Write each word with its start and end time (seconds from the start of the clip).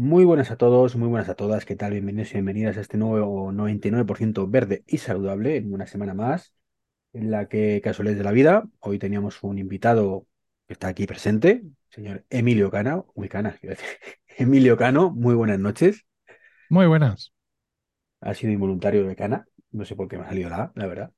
Muy 0.00 0.24
buenas 0.24 0.52
a 0.52 0.56
todos, 0.56 0.94
muy 0.94 1.08
buenas 1.08 1.28
a 1.28 1.34
todas. 1.34 1.64
¿Qué 1.64 1.74
tal? 1.74 1.90
Bienvenidos 1.90 2.30
y 2.30 2.34
bienvenidas 2.34 2.76
a 2.76 2.82
este 2.82 2.96
nuevo 2.96 3.50
99% 3.50 4.48
verde 4.48 4.84
y 4.86 4.98
saludable 4.98 5.56
en 5.56 5.72
una 5.72 5.88
semana 5.88 6.14
más 6.14 6.54
en 7.12 7.32
la 7.32 7.48
que, 7.48 7.80
casualidades 7.82 8.18
de 8.18 8.22
la 8.22 8.30
vida, 8.30 8.62
hoy 8.78 9.00
teníamos 9.00 9.42
un 9.42 9.58
invitado 9.58 10.28
que 10.68 10.74
está 10.74 10.86
aquí 10.86 11.04
presente, 11.08 11.64
señor 11.88 12.24
Emilio 12.30 12.70
Cana. 12.70 13.02
Uy, 13.14 13.28
Cana. 13.28 13.58
Emilio 14.28 14.76
Cano, 14.76 15.10
muy 15.10 15.34
buenas 15.34 15.58
noches. 15.58 16.06
Muy 16.70 16.86
buenas. 16.86 17.32
Ha 18.20 18.34
sido 18.34 18.52
involuntario 18.52 19.04
de 19.04 19.16
Cana. 19.16 19.48
No 19.72 19.84
sé 19.84 19.96
por 19.96 20.06
qué 20.06 20.16
me 20.16 20.22
ha 20.22 20.28
salido 20.28 20.48
la 20.48 20.62
A, 20.62 20.72
la 20.76 20.86
verdad. 20.86 21.10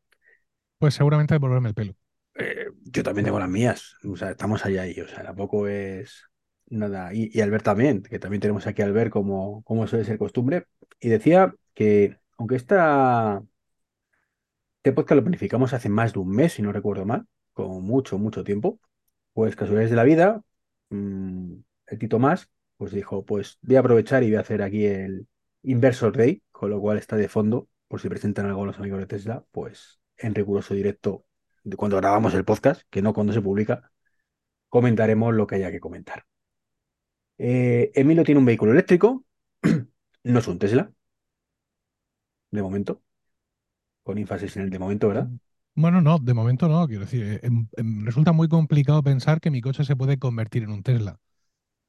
Pues 0.79 0.95
seguramente 0.95 1.35
devolverme 1.35 1.69
el 1.69 1.75
pelo. 1.75 1.95
Eh, 2.35 2.69
yo 2.85 3.03
también 3.03 3.27
tengo 3.27 3.39
las 3.39 3.51
mías. 3.51 3.97
O 4.05 4.17
sea, 4.17 4.31
estamos 4.31 4.65
allá 4.65 4.81
ahí. 4.81 4.99
O 5.03 5.07
sea, 5.07 5.23
tampoco 5.23 5.69
es 5.69 6.30
nada. 6.71 7.13
Y, 7.15 7.41
Albert 7.41 7.65
también, 7.65 8.03
que 8.03 8.19
también 8.19 8.41
tenemos 8.41 8.67
aquí 8.67 8.83
Albert 8.83 9.11
como, 9.13 9.63
como 9.65 9.87
suele 9.87 10.05
ser 10.05 10.19
costumbre. 10.19 10.67
Y 11.01 11.09
decía 11.09 11.55
que, 11.75 12.19
aunque 12.39 12.57
esta, 12.57 13.43
este 14.79 14.93
podcast 14.93 15.17
lo 15.17 15.23
planificamos 15.23 15.73
hace 15.75 15.89
más 15.89 16.13
de 16.15 16.21
un 16.21 16.31
mes, 16.31 16.55
si 16.55 16.63
no 16.63 16.73
recuerdo 16.73 17.05
mal, 17.05 17.27
con 17.53 17.83
mucho, 17.85 18.19
mucho 18.19 18.45
tiempo, 18.45 18.81
pues 19.33 19.57
casualidades 19.57 19.91
de 19.91 19.97
la 19.97 20.05
vida, 20.05 20.43
mmm, 20.91 21.57
el 21.87 21.99
Tito 21.99 22.19
Más, 22.19 22.51
pues 22.77 22.93
dijo, 22.93 23.25
pues 23.25 23.59
voy 23.63 23.77
a 23.77 23.81
aprovechar 23.81 24.23
y 24.23 24.29
voy 24.31 24.37
a 24.37 24.41
hacer 24.41 24.63
aquí 24.63 24.87
el 24.87 25.29
Inversor 25.63 26.17
Day, 26.17 26.43
con 26.51 26.71
lo 26.71 26.81
cual 26.81 26.99
está 26.99 27.17
de 27.17 27.29
fondo, 27.29 27.69
por 27.89 28.01
si 28.01 28.09
presentan 28.09 28.47
algo 28.47 28.65
los 28.65 28.79
amigos 28.79 29.01
de 29.01 29.07
Tesla, 29.07 29.45
pues 29.53 30.01
en 30.17 30.35
riguroso 30.35 30.75
directo 30.75 31.27
de 31.65 31.77
cuando 31.77 31.97
grabamos 31.99 32.35
el 32.35 32.45
podcast, 32.45 32.83
que 32.91 33.03
no 33.03 33.13
cuando 33.13 33.33
se 33.33 33.43
publica, 33.43 33.93
comentaremos 34.69 35.35
lo 35.35 35.47
que 35.47 35.57
haya 35.57 35.71
que 35.71 35.81
comentar. 35.81 36.25
Eh, 37.43 37.91
Emilio 37.95 38.25
tiene 38.25 38.39
un 38.41 38.45
vehículo 38.47 38.73
eléctrico, 38.73 39.25
no 40.25 40.39
es 40.39 40.49
un 40.49 40.59
Tesla, 40.59 40.93
de 42.51 42.63
momento, 42.63 43.03
con 44.03 44.19
énfasis 44.19 44.57
en 44.57 44.65
el 44.65 44.71
de 44.71 44.79
momento, 44.79 45.09
¿verdad? 45.09 45.31
Bueno, 45.75 46.01
no, 46.01 46.19
de 46.19 46.35
momento 46.35 46.69
no. 46.69 46.87
Quiero 46.87 47.03
decir, 47.05 47.23
eh, 47.25 47.41
em- 47.43 47.69
em, 47.77 48.05
resulta 48.05 48.33
muy 48.33 48.49
complicado 48.49 49.03
pensar 49.03 49.41
que 49.41 49.51
mi 49.51 49.61
coche 49.61 49.85
se 49.85 49.97
puede 49.97 50.19
convertir 50.19 50.63
en 50.65 50.71
un 50.71 50.83
Tesla. 50.83 51.19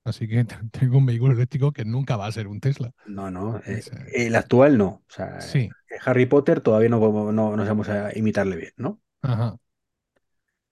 Así 0.05 0.27
que 0.29 0.45
te- 0.45 0.57
tengo 0.71 0.99
un 0.99 1.05
vehículo 1.05 1.33
eléctrico 1.35 1.73
que 1.73 1.85
nunca 1.85 2.17
va 2.17 2.27
a 2.27 2.31
ser 2.31 2.47
un 2.47 2.61
Tesla. 2.61 2.91
No, 3.03 3.29
no, 3.31 3.57
eh, 3.59 3.63
Es, 3.77 3.91
eh, 3.91 4.13
el 4.13 4.35
actual 4.35 4.77
no. 4.77 4.87
O 5.07 5.11
sea, 5.11 5.39
sí, 5.39 5.75
Harry 6.05 6.25
Potter 6.25 6.61
todavía 6.61 6.89
no, 6.89 7.31
no, 7.31 7.55
no 7.57 7.63
sabemos 7.63 7.89
a 7.89 8.17
imitarle 8.17 8.55
bien, 8.55 8.73
¿no? 8.77 9.01
ajá. 9.21 9.57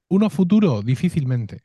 Uno 0.08 0.30
futuro, 0.30 0.84
difícilmente. 0.84 1.64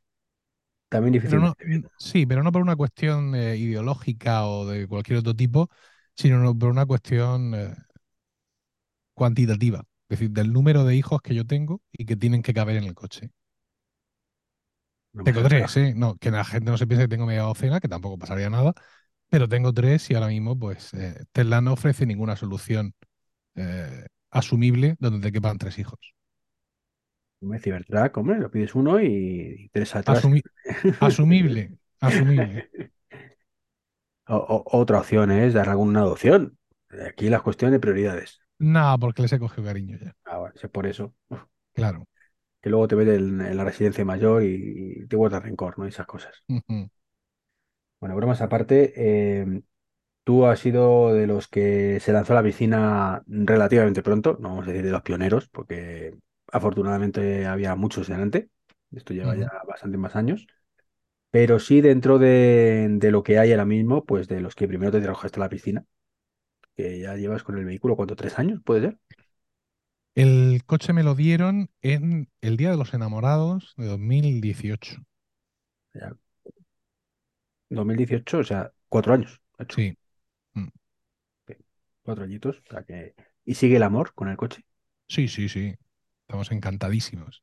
También 0.95 1.21
Pero 1.25 1.41
no, 1.41 1.55
sí, 1.99 2.25
pero 2.25 2.45
no 2.45 2.53
por 2.53 2.63
una 2.63 2.77
cuestión 2.77 3.35
eh, 3.35 3.57
ideológica 3.57 4.47
o 4.47 4.65
de 4.65 4.87
cualquier 4.87 5.19
otro 5.19 5.35
tipo, 5.35 5.69
sino 6.15 6.39
no 6.39 6.57
por 6.57 6.71
una 6.71 6.87
cuestión 6.87 7.53
eh, 7.53 7.75
cuantitativa. 9.13 9.81
Es 10.09 10.21
decir, 10.21 10.31
del 10.31 10.53
número 10.53 10.85
de 10.85 10.95
hijos 10.95 11.21
que 11.21 11.35
yo 11.35 11.45
tengo 11.45 11.81
y 11.91 12.05
que 12.05 12.15
tienen 12.15 12.43
que 12.43 12.55
caber 12.55 12.77
en 12.77 12.85
el 12.85 12.95
coche. 12.95 13.33
No 15.13 15.25
Tengo 15.25 15.43
tres. 15.43 15.77
¿eh? 15.79 15.95
No, 15.97 16.15
que 16.15 16.31
la 16.31 16.45
gente 16.45 16.71
no 16.71 16.79
se 16.79 16.87
piense 16.87 17.07
que 17.07 17.09
tengo 17.09 17.27
media 17.27 17.43
docena, 17.43 17.81
que 17.81 17.89
tampoco 17.89 18.17
pasaría 18.17 18.49
nada, 18.49 18.73
pero 19.29 19.49
tengo 19.49 19.73
tres 19.73 20.09
y 20.11 20.15
ahora 20.15 20.29
mismo, 20.29 20.57
pues, 20.57 20.95
eh, 20.95 21.25
Tesla 21.33 21.61
no 21.61 21.73
ofrece 21.73 22.07
ninguna 22.07 22.37
solución 22.37 22.95
asumible 24.31 24.95
donde 25.01 25.21
te 25.21 25.33
quepan 25.33 25.59
tres 25.59 25.77
hijos. 25.81 26.14
Hombre, 27.45 27.59
Cybertruck, 27.61 28.17
hombre, 28.17 28.39
lo 28.39 28.51
pides 28.51 28.75
uno 28.75 29.01
y, 29.01 29.07
y 29.07 29.69
tres 29.69 29.95
atrás. 29.95 30.25
Asumi- 30.25 30.43
asumible, 31.01 31.79
asumible. 32.01 32.71
O- 34.27 34.37
o- 34.37 34.79
otra 34.81 34.99
opción 35.01 35.31
es 35.31 35.55
dar 35.55 35.69
alguna 35.69 36.01
adopción. 36.01 36.59
Aquí 37.07 37.29
las 37.29 37.43
cuestiones 37.43 37.73
de 37.73 37.81
prioridades. 37.81 38.41
Nada, 38.59 38.97
porque 38.99 39.23
les 39.23 39.33
he 39.33 39.39
cogido 39.39 39.65
cariño 39.67 39.99
ya. 40.01 40.15
Ah, 40.25 40.39
bueno, 40.39 40.55
es 40.61 40.71
por 40.71 40.87
eso. 40.87 41.15
Claro. 41.75 42.05
Que 42.61 42.71
luego 42.71 42.89
te 42.89 42.97
metes 42.97 43.19
en, 43.19 43.41
en 43.41 43.57
la 43.57 43.65
residencia 43.65 44.05
mayor 44.05 44.43
y, 44.43 45.03
y 45.03 45.07
te 45.07 45.17
guardas 45.17 45.43
rencor, 45.43 45.79
¿no? 45.79 45.85
Y 45.85 45.89
esas 45.91 46.07
cosas. 46.07 46.43
Bueno, 48.01 48.17
bromas 48.17 48.41
aparte, 48.43 48.93
eh, 48.97 49.63
tú 50.25 50.47
has 50.47 50.61
sido 50.61 51.15
de 51.15 51.27
los 51.27 51.49
que 51.49 52.01
se 52.01 52.13
lanzó 52.13 52.35
a 52.35 52.37
la 52.37 52.43
piscina 52.43 53.23
relativamente 53.27 54.03
pronto, 54.03 54.39
no 54.41 54.51
vamos 54.51 54.65
a 54.67 54.71
decir 54.73 54.85
de 54.87 54.93
los 54.93 55.03
pioneros, 55.03 55.49
porque 55.49 56.17
afortunadamente 56.55 57.47
había 57.47 57.75
muchos 57.77 58.09
delante. 58.09 58.51
Esto 58.93 59.15
lleva 59.15 59.37
ya 59.37 59.49
bastante 59.69 59.99
más 59.99 60.17
años. 60.17 60.47
Pero 61.31 61.59
sí 61.61 61.81
dentro 61.83 62.19
de, 62.19 62.89
de 62.91 63.11
lo 63.13 63.23
que 63.25 63.39
hay 63.39 63.53
ahora 63.53 63.67
mismo, 63.67 64.05
pues 64.05 64.29
de 64.29 64.41
los 64.41 64.55
que 64.55 64.69
primero 64.69 64.93
te 64.93 64.99
arrojaste 64.99 65.41
a 65.41 65.45
la 65.45 65.49
piscina, 65.51 65.85
que 66.77 67.01
ya 67.01 67.17
llevas 67.17 67.45
con 67.45 67.59
el 67.59 67.65
vehículo, 67.67 67.97
¿cuánto? 67.97 68.17
¿Tres 68.17 68.39
años? 68.39 68.61
¿Puede 68.65 68.83
ser? 68.83 68.99
El 70.17 70.65
coche 70.67 70.93
me 70.93 71.05
lo 71.05 71.15
dieron 71.15 71.71
en 71.81 72.29
el 72.41 72.57
Día 72.57 72.73
de 72.73 72.77
los 72.77 72.95
Enamorados 72.95 73.75
de 73.77 73.87
2018. 73.87 75.05
Ya, 75.95 76.15
2018, 77.71 78.39
o 78.39 78.45
sea, 78.45 78.73
cuatro 78.89 79.15
años. 79.15 79.41
Sí, 79.69 79.97
mm. 80.55 80.69
Cuatro 82.03 82.25
añitos, 82.25 82.63
o 82.67 82.71
sea 82.71 82.85
que... 82.85 83.15
¿Y 83.45 83.55
sigue 83.57 83.77
el 83.77 83.83
amor 83.83 84.15
con 84.15 84.29
el 84.29 84.37
coche? 84.37 84.65
sí, 85.09 85.29
sí, 85.29 85.49
sí. 85.49 85.75
Estamos 86.27 86.51
encantadísimos. 86.53 87.43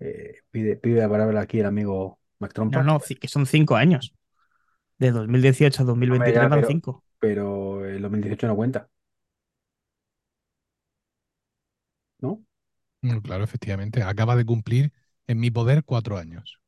Eh, 0.00 0.34
pide, 0.50 0.76
pide 0.76 1.00
la 1.00 1.08
palabra 1.08 1.40
aquí 1.40 1.60
el 1.60 1.66
amigo 1.66 2.18
Mac 2.38 2.52
No, 2.70 2.82
Trompa. 2.82 2.82
no, 2.82 3.00
que 3.20 3.28
son 3.28 3.46
cinco 3.46 3.76
años. 3.76 4.14
De 4.98 5.12
2018 5.12 5.82
a 5.82 5.86
Hombre, 6.00 6.32
2023 6.32 6.32
ya, 6.32 6.48
van 6.48 6.52
pero, 6.52 6.64
cinco. 6.64 7.04
pero 7.20 7.84
el 7.86 8.02
2018 8.02 8.48
no 8.48 8.56
cuenta, 8.56 8.88
¿no? 12.20 12.42
Mm, 13.02 13.18
Claro, 13.20 13.44
efectivamente. 13.44 14.02
Acaba 14.02 14.36
de 14.36 14.44
cumplir 14.44 14.92
en 15.26 15.40
mi 15.40 15.50
poder 15.50 15.84
cuatro 15.84 16.16
años. 16.18 16.60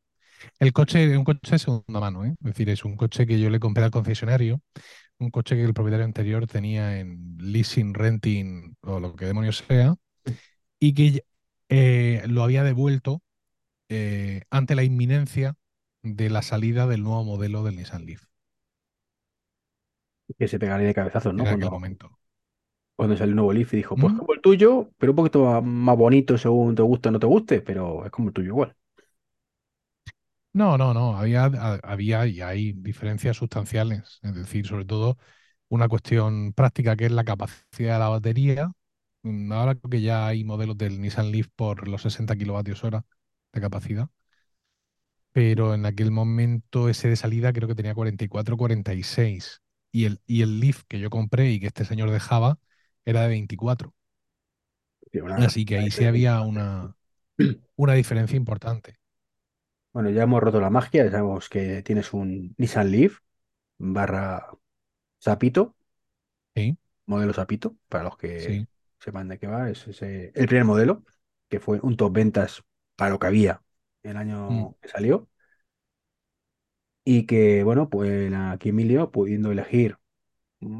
El 0.61 0.73
coche 0.73 1.05
es 1.13 1.17
un 1.19 1.25
coche 1.25 1.53
de 1.53 1.59
segunda 1.61 2.01
mano, 2.01 2.25
¿eh? 2.25 2.31
Es 2.41 2.45
decir, 2.47 2.71
es 2.71 2.85
un 2.85 2.97
coche 2.97 3.27
que 3.27 3.41
yo 3.41 3.51
le 3.51 3.61
compré 3.61 3.85
al 3.85 3.91
concesionario, 3.93 4.63
un 5.19 5.31
coche 5.31 5.57
que 5.57 5.65
el 5.65 5.75
propietario 5.75 6.07
anterior 6.07 6.47
tenía 6.49 6.99
en 7.01 7.37
leasing, 7.41 7.95
renting 7.95 8.77
o 8.83 9.01
lo 9.01 9.17
que 9.17 9.27
demonios 9.27 9.59
sea, 9.69 9.97
y 10.81 10.95
que 10.95 11.25
eh, 11.71 12.25
lo 12.29 12.45
había 12.45 12.65
devuelto 12.65 13.23
eh, 13.91 14.45
ante 14.51 14.75
la 14.77 14.85
inminencia 14.85 15.57
de 16.03 16.31
la 16.31 16.43
salida 16.43 16.87
del 16.89 17.03
nuevo 17.05 17.25
modelo 17.25 17.65
del 17.65 17.77
Nissan 17.77 18.07
Leaf 18.07 18.25
Que 20.39 20.49
se 20.49 20.59
pegaría 20.59 20.87
de 20.89 20.95
cabezazos, 20.95 21.35
¿no? 21.35 21.47
en 21.47 21.49
aquel 21.49 21.69
Cuando, 21.69 21.71
momento. 21.71 22.17
cuando 22.97 23.17
salió 23.17 23.31
el 23.33 23.37
nuevo 23.37 23.53
Leaf 23.53 23.73
y 23.75 23.79
dijo, 23.79 23.99
pues 23.99 24.13
¿Mm? 24.13 24.19
como 24.19 24.33
el 24.35 24.41
tuyo, 24.41 24.91
pero 24.99 25.13
un 25.13 25.17
poquito 25.17 25.61
más 25.63 25.97
bonito 25.97 26.37
según 26.39 26.75
te 26.75 26.83
guste 26.83 27.09
o 27.09 27.13
no 27.13 27.19
te 27.21 27.27
guste, 27.27 27.61
pero 27.63 28.05
es 28.05 28.11
como 28.13 28.29
el 28.29 28.35
tuyo 28.35 28.49
igual. 28.49 28.77
No, 30.53 30.77
no, 30.79 30.93
no. 30.95 31.17
Había, 31.17 31.45
ha- 31.45 31.81
había 31.83 32.27
y 32.27 32.41
hay 32.41 32.73
diferencias 32.73 33.37
sustanciales. 33.37 34.19
Es 34.23 34.35
decir, 34.35 34.67
sobre 34.67 34.85
todo 34.85 35.17
una 35.69 35.89
cuestión 35.89 36.53
práctica 36.53 36.97
que 36.97 37.07
es 37.07 37.13
la 37.13 37.25
capacidad 37.25 37.95
de 37.95 37.99
la 38.01 38.09
batería. 38.09 38.73
Mm, 39.23 39.53
Ahora 39.53 39.75
creo 39.75 39.91
que 39.91 40.01
ya 40.03 40.27
hay 40.27 40.45
modelos 40.45 40.77
del 40.79 41.01
Nissan 41.01 41.31
Leaf 41.31 41.49
por 41.57 41.89
los 41.89 42.03
60 42.03 42.37
kilovatios 42.37 42.85
hora 42.85 43.05
de 43.53 43.61
capacidad, 43.61 44.09
pero 45.33 45.75
en 45.75 45.87
aquel 45.87 46.11
momento 46.11 46.89
ese 46.89 47.09
de 47.09 47.17
salida 47.17 47.53
creo 47.53 47.69
que 47.69 47.75
tenía 47.75 47.95
44, 47.95 48.57
46. 48.57 49.63
Y 49.93 50.05
el, 50.05 50.21
y 50.27 50.43
el 50.43 50.61
Leaf 50.61 50.83
que 50.89 51.01
yo 51.01 51.11
compré 51.11 51.51
y 51.51 51.61
que 51.61 51.67
este 51.69 51.85
señor 51.85 52.11
dejaba 52.11 52.59
era 53.05 53.23
de 53.23 53.29
24. 53.29 53.95
Sí, 55.13 55.21
una, 55.21 55.41
Así 55.47 55.65
que 55.65 55.77
ahí 55.79 55.91
sí 55.91 56.05
había 56.05 56.41
una, 56.43 56.97
una 57.77 57.95
diferencia 57.95 58.37
importante. 58.37 58.99
Bueno, 59.93 60.11
ya 60.11 60.23
hemos 60.23 60.41
roto 60.43 60.61
la 60.61 60.71
magia, 60.71 61.05
ya 61.05 61.11
sabemos 61.11 61.49
que 61.49 61.83
tienes 61.83 62.13
un 62.13 62.55
Nissan 62.59 62.91
Leaf 62.93 63.19
barra 63.79 64.47
Zapito, 65.23 65.77
Sí, 66.55 66.77
modelo 67.07 67.33
Zapito, 67.35 67.77
para 67.89 68.05
los 68.05 68.17
que 68.17 68.63
sí. 68.63 68.67
Sepan 69.01 69.29
de 69.29 69.39
qué 69.39 69.47
va, 69.49 69.71
es 69.71 69.87
ese, 69.89 70.33
el 70.35 70.47
primer 70.47 70.65
modelo, 70.65 71.05
que 71.49 71.61
fue 71.61 71.81
un 71.83 71.97
top 71.97 72.13
ventas 72.15 72.63
para 72.97 73.11
lo 73.13 73.19
que 73.19 73.27
había 73.29 73.63
el 74.03 74.17
mm, 74.17 74.19
año 74.19 74.77
que 74.81 74.89
salió, 74.89 75.29
y 77.05 77.27
que, 77.27 77.65
bueno, 77.65 77.89
pues 77.89 78.33
aquí 78.35 78.71
Emilio, 78.71 79.11
pudiendo 79.11 79.51
elegir 79.53 79.97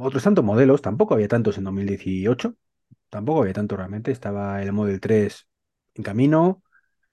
otros 0.01 0.23
tantos 0.23 0.45
modelos, 0.45 0.81
tampoco 0.81 1.15
había 1.15 1.27
tantos 1.27 1.57
en 1.57 1.65
2018, 1.65 2.55
tampoco 3.09 3.41
había 3.41 3.53
tanto 3.53 3.77
realmente, 3.77 4.11
estaba 4.11 4.61
el 4.63 4.73
Model 4.73 4.99
3 5.01 5.47
en 5.95 6.03
camino, 6.03 6.63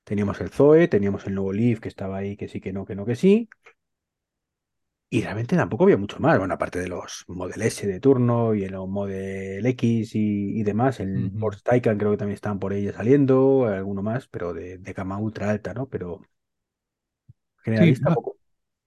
teníamos 0.05 0.41
el 0.43 0.51
Zoe, 0.51 0.89
teníamos 0.89 1.27
el 1.27 1.35
nuevo 1.35 1.53
Leaf 1.53 1.81
que 1.81 1.89
estaba 1.89 2.19
ahí, 2.19 2.37
que 2.37 2.49
sí, 2.49 2.61
que 2.61 2.73
no, 2.73 2.87
que 2.87 2.97
no, 2.97 3.07
que 3.07 3.17
sí, 3.17 3.49
Y 5.11 5.23
realmente 5.23 5.57
tampoco 5.57 5.85
había 5.85 5.97
mucho 5.97 6.19
más. 6.21 6.39
Bueno, 6.39 6.53
aparte 6.55 6.79
de 6.81 6.89
los 6.89 7.25
Model 7.29 7.63
S 7.63 7.87
de 7.87 7.99
turno 7.99 8.55
y 8.55 8.65
el 8.65 8.77
Model 8.77 9.65
X 9.65 10.15
y, 10.15 10.61
y 10.61 10.63
demás, 10.63 11.01
el. 11.01 11.31
Porsche 11.39 11.63
Taycan 11.63 11.97
creo 11.97 12.11
que 12.11 12.19
también 12.19 12.35
estaban 12.35 12.59
por 12.59 12.73
ahí 12.73 12.91
saliendo, 12.93 13.67
alguno 13.67 14.03
más, 14.03 14.29
pero 14.29 14.53
de, 14.53 14.79
de 14.79 14.93
gama 14.93 15.19
ultra 15.19 15.51
alta, 15.51 15.73
¿no? 15.73 15.89
Pero 15.89 16.21
generalista 17.65 18.15
poco. 18.15 18.37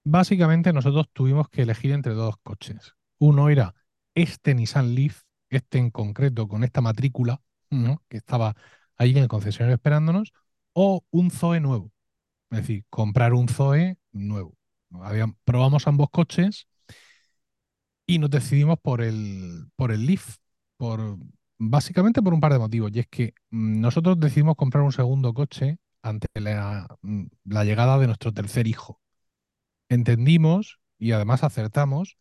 Básicamente 0.04 0.72
nosotros 0.72 1.06
tuvimos 1.12 1.48
que 1.48 1.62
elegir 1.62 1.92
entre 1.92 2.14
dos 2.14 2.36
coches. 2.42 2.94
Uno 3.18 3.48
era 3.48 3.74
este 4.14 4.54
Nissan 4.54 4.94
Leaf, 4.94 5.22
este 5.48 5.78
en 5.78 5.90
concreto 5.90 6.48
con 6.48 6.64
esta 6.64 6.80
matrícula, 6.80 7.40
¿no? 7.70 8.02
que 8.08 8.16
estaba 8.16 8.54
ahí 8.96 9.12
en 9.12 9.18
el 9.18 9.28
concesionario 9.28 9.74
esperándonos, 9.74 10.32
o 10.72 11.04
un 11.10 11.30
Zoe 11.30 11.60
nuevo. 11.60 11.92
Es 12.50 12.58
decir, 12.58 12.84
comprar 12.90 13.32
un 13.32 13.48
Zoe 13.48 13.96
nuevo. 14.12 14.54
Probamos 15.44 15.86
ambos 15.86 16.10
coches 16.10 16.66
y 18.06 18.18
nos 18.18 18.30
decidimos 18.30 18.78
por 18.80 19.00
el, 19.02 19.70
por 19.76 19.92
el 19.92 20.06
Leaf, 20.06 20.36
por, 20.76 21.16
básicamente 21.58 22.22
por 22.22 22.34
un 22.34 22.40
par 22.40 22.52
de 22.52 22.58
motivos. 22.58 22.90
Y 22.94 23.00
es 23.00 23.06
que 23.08 23.34
mm, 23.50 23.80
nosotros 23.80 24.18
decidimos 24.20 24.56
comprar 24.56 24.82
un 24.84 24.92
segundo 24.92 25.32
coche 25.34 25.78
ante 26.02 26.28
la, 26.34 26.86
mm, 27.02 27.24
la 27.44 27.64
llegada 27.64 27.98
de 27.98 28.06
nuestro 28.06 28.32
tercer 28.32 28.66
hijo. 28.66 29.00
Entendimos 29.88 30.78
y 30.98 31.12
además 31.12 31.44
acertamos 31.44 32.16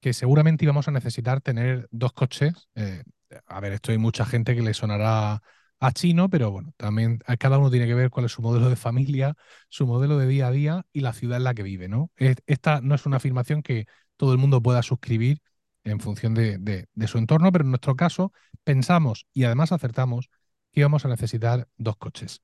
que 0.00 0.12
seguramente 0.12 0.64
íbamos 0.64 0.88
a 0.88 0.90
necesitar 0.90 1.40
tener 1.40 1.88
dos 1.90 2.12
coches. 2.12 2.68
eh, 2.74 3.02
a 3.46 3.60
ver, 3.60 3.72
esto 3.72 3.90
hay 3.92 3.98
mucha 3.98 4.24
gente 4.24 4.54
que 4.54 4.62
le 4.62 4.74
sonará 4.74 5.42
a 5.86 5.92
chino, 5.92 6.28
pero 6.30 6.50
bueno, 6.50 6.72
también 6.76 7.18
cada 7.38 7.58
uno 7.58 7.70
tiene 7.70 7.86
que 7.86 7.94
ver 7.94 8.10
cuál 8.10 8.26
es 8.26 8.32
su 8.32 8.42
modelo 8.42 8.68
de 8.70 8.76
familia, 8.76 9.34
su 9.68 9.86
modelo 9.86 10.18
de 10.18 10.26
día 10.26 10.48
a 10.48 10.50
día 10.50 10.86
y 10.92 11.00
la 11.00 11.12
ciudad 11.12 11.38
en 11.38 11.44
la 11.44 11.54
que 11.54 11.62
vive, 11.62 11.88
¿no? 11.88 12.10
Es- 12.16 12.36
Esta 12.46 12.80
no 12.80 12.94
es 12.94 13.06
una 13.06 13.16
afirmación 13.18 13.62
que 13.62 13.86
todo 14.16 14.32
el 14.32 14.38
mundo 14.38 14.62
pueda 14.62 14.82
suscribir 14.82 15.40
en 15.84 16.00
función 16.00 16.34
de, 16.34 16.58
su 17.06 17.18
entorno, 17.18 17.52
pero 17.52 17.64
en 17.64 17.70
nuestro 17.70 17.96
caso 17.96 18.32
pensamos 18.64 19.26
y 19.34 19.44
además 19.44 19.72
acertamos 19.72 20.30
que 20.72 20.80
íbamos 20.80 21.04
a 21.04 21.08
necesitar 21.08 21.68
dos 21.76 21.96
coches. 21.96 22.42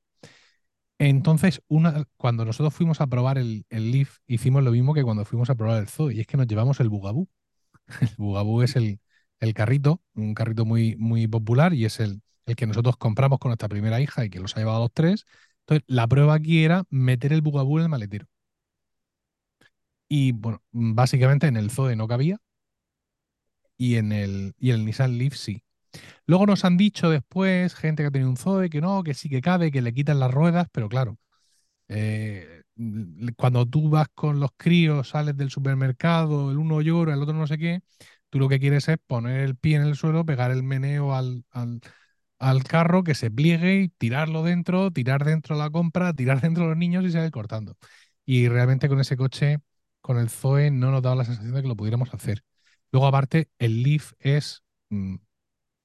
Entonces, 0.99 1.63
cuando 2.17 2.45
nosotros 2.45 2.75
fuimos 2.75 3.01
a 3.01 3.07
probar 3.07 3.39
el, 3.39 3.65
el 3.71 3.91
Leaf, 3.91 4.19
hicimos 4.27 4.63
lo 4.63 4.71
mismo 4.71 4.93
que 4.93 5.03
cuando 5.03 5.25
fuimos 5.25 5.49
a 5.51 5.55
probar 5.55 5.79
el 5.81 5.89
Zoe, 5.89 6.15
y 6.15 6.21
es 6.21 6.27
que 6.27 6.37
nos 6.37 6.47
llevamos 6.47 6.79
el 6.81 6.89
Bugaboo. 6.91 7.29
El 8.03 8.11
Bugaboo 8.19 8.63
es 8.63 8.77
el, 8.77 9.01
el 9.41 9.55
carrito, 9.55 10.03
un 10.15 10.35
carrito 10.35 10.65
muy, 10.67 10.97
muy 10.97 11.27
popular 11.29 11.75
y 11.75 11.85
es 11.87 12.01
el, 12.01 12.23
el 12.51 12.57
que 12.57 12.67
nosotros 12.67 12.97
compramos 12.97 13.39
con 13.39 13.51
nuestra 13.51 13.69
primera 13.69 14.01
hija 14.01 14.25
y 14.25 14.31
que 14.31 14.41
los 14.41 14.57
ha 14.57 14.61
llevado 14.61 14.79
a 14.79 14.81
los 14.81 14.93
tres. 14.93 15.25
Entonces, 15.61 15.85
la 15.89 16.07
prueba 16.09 16.35
aquí 16.35 16.65
era 16.65 16.85
meter 16.91 17.33
el 17.33 17.43
Bugaboo 17.43 17.79
en 17.79 17.85
el 17.85 17.89
maletero. 17.91 18.27
Y 20.09 20.33
bueno, 20.33 20.63
básicamente 20.73 21.47
en 21.47 21.57
el 21.57 21.71
Zoe 21.71 21.97
no 21.97 22.09
cabía 22.09 22.39
y 23.77 23.97
en 23.97 24.13
el, 24.13 24.55
y 24.59 24.71
el 24.71 24.85
Nissan 24.85 25.17
Leaf 25.19 25.35
sí. 25.35 25.63
Luego 26.27 26.47
nos 26.47 26.65
han 26.65 26.77
dicho 26.77 27.11
después, 27.11 27.75
gente 27.75 28.03
que 28.03 28.09
ha 28.09 28.11
tenido 28.11 28.31
un 28.31 28.37
Zoe, 28.37 28.71
que 28.71 28.81
no, 28.81 29.03
que 29.05 29.15
sí 29.15 29.29
que 29.29 29.41
cabe, 29.43 29.73
que 29.73 29.83
le 29.83 29.95
quitan 29.95 30.21
las 30.21 30.33
ruedas, 30.33 30.69
pero 30.73 30.89
claro, 30.89 31.19
eh, 31.89 32.63
cuando 33.37 33.67
tú 33.67 33.91
vas 33.91 34.09
con 34.15 34.41
los 34.41 34.51
críos, 34.57 35.11
sales 35.11 35.37
del 35.37 35.51
supermercado, 35.51 36.51
el 36.51 36.59
uno 36.59 36.81
llora, 36.83 37.15
el 37.15 37.23
otro 37.23 37.35
no 37.35 37.47
sé 37.47 37.59
qué, 37.59 37.83
tú 38.31 38.39
lo 38.39 38.49
que 38.49 38.61
quieres 38.61 38.89
es 38.89 38.99
poner 39.07 39.41
el 39.41 39.57
pie 39.57 39.77
en 39.77 39.83
el 39.83 39.97
suelo, 39.97 40.25
pegar 40.25 40.51
el 40.51 40.63
meneo 40.63 41.15
al, 41.15 41.45
al 42.41 42.65
carro, 42.65 43.05
que 43.05 43.15
se 43.15 43.31
pliegue 43.31 43.83
y 43.83 43.89
tirarlo 43.91 44.43
dentro, 44.45 44.91
tirar 44.93 45.25
dentro 45.25 45.57
la 45.57 45.71
compra, 45.71 46.15
tirar 46.15 46.41
dentro 46.43 46.69
los 46.69 46.77
niños 46.79 47.05
y 47.05 47.13
seguir 47.13 47.31
cortando. 47.33 47.77
Y 48.27 48.49
realmente 48.49 48.89
con 48.89 49.01
ese 49.01 49.17
coche, 49.17 49.59
con 50.03 50.19
el 50.19 50.31
Zoe, 50.31 50.71
no 50.73 50.91
nos 50.91 51.03
daba 51.03 51.17
la 51.17 51.25
sensación 51.25 51.55
de 51.55 51.63
que 51.63 51.69
lo 51.69 51.77
pudiéramos 51.77 52.15
hacer. 52.15 52.45
Luego, 52.93 53.07
aparte, 53.09 53.51
el 53.59 53.83
Leaf 53.83 54.13
es, 54.21 54.65
mm, 54.91 55.17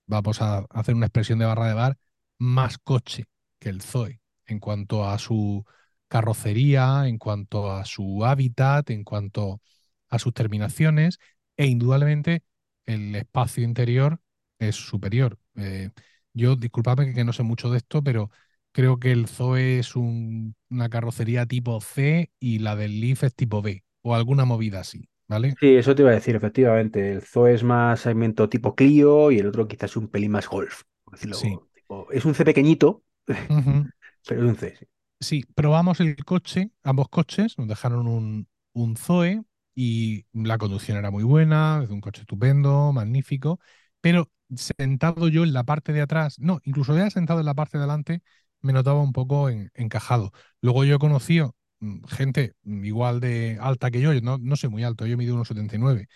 vamos 0.08 0.42
a 0.42 0.60
hacer 0.72 0.96
una 0.96 1.08
expresión 1.08 1.40
de 1.40 1.46
barra 1.46 1.68
de 1.68 1.74
bar, 1.74 1.98
más 2.38 2.78
coche 2.78 3.26
que 3.60 3.70
el 3.70 3.82
Zoe 3.82 4.22
en 4.48 4.60
cuanto 4.60 5.08
a 5.08 5.18
su 5.20 5.66
carrocería, 6.08 7.08
en 7.08 7.18
cuanto 7.18 7.72
a 7.72 7.86
su 7.86 8.26
hábitat, 8.26 8.90
en 8.92 9.04
cuanto 9.04 9.62
a 10.10 10.20
sus 10.20 10.34
terminaciones 10.34 11.20
e 11.58 11.68
indudablemente 11.68 12.44
el 12.86 13.16
espacio 13.16 13.64
interior 13.64 14.22
es 14.60 14.76
superior. 14.76 15.40
Eh, 15.56 15.90
yo, 16.36 16.56
disculpadme 16.58 17.08
que, 17.08 17.16
que 17.16 17.26
no 17.26 17.34
sé 17.34 17.44
mucho 17.44 17.72
de 17.72 17.78
esto, 17.80 18.04
pero 18.04 18.32
creo 18.74 19.00
que 19.00 19.12
el 19.14 19.28
Zoe 19.28 19.80
es 19.80 19.96
un- 19.96 20.56
una 20.70 20.90
carrocería 20.90 21.46
tipo 21.48 21.82
C 21.82 22.32
y 22.40 22.60
la 22.60 22.76
del 22.78 23.00
Leaf 23.02 23.24
es 23.24 23.36
tipo 23.36 23.62
B 23.64 23.84
o 24.04 24.16
alguna 24.16 24.46
movida 24.46 24.82
así, 24.82 25.10
¿vale? 25.28 25.60
Sí, 25.60 25.76
eso 25.76 25.96
te 25.96 26.02
iba 26.02 26.12
a 26.12 26.14
decir, 26.16 26.36
efectivamente. 26.36 27.12
El 27.14 27.22
Zoe 27.22 27.54
es 27.54 27.64
más 27.64 28.02
segmento 28.02 28.50
tipo 28.50 28.76
Clio 28.76 29.32
y 29.32 29.40
el 29.40 29.48
otro 29.48 29.68
quizás 29.68 29.96
un 29.96 30.10
pelín 30.10 30.32
más 30.32 30.48
Golf. 30.50 30.84
por 31.04 31.14
decirlo, 31.16 31.40
Sí. 31.42 31.62
tipo- 31.74 32.12
es 32.12 32.26
un 32.26 32.36
C 32.36 32.44
pequeñito, 32.46 33.04
pero 34.26 34.42
es 34.44 34.50
un 34.50 34.56
C. 34.58 34.80
sí. 34.80 34.86
Sí, 35.20 35.44
probamos 35.56 36.00
el 36.02 36.16
coche, 36.26 36.72
ambos 36.84 37.10
coches, 37.10 37.58
nos 37.58 37.68
dejaron 37.68 38.08
un, 38.08 38.48
un 38.74 38.98
Zoe 38.98 39.44
y 39.74 40.26
la 40.34 40.58
conducción 40.58 40.98
era 40.98 41.10
muy 41.12 41.24
buena, 41.24 41.82
es 41.84 41.90
un 41.90 42.02
coche 42.02 42.22
estupendo, 42.22 42.92
magnífico, 42.94 43.60
pero 44.02 44.30
sentado 44.56 45.28
yo 45.28 45.44
en 45.44 45.54
la 45.54 45.64
parte 45.64 45.94
de 45.94 46.02
atrás, 46.02 46.40
no, 46.40 46.60
incluso 46.66 46.96
ya 46.98 47.10
sentado 47.10 47.40
en 47.40 47.46
la 47.46 47.54
parte 47.56 47.78
de 47.78 47.84
adelante, 47.84 48.22
me 48.62 48.74
notaba 48.74 49.02
un 49.02 49.14
poco 49.14 49.50
en- 49.50 49.72
encajado. 49.76 50.32
Luego 50.62 50.84
yo 50.86 50.96
he 50.96 51.00
conocido 51.00 51.56
mm, 51.80 52.04
gente 52.08 52.56
igual 52.66 53.20
de 53.20 53.58
alta 53.62 53.92
que 53.92 54.02
yo, 54.02 54.14
yo 54.14 54.22
no, 54.22 54.38
no 54.38 54.56
soy 54.56 54.70
muy 54.70 54.84
alto, 54.84 55.06
yo 55.06 55.18
mido 55.18 55.36
unos 55.36 55.48
79, 55.48 56.08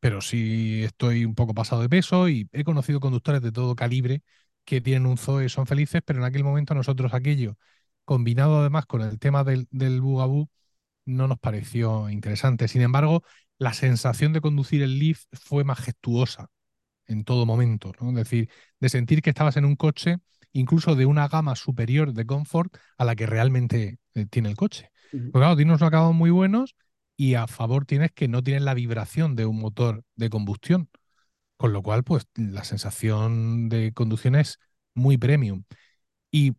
pero 0.00 0.20
sí 0.20 0.82
estoy 0.84 1.24
un 1.24 1.34
poco 1.34 1.54
pasado 1.54 1.82
de 1.82 1.88
peso 1.88 2.28
y 2.28 2.48
he 2.52 2.64
conocido 2.64 3.00
conductores 3.00 3.42
de 3.42 3.52
todo 3.52 3.74
calibre 3.76 4.22
que 4.64 4.80
tienen 4.80 5.06
un 5.06 5.18
Zoe 5.18 5.46
y 5.46 5.48
son 5.48 5.66
felices, 5.66 6.02
pero 6.04 6.18
en 6.20 6.24
aquel 6.26 6.44
momento 6.44 6.74
nosotros 6.74 7.14
aquello 7.14 7.56
combinado 8.04 8.60
además 8.60 8.86
con 8.86 9.02
el 9.02 9.18
tema 9.18 9.44
del, 9.44 9.66
del 9.70 10.00
no 11.06 11.28
nos 11.28 11.38
pareció 11.38 12.08
interesante. 12.10 12.68
Sin 12.68 12.82
embargo, 12.82 13.22
la 13.58 13.72
sensación 13.72 14.32
de 14.32 14.40
conducir 14.40 14.82
el 14.82 14.98
Leaf 14.98 15.24
fue 15.32 15.64
majestuosa 15.64 16.48
en 17.08 17.24
todo 17.24 17.46
momento, 17.46 17.92
¿no? 18.00 18.10
Es 18.10 18.16
decir, 18.16 18.50
de 18.80 18.88
sentir 18.88 19.22
que 19.22 19.30
estabas 19.30 19.56
en 19.56 19.64
un 19.64 19.76
coche, 19.76 20.18
incluso 20.52 20.94
de 20.96 21.06
una 21.06 21.28
gama 21.28 21.56
superior 21.56 22.12
de 22.12 22.26
confort 22.26 22.76
a 22.98 23.04
la 23.04 23.16
que 23.16 23.26
realmente 23.26 23.98
eh, 24.14 24.26
tiene 24.26 24.50
el 24.50 24.56
coche. 24.56 24.90
Porque 25.30 25.42
claro, 25.44 25.56
tiene 25.56 25.72
unos 25.72 25.82
acabados 25.82 26.14
muy 26.14 26.30
buenos 26.30 26.76
y 27.16 27.34
a 27.34 27.46
favor 27.46 27.84
tienes 27.86 28.12
que 28.12 28.28
no 28.28 28.42
tienes 28.42 28.62
la 28.62 28.74
vibración 28.74 29.36
de 29.36 29.46
un 29.46 29.58
motor 29.58 30.04
de 30.16 30.30
combustión. 30.30 30.90
Con 31.56 31.72
lo 31.72 31.82
cual, 31.82 32.04
pues 32.04 32.28
la 32.36 32.64
sensación 32.64 33.68
de 33.68 33.92
conducción 33.92 34.36
es 34.36 34.60
muy 34.94 35.18
premium. 35.18 35.64
Y 36.30 36.54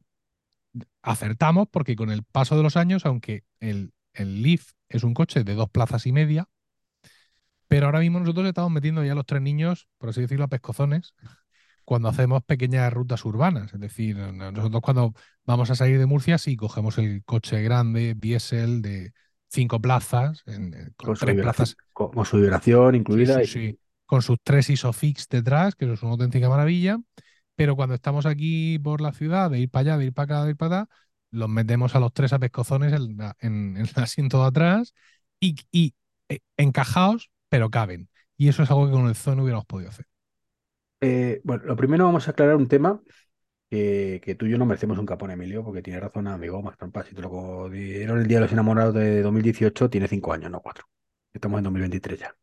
acertamos 1.01 1.68
porque 1.72 1.96
con 1.96 2.12
el 2.12 2.24
paso 2.24 2.57
de 2.57 2.63
los 2.63 2.78
años, 2.78 3.06
aunque 3.06 3.44
el, 3.60 3.94
el 4.13 4.42
Leaf 4.42 4.72
es 4.90 5.04
un 5.04 5.13
coche 5.13 5.44
de 5.44 5.56
dos 5.56 5.69
plazas 5.69 6.06
y 6.06 6.12
media, 6.12 6.48
pero 7.69 7.88
ahora 7.88 8.01
mismo 8.01 8.19
nosotros 8.21 8.47
estamos 8.47 8.71
metiendo 8.73 9.05
ya 9.05 9.13
a 9.13 9.15
los 9.15 9.27
tres 9.27 9.43
niños, 9.43 9.89
por 9.99 10.09
así 10.11 10.21
decirlo, 10.21 10.45
a 10.45 10.49
pescozones, 10.49 11.15
cuando 11.85 12.09
hacemos 12.09 12.43
pequeñas 12.43 12.93
rutas 12.93 13.25
urbanas. 13.25 13.73
Es 13.73 13.79
decir, 13.81 14.17
no- 14.17 14.51
nosotros 14.51 14.81
cuando 14.81 15.13
vamos 15.45 15.71
a 15.71 15.75
salir 15.75 15.99
de 15.99 16.07
Murcia, 16.07 16.38
sí 16.39 16.57
cogemos 16.57 16.97
el 16.99 17.23
coche 17.25 17.61
grande, 17.63 18.15
diésel, 18.17 18.81
de 18.81 19.13
cinco 19.49 19.81
plazas, 19.81 20.43
en- 20.47 20.73
en- 20.75 20.93
con 20.97 21.15
tres 21.17 21.38
plazas 21.38 21.77
con, 21.93 22.11
con 22.11 22.25
su 22.25 22.38
vibración 22.38 22.95
incluida. 22.95 23.43
sí, 23.43 23.43
y- 23.43 23.47
sí. 23.47 23.79
Con 24.05 24.21
sus 24.23 24.38
tres 24.43 24.69
Isofix 24.69 25.27
detrás, 25.29 25.75
que 25.75 25.85
eso 25.85 25.93
es 25.93 26.01
una 26.03 26.11
auténtica 26.13 26.49
maravilla. 26.49 26.97
Pero 27.55 27.75
cuando 27.75 27.95
estamos 27.95 28.25
aquí 28.25 28.79
por 28.79 29.01
la 29.01 29.13
ciudad, 29.13 29.51
de 29.51 29.59
ir 29.59 29.69
para 29.69 29.81
allá, 29.93 29.97
de 29.97 30.05
ir 30.05 30.13
para 30.13 30.25
acá, 30.39 30.43
de 30.45 30.51
ir 30.51 30.57
para 30.57 30.77
allá, 30.81 30.89
los 31.31 31.49
metemos 31.49 31.95
a 31.95 31.99
los 31.99 32.13
tres 32.13 32.33
a 32.33 32.39
pescozones 32.39 32.93
en, 32.93 33.17
la- 33.17 33.35
en- 33.39 33.77
en 33.77 33.85
el 33.85 33.91
asiento 34.03 34.41
de 34.41 34.47
atrás 34.47 34.93
y, 35.39 35.55
y, 35.71 35.95
eh, 36.29 36.39
encajados, 36.57 37.29
pero 37.50 37.70
caben. 37.70 38.10
Y 38.38 38.50
eso 38.50 38.63
es 38.63 38.70
algo 38.72 38.86
que 38.88 38.91
con 38.94 39.08
el 39.08 39.15
Zoe 39.15 39.36
no 39.36 39.44
hubiéramos 39.44 39.65
podido 39.65 39.89
hacer. 39.89 40.06
Eh, 41.01 41.41
bueno, 41.44 41.63
lo 41.65 41.75
primero 41.77 42.06
vamos 42.06 42.27
a 42.27 42.32
aclarar 42.32 42.56
un 42.56 42.68
tema 42.68 43.01
que, 43.70 44.22
que 44.24 44.36
tú 44.36 44.46
y 44.48 44.51
yo 44.51 44.58
no 44.58 44.65
merecemos 44.65 45.00
un 45.00 45.06
capón, 45.08 45.32
Emilio, 45.32 45.63
porque 45.63 45.82
tiene 45.84 46.00
razón, 46.00 46.27
amigo, 46.27 46.62
más 46.63 46.77
trampa. 46.77 47.03
Si 47.06 47.15
te 47.15 47.22
lo 47.22 47.70
dieron 47.70 48.20
el 48.20 48.27
Día 48.27 48.38
de 48.39 48.44
los 48.44 48.53
Enamorados 48.53 48.96
de 48.96 49.22
2018, 49.24 49.89
tiene 49.89 50.08
cinco 50.08 50.34
años, 50.34 50.51
no 50.51 50.62
cuatro. 50.62 50.86
Estamos 51.34 51.60
en 51.60 51.65
2023 51.65 52.20
ya. 52.22 52.36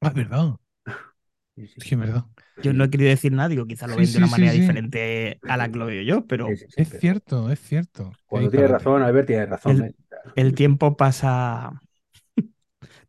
Ah, 0.00 0.08
es 0.08 0.14
verdad. 0.14 0.56
Sí, 1.56 1.66
sí. 1.68 1.80
Es 1.80 1.86
que 1.86 1.94
es 1.94 2.00
verdad. 2.00 2.24
Yo 2.60 2.72
no 2.72 2.84
he 2.84 2.90
querido 2.90 3.10
decir 3.10 3.32
nada, 3.32 3.48
digo, 3.48 3.66
quizá 3.66 3.86
lo 3.86 3.96
Sí, 3.96 3.96
ven 3.96 4.12
de 4.12 4.18
una 4.18 4.26
sí, 4.26 4.28
sí, 4.28 4.28
manera 4.28 4.50
sí. 4.50 4.62
diferente 4.62 5.42
a 5.46 5.56
la 5.56 5.70
que 5.70 5.78
lo 5.78 5.86
veo 5.86 6.02
yo, 6.02 6.26
pero 6.26 6.54
Sí, 6.54 6.56
sí, 6.56 6.66
sí, 6.70 6.82
Es 6.82 6.88
pero 6.88 7.04
cierto, 7.04 7.50
es 7.50 7.60
cierto. 7.60 8.12
Cuando 8.26 8.50
tienes 8.50 8.70
razón, 8.70 9.02
Albert, 9.02 9.26
tienes 9.28 9.48
razón. 9.48 9.80
El- 9.80 9.82
¿eh? 9.82 9.94
el 10.34 10.54
tiempo 10.54 10.96
pasa 10.96 11.80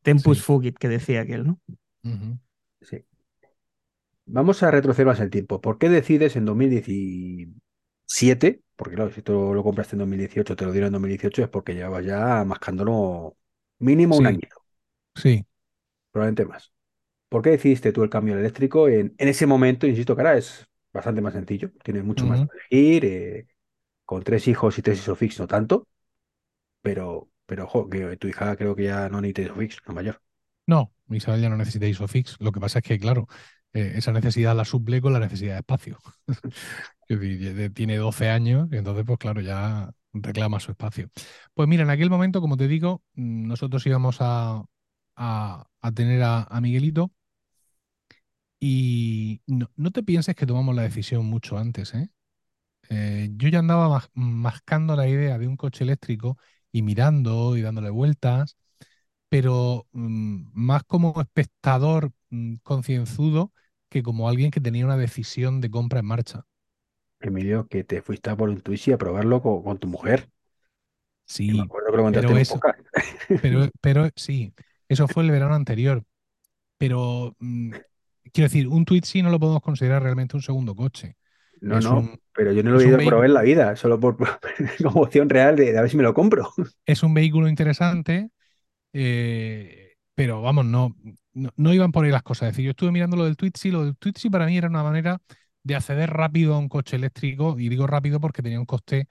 tempus 0.06 0.38
Sí. 0.38 0.42
fugit, 0.42 0.78
que 0.80 0.90
decía 0.90 1.22
aquel, 1.22 1.46
¿no? 1.48 1.60
Sí. 2.82 3.06
Vamos 4.28 4.64
a 4.64 4.72
retroceder 4.72 5.06
más 5.08 5.20
el 5.20 5.30
tiempo. 5.30 5.62
¿Por 5.62 5.78
qué 5.78 5.88
decides 5.90 6.36
en 6.36 6.46
2017? 6.46 8.62
Porque 8.76 8.96
claro, 8.96 9.12
si 9.12 9.22
tú 9.22 9.54
lo 9.54 9.64
compraste 9.64 9.96
en 9.96 10.00
2018, 10.00 10.56
te 10.56 10.66
lo 10.66 10.72
dieron 10.72 10.88
en 10.88 10.94
2018, 10.94 11.44
es 11.44 11.50
porque 11.50 11.74
llevabas 11.76 12.06
ya 12.06 12.44
mascándolo 12.46 13.38
mínimo 13.80 14.18
un 14.18 14.26
año, 14.28 14.40
Sí, 15.16 15.46
probablemente 16.12 16.46
más. 16.46 16.72
¿Por 17.30 17.44
qué 17.44 17.52
decidiste 17.52 17.94
tú 17.94 18.04
el 18.04 18.12
cambio 18.12 18.36
al 18.36 18.42
eléctrico 18.42 18.90
en, 18.90 19.16
en 19.18 19.30
ese 19.30 19.48
momento? 19.48 19.88
Insisto 19.88 20.16
que 20.16 20.24
ahora 20.24 20.38
es 20.38 20.68
bastante 20.94 21.22
más 21.22 21.34
sencillo, 21.34 21.72
tienes 21.84 22.06
mucho 22.06 22.28
más 22.28 22.44
para 22.44 22.60
elegir, 22.72 23.06
eh, 23.06 23.48
con 24.06 24.24
tres 24.24 24.48
hijos 24.50 24.78
y 24.80 24.82
tres 24.82 25.00
Isofix 25.00 25.40
no 25.40 25.48
tanto, 25.48 25.88
pero 26.82 27.30
Pero, 27.46 27.66
ojo, 27.66 27.90
que 27.90 28.18
tu 28.18 28.28
hija 28.28 28.56
creo 28.56 28.76
que 28.76 28.86
ya 28.86 29.10
no 29.10 29.22
necesita 29.22 29.42
Isofix, 29.44 29.82
la 29.88 29.94
mayor. 29.94 30.22
No, 30.68 30.92
Isabel 31.10 31.42
ya 31.42 31.50
no 31.50 31.58
necesita 31.58 31.86
ISOFIX. 31.88 32.38
Lo 32.40 32.52
que 32.52 32.60
pasa 32.60 32.80
es 32.80 32.84
que, 32.86 33.00
claro, 33.00 33.28
eh, 33.74 33.94
esa 33.96 34.12
necesidad 34.12 34.56
la 34.56 34.66
suple 34.66 35.02
con 35.02 35.14
la 35.14 35.20
necesidad 35.20 35.54
de 35.54 35.60
espacio. 35.60 36.00
Tiene 37.76 37.98
12 37.98 38.30
años 38.30 38.68
y 38.72 38.78
entonces, 38.78 39.04
pues 39.06 39.20
claro, 39.20 39.42
ya 39.42 39.92
reclama 40.14 40.60
su 40.60 40.72
espacio. 40.72 41.10
Pues 41.54 41.68
mira, 41.68 41.84
en 41.84 41.90
aquel 41.90 42.10
momento, 42.10 42.42
como 42.42 42.58
te 42.58 42.68
digo, 42.68 43.04
mm, 43.16 43.48
nosotros 43.48 43.86
íbamos 43.86 44.18
a, 44.22 44.64
a- 45.16 45.66
a 45.82 45.92
tener 45.92 46.24
a, 46.24 46.48
Miguelito 46.62 47.12
y 48.60 49.42
no, 49.48 49.70
no 49.76 49.92
te 49.92 50.04
pienses 50.04 50.36
que 50.36 50.46
tomamos 50.46 50.76
la 50.76 50.84
decisión 50.84 51.26
mucho 51.26 51.58
antes, 51.58 51.94
¿eh? 51.94 52.10
Eh, 52.90 53.30
yo 53.38 53.50
ya 53.50 53.60
andaba 53.60 53.90
mas- 53.90 54.10
mascando 54.16 54.96
la 54.96 55.08
idea 55.10 55.38
de 55.40 55.48
un 55.48 55.58
coche 55.58 55.84
eléctrico 55.86 56.38
y 56.76 56.82
mirando 56.84 57.58
y 57.58 57.62
dándole 57.62 57.90
vueltas, 57.90 58.58
pero 59.30 59.88
mm, 59.94 60.50
más 60.54 60.84
como 60.86 61.20
espectador 61.22 62.12
mm, 62.32 62.56
concienzudo 62.64 63.54
que 63.90 64.04
como 64.04 64.30
alguien 64.30 64.52
que 64.52 64.62
tenía 64.62 64.86
una 64.86 64.98
decisión 64.98 65.62
de 65.62 65.72
compra 65.72 66.00
en 66.02 66.06
marcha. 66.08 66.46
Emilio, 67.20 67.68
que 67.68 67.84
te 67.84 68.02
fuiste 68.02 68.30
a 68.30 68.38
por 68.38 68.48
un 68.50 68.62
Twizy 68.62 68.94
a 68.94 68.98
probarlo 68.98 69.42
con, 69.42 69.62
con 69.64 69.78
tu 69.80 69.88
mujer. 69.90 70.30
Me 71.48 71.54
Sí, 71.54 71.64
acuerdo 71.64 71.92
que 71.92 71.98
lo 71.98 72.04
pero 72.10 72.38
eso, 72.38 72.64
pero, 73.40 73.70
pero 73.82 74.10
sí, 74.16 74.54
eso 74.90 75.08
fue 75.08 75.24
el 75.24 75.32
verano 75.32 75.56
anterior. 75.56 76.06
Pero 76.78 77.36
mm, 77.40 77.72
quiero 78.34 78.48
decir, 78.50 78.68
un 78.68 78.86
Twizy 78.86 79.22
no 79.24 79.32
lo 79.32 79.40
podemos 79.40 79.64
considerar 79.64 80.04
realmente 80.04 80.38
un 80.38 80.44
segundo 80.44 80.76
coche. 80.76 81.18
No, 81.62 81.80
Es 81.80 81.82
no, 81.82 81.92
un, 81.92 82.20
pero 82.34 82.52
yo 82.54 82.64
no 82.64 82.72
lo 82.72 82.82
he 82.82 82.88
ido 82.88 82.98
a 82.98 83.04
probar 83.04 83.26
en 83.26 83.34
la 83.34 83.42
vida, 83.42 83.76
solo 83.76 84.00
por, 84.00 84.18
como 84.84 85.02
opción 85.02 85.30
real 85.30 85.56
de, 85.56 85.72
de 85.72 85.78
a 85.78 85.82
ver 85.82 85.90
si 85.90 85.98
me 85.98 86.04
lo 86.04 86.14
compro. 86.14 86.54
es 86.86 87.04
un 87.04 87.14
vehículo 87.14 87.48
interesante, 87.48 88.30
eh, 88.94 89.96
pero 90.16 90.42
vamos, 90.42 90.66
no, 90.66 90.96
no, 91.34 91.52
no 91.58 91.74
iban 91.74 91.92
por 91.92 92.06
ahí 92.06 92.12
las 92.12 92.24
cosas. 92.24 92.50
Es 92.50 92.54
decir, 92.56 92.66
yo 92.66 92.72
estuve 92.72 92.92
mirando 92.92 93.18
lo 93.18 93.26
del 93.26 93.38
Twizy, 93.38 93.72
lo 93.72 93.86
del 93.86 93.98
Twizy 93.98 94.30
para 94.30 94.48
mí 94.48 94.58
era 94.58 94.70
una 94.70 94.84
manera 94.84 95.22
de 95.64 95.76
acceder 95.76 96.12
rápido 96.12 96.56
a 96.56 96.60
un 96.60 96.70
coche 96.70 96.96
eléctrico, 96.98 97.58
y 97.60 97.70
digo 97.70 97.88
rápido 97.88 98.20
porque 98.20 98.44
tenía 98.44 98.60
un 98.60 98.66
coste, 98.68 99.08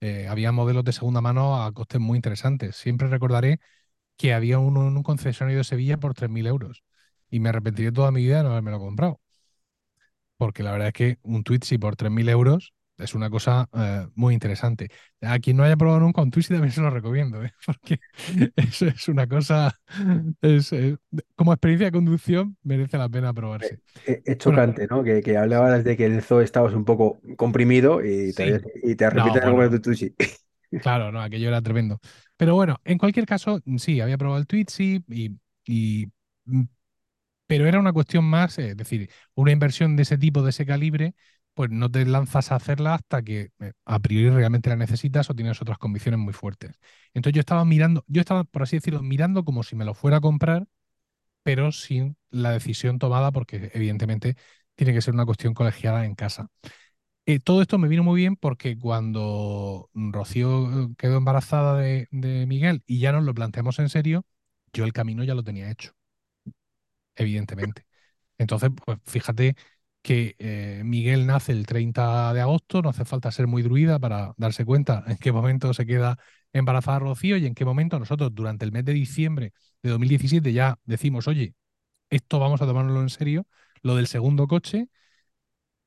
eh, 0.00 0.28
había 0.28 0.52
modelos 0.52 0.84
de 0.84 0.92
segunda 0.92 1.20
mano 1.20 1.62
a 1.64 1.72
costes 1.72 2.00
muy 2.00 2.16
interesantes. 2.18 2.76
Siempre 2.76 3.08
recordaré 3.08 3.60
que 4.18 4.34
había 4.34 4.58
uno 4.60 4.88
en 4.88 4.96
un 4.98 5.04
concesionario 5.04 5.58
de 5.60 5.64
Sevilla 5.64 5.98
por 5.98 6.14
3.000 6.14 6.46
euros, 6.46 6.84
y 7.30 7.40
me 7.40 7.50
arrepentiré 7.50 7.92
toda 7.92 8.12
mi 8.12 8.22
vida 8.24 8.38
de 8.38 8.44
no 8.44 8.50
haberme 8.52 8.72
lo 8.72 8.80
comprado. 8.80 9.20
Porque 10.36 10.62
la 10.62 10.72
verdad 10.72 10.88
es 10.88 10.94
que 10.94 11.18
un 11.22 11.44
Twizy 11.44 11.78
por 11.78 11.96
3.000 11.96 12.28
euros 12.28 12.74
es 12.98 13.14
una 13.14 13.28
cosa 13.28 13.68
eh, 13.74 14.06
muy 14.14 14.34
interesante. 14.34 14.88
A 15.20 15.38
quien 15.38 15.56
no 15.56 15.64
haya 15.64 15.76
probado 15.76 16.00
nunca 16.00 16.22
un 16.22 16.30
Twizy 16.30 16.48
también 16.54 16.72
se 16.72 16.80
lo 16.80 16.90
recomiendo, 16.90 17.42
¿eh? 17.42 17.52
porque 17.66 17.98
eso 18.56 18.86
es 18.86 19.08
una 19.08 19.26
cosa, 19.26 19.72
es, 20.40 20.72
eh, 20.72 20.96
como 21.34 21.52
experiencia 21.52 21.86
de 21.86 21.92
conducción 21.92 22.56
merece 22.62 22.98
la 22.98 23.08
pena 23.08 23.32
probarse. 23.32 23.80
Es, 24.04 24.08
es 24.08 24.22
Bueno, 24.24 24.38
chocante, 24.38 24.86
¿no? 24.88 25.02
Que, 25.02 25.22
que 25.22 25.36
hablabas 25.36 25.84
de 25.84 25.96
que 25.96 26.06
en 26.06 26.14
el 26.14 26.22
zoo 26.22 26.40
estabas 26.40 26.74
un 26.74 26.84
poco 26.84 27.20
comprimido 27.36 28.04
y 28.04 28.32
te, 28.32 28.60
sí, 28.60 28.66
y 28.82 28.94
te 28.94 29.04
no, 29.04 29.10
arrepientes 29.10 29.70
de 29.70 29.78
tu 29.78 29.82
Twizy. 29.90 30.14
claro, 30.82 31.10
no, 31.10 31.20
aquello 31.20 31.48
era 31.48 31.62
tremendo. 31.62 32.00
Pero 32.36 32.54
bueno, 32.54 32.80
en 32.84 32.98
cualquier 32.98 33.26
caso, 33.26 33.60
sí, 33.76 34.00
había 34.00 34.18
probado 34.18 34.40
el 34.40 34.46
Twizy 34.46 35.02
y, 35.08 35.30
y 35.64 36.06
mm, 36.44 36.62
pero 37.46 37.66
era 37.66 37.78
una 37.80 37.92
cuestión 37.92 38.24
más, 38.24 38.58
eh, 38.58 38.70
es 38.70 38.76
decir, 38.76 39.10
una 39.34 39.52
inversión 39.52 39.96
de 39.96 40.02
ese 40.02 40.18
tipo, 40.18 40.42
de 40.42 40.50
ese 40.50 40.66
calibre, 40.66 41.14
pues 41.54 41.70
no 41.70 41.90
te 41.90 42.04
lanzas 42.06 42.50
a 42.52 42.56
hacerla 42.56 42.94
hasta 42.94 43.22
que 43.22 43.50
eh, 43.60 43.72
a 43.84 43.98
priori 44.00 44.30
realmente 44.34 44.70
la 44.70 44.76
necesitas 44.76 45.30
o 45.30 45.34
tienes 45.34 45.60
otras 45.62 45.78
condiciones 45.78 46.18
muy 46.20 46.32
fuertes. 46.32 46.78
Entonces 47.14 47.34
yo 47.36 47.40
estaba 47.40 47.64
mirando, 47.64 48.04
yo 48.08 48.20
estaba, 48.20 48.44
por 48.44 48.62
así 48.62 48.76
decirlo, 48.76 49.02
mirando 49.02 49.44
como 49.44 49.62
si 49.62 49.76
me 49.76 49.84
lo 49.84 49.94
fuera 49.94 50.18
a 50.18 50.20
comprar, 50.20 50.66
pero 51.42 51.72
sin 51.72 52.16
la 52.30 52.50
decisión 52.52 52.98
tomada 52.98 53.32
porque 53.32 53.70
evidentemente 53.74 54.36
tiene 54.74 54.92
que 54.94 55.02
ser 55.02 55.14
una 55.14 55.26
cuestión 55.26 55.54
colegiada 55.54 56.04
en 56.06 56.14
casa. 56.14 56.48
Eh, 57.26 57.40
todo 57.40 57.62
esto 57.62 57.78
me 57.78 57.88
vino 57.88 58.02
muy 58.04 58.20
bien 58.20 58.36
porque 58.36 58.78
cuando 58.78 59.90
Rocío 59.94 60.94
quedó 60.98 61.18
embarazada 61.18 61.78
de, 61.78 62.08
de 62.10 62.46
Miguel 62.46 62.82
y 62.86 63.00
ya 63.00 63.12
nos 63.12 63.24
lo 63.24 63.34
planteamos 63.34 63.78
en 63.78 63.88
serio, 63.88 64.26
yo 64.74 64.84
el 64.84 64.92
camino 64.92 65.24
ya 65.24 65.34
lo 65.34 65.44
tenía 65.44 65.70
hecho 65.70 65.92
evidentemente. 67.16 67.86
Entonces, 68.38 68.70
pues 68.84 68.98
fíjate 69.06 69.56
que 70.02 70.36
eh, 70.38 70.82
Miguel 70.84 71.26
nace 71.26 71.52
el 71.52 71.66
30 71.66 72.34
de 72.34 72.40
agosto, 72.42 72.82
no 72.82 72.90
hace 72.90 73.04
falta 73.06 73.32
ser 73.32 73.46
muy 73.46 73.62
druida 73.62 73.98
para 73.98 74.34
darse 74.36 74.64
cuenta 74.64 75.04
en 75.08 75.16
qué 75.18 75.32
momento 75.32 75.72
se 75.74 75.86
queda 75.86 76.18
embarazada 76.52 77.00
Rocío 77.00 77.36
y 77.38 77.46
en 77.46 77.54
qué 77.54 77.64
momento 77.64 77.98
nosotros 77.98 78.34
durante 78.34 78.64
el 78.64 78.72
mes 78.72 78.84
de 78.84 78.92
diciembre 78.92 79.52
de 79.82 79.90
2017 79.90 80.52
ya 80.52 80.78
decimos, 80.84 81.26
oye, 81.28 81.54
esto 82.10 82.38
vamos 82.38 82.62
a 82.62 82.66
tomárnoslo 82.66 83.02
en 83.02 83.10
serio, 83.10 83.46
lo 83.82 83.96
del 83.96 84.06
segundo 84.08 84.46
coche, 84.48 84.88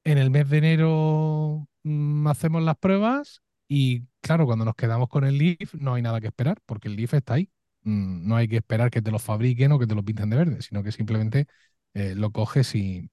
en 0.03 0.17
el 0.17 0.29
mes 0.31 0.49
de 0.49 0.57
enero 0.57 1.67
mm, 1.83 2.27
hacemos 2.27 2.63
las 2.63 2.77
pruebas 2.77 3.41
y 3.67 4.03
claro, 4.21 4.45
cuando 4.45 4.65
nos 4.65 4.75
quedamos 4.75 5.09
con 5.09 5.25
el 5.25 5.37
Leaf 5.37 5.75
no 5.75 5.93
hay 5.95 6.01
nada 6.01 6.21
que 6.21 6.27
esperar 6.27 6.59
porque 6.65 6.87
el 6.87 6.95
Leaf 6.95 7.13
está 7.13 7.35
ahí. 7.35 7.51
Mm, 7.87 8.27
No 8.27 8.35
hay 8.35 8.47
que 8.47 8.57
esperar 8.57 8.91
que 8.91 9.01
te 9.01 9.11
lo 9.11 9.19
fabriquen 9.19 9.71
o 9.71 9.79
que 9.79 9.87
te 9.87 9.95
lo 9.95 10.03
pinten 10.03 10.29
de 10.29 10.37
verde, 10.37 10.61
sino 10.61 10.83
que 10.83 10.91
simplemente 10.91 11.47
eh, 11.93 12.15
lo 12.15 12.31
coges 12.31 12.75
y, 12.75 13.09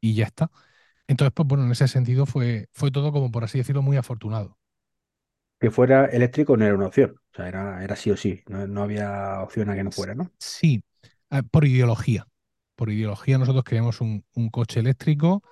y 0.00 0.14
ya 0.14 0.26
está. 0.26 0.50
Entonces, 1.08 1.32
pues 1.34 1.48
bueno, 1.48 1.64
en 1.66 1.72
ese 1.72 1.88
sentido 1.88 2.26
fue, 2.26 2.68
fue 2.72 2.90
todo 2.92 3.12
como 3.12 3.30
por 3.32 3.44
así 3.44 3.58
decirlo 3.58 3.82
muy 3.82 3.96
afortunado. 3.98 4.58
Que 5.60 5.70
fuera 5.72 6.06
eléctrico 6.06 6.56
no 6.56 6.64
era 6.64 6.74
una 6.76 6.86
opción, 6.86 7.16
o 7.32 7.36
sea, 7.36 7.48
era, 7.48 7.82
era 7.82 7.96
sí 7.96 8.10
o 8.10 8.16
sí, 8.16 8.40
no, 8.48 8.66
no 8.68 8.82
había 8.82 9.40
opción 9.42 9.68
a 9.70 9.74
que 9.74 9.82
no 9.84 9.90
fuera, 9.92 10.14
¿no? 10.14 10.30
Sí, 10.38 10.82
eh, 11.30 11.42
por 11.50 11.64
ideología. 11.64 12.26
Por 12.76 12.90
ideología 12.90 13.38
nosotros 13.38 13.64
queremos 13.64 14.00
un, 14.00 14.24
un 14.34 14.50
coche 14.50 14.80
eléctrico 14.80 15.42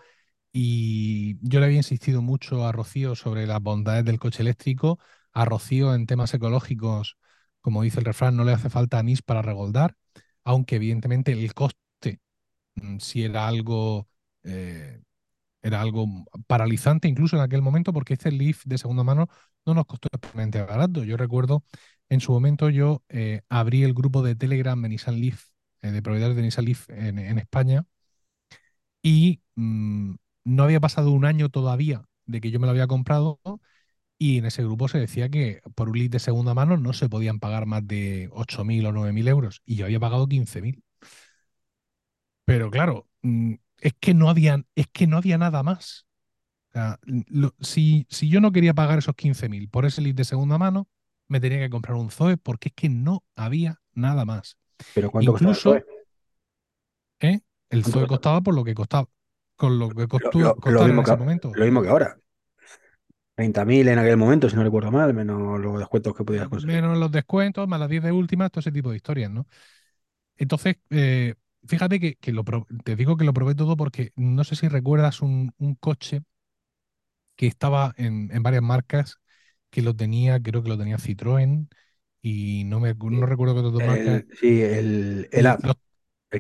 Y 0.53 1.39
yo 1.49 1.61
le 1.61 1.67
había 1.67 1.79
insistido 1.79 2.23
mucho 2.23 2.67
a 2.67 2.73
Rocío 2.73 3.15
sobre 3.17 3.47
las 3.47 3.63
bondades 3.63 4.05
del 4.05 4.19
coche 4.21 4.43
eléctrico. 4.43 4.99
A 5.33 5.45
Rocío 5.47 5.95
en 5.95 6.07
temas 6.07 6.35
ecológicos, 6.35 7.19
como 7.63 7.83
dice 7.83 8.01
el 8.01 8.07
refrán, 8.07 8.37
no 8.37 8.45
le 8.45 8.53
hace 8.55 8.71
falta 8.71 9.01
anís 9.01 9.23
para 9.23 9.43
regoldar, 9.43 9.97
aunque 10.45 10.77
evidentemente 10.77 11.33
el 11.33 11.55
coste 11.55 12.21
mm, 12.77 12.99
sí 12.99 13.25
era 13.25 13.49
algo, 13.49 14.09
eh, 14.45 15.03
era 15.63 15.81
algo 15.81 16.07
paralizante 16.47 17.09
incluso 17.09 17.37
en 17.37 17.43
aquel 17.43 17.63
momento, 17.63 17.93
porque 17.93 18.15
este 18.15 18.33
Leaf 18.33 18.63
de 18.67 18.79
segunda 18.79 19.05
mano 19.05 19.29
no 19.67 19.75
nos 19.75 19.87
costó 19.87 20.09
especialmente 20.13 20.63
barato. 20.63 21.05
Yo 21.05 21.17
recuerdo 21.17 21.65
en 22.09 22.21
su 22.21 22.33
momento 22.33 22.71
yo 22.71 23.03
eh, 23.09 23.43
abrí 23.49 23.85
el 23.85 23.95
grupo 23.95 24.23
de 24.23 24.37
Telegram 24.37 24.81
de 24.83 24.89
Nissan 24.91 25.21
Leaf, 25.21 25.45
eh, 25.83 25.91
de 25.93 26.03
proveedores 26.03 26.37
de 26.37 26.43
Nissan 26.43 26.65
Leaf 26.67 26.91
en 26.91 27.19
en 27.19 27.39
España 27.39 27.87
y 29.03 29.43
mm, 29.57 30.15
no 30.45 30.63
había 30.65 30.81
pasado 30.81 31.11
un 31.13 31.25
año 31.25 31.49
todavía 31.49 32.05
de 32.27 32.41
que 32.41 32.51
yo 32.51 32.61
me 32.61 32.67
lo 32.67 32.71
había 32.73 32.87
comprado 32.87 33.41
y 34.23 34.39
en 34.39 34.47
ese 34.47 34.63
grupo 34.65 34.89
se 34.89 34.99
decía 34.99 35.29
que 35.31 35.61
por 35.75 35.89
un 35.91 35.99
lead 35.99 36.11
de 36.11 36.19
segunda 36.21 36.55
mano 36.55 36.77
no 36.77 36.93
se 36.93 37.09
podían 37.09 37.41
pagar 37.41 37.67
más 37.67 37.87
de 37.87 38.29
8.000 38.33 38.87
o 38.87 38.93
9.000 38.93 39.29
euros 39.29 39.63
y 39.65 39.77
yo 39.77 39.87
había 39.87 40.01
pagado 40.01 40.29
15.000. 40.29 40.83
Pero 42.45 42.71
claro, 42.71 43.09
mm, 43.23 43.55
es 43.81 43.93
que 44.01 44.15
no 44.15 44.29
había, 44.29 44.65
es 44.75 44.87
que 44.93 45.07
no 45.07 45.17
había 45.17 45.39
nada 45.39 45.63
más. 45.63 46.07
O 46.71 46.73
sea, 46.75 46.99
lo- 47.05 47.55
si, 47.61 48.07
si 48.11 48.29
yo 48.29 48.41
no 48.41 48.53
quería 48.53 48.75
pagar 48.75 48.99
esos 48.99 49.15
15.000 49.15 49.69
por 49.69 49.87
ese 49.87 50.03
lead 50.03 50.15
de 50.15 50.25
segunda 50.25 50.59
mano, 50.59 50.89
me 51.29 51.41
tenía 51.41 51.59
que 51.61 51.71
comprar 51.71 51.97
un 51.97 52.11
Zoe 52.11 52.37
porque 52.37 52.69
es 52.69 52.75
que 52.75 52.89
no 52.89 53.25
había 53.37 53.81
nada 53.95 54.25
más. 54.25 54.57
Pero 54.95 55.11
¿cuánto 55.11 55.33
el 55.33 55.37
Incluso, 55.39 55.71
Zoe? 55.73 55.85
¿eh? 57.21 57.41
el 57.71 57.83
¿Cuánto 57.83 57.99
Zoe 58.01 58.07
costaba? 58.09 58.41
por 58.41 58.55
lo 58.55 58.65
que 58.65 58.75
costaba, 58.75 59.09
con 59.57 59.79
lo 59.79 59.89
que 59.91 60.09
costó 60.09 60.39
lo- 60.39 60.55
lo 60.55 60.61
costar 60.61 60.91
en 60.91 60.97
que, 60.97 61.03
ese 61.03 61.17
momento. 61.17 61.53
lo 61.55 61.65
mismo 61.65 61.83
que 61.83 61.89
ahora. 61.89 62.19
30.000 63.43 63.89
en 63.89 63.99
aquel 63.99 64.17
momento, 64.17 64.49
si 64.49 64.57
no 64.57 64.63
recuerdo 64.65 64.91
mal, 64.93 65.15
menos 65.15 65.61
los 65.61 65.79
descuentos 65.79 66.15
que 66.17 66.25
podías 66.25 66.49
conseguir. 66.49 66.83
menos 66.83 66.99
los 66.99 67.11
descuentos, 67.13 67.69
más 67.69 67.81
las 67.81 67.89
10 67.89 68.03
de 68.03 68.13
última, 68.13 68.49
todo 68.51 68.61
ese 68.61 68.73
tipo 68.73 68.91
de 68.91 68.97
historias, 68.97 69.31
¿no? 69.31 69.47
Entonces, 70.37 70.77
eh, 70.91 71.35
fíjate 71.67 72.01
que, 72.01 72.17
que 72.17 72.33
lo 72.33 72.45
pro- 72.45 72.67
te 72.85 72.97
digo 72.97 73.17
que 73.17 73.25
lo 73.25 73.35
probé 73.35 73.55
todo 73.55 73.77
porque 73.77 74.13
no 74.17 74.45
sé 74.45 74.57
si 74.57 74.69
recuerdas 74.69 75.23
un, 75.23 75.55
un 75.59 75.75
coche 75.77 76.23
que 77.37 77.47
estaba 77.47 77.95
en, 77.97 78.31
en 78.33 78.43
varias 78.43 78.63
marcas, 78.63 79.17
que 79.71 79.83
lo 79.83 79.97
tenía, 79.97 80.41
creo 80.43 80.63
que 80.63 80.69
lo 80.71 80.79
tenía 80.79 80.99
Citroën 80.99 81.69
y 82.23 82.65
no 82.67 82.81
me 82.81 82.95
no 82.95 83.27
recuerdo 83.27 83.55
qué 83.57 83.63
marcas. 83.85 84.23
El, 84.23 84.27
sí, 84.41 84.63
el, 84.63 85.29
el 85.33 85.47
El- 85.47 85.47
Up, 85.47 85.61
los, 85.63 85.75
el 85.75 85.77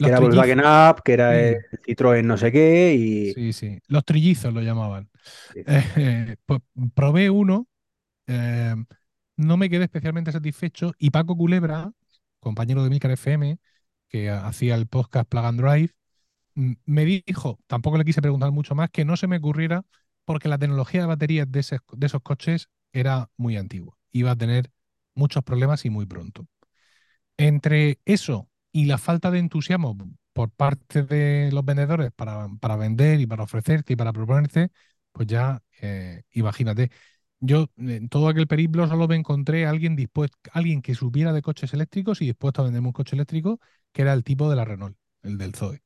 que 0.00 0.08
era 0.08 0.20
Volkswagen 0.20 0.61
trillizos, 0.61 0.61
Up, 0.61 1.02
que 1.04 1.12
era 1.14 1.38
el 1.40 1.56
Citroën 1.87 2.25
no 2.25 2.37
sé 2.37 2.52
qué, 2.52 2.94
y 2.94 3.34
sí, 3.34 3.52
sí, 3.52 3.78
los 3.88 4.04
trillizos 4.04 4.52
lo 4.52 4.61
llamaban. 4.62 5.11
sí, 5.52 5.66
Eh, 5.96 6.37
pues 6.46 6.61
probé 6.94 7.30
uno, 7.30 7.68
eh, 8.28 8.75
no 9.37 9.56
me 9.58 9.70
quedé 9.70 9.84
especialmente 9.84 10.32
satisfecho 10.32 10.92
y 10.99 11.11
Paco 11.11 11.37
Culebra, 11.37 11.92
compañero 12.40 12.84
de 12.84 12.90
Milcar 12.90 13.12
FM, 13.12 13.58
que 14.08 14.30
hacía 14.30 14.75
el 14.76 14.87
podcast 14.88 15.28
Plug 15.30 15.44
and 15.46 15.61
Drive, 15.62 15.90
mm, 16.56 16.75
me 16.87 17.04
dijo, 17.06 17.61
tampoco 17.68 17.99
le 17.99 18.04
quise 18.06 18.22
preguntar 18.22 18.52
mucho 18.52 18.75
más, 18.76 18.90
que 18.90 19.04
no 19.06 19.16
se 19.18 19.26
me 19.28 19.38
ocurriera 19.38 19.84
porque 20.26 20.49
la 20.50 20.58
tecnología 20.58 21.02
de 21.02 21.08
baterías 21.08 21.50
de, 21.52 21.61
ese- 21.61 21.78
de 21.92 22.06
esos 22.06 22.22
coches 22.22 22.68
era 22.92 23.30
muy 23.38 23.56
antigua. 23.58 23.96
Iba 24.12 24.32
a 24.32 24.37
tener 24.37 24.70
muchos 25.14 25.44
problemas 25.44 25.84
y 25.87 25.90
muy 25.90 26.06
pronto. 26.06 26.46
Entre 27.37 28.00
eso 28.04 28.49
y 28.73 28.87
la 28.87 28.99
falta 28.99 29.31
de 29.31 29.38
entusiasmo 29.38 29.97
por 30.33 30.50
parte 30.50 31.02
de 31.02 31.50
los 31.52 31.64
vendedores 31.64 32.11
para, 32.12 32.49
para 32.61 32.76
vender 32.76 33.21
y 33.21 33.26
para 33.26 33.45
ofrecerte 33.45 33.93
y 33.95 33.97
para 33.97 34.12
proponerte, 34.12 34.71
pues 35.12 35.29
ya 35.29 35.62
eh, 35.81 36.23
imagínate. 36.33 36.91
Yo 37.41 37.69
en 37.76 38.09
todo 38.09 38.29
aquel 38.29 38.47
periplo 38.47 38.87
solo 38.88 39.09
me 39.09 39.17
encontré 39.17 39.67
a 39.67 39.71
alguien 39.71 39.97
dispuesto, 39.97 40.38
alguien 40.52 40.81
que 40.83 40.95
supiera 40.95 41.33
de 41.33 41.43
coches 41.43 41.75
eléctricos 41.75 42.23
y 42.23 42.26
dispuesto 42.26 42.62
a 42.62 42.64
venderme 42.64 42.88
un 42.88 42.93
coche 42.93 43.17
eléctrico, 43.17 43.61
que 43.93 44.02
era 44.02 44.12
el 44.12 44.25
tipo 44.25 44.49
de 44.49 44.57
la 44.57 44.64
Renault, 44.64 44.97
el 45.23 45.38
del 45.38 45.55
Zoe. 45.55 45.83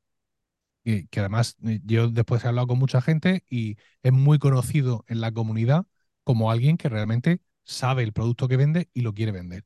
Que 0.84 1.20
además 1.20 1.56
eh, 1.64 1.80
yo 1.84 2.08
después 2.08 2.44
he 2.44 2.48
hablado 2.48 2.68
con 2.68 2.78
mucha 2.78 3.00
gente 3.02 3.44
y 3.50 3.76
es 4.02 4.12
muy 4.12 4.38
conocido 4.38 5.04
en 5.08 5.20
la 5.20 5.32
comunidad 5.32 5.84
como 6.22 6.50
alguien 6.50 6.76
que 6.76 6.88
realmente 6.88 7.40
sabe 7.64 8.04
el 8.04 8.12
producto 8.12 8.46
que 8.46 8.56
vende 8.56 8.88
y 8.94 9.00
lo 9.00 9.12
quiere 9.12 9.32
vender. 9.32 9.64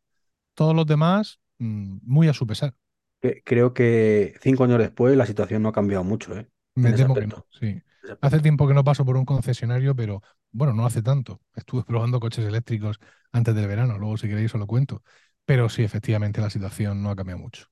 Todos 0.54 0.74
los 0.76 0.86
demás, 0.86 1.40
mm, 1.58 1.98
muy 2.02 2.28
a 2.28 2.34
su 2.34 2.46
pesar. 2.46 2.74
Que- 3.20 3.42
Creo 3.44 3.74
que 3.74 4.34
cinco 4.40 4.64
años 4.64 4.78
después 4.78 5.16
la 5.16 5.26
situación 5.26 5.62
no 5.62 5.68
ha 5.70 5.72
cambiado 5.72 6.04
mucho, 6.04 6.36
¿eh? 6.36 6.48
Me 6.74 6.94
temo 6.94 7.16
que 7.16 7.26
no, 7.26 7.46
sí. 7.50 7.82
Hace 8.20 8.40
tiempo 8.40 8.66
que 8.68 8.74
no 8.74 8.84
paso 8.84 9.04
por 9.04 9.16
un 9.16 9.24
concesionario, 9.24 9.94
pero 9.96 10.22
bueno, 10.52 10.72
no 10.74 10.86
hace 10.86 11.02
tanto. 11.02 11.40
Estuve 11.54 11.84
probando 11.86 12.20
coches 12.20 12.44
eléctricos 12.46 12.98
antes 13.32 13.54
del 13.54 13.68
verano, 13.68 13.98
luego 13.98 14.16
si 14.16 14.28
queréis 14.28 14.54
os 14.54 14.60
lo 14.60 14.66
cuento. 14.66 15.02
Pero 15.44 15.68
sí, 15.68 15.82
efectivamente 15.82 16.40
la 16.40 16.50
situación 16.50 17.02
no 17.02 17.10
ha 17.10 17.16
cambiado 17.16 17.40
mucho. 17.40 17.66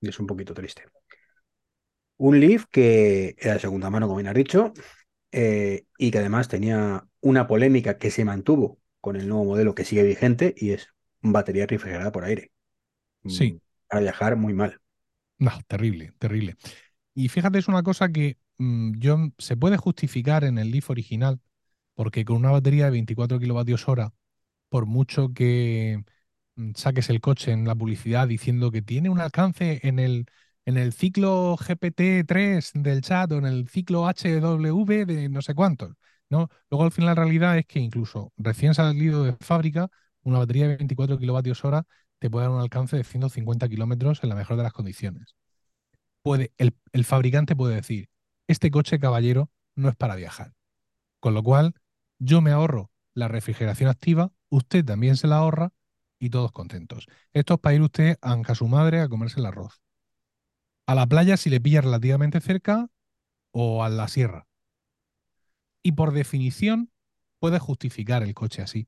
Y 0.00 0.08
es 0.10 0.20
un 0.20 0.26
poquito 0.26 0.52
triste. 0.52 0.82
Un 2.16 2.38
Leaf 2.40 2.66
que 2.70 3.34
era 3.38 3.54
de 3.54 3.60
segunda 3.60 3.90
mano, 3.90 4.06
como 4.06 4.18
bien 4.18 4.28
has 4.28 4.34
dicho, 4.34 4.72
eh, 5.32 5.86
y 5.98 6.10
que 6.12 6.18
además 6.18 6.48
tenía 6.48 7.06
una 7.22 7.48
polémica 7.48 7.98
que 7.98 8.10
se 8.12 8.24
mantuvo 8.26 8.80
con 9.00 9.16
el 9.16 9.28
nuevo 9.28 9.44
modelo 9.46 9.74
que 9.76 9.84
sigue 9.86 10.04
vigente 10.04 10.54
y 10.58 10.72
es 10.72 10.88
batería 11.22 11.66
refrigerada 11.66 12.12
por 12.12 12.24
aire. 12.24 12.52
Sí, 13.26 13.52
Mm, 13.52 13.60
Para 13.88 14.02
viajar 14.02 14.36
muy 14.36 14.54
mal. 14.54 14.81
No, 15.38 15.50
terrible, 15.66 16.12
terrible. 16.18 16.56
Y 17.14 17.28
fíjate, 17.28 17.58
es 17.58 17.68
una 17.68 17.82
cosa 17.82 18.10
que 18.10 18.38
mm, 18.58 18.98
yo 19.00 19.18
se 19.38 19.56
puede 19.56 19.76
justificar 19.78 20.44
en 20.44 20.58
el 20.58 20.70
Leaf 20.70 20.90
original, 20.90 21.40
porque 21.94 22.24
con 22.24 22.38
una 22.38 22.50
batería 22.52 22.86
de 22.86 22.92
24 22.92 23.40
kilovatios 23.40 23.88
hora, 23.88 24.12
por 24.68 24.86
mucho 24.86 25.32
que 25.34 26.04
mm, 26.56 26.72
saques 26.76 27.10
el 27.10 27.20
coche 27.20 27.52
en 27.52 27.66
la 27.66 27.74
publicidad 27.76 28.28
diciendo 28.28 28.70
que 28.72 28.82
tiene 28.82 29.10
un 29.10 29.20
alcance 29.20 29.80
en 29.84 29.98
el, 30.00 30.26
en 30.66 30.76
el 30.78 30.92
ciclo 30.92 31.56
GPT-3 31.58 32.72
del 32.74 33.02
chat 33.02 33.32
o 33.32 33.38
en 33.38 33.46
el 33.46 33.68
ciclo 33.68 34.06
HW 34.06 35.06
de 35.06 35.28
no 35.30 35.42
sé 35.42 35.54
cuántos, 35.54 35.94
¿no? 36.30 36.50
Luego 36.70 36.84
al 36.84 36.92
final 36.92 37.08
la 37.16 37.16
realidad 37.24 37.58
es 37.58 37.66
que 37.66 37.80
incluso 37.80 38.32
recién 38.38 38.74
salido 38.74 39.24
de 39.24 39.34
fábrica, 39.40 39.88
una 40.22 40.38
batería 40.40 40.68
de 40.68 40.76
24 40.78 41.18
kilovatios 41.18 41.64
hora 41.64 41.84
te 42.22 42.30
puede 42.30 42.46
dar 42.46 42.54
un 42.54 42.60
alcance 42.60 42.96
de 42.96 43.02
150 43.02 43.68
kilómetros 43.68 44.22
en 44.22 44.28
la 44.28 44.36
mejor 44.36 44.56
de 44.56 44.62
las 44.62 44.72
condiciones. 44.72 45.34
Puede, 46.22 46.52
el, 46.56 46.76
el 46.92 47.04
fabricante 47.04 47.56
puede 47.56 47.74
decir, 47.74 48.10
este 48.46 48.70
coche, 48.70 49.00
caballero, 49.00 49.50
no 49.74 49.88
es 49.88 49.96
para 49.96 50.14
viajar. 50.14 50.52
Con 51.18 51.34
lo 51.34 51.42
cual, 51.42 51.74
yo 52.20 52.40
me 52.40 52.52
ahorro 52.52 52.92
la 53.12 53.26
refrigeración 53.26 53.90
activa, 53.90 54.30
usted 54.50 54.84
también 54.84 55.16
se 55.16 55.26
la 55.26 55.38
ahorra 55.38 55.72
y 56.20 56.30
todos 56.30 56.52
contentos. 56.52 57.08
Esto 57.32 57.54
es 57.54 57.60
para 57.60 57.74
ir 57.74 57.82
usted 57.82 58.16
a 58.22 58.54
su 58.54 58.68
madre 58.68 59.00
a 59.00 59.08
comerse 59.08 59.40
el 59.40 59.46
arroz. 59.46 59.82
A 60.86 60.94
la 60.94 61.08
playa 61.08 61.36
si 61.36 61.50
le 61.50 61.60
pilla 61.60 61.80
relativamente 61.80 62.40
cerca 62.40 62.86
o 63.50 63.82
a 63.82 63.88
la 63.88 64.06
sierra. 64.06 64.46
Y 65.82 65.90
por 65.90 66.12
definición 66.12 66.88
puede 67.40 67.58
justificar 67.58 68.22
el 68.22 68.32
coche 68.32 68.62
así. 68.62 68.86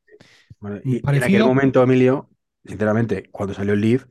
Bueno, 0.61 0.79
y, 0.85 0.99
y 0.99 1.03
en 1.05 1.25
aquel 1.25 1.45
momento, 1.45 1.83
Emilio, 1.83 2.31
sinceramente, 2.65 3.29
cuando 3.31 3.55
salió 3.55 3.75
el 3.75 3.81
Leaf, 3.81 4.07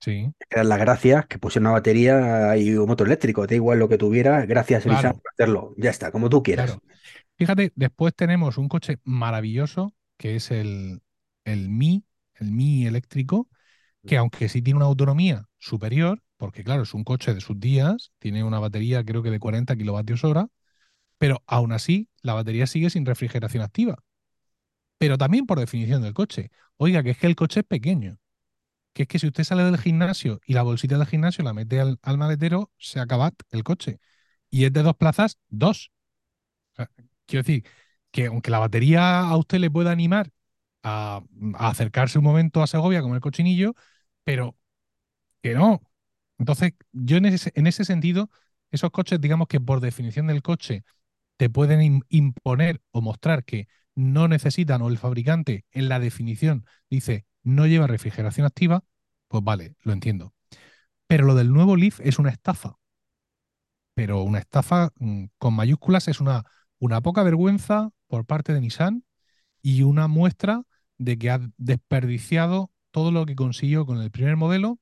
sí, 0.00 0.32
eran 0.50 0.68
las 0.68 0.78
gracias 0.78 1.26
que 1.26 1.38
pusieron 1.38 1.66
una 1.66 1.72
batería 1.74 2.56
y 2.56 2.74
un 2.74 2.86
motor 2.88 3.06
eléctrico. 3.06 3.46
Da 3.46 3.54
igual 3.54 3.78
lo 3.78 3.88
que 3.88 3.98
tuviera, 3.98 4.44
gracias, 4.46 4.86
Elisa, 4.86 5.12
claro, 5.12 5.14
por 5.14 5.32
hacerlo. 5.32 5.74
Ya 5.76 5.90
está, 5.90 6.12
como 6.12 6.28
tú 6.28 6.42
quieras. 6.42 6.78
claro. 6.80 6.82
Fíjate, 7.36 7.72
después 7.76 8.14
tenemos 8.14 8.58
un 8.58 8.68
coche 8.68 8.98
maravilloso 9.04 9.94
que 10.16 10.36
es 10.36 10.50
el, 10.50 11.02
el 11.44 11.68
Mi, 11.68 12.04
el 12.34 12.52
Mi 12.52 12.86
eléctrico, 12.86 13.48
que 14.06 14.16
aunque 14.18 14.48
sí 14.48 14.62
tiene 14.62 14.78
una 14.78 14.86
autonomía 14.86 15.48
superior, 15.58 16.22
porque 16.38 16.64
claro, 16.64 16.82
es 16.84 16.94
un 16.94 17.04
coche 17.04 17.34
de 17.34 17.40
sus 17.40 17.60
días, 17.60 18.12
tiene 18.18 18.44
una 18.44 18.60
batería 18.60 19.04
creo 19.04 19.22
que 19.22 19.30
de 19.30 19.40
40 19.40 19.76
kilovatios 19.76 20.24
hora, 20.24 20.48
pero 21.18 21.42
aún 21.46 21.72
así 21.72 22.08
la 22.22 22.34
batería 22.34 22.66
sigue 22.66 22.90
sin 22.90 23.06
refrigeración 23.06 23.62
activa. 23.62 23.98
Pero 24.98 25.18
también 25.18 25.46
por 25.46 25.58
definición 25.60 26.02
del 26.02 26.14
coche. 26.14 26.50
Oiga, 26.76 27.02
que 27.02 27.10
es 27.10 27.18
que 27.18 27.26
el 27.26 27.36
coche 27.36 27.60
es 27.60 27.66
pequeño. 27.66 28.18
Que 28.94 29.02
es 29.04 29.08
que 29.08 29.18
si 29.18 29.28
usted 29.28 29.44
sale 29.44 29.64
del 29.64 29.78
gimnasio 29.78 30.40
y 30.46 30.54
la 30.54 30.62
bolsita 30.62 30.98
del 30.98 31.06
gimnasio 31.06 31.44
la 31.44 31.54
mete 31.54 31.80
al, 31.80 31.98
al 32.02 32.18
maletero, 32.18 32.72
se 32.78 33.00
acaba 33.00 33.32
el 33.50 33.64
coche. 33.64 34.00
Y 34.50 34.64
es 34.66 34.72
de 34.72 34.82
dos 34.82 34.96
plazas, 34.96 35.38
dos. 35.48 35.92
Quiero 37.26 37.42
decir 37.42 37.64
que 38.10 38.26
aunque 38.26 38.50
la 38.50 38.58
batería 38.58 39.20
a 39.20 39.36
usted 39.36 39.58
le 39.58 39.70
pueda 39.70 39.90
animar 39.92 40.30
a, 40.82 41.22
acercarse 41.58 42.18
un 42.18 42.24
momento 42.24 42.62
a 42.62 42.66
Segovia 42.66 43.00
a 43.00 43.02
comer 43.02 43.20
cochinillo, 43.20 43.74
pero 44.24 44.56
que 45.42 45.54
no. 45.54 45.82
Entonces, 46.38 46.74
yo 46.92 47.18
en 47.18 47.26
ese, 47.26 47.52
en 47.56 47.66
ese 47.66 47.84
sentido, 47.84 48.30
esos 48.70 48.90
coches, 48.92 49.20
digamos 49.20 49.48
que 49.48 49.60
por 49.60 49.80
definición 49.80 50.28
del 50.28 50.42
coche, 50.42 50.84
te 51.38 51.50
pueden 51.50 51.80
im- 51.82 52.02
imponer 52.10 52.82
o 52.92 53.02
mostrar 53.02 53.44
que 53.46 53.68
no 53.96 54.28
necesitan 54.28 54.82
o 54.82 54.88
el 54.90 54.98
fabricante 54.98 55.66
en 55.72 55.90
la 55.90 56.00
definición 56.00 56.66
dice 56.90 57.26
no 57.44 57.66
lleva 57.68 57.88
refrigeración 57.88 58.46
activa, 58.46 58.84
pues 59.28 59.44
vale, 59.44 59.76
lo 59.82 59.94
entiendo. 59.94 60.34
Pero 61.08 61.26
lo 61.26 61.34
del 61.34 61.52
nuevo 61.52 61.76
Leaf 61.76 62.00
es 62.02 62.18
una 62.18 62.30
estafa, 62.30 62.76
pero 63.94 64.22
una 64.22 64.38
estafa 64.38 64.90
mm, 64.98 65.24
con 65.38 65.54
mayúsculas 65.54 66.08
es 66.08 66.20
una, 66.20 66.44
una 66.78 67.00
poca 67.00 67.22
vergüenza 67.22 67.90
por 68.06 68.24
parte 68.26 68.52
de 68.52 68.60
Nissan 68.60 69.04
y 69.62 69.82
una 69.82 70.08
muestra 70.08 70.62
de 70.98 71.18
que 71.18 71.30
ha 71.30 71.40
desperdiciado 71.58 72.72
todo 72.92 73.12
lo 73.12 73.26
que 73.26 73.36
consiguió 73.36 73.86
con 73.86 74.02
el 74.02 74.10
primer 74.12 74.36
modelo 74.36 74.80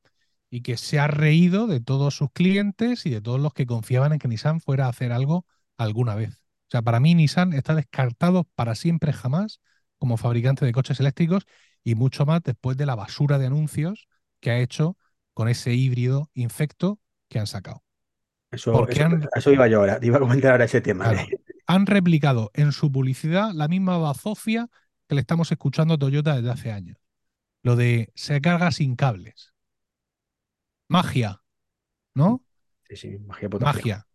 y 0.50 0.62
que 0.62 0.78
se 0.78 1.00
ha 1.00 1.08
reído 1.08 1.66
de 1.68 1.80
todos 1.80 2.16
sus 2.16 2.30
clientes 2.32 3.06
y 3.06 3.10
de 3.10 3.22
todos 3.22 3.40
los 3.40 3.54
que 3.54 3.66
confiaban 3.66 4.12
en 4.14 4.20
que 4.20 4.28
Nissan 4.28 4.60
fuera 4.60 4.86
a 4.86 4.90
hacer 4.90 5.12
algo 5.12 5.46
alguna 5.78 6.16
vez. 6.16 6.45
O 6.68 6.70
sea, 6.70 6.82
para 6.82 7.00
mí 7.00 7.14
Nissan 7.14 7.52
está 7.52 7.74
descartado 7.74 8.44
para 8.54 8.74
siempre 8.74 9.12
jamás 9.12 9.60
como 9.98 10.16
fabricante 10.16 10.64
de 10.64 10.72
coches 10.72 11.00
eléctricos 11.00 11.46
y 11.84 11.94
mucho 11.94 12.26
más 12.26 12.42
después 12.42 12.76
de 12.76 12.86
la 12.86 12.94
basura 12.96 13.38
de 13.38 13.46
anuncios 13.46 14.08
que 14.40 14.50
ha 14.50 14.58
hecho 14.60 14.96
con 15.34 15.48
ese 15.48 15.74
híbrido 15.74 16.30
infecto 16.34 17.00
que 17.28 17.38
han 17.38 17.46
sacado. 17.46 17.82
Eso, 18.50 18.86
han, 19.04 19.28
eso 19.34 19.52
iba 19.52 19.66
yo 19.68 19.78
ahora, 19.80 20.00
te 20.00 20.06
iba 20.06 20.16
a 20.16 20.20
comentar 20.20 20.52
ahora 20.52 20.64
ese 20.64 20.80
tema. 20.80 21.08
claro, 21.08 21.18
de- 21.26 21.40
han 21.66 21.86
replicado 21.86 22.50
en 22.54 22.72
su 22.72 22.90
publicidad 22.92 23.52
la 23.54 23.68
misma 23.68 23.98
bazofia 23.98 24.68
que 25.08 25.14
le 25.14 25.20
estamos 25.20 25.50
escuchando 25.52 25.94
a 25.94 25.98
Toyota 25.98 26.36
desde 26.36 26.50
hace 26.50 26.72
años. 26.72 26.98
Lo 27.62 27.76
de 27.76 28.12
se 28.14 28.40
carga 28.40 28.72
sin 28.72 28.96
cables. 28.96 29.54
Magia, 30.88 31.40
¿no? 32.14 32.42
Sí, 32.88 32.96
sí, 32.96 33.18
magia 33.18 33.48
potaje. 33.50 33.84
Magia. 33.84 34.06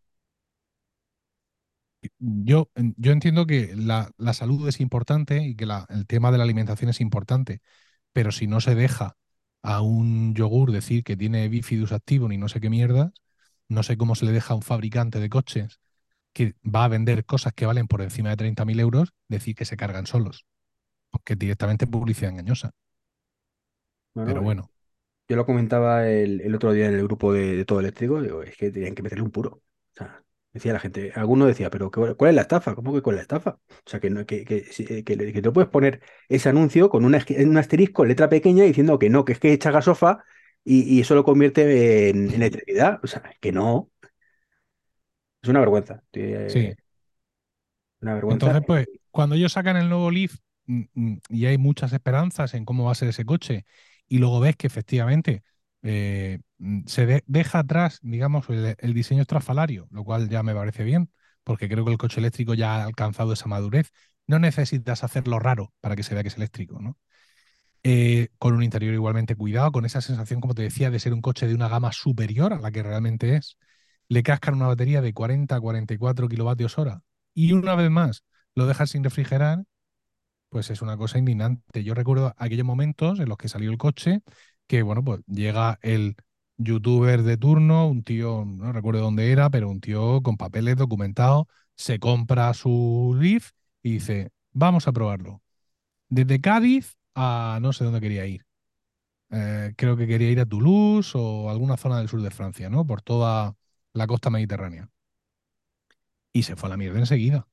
Yo, 2.20 2.70
yo 2.98 3.12
entiendo 3.12 3.46
que 3.46 3.76
la, 3.76 4.12
la 4.18 4.34
salud 4.34 4.68
es 4.68 4.80
importante 4.80 5.44
y 5.44 5.56
que 5.56 5.66
la- 5.66 5.86
el 5.90 6.08
tema 6.08 6.32
de 6.32 6.38
la 6.38 6.44
alimentación 6.44 6.90
es 6.90 7.00
importante, 7.02 7.62
pero 8.14 8.32
si 8.32 8.48
no 8.48 8.62
se 8.62 8.76
deja 8.76 9.18
a 9.64 9.82
un 9.82 10.34
yogur 10.36 10.72
decir 10.72 11.04
que 11.04 11.18
tiene 11.18 11.48
bifidus 11.50 11.92
activo 11.92 12.28
ni 12.30 12.38
no 12.38 12.50
sé 12.50 12.60
qué 12.62 12.70
mierdas, 12.70 13.12
no 13.70 13.84
sé 13.84 13.98
cómo 13.98 14.16
se 14.16 14.26
le 14.26 14.32
deja 14.34 14.54
a 14.54 14.58
un 14.58 14.64
fabricante 14.64 15.20
de 15.20 15.30
coches 15.30 15.80
que 16.34 16.56
va 16.66 16.86
a 16.86 16.90
vender 16.90 17.26
cosas 17.26 17.54
que 17.54 17.66
valen 17.68 17.88
por 17.88 18.02
encima 18.02 18.30
de 18.32 18.38
30.000 18.38 18.80
euros 18.80 19.14
decir 19.30 19.56
que 19.56 19.66
se 19.66 19.78
cargan 19.78 20.08
solos, 20.08 20.46
porque 21.12 21.36
directamente 21.36 21.86
es 21.86 21.92
publicidad 21.92 22.32
engañosa. 22.32 22.72
Bueno, 24.14 24.34
Pero 24.34 24.42
bueno, 24.42 24.72
yo 25.30 25.36
lo 25.38 25.46
comentaba 25.46 26.10
el, 26.10 26.42
el 26.42 26.56
otro 26.56 26.74
día 26.74 26.88
en 26.88 26.96
el 26.96 27.04
grupo 27.06 27.34
de, 27.34 27.56
de 27.58 27.66
todo 27.66 27.80
eléctrico, 27.82 28.22
digo, 28.22 28.44
es 28.44 28.58
que 28.58 28.72
tenían 28.72 28.96
que 28.96 29.04
meterle 29.04 29.24
un 29.26 29.32
puro. 29.32 29.52
O 29.52 29.64
sea, 29.96 30.24
decía 30.54 30.74
la 30.74 30.80
gente, 30.80 31.12
alguno 31.16 31.46
decía, 31.46 31.70
pero 31.70 31.92
¿qué- 31.92 32.16
¿cuál 32.16 32.30
es 32.30 32.36
la 32.36 32.42
estafa? 32.44 32.76
¿Cómo 32.76 32.94
que 32.94 33.02
cuál 33.02 33.16
es 33.16 33.20
la 33.20 33.22
estafa? 33.24 33.52
O 33.70 33.90
sea, 33.90 34.00
que, 34.00 34.10
no, 34.10 34.26
que, 34.26 34.44
que, 34.46 34.58
eh, 34.80 35.04
que, 35.04 35.42
te 35.42 35.52
puedes 35.52 35.70
poner 35.70 36.02
ese 36.30 36.50
anuncio 36.50 36.90
con 36.90 37.06
una, 37.06 37.24
un 37.46 37.58
asterisco, 37.58 38.06
letra 38.06 38.30
pequeña, 38.30 38.64
diciendo 38.64 39.00
que 39.00 39.10
no, 39.10 39.26
que 39.26 39.34
es 39.34 39.40
que 39.40 39.54
echa 39.54 39.72
gasofa 39.72 40.24
y, 40.64 40.84
y 40.98 41.02
eso 41.02 41.16
lo 41.16 41.24
convierte 41.24 42.10
en, 42.10 42.30
en 42.30 42.42
electricidad. 42.44 43.00
O 43.04 43.08
sea, 43.08 43.24
que 43.40 43.52
no, 43.52 43.90
es 45.42 45.50
una 45.50 45.60
vergüenza. 45.60 46.04
eh, 46.14 46.48
sí. 46.50 46.76
una 48.02 48.14
vergüenza. 48.16 48.46
Entonces, 48.48 48.64
pues, 48.68 48.88
cuando 49.12 49.36
ellos 49.36 49.54
sacan 49.54 49.78
el 49.78 49.90
nuevo 49.90 50.12
Leaf 50.12 50.36
mm, 50.66 50.82
mm, 50.94 51.18
y 51.30 51.46
hay 51.46 51.58
muchas 51.58 51.94
esperanzas 51.94 52.54
en 52.54 52.66
cómo 52.66 52.86
va 52.86 52.92
a 52.92 52.96
ser 52.96 53.10
ese 53.10 53.26
coche, 53.26 53.66
y 54.08 54.18
luego 54.20 54.40
ves 54.40 54.56
que 54.56 54.68
efectivamente 54.68 55.44
eh, 55.84 56.40
mm, 56.60 56.82
se 56.88 57.06
de- 57.06 57.24
deja 57.28 57.60
atrás, 57.60 58.00
digamos, 58.02 58.48
el, 58.50 58.94
diseño 58.94 59.22
estrafalario, 59.22 59.88
lo 59.92 60.04
cual 60.04 60.30
ya 60.30 60.44
me 60.44 60.54
parece 60.56 60.84
bien, 60.84 61.12
porque 61.44 61.70
creo 61.70 61.86
que 61.86 61.92
el 61.92 61.98
coche 61.98 62.20
eléctrico 62.20 62.54
ya 62.54 62.76
ha 62.76 62.84
alcanzado 62.84 63.34
esa 63.34 63.48
madurez. 63.48 63.92
No 64.28 64.40
necesitas 64.40 65.04
hacerlo 65.04 65.40
raro 65.40 65.74
para 65.82 65.96
que 65.96 66.04
se 66.04 66.14
vea 66.14 66.24
que 66.24 66.30
es 66.30 66.38
eléctrico, 66.38 66.80
¿no? 66.82 66.98
eh, 67.84 68.30
con 68.38 68.54
un 68.54 68.64
interior 68.64 68.94
igualmente 68.94 69.36
cuidado, 69.36 69.72
con 69.72 69.86
esa 69.86 70.02
sensación, 70.02 70.40
como 70.42 70.54
te 70.54 70.62
decía, 70.64 70.90
de 70.92 71.00
ser 71.00 71.14
un 71.14 71.22
coche 71.22 71.48
de 71.48 71.56
una 71.56 71.68
gama 71.70 71.92
superior 71.92 72.54
a 72.54 72.60
la 72.60 72.72
que 72.72 72.84
realmente 72.84 73.36
es. 73.36 73.58
Le 74.08 74.24
cascan 74.24 74.56
una 74.56 74.68
batería 74.68 75.02
de 75.02 75.14
40 75.14 75.56
a 75.56 75.62
44 75.62 76.28
kilovatios 76.28 76.78
hora 76.78 77.02
y 77.34 77.54
una 77.54 77.76
vez 77.76 77.90
más 77.90 78.24
lo 78.56 78.68
dejas 78.68 78.92
sin 78.92 79.04
refrigerar, 79.04 79.64
pues 80.50 80.70
es 80.70 80.82
una 80.82 80.98
cosa 80.98 81.18
indignante. 81.20 81.84
Yo 81.84 81.94
recuerdo 81.96 82.34
aquellos 82.38 82.66
momentos 82.66 83.20
en 83.20 83.30
los 83.30 83.38
que 83.38 83.50
salió 83.50 83.72
el 83.72 83.78
coche, 83.78 84.22
que 84.72 84.84
bueno, 84.84 85.04
pues 85.04 85.20
llega 85.28 85.80
el 85.82 86.16
youtuber 86.56 87.24
de 87.24 87.36
turno, 87.36 87.90
un 87.90 88.04
tío, 88.04 88.46
no 88.46 88.72
recuerdo 88.72 89.02
dónde 89.02 89.30
era, 89.34 89.50
pero 89.50 89.70
un 89.70 89.82
tío 89.82 90.22
con 90.24 90.38
papeles 90.38 90.78
documentados, 90.78 91.48
se 91.76 92.00
compra 92.00 92.54
su 92.54 93.14
Leaf 93.20 93.52
y 93.84 93.94
dice, 93.96 94.32
vamos 94.54 94.88
a 94.88 94.94
probarlo. 94.94 95.42
Desde 96.10 96.42
Cádiz 96.42 96.96
a 97.16 97.60
no 97.62 97.74
sé 97.74 97.84
dónde 97.84 98.02
quería 98.02 98.26
ir. 98.28 98.46
Eh, 99.32 99.74
creo 99.78 99.98
que 99.98 100.08
quería 100.08 100.32
ir 100.32 100.40
a 100.40 100.46
Toulouse 100.46 101.18
o 101.18 101.50
alguna 101.50 101.78
zona 101.78 102.00
del 102.00 102.10
sur 102.10 102.22
de 102.22 102.32
Francia, 102.32 102.70
¿no? 102.70 102.88
Por 102.88 103.02
toda 103.02 103.58
la 103.94 104.08
costa 104.08 104.30
mediterránea. 104.30 104.90
Y 106.34 106.44
se 106.44 106.56
fue 106.56 106.68
a 106.68 106.72
la 106.72 106.78
mierda 106.78 107.00
enseguida. 107.00 107.48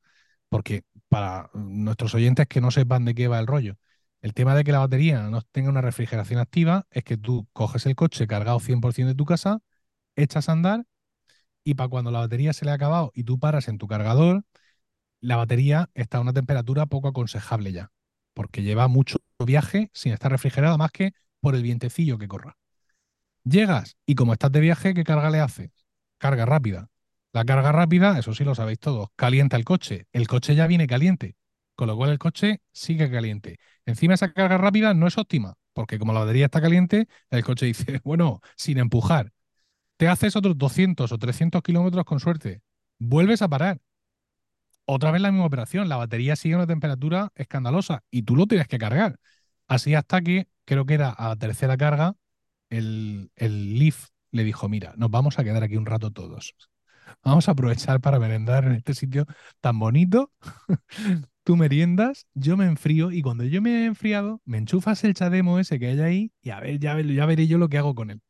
Porque 0.49 0.85
para 1.09 1.51
nuestros 1.55 2.15
oyentes 2.15 2.49
que 2.49 2.61
no 2.61 2.71
sepan 2.71 3.05
de 3.05 3.15
qué 3.15 3.29
va 3.29 3.41
el 3.41 3.47
rollo, 3.49 3.77
el 4.23 4.35
tema 4.35 4.55
de 4.55 4.65
que 4.65 4.73
la 4.73 4.81
batería 4.81 5.23
no 5.31 5.43
tenga 5.43 5.71
una 5.71 5.81
refrigeración 5.81 6.41
activa 6.41 6.87
es 6.91 7.05
que 7.05 7.17
tú 7.17 7.47
coges 7.53 7.87
el 7.87 7.95
coche 7.95 8.27
cargado 8.27 8.61
100% 8.61 9.09
de 9.09 9.15
tu 9.15 9.25
casa, 9.25 9.61
echas 10.17 10.49
a 10.49 10.53
andar 10.53 10.87
y 11.65 11.75
para 11.75 11.89
cuando 11.89 12.11
la 12.11 12.21
batería 12.21 12.53
se 12.53 12.65
le 12.65 12.73
ha 12.73 12.75
acabado 12.75 13.13
y 13.15 13.25
tú 13.25 13.39
paras 13.39 13.69
en 13.69 13.79
tu 13.79 13.87
cargador, 13.89 14.45
la 15.21 15.37
batería 15.37 15.91
está 15.95 16.19
a 16.19 16.21
una 16.21 16.33
temperatura 16.33 16.87
poco 16.87 17.09
aconsejable 17.09 17.73
ya, 17.73 17.93
porque 18.35 18.63
lleva 18.63 18.89
mucho 18.89 19.19
viaje 19.45 19.91
sin 19.95 20.13
estar 20.13 20.31
refrigerada 20.31 20.77
más 20.77 20.91
que 20.93 21.13
por 21.41 21.55
el 21.55 21.63
vientecillo 21.63 22.19
que 22.19 22.29
corra. 22.29 22.57
Llegas 23.45 23.97
y 24.07 24.15
como 24.15 24.33
estás 24.33 24.53
de 24.53 24.61
viaje, 24.61 24.95
¿qué 24.95 25.05
carga 25.05 25.31
le 25.31 25.41
haces? 25.41 25.71
Carga 26.19 26.47
rápida. 26.47 26.89
La 27.33 27.45
carga 27.45 27.73
rápida, 27.73 28.19
eso 28.19 28.35
sí 28.35 28.45
lo 28.45 28.55
sabéis 28.55 28.79
todos, 28.79 29.09
calienta 29.17 29.57
el 29.57 29.65
coche. 29.65 30.07
El 30.13 30.27
coche 30.27 30.55
ya 30.55 30.67
viene 30.67 30.87
caliente, 30.87 31.37
con 31.79 31.87
lo 31.87 31.97
cual 31.97 32.11
el 32.11 32.19
coche 32.19 32.61
sigue 32.73 33.09
caliente. 33.09 33.61
Encima 33.87 34.15
esa 34.15 34.33
carga 34.33 34.59
rápida 34.59 34.95
no 34.95 35.07
es 35.07 35.17
óptima, 35.17 35.55
porque 35.73 36.01
como 36.01 36.13
la 36.13 36.19
batería 36.19 36.47
está 36.47 36.61
caliente, 36.61 37.07
el 37.31 37.45
coche 37.45 37.67
dice, 37.67 38.01
bueno, 38.05 38.41
sin 38.57 38.79
empujar, 38.79 39.33
te 39.97 40.09
haces 40.09 40.35
otros 40.35 40.59
200 40.59 41.13
o 41.13 41.19
300 41.19 41.63
kilómetros 41.63 42.05
con 42.05 42.19
suerte, 42.19 42.63
vuelves 42.99 43.43
a 43.43 43.49
parar. 43.49 43.81
Otra 44.87 45.13
vez 45.13 45.23
la 45.23 45.31
misma 45.31 45.47
operación, 45.47 45.89
la 45.89 45.97
batería 45.97 46.35
sigue 46.35 46.55
a 46.55 46.59
una 46.59 46.67
temperatura 46.67 47.31
escandalosa 47.37 48.03
y 48.11 48.23
tú 48.23 48.35
lo 48.35 48.47
tienes 48.49 48.67
que 48.67 48.79
cargar. 48.79 49.21
Así 49.69 49.95
hasta 49.95 50.21
que, 50.21 50.49
creo 50.65 50.85
que 50.85 50.95
era 50.95 51.11
a 51.11 51.29
la 51.29 51.37
tercera 51.37 51.77
carga, 51.77 52.17
el, 52.71 53.31
el 53.37 53.79
Leaf 53.79 54.09
le 54.33 54.43
dijo, 54.43 54.69
mira, 54.69 54.95
nos 54.97 55.13
vamos 55.13 55.39
a 55.39 55.45
quedar 55.45 55.63
aquí 55.63 55.77
un 55.77 55.87
rato 55.87 56.11
todos. 56.11 56.57
Vamos 57.25 57.49
a 57.49 57.53
aprovechar 57.53 58.01
para 58.01 58.19
merendar 58.19 58.65
en 58.65 58.73
este 58.73 58.95
sitio 58.95 59.27
tan 59.61 59.79
bonito. 59.79 60.33
Tú 61.45 61.57
meriendas, 61.57 62.27
yo 62.35 62.57
me 62.57 62.67
enfrío 62.67 63.11
y 63.13 63.23
cuando 63.23 63.45
yo 63.45 63.63
me 63.63 63.83
he 63.83 63.87
enfriado, 63.87 64.41
me 64.45 64.59
enchufas 64.59 65.03
el 65.05 65.15
chademo 65.15 65.59
ese 65.59 65.79
que 65.79 65.89
hay 65.89 66.01
ahí 66.01 66.33
y 66.43 66.51
a 66.51 66.61
ver, 66.61 66.79
ya, 66.79 67.01
ya 67.01 67.27
veré 67.27 67.47
yo 67.47 67.59
lo 67.59 67.69
que 67.69 67.79
hago 67.79 67.95
con 67.95 68.11
él. 68.11 68.21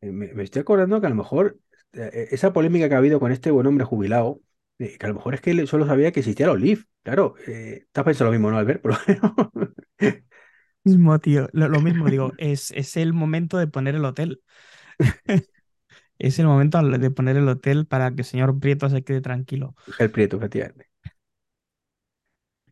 Eh, 0.00 0.10
Me, 0.12 0.32
me 0.34 0.42
estoy 0.44 0.60
acordando 0.62 1.00
que 1.00 1.06
a 1.06 1.10
lo 1.10 1.16
mejor 1.16 1.58
eh, 1.92 2.28
esa 2.30 2.52
polémica 2.52 2.88
que 2.88 2.94
ha 2.94 2.98
habido 2.98 3.20
con 3.20 3.32
este 3.32 3.50
buen 3.50 3.66
hombre 3.66 3.84
jubilado, 3.84 4.40
eh, 4.78 4.96
que 4.98 5.06
a 5.06 5.08
lo 5.08 5.14
mejor 5.14 5.34
es 5.34 5.40
que 5.40 5.50
él 5.52 5.66
solo 5.68 5.86
sabía 5.86 6.12
que 6.12 6.20
existía 6.20 6.46
los 6.46 6.60
Leaf. 6.60 6.84
Claro, 7.02 7.34
eh, 7.46 7.86
te 7.92 8.00
has 8.00 8.04
pensado 8.04 8.26
lo 8.30 8.32
mismo, 8.32 8.50
¿no, 8.50 8.58
Albert? 8.58 8.82
Por 8.82 8.92
lo 8.92 8.98
menos. 9.06 9.32
Mismo, 10.84 11.18
tío. 11.20 11.48
Lo, 11.52 11.68
lo 11.68 11.80
mismo, 11.80 12.08
digo, 12.10 12.32
es, 12.38 12.70
es 12.72 12.96
el 12.96 13.12
momento 13.12 13.58
de 13.58 13.66
poner 13.66 13.94
el 13.96 14.04
hotel. 14.04 14.42
Es 16.18 16.38
el 16.38 16.46
momento 16.46 16.82
de 16.82 17.10
poner 17.10 17.36
el 17.36 17.48
hotel 17.48 17.86
para 17.86 18.10
que 18.14 18.22
el 18.22 18.24
señor 18.26 18.58
Prieto 18.60 18.88
se 18.90 19.02
quede 19.04 19.20
tranquilo. 19.20 19.74
El 19.98 20.10
Prieto, 20.10 20.36
efectivamente. 20.36 20.86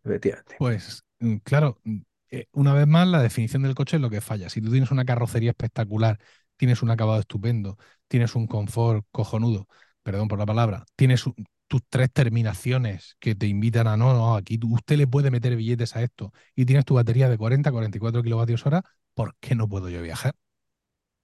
Efectivamente. 0.04 0.56
Pues 0.56 1.04
mm, 1.20 1.36
claro, 1.38 1.80
mm, 1.84 1.98
eh, 2.30 2.46
una 2.52 2.74
vez 2.74 2.86
más 2.86 3.06
la 3.08 3.22
definición 3.22 3.62
del 3.62 3.74
coche 3.74 3.96
es 3.96 4.02
lo 4.02 4.10
que 4.10 4.20
falla. 4.20 4.48
Si 4.50 4.60
tú 4.60 4.70
tienes 4.70 4.90
una 4.90 5.04
carrocería 5.04 5.50
espectacular, 5.50 6.18
tienes 6.56 6.82
un 6.82 6.90
acabado 6.90 7.20
estupendo, 7.20 7.78
tienes 8.08 8.34
un 8.34 8.46
confort 8.46 9.04
cojonudo, 9.10 9.66
perdón 10.02 10.28
por 10.28 10.38
la 10.38 10.46
palabra, 10.46 10.84
tienes 10.96 11.26
un- 11.26 11.34
tus 11.66 11.82
tres 11.88 12.10
terminaciones 12.12 13.16
que 13.18 13.34
te 13.34 13.46
invitan 13.46 13.86
a 13.88 13.96
no, 13.96 14.12
no, 14.14 14.36
aquí 14.36 14.60
usted 14.64 14.96
le 14.98 15.06
puede 15.06 15.30
meter 15.30 15.56
billetes 15.56 15.96
a 15.96 16.02
esto 16.02 16.32
y 16.54 16.66
tienes 16.66 16.84
tu 16.84 16.94
batería 16.94 17.28
de 17.28 17.38
40 17.38 17.72
44 17.72 18.22
kilovatios 18.22 18.64
hora, 18.66 18.82
¿por 19.14 19.34
qué 19.40 19.54
no 19.54 19.68
puedo 19.68 19.88
yo 19.88 20.02
viajar? 20.02 20.34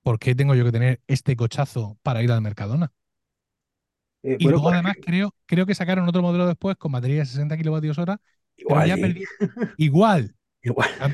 ¿Por 0.02 0.18
qué 0.18 0.34
tengo 0.34 0.54
yo 0.54 0.64
que 0.64 0.72
tener 0.72 1.02
este 1.06 1.36
cochazo 1.36 1.98
para 2.02 2.22
ir 2.22 2.32
al 2.32 2.42
Mercadona? 2.42 2.92
Eh, 4.22 4.38
Y 4.38 4.48
bueno, 4.48 4.60
luego 4.60 4.68
pues 4.68 4.74
además 4.74 4.96
creo, 5.00 5.34
creo 5.46 5.66
que 5.66 5.74
sacaron 5.74 6.08
otro 6.08 6.22
modelo 6.22 6.46
después 6.46 6.76
con 6.76 6.92
batería 6.92 7.20
de 7.20 7.26
60 7.26 7.56
kilovatios 7.58 7.98
hora, 7.98 8.20
pero 8.66 8.80
igual, 8.80 8.86
ya 8.86 8.96
perdí 8.98 9.28
igual. 9.76 10.34
igual. 10.62 10.90
Ah, 10.98 11.10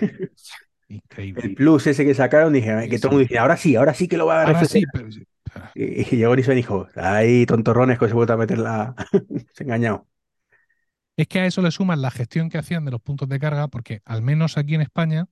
El 1.35 1.51
Increíble. 1.51 1.55
plus 1.55 1.87
ese 1.87 2.05
que 2.05 2.15
sacaron, 2.15 2.53
dije, 2.53 2.89
Sí, 2.89 2.89
que 2.89 2.99
todo 2.99 3.11
el 3.11 3.13
mundo 3.19 3.29
dice, 3.29 3.39
ahora 3.39 3.57
sí, 3.57 3.77
ahora 3.77 3.95
sí 3.95 4.09
que 4.09 4.17
lo 4.17 4.27
va 4.27 4.43
a 4.43 4.47
sí, 4.65 4.87
refrescar. 4.87 4.93
pero 4.93 5.11
sí. 5.11 5.27
Ah, 5.55 5.75
Y, 5.75 6.03
y 6.03 6.19
llegó 6.19 6.37
Nissan 6.37 6.55
y 6.55 6.57
dijo, 6.59 6.89
ahí 6.97 7.47
tontorrones 7.47 7.99
que 7.99 8.09
se 8.09 8.15
vuelve 8.15 8.35
a 8.35 8.37
meter 8.39 8.59
la... 8.59 8.95
Se 9.55 9.65
ha 9.65 9.67
engañado. 9.67 10.07
Es 11.17 11.29
que 11.29 11.41
a 11.41 11.47
eso 11.47 11.63
le 11.63 11.71
suman 11.71 12.03
la 12.03 12.11
gestión 12.11 12.51
que 12.51 12.59
hacían 12.59 12.85
de 12.85 12.91
los 12.91 13.01
puntos 13.01 13.29
de 13.29 13.39
carga, 13.41 13.69
porque 13.69 14.03
al 14.05 14.23
menos 14.23 14.59
aquí 14.59 14.75
en 14.75 14.83
España 14.83 15.29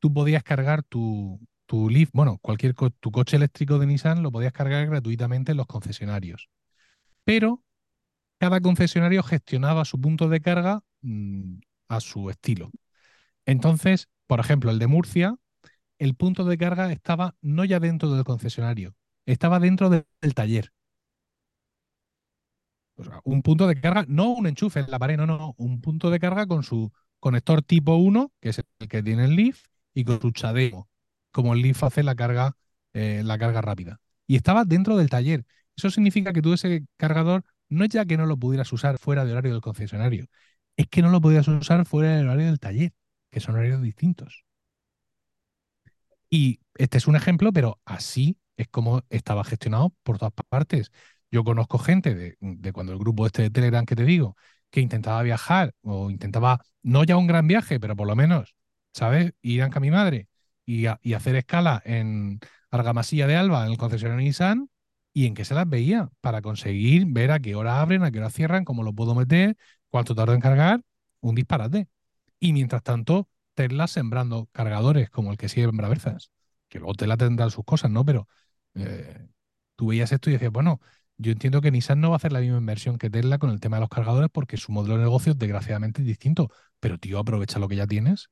tú 0.00 0.12
podías 0.14 0.44
cargar 0.44 0.82
tu, 0.84 1.40
tu 1.66 1.90
Leaf, 1.90 2.10
bueno, 2.12 2.38
cualquier 2.42 2.74
co- 2.74 2.90
tu 2.90 3.10
coche 3.12 3.36
eléctrico 3.36 3.78
de 3.78 3.86
Nissan 3.86 4.22
lo 4.22 4.32
podías 4.32 4.52
cargar 4.52 4.86
gratuitamente 4.86 5.52
en 5.52 5.58
los 5.58 5.66
concesionarios. 5.66 6.48
Pero 7.24 7.62
cada 8.38 8.60
concesionario 8.60 9.22
gestionaba 9.22 9.84
su 9.84 10.00
punto 10.00 10.28
de 10.28 10.40
carga 10.40 10.82
mm, 11.02 11.56
a 11.88 12.00
su 12.00 12.30
estilo. 12.30 12.70
Entonces, 13.46 14.08
por 14.26 14.40
ejemplo, 14.40 14.70
el 14.70 14.78
de 14.78 14.86
Murcia, 14.88 15.36
el 15.98 16.14
punto 16.16 16.44
de 16.44 16.58
carga 16.58 16.92
estaba 16.92 17.36
no 17.42 17.64
ya 17.64 17.80
dentro 17.80 18.10
del 18.12 18.24
concesionario, 18.24 18.96
estaba 19.26 19.60
dentro 19.60 19.90
de- 19.90 20.06
del 20.22 20.34
taller. 20.34 20.72
Un 23.24 23.42
punto 23.42 23.66
de 23.66 23.78
carga, 23.80 24.04
no 24.08 24.30
un 24.32 24.46
enchufe 24.46 24.80
en 24.80 24.90
la 24.90 24.98
pared, 24.98 25.16
no, 25.18 25.26
no, 25.26 25.54
un 25.58 25.80
punto 25.80 26.10
de 26.10 26.18
carga 26.18 26.46
con 26.46 26.62
su 26.62 26.92
conector 27.20 27.62
tipo 27.62 27.96
1, 27.96 28.32
que 28.40 28.50
es 28.50 28.58
el 28.78 28.88
que 28.88 29.02
tiene 29.02 29.24
el 29.24 29.36
Leaf, 29.36 29.64
y 29.94 30.04
con 30.04 30.20
su 30.20 30.30
chademo, 30.32 30.88
como 31.36 31.52
el 31.52 31.60
Leaf 31.60 31.84
hace 31.84 32.02
la 32.02 32.14
carga, 32.14 32.56
eh, 32.94 33.20
la 33.22 33.36
carga 33.38 33.60
rápida. 33.60 34.00
Y 34.26 34.36
estaba 34.36 34.64
dentro 34.64 34.96
del 34.96 35.10
taller. 35.10 35.44
Eso 35.76 35.90
significa 35.90 36.32
que 36.32 36.40
tú 36.40 36.54
ese 36.54 36.86
cargador 36.96 37.44
no 37.68 37.84
es 37.84 37.90
ya 37.90 38.06
que 38.06 38.16
no 38.16 38.24
lo 38.24 38.38
pudieras 38.38 38.72
usar 38.72 38.96
fuera 38.98 39.26
de 39.26 39.32
horario 39.32 39.52
del 39.52 39.60
concesionario, 39.60 40.28
es 40.78 40.86
que 40.88 41.02
no 41.02 41.10
lo 41.10 41.20
podías 41.20 41.46
usar 41.48 41.84
fuera 41.84 42.16
del 42.16 42.26
horario 42.28 42.46
del 42.46 42.58
taller, 42.58 42.94
que 43.30 43.40
son 43.40 43.54
horarios 43.56 43.82
distintos. 43.82 44.44
Y 46.30 46.60
este 46.76 46.96
es 46.98 47.06
un 47.06 47.16
ejemplo, 47.16 47.52
pero 47.52 47.80
así 47.84 48.38
es 48.56 48.68
como 48.68 49.02
estaba 49.10 49.44
gestionado 49.44 49.94
por 50.02 50.16
todas 50.18 50.32
partes. 50.48 50.90
Yo 51.30 51.44
conozco 51.44 51.78
gente 51.78 52.14
de, 52.14 52.36
de 52.40 52.72
cuando 52.72 52.92
el 52.92 52.98
grupo 52.98 53.26
este 53.26 53.42
de 53.42 53.50
Telegram 53.50 53.84
que 53.84 53.96
te 53.96 54.04
digo, 54.04 54.36
que 54.70 54.80
intentaba 54.80 55.22
viajar 55.22 55.74
o 55.82 56.10
intentaba, 56.10 56.60
no 56.82 57.04
ya 57.04 57.18
un 57.18 57.26
gran 57.26 57.46
viaje, 57.46 57.78
pero 57.78 57.94
por 57.94 58.06
lo 58.06 58.16
menos, 58.16 58.54
¿sabes? 58.94 59.32
Ir 59.42 59.62
a 59.62 59.80
mi 59.80 59.90
madre 59.90 60.28
y, 60.66 60.86
hacer 61.14 61.36
escala 61.36 61.82
en 61.84 62.40
Argamasilla 62.70 63.26
de 63.26 63.36
Alba, 63.36 63.64
en 63.64 63.72
el 63.72 63.78
concesionario 63.78 64.24
Nissan, 64.24 64.68
y 65.12 65.26
en 65.26 65.34
qué 65.34 65.44
se 65.44 65.54
las 65.54 65.68
veía 65.68 66.10
para 66.20 66.42
conseguir 66.42 67.06
ver 67.08 67.30
a 67.30 67.40
qué 67.40 67.54
hora 67.54 67.80
abren, 67.80 68.02
a 68.02 68.10
qué 68.10 68.18
hora 68.18 68.30
cierran, 68.30 68.64
cómo 68.64 68.82
lo 68.82 68.92
puedo 68.92 69.14
meter, 69.14 69.56
cuánto 69.88 70.14
tardo 70.14 70.34
en 70.34 70.40
cargar, 70.40 70.82
un 71.20 71.34
disparate. 71.34 71.88
Y 72.40 72.52
mientras 72.52 72.82
tanto, 72.82 73.28
Tesla 73.54 73.86
sembrando 73.86 74.48
cargadores 74.52 75.10
como 75.10 75.32
el 75.32 75.38
que 75.38 75.48
siembra 75.48 75.88
Berzas, 75.88 76.30
que 76.68 76.78
luego 76.78 76.94
Tesla 76.94 77.16
tendrá 77.16 77.48
sus 77.50 77.64
cosas, 77.64 77.90
¿no? 77.90 78.04
Pero 78.04 78.28
eh, 78.74 79.28
tú 79.76 79.88
veías 79.88 80.12
esto 80.12 80.30
y 80.30 80.34
decías, 80.34 80.52
bueno, 80.52 80.80
yo 81.18 81.32
entiendo 81.32 81.62
que 81.62 81.70
Nissan 81.70 82.00
no 82.00 82.10
va 82.10 82.16
a 82.16 82.18
hacer 82.18 82.32
la 82.32 82.40
misma 82.40 82.58
inversión 82.58 82.98
que 82.98 83.08
Tesla 83.10 83.38
con 83.38 83.50
el 83.50 83.60
tema 83.60 83.78
de 83.78 83.82
los 83.82 83.88
cargadores 83.88 84.28
porque 84.30 84.56
su 84.58 84.72
modelo 84.72 84.98
de 84.98 85.04
negocio 85.04 85.34
desgraciadamente 85.34 86.02
es 86.02 86.06
distinto. 86.06 86.50
Pero 86.80 86.98
tío, 86.98 87.18
aprovecha 87.18 87.58
lo 87.58 87.68
que 87.68 87.76
ya 87.76 87.86
tienes. 87.86 88.28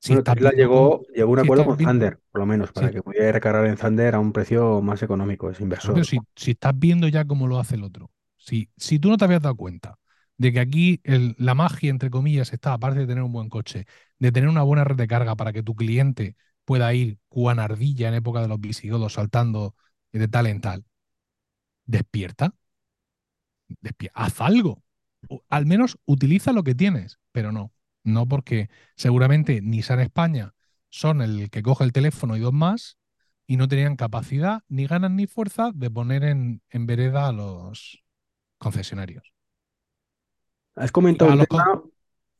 Si 0.00 0.16
Bueno, 0.16 0.22
Tesla 0.24 0.50
llegó, 0.50 1.02
llegó 1.14 1.30
a 1.30 1.32
un 1.34 1.38
acuerdo 1.40 1.64
con 1.64 1.78
Thunder, 1.78 2.18
por 2.32 2.40
lo 2.40 2.46
menos, 2.46 2.72
para 2.72 2.90
que 2.90 3.02
pudiera 3.02 3.30
recargar 3.32 3.66
en 3.66 3.76
Thunder 3.76 4.14
a 4.14 4.18
un 4.20 4.32
precio 4.32 4.80
más 4.82 5.02
económico, 5.02 5.50
es 5.50 5.60
inversor. 5.60 5.94
pero 5.94 6.04
si, 6.04 6.26
si 6.36 6.52
estás 6.52 6.78
viendo 6.78 7.08
ya 7.08 7.24
cómo 7.24 7.46
lo 7.46 7.58
hace 7.58 7.76
el 7.76 7.84
otro, 7.84 8.10
si, 8.36 8.70
si 8.76 8.98
tú 8.98 9.08
no 9.10 9.16
te 9.16 9.24
habías 9.24 9.42
dado 9.42 9.56
cuenta 9.56 9.98
de 10.36 10.52
que 10.52 10.60
aquí 10.60 11.00
el- 11.04 11.34
la 11.38 11.54
magia, 11.54 11.90
entre 11.90 12.10
comillas, 12.10 12.52
está, 12.52 12.72
aparte 12.74 13.00
de 13.00 13.06
tener 13.06 13.22
un 13.24 13.32
buen 13.32 13.48
coche, 13.48 13.86
de 14.18 14.32
tener 14.32 14.48
una 14.48 14.62
buena 14.62 14.84
red 14.84 14.96
de 14.96 15.08
carga 15.08 15.34
para 15.36 15.52
que 15.52 15.62
tu 15.62 15.74
cliente 15.74 16.36
pueda 16.64 16.92
ir 16.94 17.18
cuan 17.28 17.58
ardilla 17.58 18.08
en 18.08 18.14
época 18.14 18.40
de 18.42 18.48
los 18.48 18.60
visigodos 18.60 19.14
saltando 19.14 19.74
de 20.12 20.28
tal 20.28 20.46
en 20.46 20.60
tal, 20.60 20.84
despierta, 21.86 22.52
despierta, 23.80 24.20
haz 24.20 24.40
algo. 24.40 24.82
O 25.28 25.42
al 25.48 25.66
menos 25.66 25.98
utiliza 26.06 26.52
lo 26.52 26.62
que 26.64 26.74
tienes, 26.74 27.18
pero 27.32 27.52
no, 27.52 27.72
no 28.08 28.26
porque 28.28 28.70
seguramente 28.96 29.60
Nissan 29.62 30.00
España 30.00 30.54
son 30.90 31.22
el 31.22 31.50
que 31.50 31.62
coge 31.62 31.84
el 31.84 31.92
teléfono 31.92 32.36
y 32.36 32.40
dos 32.40 32.52
más, 32.52 32.98
y 33.46 33.56
no 33.56 33.68
tenían 33.68 33.96
capacidad, 33.96 34.62
ni 34.68 34.86
ganas, 34.86 35.10
ni 35.12 35.26
fuerza 35.26 35.70
de 35.74 35.90
poner 35.90 36.24
en, 36.24 36.62
en 36.70 36.86
vereda 36.86 37.28
a 37.28 37.32
los 37.32 38.02
concesionarios. 38.58 39.32
Has 40.76 40.92
Y 41.10 41.18
comentado 41.18 41.20
para 41.20 41.34
un 41.34 41.36
los, 41.36 41.46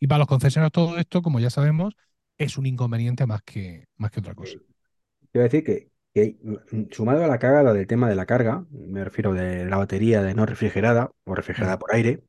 y 0.00 0.06
para 0.08 0.20
los 0.20 0.28
concesionarios 0.28 0.72
todo 0.72 0.98
esto, 0.98 1.22
como 1.22 1.40
ya 1.40 1.50
sabemos, 1.50 1.94
es 2.38 2.58
un 2.58 2.66
inconveniente 2.66 3.26
más 3.26 3.42
que, 3.44 3.86
más 3.96 4.10
que 4.10 4.20
otra 4.20 4.34
cosa. 4.34 4.58
eh, 4.60 5.28
quiero 5.32 5.44
decir 5.44 5.64
que, 5.64 5.90
que, 6.14 6.38
mm, 6.42 6.90
sumado 6.92 7.24
a 7.24 7.28
la 7.28 7.38
cagada 7.38 7.72
del 7.72 7.86
tema 7.86 8.08
de 8.08 8.16
la 8.16 8.26
carga, 8.26 8.66
me 8.70 9.04
refiero 9.04 9.34
de 9.34 9.66
la 9.66 9.76
batería 9.78 10.22
de 10.22 10.34
no 10.34 10.46
refrigerada 10.46 11.12
o 11.24 11.34
refrigerada 11.34 11.78
Mm, 11.78 11.80
por 11.80 11.94
aire, 11.94 12.24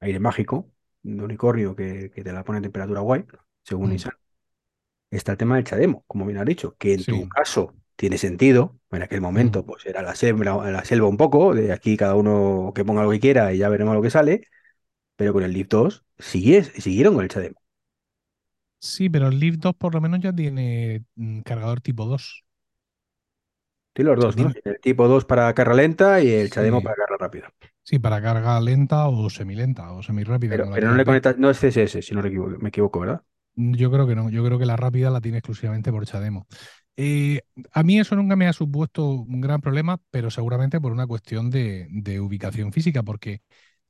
aire 0.00 0.20
mágico, 0.20 0.72
de 1.06 1.24
unicornio 1.24 1.76
que, 1.76 2.10
que 2.10 2.24
te 2.24 2.32
la 2.32 2.44
pone 2.44 2.58
a 2.58 2.62
temperatura 2.62 3.00
guay, 3.00 3.24
según 3.64 3.90
mm, 3.90 3.90
Nissan, 3.90 4.12
está 5.10 5.32
el 5.32 5.38
tema 5.38 5.56
del 5.56 5.64
Chademo, 5.64 6.04
como 6.06 6.26
bien 6.26 6.38
has 6.38 6.46
dicho, 6.46 6.76
que 6.78 6.94
en 6.94 7.04
tu 7.04 7.28
caso 7.28 7.74
tiene 7.96 8.18
sentido, 8.18 8.78
en 8.90 9.02
aquel 9.02 9.20
mm, 9.22 9.22
momento 9.22 9.64
pues 9.64 9.86
era 9.86 10.02
la 10.02 10.14
selva, 10.14 10.70
la 10.70 10.84
selva 10.84 11.08
un 11.08 11.16
poco, 11.16 11.54
de 11.54 11.72
aquí 11.72 11.96
cada 11.96 12.14
uno 12.14 12.72
que 12.74 12.84
ponga 12.84 13.02
lo 13.02 13.10
que 13.10 13.20
quiera 13.20 13.52
y 13.52 13.58
ya 13.58 13.68
veremos 13.68 13.94
lo 13.94 14.02
que 14.02 14.10
sale, 14.10 14.42
pero 15.16 15.32
con 15.32 15.42
el 15.44 15.52
Leaf 15.52 15.68
2 15.68 16.04
sigues, 16.18 16.72
siguieron 16.78 17.14
con 17.14 17.24
el 17.24 17.30
Chademo. 17.30 17.60
Sí, 18.78 19.08
pero 19.10 19.28
el 19.28 19.38
Leaf 19.40 19.56
2 19.58 19.74
por 19.74 19.94
lo 19.94 20.00
menos 20.00 20.20
ya 20.20 20.32
tiene 20.32 21.04
mm, 21.16 21.40
cargador 21.40 21.80
tipo 21.80 22.04
2. 22.06 22.44
Tiene 23.92 24.10
los 24.10 24.20
dos, 24.22 24.36
¿no? 24.36 24.52
El 24.64 24.78
tipo 24.80 25.08
2 25.08 25.24
para 25.24 25.52
carga 25.54 25.74
lenta 25.74 26.20
y 26.20 26.30
el 26.30 26.50
Chademo 26.50 26.82
para 26.82 26.96
carga 26.96 27.16
rápida. 27.18 27.52
Sí, 27.88 27.94
para 28.04 28.22
carga 28.26 28.60
lenta 28.68 28.98
o 29.08 29.30
semilenta 29.38 29.84
o 29.96 30.02
semirápida, 30.08 30.56
Pero, 30.56 30.64
pero 30.72 30.88
no 30.90 30.96
le 30.96 31.04
conectas, 31.04 31.38
no 31.38 31.50
es 31.50 31.58
CSS, 31.58 32.02
si 32.02 32.14
no 32.14 32.22
me 32.22 32.28
equivoco, 32.28 32.58
me 32.58 32.68
equivoco, 32.70 33.00
¿verdad? 33.00 33.22
Mm, 33.54 33.74
Yo 33.74 33.90
creo 33.90 34.06
que 34.06 34.14
no, 34.14 34.30
yo 34.30 34.44
creo 34.44 34.58
que 34.58 34.66
la 34.66 34.76
rápida 34.76 35.10
la 35.10 35.20
tiene 35.20 35.38
exclusivamente 35.38 35.90
por 35.92 36.06
Chademo. 36.06 36.46
Eh, 36.96 37.42
a 37.72 37.82
mí 37.82 37.98
eso 37.98 38.16
nunca 38.16 38.36
me 38.36 38.48
ha 38.48 38.52
supuesto 38.52 39.06
un 39.06 39.40
gran 39.40 39.60
problema, 39.60 40.00
pero 40.10 40.30
seguramente 40.30 40.80
por 40.80 40.92
una 40.92 41.06
cuestión 41.06 41.50
de, 41.50 41.88
de 41.90 42.20
ubicación 42.20 42.72
física, 42.72 43.02
porque 43.02 43.42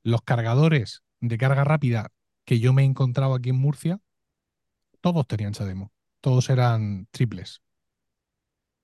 los 0.03 0.21
cargadores 0.21 1.03
de 1.21 1.37
carga 1.37 1.63
rápida 1.63 2.09
que 2.45 2.59
yo 2.59 2.73
me 2.73 2.83
he 2.83 2.85
encontrado 2.85 3.33
aquí 3.35 3.49
en 3.49 3.57
Murcia, 3.57 3.99
todos 5.01 5.27
tenían 5.27 5.53
Chademo, 5.53 5.91
todos 6.21 6.49
eran 6.49 7.07
triples. 7.11 7.61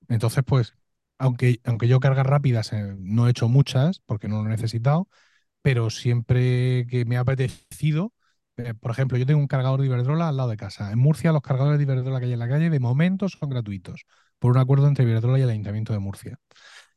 Entonces, 0.10 0.44
pues, 0.46 0.76
aunque, 1.24 1.60
aunque 1.66 1.88
yo 1.88 2.00
cargas 2.00 2.26
rápidas 2.26 2.74
eh, 2.74 2.96
no 3.00 3.28
he 3.28 3.32
hecho 3.32 3.50
muchas, 3.50 4.00
porque 4.06 4.28
no 4.28 4.42
lo 4.42 4.48
he 4.48 4.52
necesitado, 4.52 5.08
pero 5.62 5.90
siempre 5.90 6.88
que 6.90 7.06
me 7.06 7.18
ha 7.18 7.22
apetecido, 7.22 8.14
eh, 8.58 8.74
por 8.76 8.92
ejemplo, 8.92 9.18
yo 9.18 9.26
tengo 9.26 9.40
un 9.42 9.48
cargador 9.48 9.82
de 9.82 9.88
Iberdrola 9.88 10.30
al 10.30 10.38
lado 10.38 10.50
de 10.50 10.58
casa. 10.58 10.92
En 10.92 11.00
Murcia 11.00 11.32
los 11.34 11.42
cargadores 11.42 11.80
de 11.80 11.84
Iberdrola 11.86 12.20
que 12.20 12.28
hay 12.28 12.34
en 12.34 12.40
la 12.40 12.50
calle 12.50 12.70
de 12.70 12.80
momento 12.80 13.30
son 13.30 13.50
gratuitos, 13.50 14.06
por 14.40 14.52
un 14.54 14.58
acuerdo 14.60 14.88
entre 14.88 15.06
Iberdrola 15.06 15.40
y 15.40 15.44
el 15.44 15.50
Ayuntamiento 15.52 15.94
de 15.94 16.00
Murcia. 16.00 16.40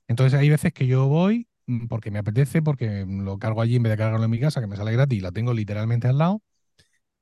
Entonces 0.08 0.38
hay 0.40 0.48
veces 0.50 0.72
que 0.72 0.86
yo 0.86 1.06
voy 1.08 1.48
mm, 1.66 1.86
porque 1.88 2.10
me 2.10 2.18
apetece, 2.18 2.62
porque 2.62 3.06
lo 3.08 3.38
cargo 3.38 3.62
allí 3.62 3.76
en 3.76 3.82
vez 3.84 3.90
de 3.92 3.98
cargarlo 3.98 4.24
en 4.24 4.30
mi 4.30 4.40
casa, 4.40 4.60
que 4.60 4.66
me 4.66 4.76
sale 4.76 4.92
gratis, 4.92 5.22
la 5.22 5.32
tengo 5.32 5.52
literalmente 5.54 6.08
al 6.08 6.18
lado, 6.18 6.42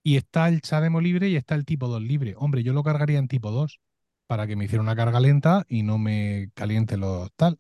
y 0.02 0.16
está 0.16 0.48
el 0.48 0.60
Chademo 0.60 1.00
libre 1.00 1.28
y 1.28 1.36
está 1.36 1.54
el 1.54 1.64
tipo 1.64 1.88
2 1.88 2.02
libre. 2.02 2.34
Hombre, 2.38 2.62
yo 2.62 2.72
lo 2.72 2.82
cargaría 2.82 3.18
en 3.18 3.28
tipo 3.28 3.50
2 3.50 3.80
para 4.26 4.46
que 4.46 4.56
me 4.56 4.64
hiciera 4.66 4.82
una 4.82 4.96
carga 4.96 5.20
lenta 5.20 5.64
y 5.68 5.82
no 5.82 5.98
me 5.98 6.50
caliente 6.54 6.96
los 6.96 7.30
tal. 7.36 7.58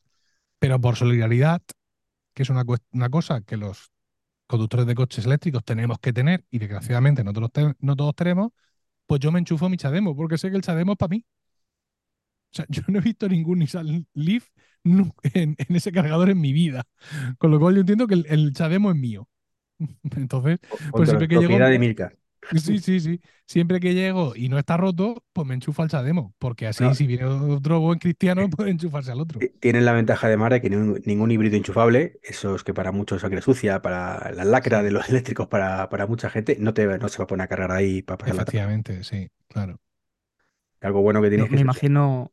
Pero 0.60 0.80
por 0.80 0.96
solidaridad, 0.96 1.62
que 2.34 2.42
es 2.44 2.50
una, 2.50 2.64
una 2.92 3.10
cosa 3.10 3.42
que 3.42 3.56
los 3.56 3.92
conductores 4.46 4.86
de 4.86 4.94
coches 4.96 5.26
eléctricos 5.26 5.64
tenemos 5.64 5.98
que 6.00 6.12
tener 6.14 6.44
y 6.50 6.58
desgraciadamente 6.60 7.24
no 7.24 7.32
todos, 7.34 7.52
te- 7.52 7.74
no 7.80 7.96
todos 7.96 8.14
tenemos, 8.16 8.50
pues 9.06 9.20
yo 9.20 9.32
me 9.32 9.40
enchufo 9.40 9.68
mi 9.70 9.78
Chademo 9.78 10.16
porque 10.16 10.38
sé 10.38 10.50
que 10.50 10.56
el 10.56 10.62
Chademo 10.62 10.92
es 10.92 10.98
para 10.98 11.10
mí. 11.10 11.26
O 12.52 12.56
sea, 12.56 12.66
yo 12.68 12.82
no 12.88 12.98
he 12.98 13.02
visto 13.02 13.28
ningún 13.28 13.58
Nissan 13.60 14.06
Leaf 14.14 14.48
en, 14.84 15.56
en 15.58 15.76
ese 15.76 15.92
cargador 15.92 16.30
en 16.30 16.40
mi 16.40 16.52
vida. 16.52 16.84
Con 17.38 17.50
lo 17.50 17.58
cual 17.60 17.74
yo 17.74 17.80
entiendo 17.80 18.06
que 18.06 18.14
el, 18.14 18.26
el 18.28 18.52
Chademo 18.52 18.90
es 18.90 18.96
mío. 18.96 19.28
Entonces, 20.16 20.58
pues 20.94 21.08
siempre 21.10 21.28
que 21.28 21.38
llego, 21.38 21.60
de 21.60 21.78
Milcar. 21.78 22.16
Sí, 22.52 22.78
sí, 22.80 23.00
sí, 23.00 23.20
siempre 23.46 23.80
que 23.80 23.94
llego 23.94 24.34
y 24.36 24.48
no 24.48 24.58
está 24.58 24.76
roto, 24.76 25.22
pues 25.32 25.46
me 25.46 25.54
enchufo 25.54 25.82
al 25.82 25.88
Chademo. 25.90 26.34
Porque 26.38 26.66
así, 26.66 26.94
Bueno, 26.94 26.94
si 26.94 27.06
viene 27.06 27.24
otro 27.26 27.80
buen 27.80 27.98
cristiano, 27.98 28.48
puede 28.50 28.70
enchufarse 28.70 29.12
al 29.12 29.20
otro. 29.20 29.38
ti- 29.38 29.48
tienen 29.60 29.84
la 29.84 29.92
ventaja 29.92 30.28
de 30.28 30.36
Mara 30.36 30.60
que 30.60 30.70
ningún, 30.70 31.02
ningún 31.06 31.30
híbrido 31.30 31.56
enchufable, 31.56 32.18
esos 32.22 32.64
que 32.64 32.74
para 32.74 32.92
muchos 32.92 33.20
sangre 33.22 33.42
sucia, 33.42 33.82
para 33.82 34.32
la 34.32 34.44
lacra 34.44 34.82
de 34.82 34.90
los 34.90 35.08
eléctricos, 35.10 35.48
para, 35.48 35.88
para 35.88 36.06
mucha 36.06 36.30
gente, 36.30 36.56
no, 36.60 36.74
te, 36.74 36.86
no 36.98 37.08
se 37.08 37.18
va 37.18 37.24
a 37.24 37.26
poner 37.26 37.44
a 37.44 37.48
cargar 37.48 37.72
ahí 37.72 38.02
para 38.02 38.18
pasar 38.18 38.36
la 38.36 38.44
efectivamente, 38.44 39.02
sí, 39.04 39.30
claro. 39.48 39.80
Algo 40.80 41.02
bueno 41.02 41.20
que 41.22 41.30
tienes 41.30 41.50
que 41.50 41.56
me 41.56 41.60
imagino, 41.60 42.32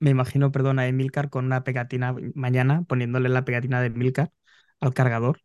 me 0.00 0.10
imagino, 0.10 0.52
perdona, 0.52 0.82
a 0.82 0.86
Emilcar 0.88 1.30
con 1.30 1.44
una 1.46 1.64
pegatina 1.64 2.14
mañana, 2.34 2.84
poniéndole 2.88 3.28
la 3.28 3.44
pegatina 3.44 3.80
de 3.80 3.88
Emilcar 3.88 4.32
al 4.80 4.94
cargador. 4.94 5.42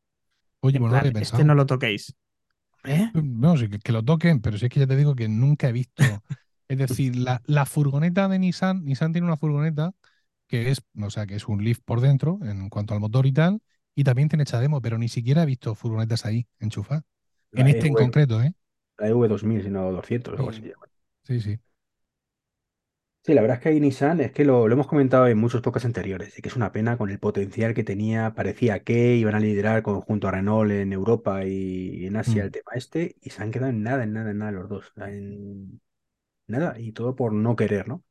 Oye, 0.61 0.79
En 0.79 0.85
no 0.85 0.89
lo 0.89 0.97
había 0.97 1.11
plan, 1.11 1.17
este 1.17 1.43
no 1.45 1.55
lo 1.55 1.65
toquéis. 1.65 2.15
¿Eh? 2.85 3.11
No, 3.13 3.57
sí, 3.57 3.69
que, 3.69 3.79
que 3.79 3.91
lo 3.91 4.03
toquen, 4.03 4.41
pero 4.41 4.57
sí 4.57 4.65
es 4.65 4.71
que 4.71 4.79
ya 4.81 4.87
te 4.87 4.95
digo 4.95 5.15
que 5.15 5.27
nunca 5.29 5.69
he 5.69 5.71
visto. 5.71 6.03
Es 6.67 6.79
decir, 6.79 7.15
la, 7.15 7.41
la 7.45 7.65
furgoneta 7.67 8.27
de 8.27 8.39
Nissan, 8.39 8.85
Nissan 8.85 9.11
tiene 9.13 9.27
una 9.27 9.37
furgoneta 9.37 9.91
que 10.47 10.71
es, 10.71 10.81
o 11.01 11.09
sea, 11.11 11.27
que 11.27 11.35
es 11.35 11.47
un 11.47 11.63
Leaf 11.63 11.79
por 11.85 12.01
dentro 12.01 12.39
en 12.43 12.69
cuanto 12.69 12.93
al 12.93 13.01
motor 13.01 13.25
y 13.27 13.33
tal, 13.33 13.61
y 13.95 14.03
también 14.05 14.29
tiene 14.29 14.45
Chademo, 14.45 14.81
pero 14.81 14.97
ni 14.99 15.09
siquiera 15.09 15.43
he 15.43 15.47
visto 15.47 15.75
furgonetas 15.75 16.25
ahí 16.25 16.47
enchufadas. 16.59 17.03
En 17.55 17.67
este 17.67 17.87
en 17.87 17.95
EV, 17.95 17.95
concreto, 17.95 18.41
¿eh? 18.43 18.53
la 18.99 19.07
EV2000, 19.09 19.63
sino 19.63 19.91
200, 19.91 20.35
algo 20.37 20.51
así. 20.51 20.63
Sí, 21.23 21.41
sí, 21.41 21.59
sí. 23.25 23.33
La 23.33 23.41
verdad 23.41 23.57
es 23.57 23.63
que 23.63 23.69
ahí 23.69 23.79
Nissan 23.79 24.19
es 24.21 24.31
que 24.31 24.45
lo, 24.45 24.67
lo 24.67 24.73
hemos 24.73 24.87
comentado 24.87 25.27
en 25.27 25.37
muchos 25.37 25.61
podcasts 25.61 25.85
anteriores, 25.85 26.37
y 26.37 26.41
que 26.41 26.49
es 26.49 26.55
una 26.55 26.71
pena 26.71 26.97
con 26.97 27.09
el 27.09 27.19
potencial 27.19 27.73
que 27.73 27.83
tenía, 27.83 28.33
parecía 28.35 28.83
que 28.83 29.15
iban 29.15 29.35
a 29.35 29.39
liderar 29.39 29.81
con- 29.83 30.01
junto 30.01 30.27
a 30.27 30.31
Renault 30.31 30.71
en 30.71 30.93
Europa 30.93 31.45
y 31.45 32.05
en 32.05 32.15
Asia 32.17 32.43
Mm, 32.43 32.45
el 32.45 32.51
tema 32.51 32.71
este, 32.75 33.15
y 33.21 33.29
se 33.29 33.41
han 33.43 33.51
quedado 33.51 33.69
en 33.71 33.83
nada, 33.83 34.03
en 34.03 34.13
nada, 34.13 34.31
en 34.31 34.37
nada 34.39 34.51
los 34.51 34.69
dos, 34.69 34.91
en 34.97 35.81
nada, 36.47 36.79
y 36.79 36.91
todo 36.93 37.15
por 37.15 37.33
no 37.33 37.55
querer, 37.57 37.87
¿no? 37.89 38.03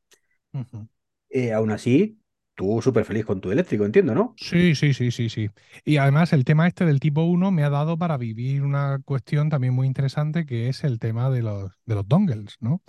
Eh, 1.29 1.53
aún 1.53 1.71
así, 1.71 2.19
tú 2.55 2.81
súper 2.81 3.05
feliz 3.05 3.25
con 3.25 3.41
tu 3.41 3.51
eléctrico, 3.51 3.85
entiendo, 3.85 4.15
¿no? 4.15 4.39
Sí, 4.39 4.75
sí, 4.75 4.93
sí, 4.93 5.11
sí, 5.11 5.29
sí. 5.29 5.49
Y 5.85 5.97
además 5.97 6.33
el 6.33 6.43
tema 6.43 6.67
este 6.67 6.85
del 6.85 6.99
tipo 6.99 7.23
1 7.23 7.51
me 7.51 7.63
ha 7.63 7.69
dado 7.69 7.97
para 7.97 8.17
vivir 8.17 8.63
una 8.63 8.99
cuestión 9.05 9.49
también 9.49 9.73
muy 9.73 9.87
interesante 9.87 10.45
que 10.45 10.67
es 10.67 10.83
el 10.83 10.99
tema 10.99 11.29
de 11.29 11.41
los, 11.41 11.71
de 11.85 11.95
los 11.95 12.07
dongles, 12.07 12.57
¿no? 12.59 12.81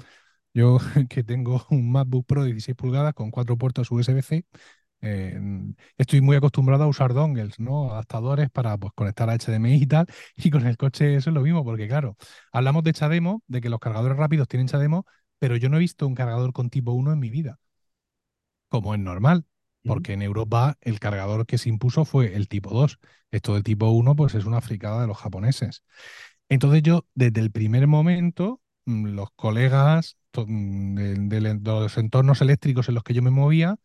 Yo 0.56 0.78
que 1.10 1.22
tengo 1.22 1.66
un 1.70 1.92
MacBook 1.92 2.26
Pro 2.26 2.42
de 2.42 2.52
16 2.52 2.76
pulgadas 2.76 3.12
con 3.14 3.30
cuatro 3.30 3.58
puertos 3.58 3.90
USB-C, 3.90 4.46
eh, 5.02 5.38
estoy 5.98 6.22
muy 6.22 6.36
acostumbrado 6.36 6.84
a 6.84 6.86
usar 6.88 7.12
dongles, 7.12 7.60
¿no? 7.60 7.92
Adaptadores 7.92 8.48
para 8.50 8.78
pues, 8.78 8.92
conectar 8.94 9.28
a 9.28 9.34
HDMI 9.34 9.74
y 9.82 9.86
tal. 9.86 10.06
Y 10.36 10.50
con 10.50 10.66
el 10.66 10.78
coche 10.78 11.16
eso 11.16 11.30
es 11.30 11.34
lo 11.34 11.42
mismo, 11.42 11.62
porque 11.64 11.88
claro, 11.88 12.16
hablamos 12.52 12.84
de 12.84 12.94
Chademo, 12.94 13.42
de 13.48 13.60
que 13.60 13.68
los 13.68 13.80
cargadores 13.80 14.16
rápidos 14.16 14.48
tienen 14.48 14.68
Chademo, 14.68 15.04
pero 15.38 15.56
yo 15.56 15.68
no 15.68 15.76
he 15.76 15.80
visto 15.80 16.06
un 16.06 16.14
cargador 16.14 16.52
con 16.54 16.70
tipo 16.70 16.92
1 16.92 17.12
en 17.12 17.18
mi 17.18 17.28
vida, 17.30 17.58
como 18.68 18.94
es 18.94 19.00
normal. 19.00 19.44
Porque 19.84 20.14
en 20.14 20.22
Europa 20.22 20.76
el 20.80 20.98
cargador 20.98 21.46
que 21.46 21.58
se 21.58 21.68
impuso 21.68 22.04
fue 22.04 22.34
el 22.34 22.48
tipo 22.48 22.70
2. 22.70 22.98
Esto 23.30 23.54
del 23.54 23.62
tipo 23.62 23.88
1 23.90 24.16
pues 24.16 24.34
es 24.34 24.44
una 24.44 24.60
fricada 24.60 25.00
de 25.00 25.06
los 25.06 25.16
japoneses. 25.16 25.84
Entonces 26.48 26.82
yo, 26.82 27.06
desde 27.14 27.40
el 27.40 27.52
primer 27.52 27.86
momento, 27.86 28.60
mm, 28.86 29.06
los 29.08 29.30
colegas 29.36 30.16
de, 30.44 31.14
de- 31.16 31.54
los 31.62 31.96
entornos 31.98 32.40
eléctricos 32.42 32.88
en 32.88 32.94
los 32.94 33.04
que 33.04 33.14
yo 33.14 33.22
me 33.22 33.30
movía, 33.30 33.76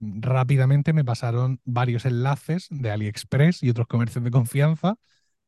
mm, 0.00 0.22
rápidamente 0.22 0.92
me 0.94 1.04
pasaron 1.04 1.60
varios 1.64 2.06
enlaces 2.06 2.68
de 2.70 2.90
AliExpress 2.92 3.62
y 3.62 3.70
otros 3.70 3.86
comercios 3.88 4.24
de 4.24 4.30
confianza 4.32 4.96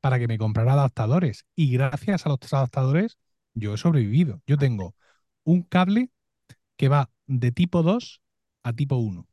para 0.00 0.18
que 0.18 0.28
me 0.28 0.38
comprara 0.38 0.74
adaptadores. 0.74 1.46
Y 1.56 1.72
gracias 1.72 2.26
a 2.26 2.30
los 2.30 2.38
adaptadores, 2.52 3.18
yo 3.54 3.74
he 3.74 3.78
sobrevivido. 3.78 4.42
Yo 4.46 4.58
tengo 4.58 4.94
un 5.44 5.62
cable 5.64 6.10
que 6.76 6.88
va 6.88 7.10
de 7.26 7.52
tipo 7.52 7.82
2 7.82 8.22
a 8.62 8.72
tipo 8.72 8.96
1. 8.96 9.26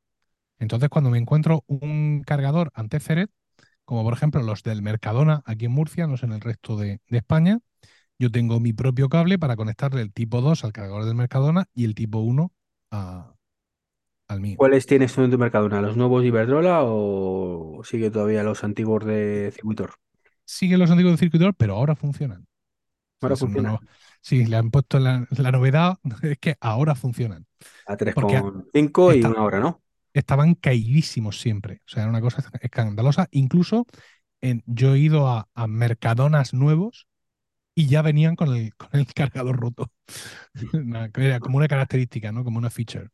Entonces, 0.60 0.90
cuando 0.90 1.10
me 1.10 1.18
encuentro 1.20 1.64
un 1.68 2.24
cargador 2.26 2.72
anti-Thread, 2.76 3.30
como 3.86 4.04
por 4.04 4.14
ejemplo 4.14 4.42
los 4.44 4.64
del 4.64 4.82
Mercadona 4.82 5.42
aquí 5.46 5.66
en 5.66 5.72
Murcia, 5.72 6.08
no 6.08 6.18
sé 6.18 6.26
en 6.28 6.34
el 6.34 6.42
resto 6.42 6.78
de 6.78 7.02
España, 7.10 7.60
yo 8.20 8.32
tengo 8.32 8.60
mi 8.60 8.74
propio 8.74 9.10
cable 9.10 9.40
para 9.40 9.56
conectarle 9.56 10.02
el 10.02 10.14
tipo 10.14 10.42
2 10.42 10.64
al 10.64 10.74
cargador 10.74 11.06
del 11.06 11.16
Mercadona 11.16 11.66
y 11.74 11.86
el 11.86 11.96
tipo 11.96 12.20
1 12.20 12.54
a- 12.92 13.34
al 14.30 14.42
mío. 14.42 14.58
¿Cuáles 14.58 14.86
tienes 14.86 15.14
tú 15.14 15.22
en 15.24 15.32
tu 15.32 15.38
Mercadona? 15.40 15.82
¿Los 15.82 15.98
nuevos 15.98 16.22
de 16.22 16.28
Iberdrola 16.28 16.82
o 16.84 17.82
sigue 17.84 18.12
todavía 18.12 18.44
los 18.44 18.64
antiguos 18.64 19.06
de 19.06 19.52
Circuitor? 19.56 19.94
Siguen 20.46 20.80
los 20.80 20.90
antiguos 20.92 21.14
de 21.14 21.18
circuitor, 21.26 21.54
pero 21.56 21.76
ahora 21.76 21.96
funcionan. 21.96 22.48
Ahora 23.22 23.36
es 23.36 23.44
una 23.44 23.52
funciona 23.52 23.70
nueva- 23.70 23.82
Sí, 24.22 24.46
le 24.46 24.58
han 24.58 24.72
puesto 24.72 25.00
la, 25.00 25.28
la 25.32 25.52
novedad, 25.52 25.98
es 26.24 26.40
que 26.40 26.58
ahora 26.62 26.96
funcionan. 26.96 27.48
a 27.86 27.98
Porque 28.14 28.38
a- 28.38 28.48
3,5 28.48 29.14
y 29.14 29.24
una 29.24 29.44
hora, 29.44 29.60
¿no? 29.60 29.82
estaban 30.14 30.56
caidísimos 30.56 31.40
siempre. 31.42 31.82
O 31.88 31.90
sea, 31.90 32.04
era 32.04 32.12
una 32.12 32.22
cosa 32.22 32.44
escandalosa. 32.62 33.28
Incluso 33.32 33.88
en, 34.42 34.64
yo 34.68 34.96
he 34.96 35.00
ido 35.00 35.30
a, 35.30 35.50
a 35.56 35.68
Mercadonas 35.68 36.54
nuevos 36.56 37.09
y 37.80 37.88
ya 37.88 38.02
venían 38.02 38.36
con 38.36 38.56
el, 38.56 38.76
con 38.76 38.90
el 38.94 39.08
cargador 39.14 39.58
roto. 39.60 39.92
Una- 40.74 41.12
Era 41.16 41.40
como 41.40 41.58
una 41.58 41.68
característica, 41.68 42.32
¿no? 42.32 42.44
Como 42.44 42.58
una 42.60 42.70
feature. 42.70 43.10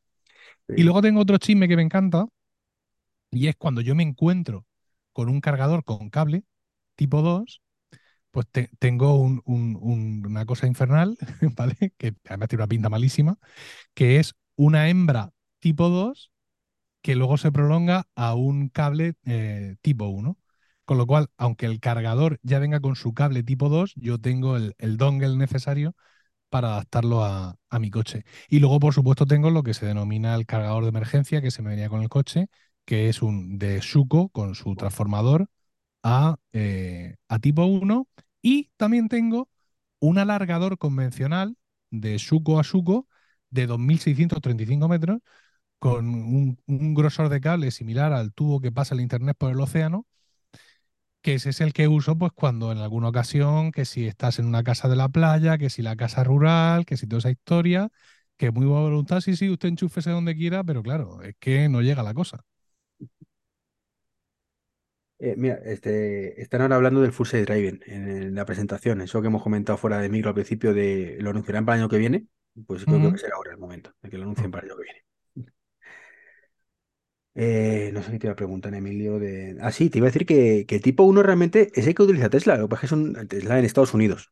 Y 0.75 0.83
luego 0.83 1.01
tengo 1.01 1.21
otro 1.21 1.37
chisme 1.39 1.67
que 1.67 1.77
me 1.77 1.83
encanta, 1.83 2.27
y 3.31 3.47
es 3.47 3.55
cuando 3.55 3.81
yo 3.81 3.95
me 3.95 4.03
encuentro 4.03 4.65
con 5.13 5.29
un 5.29 5.41
cargador 5.41 5.83
con 5.83 6.09
cable 6.09 6.43
tipo 6.95 7.21
2, 7.21 7.61
pues 8.31 8.47
te- 8.51 8.69
tengo 8.79 9.15
un- 9.21 9.41
un- 9.45 9.77
un- 9.81 10.25
una 10.27 10.45
cosa 10.45 10.67
infernal, 10.67 11.17
¿vale? 11.57 11.93
Que 11.97 12.15
además 12.27 12.49
tiene 12.49 12.63
una 12.63 12.69
pinta 12.69 12.89
malísima, 12.89 13.37
que 13.95 14.19
es 14.19 14.35
una 14.57 14.89
hembra 14.89 15.31
tipo 15.59 15.89
2 15.89 16.31
que 17.03 17.15
luego 17.15 17.37
se 17.37 17.51
prolonga 17.51 18.07
a 18.15 18.35
un 18.35 18.69
cable 18.69 19.15
eh, 19.25 19.77
tipo 19.81 20.07
1. 20.07 20.37
Con 20.85 20.97
lo 20.97 21.07
cual, 21.07 21.29
aunque 21.37 21.65
el 21.65 21.79
cargador 21.79 22.39
ya 22.43 22.59
venga 22.59 22.79
con 22.79 22.95
su 22.95 23.13
cable 23.13 23.43
tipo 23.43 23.69
2, 23.69 23.93
yo 23.95 24.19
tengo 24.19 24.57
el, 24.57 24.97
dongle 24.97 25.35
necesario 25.37 25.95
para 26.49 26.69
adaptarlo 26.69 27.23
a, 27.25 27.57
mi 27.79 27.91
coche. 27.91 28.25
Y 28.49 28.59
luego, 28.59 28.79
por 28.79 28.93
supuesto, 28.93 29.25
tengo 29.25 29.49
lo 29.51 29.63
que 29.63 29.73
se 29.73 29.85
denomina 29.85 30.35
el 30.35 30.45
cargador 30.45 30.83
de 30.83 30.89
emergencia 30.89 31.41
que 31.41 31.51
se 31.51 31.61
me 31.61 31.71
venía 31.71 31.89
con 31.89 32.01
el 32.01 32.09
coche, 32.09 32.47
que 32.85 33.09
es 33.09 33.21
un 33.21 33.57
de 33.59 33.79
Shuko 33.81 34.29
con 34.29 34.55
su 34.55 34.75
transformador 34.75 35.47
a, 36.03 36.37
eh, 36.53 37.17
a 37.29 37.39
tipo 37.39 37.65
1. 37.65 38.07
Y 38.41 38.71
también 38.77 39.09
tengo 39.09 39.49
un 39.99 40.17
alargador 40.19 40.77
convencional 40.77 41.57
de 41.91 42.17
Shuko 42.17 42.59
a 42.59 42.63
Shuko 42.63 43.07
de 43.49 43.67
2.635 43.67 44.87
metros 44.87 45.19
con 45.79 46.07
un, 46.07 46.59
un 46.67 46.93
grosor 46.95 47.29
de 47.29 47.41
cable 47.41 47.71
similar 47.71 48.13
al 48.13 48.33
tubo 48.33 48.59
que 48.61 48.71
pasa 48.71 48.95
el 48.95 49.01
internet 49.01 49.37
por 49.37 49.51
el 49.51 49.59
océano, 49.59 50.07
que 51.25 51.33
ese 51.35 51.49
es 51.49 51.59
el 51.61 51.73
que 51.73 51.87
uso 51.87 52.15
pues 52.19 52.31
cuando 52.33 52.71
en 52.71 52.77
alguna 52.77 53.09
ocasión, 53.09 53.71
que 53.71 53.85
si 53.85 54.05
estás 54.05 54.37
en 54.37 54.45
una 54.45 54.63
casa 54.63 54.87
de 54.87 54.95
la 54.95 55.09
playa, 55.09 55.57
que 55.57 55.71
si 55.71 55.81
la 55.81 55.95
casa 55.95 56.23
rural, 56.23 56.85
que 56.85 56.97
si 56.97 57.07
toda 57.07 57.17
esa 57.19 57.31
historia, 57.31 57.89
que 58.37 58.51
muy 58.51 58.67
buena 58.67 58.83
voluntad, 58.83 59.21
sí, 59.21 59.35
sí, 59.35 59.49
usted 59.49 59.69
enchúfese 59.69 60.11
donde 60.11 60.35
quiera, 60.35 60.63
pero 60.63 60.83
claro, 60.83 61.23
es 61.23 61.35
que 61.39 61.67
no 61.67 61.81
llega 61.81 62.03
la 62.03 62.13
cosa. 62.13 62.45
Eh, 65.17 65.35
mira, 65.37 65.55
este, 65.63 66.41
están 66.41 66.61
ahora 66.61 66.75
hablando 66.75 67.01
del 67.01 67.13
Full 67.13 67.27
Self 67.27 67.47
Driving 67.47 67.81
en, 67.85 68.35
la 68.35 68.45
presentación. 68.45 69.01
Eso 69.01 69.21
que 69.21 69.27
hemos 69.27 69.43
comentado 69.43 69.77
fuera 69.77 69.99
de 69.99 70.09
micro 70.09 70.29
al 70.29 70.35
principio 70.35 70.73
de 70.73 71.17
lo 71.21 71.29
anunciarán 71.29 71.65
para 71.65 71.77
el 71.77 71.81
año 71.83 71.89
que 71.89 71.97
viene. 71.97 72.27
Pues 72.67 72.85
creo 72.85 72.99
que 73.01 73.07
va 73.07 73.13
a 73.13 73.17
Ujú. 73.17 73.17
ser 73.17 73.33
ahora 73.33 73.51
el 73.51 73.57
momento 73.57 73.93
de 74.01 74.09
que 74.09 74.17
lo 74.17 74.23
anuncien 74.23 74.51
para 74.51 74.65
el 74.65 74.71
año 74.71 74.77
que 74.77 74.83
viene. 74.83 75.04
Eh, 77.37 77.91
no 77.93 78.01
sé 78.01 78.11
qué 78.11 78.19
te 78.19 78.27
iba 78.27 78.33
a 78.33 78.35
preguntar, 78.35 78.73
Emilio. 78.73 79.19
De... 79.19 79.57
Ah, 79.61 79.71
sí, 79.71 79.89
te 79.89 79.97
iba 79.99 80.07
a 80.07 80.09
decir 80.11 80.25
que, 80.25 80.65
que 80.67 80.75
el 80.75 80.81
tipo 80.81 81.03
uno 81.03 81.21
realmente 81.23 81.71
es 81.75 81.85
el 81.87 81.95
que 81.95 82.03
utiliza 82.03 82.29
Tesla. 82.29 82.57
Lo 82.57 82.67
que 82.67 82.69
pasa 82.75 82.85
es 82.85 82.91
que 82.91 82.95
es 82.95 83.01
un 83.01 83.27
Tesla 83.27 83.59
en 83.59 83.65
Estados 83.65 83.93
Unidos, 83.93 84.31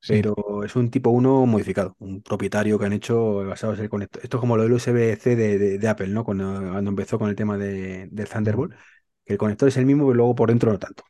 Sí. 0.00 0.22
pero 0.24 0.64
es 0.64 0.76
un 0.76 0.90
tipo 0.90 1.10
uno 1.10 1.46
modificado, 1.46 1.96
un 2.00 2.22
propietario 2.22 2.78
que 2.78 2.86
han 2.86 2.92
hecho 2.94 3.44
basado 3.46 3.74
en 3.74 3.80
el 3.80 3.88
conector. 3.90 4.22
Esto 4.24 4.38
es 4.38 4.40
como 4.40 4.56
lo 4.56 4.64
del 4.64 4.72
USB-C 4.72 5.36
de, 5.36 5.58
de- 5.58 5.78
de 5.78 5.88
Apple, 5.88 6.08
¿no? 6.08 6.24
Cuando, 6.24 6.44
cuando 6.72 6.90
empezó 6.90 7.18
con 7.18 7.30
el 7.30 7.36
tema 7.36 7.58
de, 7.58 8.08
del. 8.10 8.28
Thunderbolt, 8.28 8.74
que 9.24 9.34
el 9.34 9.38
conector 9.38 9.68
es 9.68 9.76
el 9.78 9.86
mismo, 9.86 10.04
pero 10.06 10.14
luego 10.16 10.34
por 10.34 10.48
dentro 10.50 10.72
no 10.72 10.78
tanto. 10.78 11.04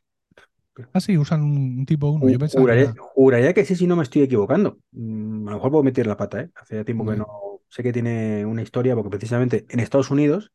Ah, 0.93 0.99
sí, 1.01 1.17
usan 1.17 1.41
un, 1.43 1.85
tipo 1.85 2.09
1. 2.09 2.29
Yo 2.29 2.39
pensaba 2.39 2.65
que 2.67 2.71
Juraría, 2.71 2.83
era. 2.83 2.95
juraría 3.15 3.53
que 3.53 3.65
sí, 3.65 3.75
si 3.75 3.87
no 3.87 3.95
me 3.95 4.03
estoy 4.03 4.21
equivocando. 4.23 4.77
Mm, 4.91 5.47
a 5.47 5.51
lo 5.51 5.57
mejor 5.57 5.71
puedo 5.71 5.83
meter 5.83 6.05
la 6.07 6.17
pata, 6.17 6.41
¿eh? 6.41 6.49
Hace 6.55 6.75
ya 6.75 6.83
tiempo 6.85 7.05
que 7.05 7.15
no 7.17 7.61
sé 7.69 7.81
que 7.83 7.91
tiene 7.93 8.45
una 8.45 8.61
historia, 8.61 8.95
porque 8.95 9.09
precisamente 9.09 9.65
en 9.69 9.79
Estados 9.79 10.11
Unidos, 10.11 10.51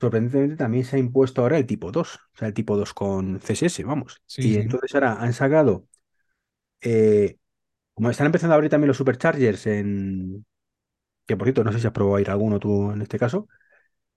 sorprendentemente, 0.00 0.56
también 0.56 0.84
se 0.84 0.96
ha 0.96 0.98
impuesto 0.98 1.42
ahora 1.42 1.58
el 1.58 1.66
tipo 1.66 1.92
2, 1.92 2.16
o 2.34 2.38
sea, 2.38 2.48
el 2.48 2.54
tipo 2.54 2.76
2 2.76 2.94
con 2.94 3.40
CSS, 3.40 3.84
vamos. 3.84 4.22
Sí, 4.26 4.42
Y 4.42 4.50
sí. 4.50 4.60
entonces 4.60 4.94
ahora 4.94 5.14
han 5.22 5.32
sacado, 5.32 5.86
eh, 6.82 7.38
como 7.94 8.10
están 8.10 8.26
empezando 8.26 8.54
a 8.54 8.56
abrir 8.56 8.70
también 8.70 8.88
los 8.88 8.96
superchargers 8.98 9.66
en, 9.68 10.46
que 11.26 11.36
por 11.36 11.46
cierto, 11.46 11.64
no 11.64 11.72
sé 11.72 11.80
si 11.80 11.86
has 11.86 11.92
probado 11.92 12.16
a 12.16 12.20
ir 12.20 12.30
alguno 12.30 12.60
tú 12.60 12.92
en 12.92 13.02
este 13.02 13.18
caso. 13.18 13.48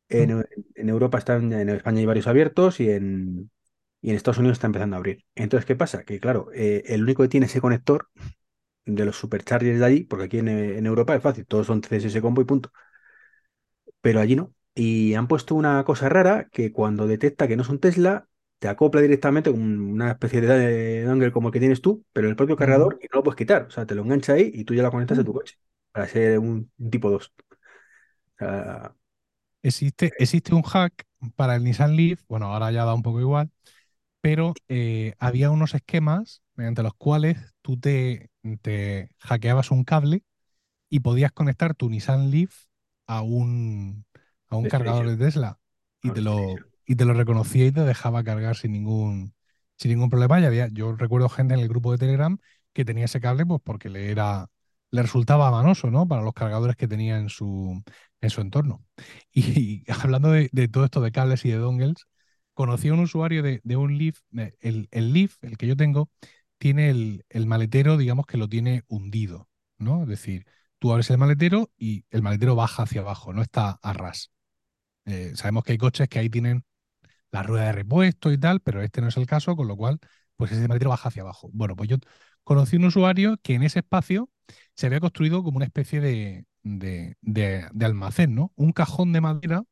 En, 0.09 0.31
Mm, 0.31 0.39
en 0.75 0.89
Europa 0.89 1.17
están, 1.19 1.53
en 1.53 1.69
España 1.69 1.99
hay 1.99 2.05
varios 2.07 2.27
abiertos 2.27 2.79
y 2.79 2.89
en, 2.91 3.51
y 4.01 4.09
en 4.11 4.15
Estados 4.17 4.39
Unidos 4.39 4.57
está 4.57 4.67
empezando 4.67 4.95
a 4.95 4.99
abrir. 4.99 5.25
Entonces, 5.35 5.65
¿qué 5.67 5.75
pasa? 5.75 6.03
Que 6.05 6.19
claro, 6.19 6.49
eh, 6.53 6.83
el 6.87 7.03
único 7.03 7.23
que 7.23 7.29
tiene 7.29 7.47
ese 7.47 7.61
conector 7.61 8.09
de 8.85 9.05
los 9.05 9.17
superchargers 9.17 9.79
de 9.79 9.85
allí, 9.85 10.03
porque 10.05 10.25
aquí 10.25 10.39
en, 10.39 10.49
en 10.49 10.85
Europa 10.87 11.15
es 11.15 11.23
fácil, 11.23 11.45
todos 11.47 11.67
son 11.67 11.83
CSS 11.83 12.21
combo 12.21 12.41
y 12.41 12.45
punto, 12.45 12.71
pero 14.01 14.19
allí 14.19 14.35
no. 14.35 14.53
Y 14.75 15.13
han 15.15 15.27
puesto 15.27 15.55
una 15.55 15.83
cosa 15.83 16.09
rara 16.09 16.49
que 16.51 16.71
cuando 16.71 17.07
detecta 17.07 17.47
que 17.47 17.57
no 17.57 17.63
son 17.63 17.79
Tesla, 17.79 18.27
te 18.59 18.67
acopla 18.69 19.01
directamente 19.01 19.51
con 19.51 19.61
una 19.61 20.11
especie 20.11 20.41
de 20.41 21.03
dongle 21.03 21.31
como 21.31 21.49
el 21.49 21.53
que 21.53 21.59
tienes 21.59 21.81
tú, 21.81 22.05
pero 22.13 22.29
el 22.29 22.35
propio 22.35 22.55
cargador 22.57 22.97
y 23.01 23.05
no 23.05 23.17
lo 23.19 23.23
puedes 23.23 23.37
quitar. 23.37 23.63
O 23.63 23.71
sea, 23.71 23.85
te 23.85 23.95
lo 23.95 24.03
engancha 24.03 24.33
ahí 24.33 24.51
y 24.53 24.63
tú 24.65 24.73
ya 24.73 24.83
lo 24.83 24.91
conectas 24.91 25.19
a 25.19 25.23
Uh, 25.23 25.25
tu 25.25 25.33
coche 25.33 25.57
para 25.91 26.07
ser 26.07 26.39
un, 26.39 26.71
un 26.77 26.89
tipo 26.91 27.09
2. 27.09 27.33
O 28.35 28.39
sea, 28.39 28.95
Existe, 29.61 30.13
existe 30.17 30.55
un 30.55 30.61
hack 30.63 31.05
para 31.35 31.55
el 31.55 31.63
Nissan 31.63 31.95
Leaf, 31.95 32.21
bueno, 32.29 32.45
ahora 32.53 32.71
ya 32.71 32.85
da 32.85 32.93
un 32.93 33.01
poco 33.03 33.19
igual, 33.19 33.51
pero 34.21 34.53
eh, 34.69 35.15
había 35.19 35.51
unos 35.51 35.75
esquemas 35.75 36.43
mediante 36.55 36.83
los 36.83 36.93
cuales 36.95 37.37
tú 37.61 37.79
te, 37.79 38.31
te 38.61 39.09
hackeabas 39.19 39.71
un 39.71 39.83
cable 39.85 40.23
y 40.89 41.01
podías 41.01 41.31
conectar 41.33 41.75
tu 41.75 41.89
Nissan 41.89 42.31
Leaf 42.31 42.65
a 43.07 43.21
un, 43.23 44.05
a 44.49 44.55
un 44.57 44.67
cargador 44.67 45.03
PlayStation. 45.03 45.19
de 45.19 45.25
Tesla 45.25 45.59
y 46.01 46.11
te 46.11 46.21
lo, 46.21 46.55
y 46.85 46.95
te 46.95 47.05
lo 47.05 47.13
reconocía 47.13 47.65
y 47.65 47.71
te 47.71 47.81
dejaba 47.81 48.23
cargar 48.23 48.55
sin 48.55 48.71
ningún, 48.71 49.33
sin 49.77 49.91
ningún 49.91 50.09
problema. 50.09 50.39
Y 50.39 50.45
había, 50.45 50.67
yo 50.69 50.95
recuerdo 50.95 51.29
gente 51.29 51.53
en 51.53 51.59
el 51.61 51.67
grupo 51.69 51.91
de 51.91 51.97
Telegram 51.97 52.37
que 52.73 52.85
tenía 52.85 53.05
ese 53.05 53.21
cable 53.21 53.45
pues 53.45 53.61
porque 53.63 53.89
le 53.89 54.11
era, 54.11 54.47
le 54.91 55.01
resultaba 55.01 55.51
manoso, 55.51 55.91
¿no? 55.91 56.07
Para 56.07 56.21
los 56.23 56.33
cargadores 56.33 56.75
que 56.75 56.87
tenía 56.87 57.17
en 57.17 57.29
su, 57.29 57.81
en 58.21 58.29
su 58.29 58.41
entorno. 58.41 58.83
Y, 59.33 59.83
hablando 60.03 60.31
de, 60.31 60.49
de 60.51 60.67
todo 60.67 60.85
esto 60.85 61.01
de 61.01 61.11
cables 61.11 61.45
y 61.45 61.49
de 61.49 61.57
dongles, 61.57 62.05
conocí 62.53 62.89
a 62.89 62.93
un 62.93 62.99
usuario 63.01 63.43
de, 63.43 63.61
de 63.63 63.75
un 63.77 63.97
Leaf, 63.97 64.19
eh, 64.37 64.53
el, 64.59 64.87
el 64.91 65.13
Leaf, 65.13 65.37
el 65.41 65.57
que 65.57 65.67
yo 65.67 65.75
tengo, 65.77 66.09
tiene 66.57 66.89
el, 66.89 67.25
el 67.29 67.45
maletero, 67.47 67.97
digamos 67.97 68.25
que 68.25 68.37
lo 68.37 68.49
tiene 68.49 68.83
hundido, 68.87 69.49
¿no? 69.77 70.03
Es 70.03 70.09
decir, 70.09 70.45
tú 70.79 70.91
abres 70.91 71.09
el 71.09 71.17
maletero 71.17 71.71
y 71.77 72.05
el 72.11 72.21
maletero 72.21 72.55
baja 72.55 72.83
hacia 72.83 73.01
abajo, 73.01 73.33
no 73.33 73.41
está 73.41 73.79
a 73.81 73.93
ras. 73.93 74.31
Eh, 75.09 75.33
sabemos 75.35 75.63
que 75.63 75.73
hay 75.73 75.77
coches 75.77 76.07
que 76.09 76.19
ahí 76.19 76.29
tienen 76.29 76.63
la 77.31 77.43
rueda 77.43 77.65
de 77.67 77.71
repuesto 77.73 78.31
y 78.31 78.37
tal, 78.37 78.61
pero 78.61 78.81
este 78.81 79.01
no 79.01 79.07
es 79.09 79.17
el 79.17 79.27
caso, 79.27 79.55
con 79.55 79.67
lo 79.67 79.75
cual, 79.77 79.99
pues 80.35 80.51
ese 80.51 80.67
maletero 80.67 80.89
baja 80.91 81.09
hacia 81.09 81.21
abajo. 81.23 81.49
Bueno, 81.53 81.75
pues 81.75 81.89
yo 81.89 81.97
conocí 82.43 82.77
un 82.77 82.85
usuario 82.85 83.37
que 83.43 83.55
en 83.55 83.63
ese 83.63 83.79
espacio 83.79 84.29
se 84.75 84.87
había 84.87 84.99
construido 84.99 85.43
como 85.43 85.57
una 85.57 85.65
especie 85.65 86.01
de, 86.01 86.45
de, 86.63 87.17
de- 87.21 87.69
almacén, 87.85 88.35
¿no? 88.35 88.51
Un 88.55 88.71
cajón 88.73 89.13
de 89.13 89.21
madera 89.21 89.63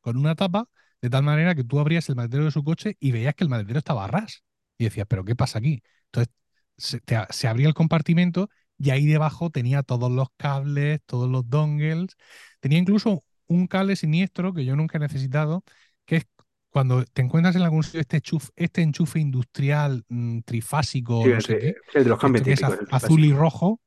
con 0.00 0.16
una 0.16 0.34
tapa, 0.34 0.68
de 1.02 1.10
tal 1.10 1.22
manera 1.22 1.54
que 1.54 1.64
tú 1.64 1.78
abrías 1.80 2.08
el 2.08 2.16
maletero 2.16 2.44
de 2.44 2.50
su 2.50 2.64
coche 2.64 2.96
y 3.00 3.12
veías 3.12 3.34
que 3.34 3.44
el 3.44 3.50
maletero 3.50 3.78
estaba 3.78 4.04
a 4.04 4.08
ras. 4.08 4.44
Y 4.78 4.84
decías, 4.84 5.06
¿pero 5.08 5.24
qué 5.24 5.36
pasa 5.36 5.58
aquí? 5.58 5.82
Entonces 6.06 6.34
se, 6.76 7.00
se 7.30 7.48
abría 7.48 7.68
el 7.68 7.74
compartimento 7.74 8.48
y 8.78 8.90
ahí 8.90 9.06
debajo 9.06 9.50
tenía 9.50 9.82
todos 9.82 10.10
los 10.10 10.28
cables, 10.36 11.00
todos 11.06 11.30
los 11.30 11.48
dongles. 11.48 12.16
Tenía 12.60 12.78
incluso 12.78 13.24
un 13.46 13.66
cable 13.66 13.96
siniestro 13.96 14.52
que 14.52 14.64
yo 14.64 14.76
nunca 14.76 14.98
he 14.98 15.00
necesitado, 15.00 15.64
que 16.04 16.16
es 16.16 16.26
cuando 16.70 17.04
te 17.04 17.22
encuentras 17.22 17.54
en 17.54 17.62
algún 17.62 17.84
sitio 17.84 18.00
este 18.00 18.16
enchufe, 18.16 18.50
este 18.56 18.82
enchufe 18.82 19.20
industrial 19.20 20.04
mm, 20.08 20.40
trifásico 20.40 21.22
Sí, 21.22 21.30
no 21.30 21.40
sé 21.40 21.58
qué, 21.58 21.74
el 21.94 22.04
de 22.04 22.10
los 22.10 22.18
cambios 22.18 22.46
es 22.48 22.62
azul 22.90 23.24
y 23.24 23.32
rojo. 23.32 23.80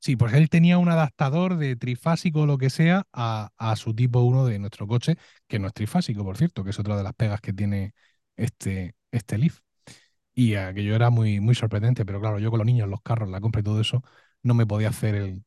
Sí, 0.00 0.16
pues 0.16 0.32
él 0.32 0.48
tenía 0.48 0.78
un 0.78 0.88
adaptador 0.88 1.56
de 1.56 1.74
trifásico 1.76 2.42
o 2.42 2.46
lo 2.46 2.56
que 2.56 2.70
sea 2.70 3.06
a, 3.12 3.50
a 3.58 3.76
su 3.76 3.94
tipo 3.94 4.20
1 4.20 4.46
de 4.46 4.58
nuestro 4.58 4.86
coche, 4.86 5.16
que 5.48 5.58
no 5.58 5.66
es 5.66 5.74
trifásico, 5.74 6.24
por 6.24 6.38
cierto, 6.38 6.62
que 6.62 6.70
es 6.70 6.78
otra 6.78 6.96
de 6.96 7.02
las 7.02 7.14
pegas 7.14 7.40
que 7.40 7.52
tiene 7.52 7.94
este, 8.36 8.94
este 9.10 9.38
Leaf. 9.38 9.58
Y 10.34 10.54
aquello 10.54 10.94
era 10.94 11.10
muy, 11.10 11.40
muy 11.40 11.56
sorprendente, 11.56 12.06
pero 12.06 12.20
claro, 12.20 12.38
yo 12.38 12.50
con 12.50 12.58
los 12.58 12.66
niños, 12.66 12.88
los 12.88 13.02
carros, 13.02 13.28
la 13.28 13.40
compra 13.40 13.60
y 13.60 13.64
todo 13.64 13.80
eso, 13.80 14.02
no 14.42 14.54
me 14.54 14.66
podía 14.66 14.88
hacer 14.90 15.16
el, 15.16 15.44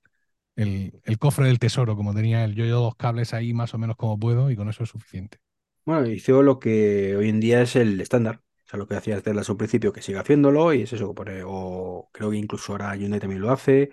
el, 0.61 1.01
el 1.03 1.17
cofre 1.19 1.47
del 1.47 1.59
tesoro 1.59 1.95
como 1.95 2.13
tenía 2.13 2.43
él. 2.45 2.55
Yo 2.55 2.65
llevo 2.65 2.81
dos 2.81 2.95
cables 2.95 3.33
ahí 3.33 3.53
más 3.53 3.73
o 3.73 3.77
menos 3.77 3.95
como 3.97 4.19
puedo 4.19 4.49
y 4.51 4.55
con 4.55 4.69
eso 4.69 4.83
es 4.83 4.89
suficiente. 4.89 5.39
Bueno, 5.85 6.07
hizo 6.07 6.43
lo 6.43 6.59
que 6.59 7.15
hoy 7.15 7.29
en 7.29 7.39
día 7.39 7.61
es 7.61 7.75
el 7.75 7.99
estándar. 8.01 8.37
O 8.65 8.69
sea, 8.69 8.77
lo 8.79 8.87
que 8.87 8.95
hacía 8.95 9.19
Tesla 9.21 9.41
a 9.47 9.51
un 9.51 9.57
principio, 9.57 9.91
que 9.91 10.01
sigue 10.01 10.19
haciéndolo, 10.19 10.73
y 10.73 10.83
es 10.83 10.93
eso, 10.93 11.07
que 11.09 11.13
pone, 11.15 11.41
o 11.45 12.09
creo 12.13 12.29
que 12.31 12.37
incluso 12.37 12.71
ahora 12.73 12.95
Hyundai 12.95 13.19
también 13.19 13.41
lo 13.41 13.51
hace, 13.51 13.91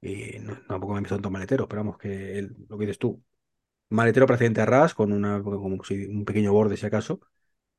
y 0.00 0.38
no, 0.40 0.60
tampoco 0.68 0.94
me 0.94 1.00
visto 1.00 1.14
tanto 1.14 1.30
maletero, 1.30 1.66
pero 1.68 1.80
vamos, 1.82 1.96
que 1.98 2.38
el- 2.38 2.54
lo 2.68 2.76
que 2.76 2.84
dices 2.86 2.98
tú, 2.98 3.22
maletero 3.90 4.26
prácticamente 4.26 4.62
a 4.62 4.66
ras, 4.66 4.94
con 4.94 5.12
una, 5.12 5.38
un 5.38 6.24
pequeño 6.26 6.52
borde 6.52 6.76
si 6.78 6.86
acaso, 6.86 7.20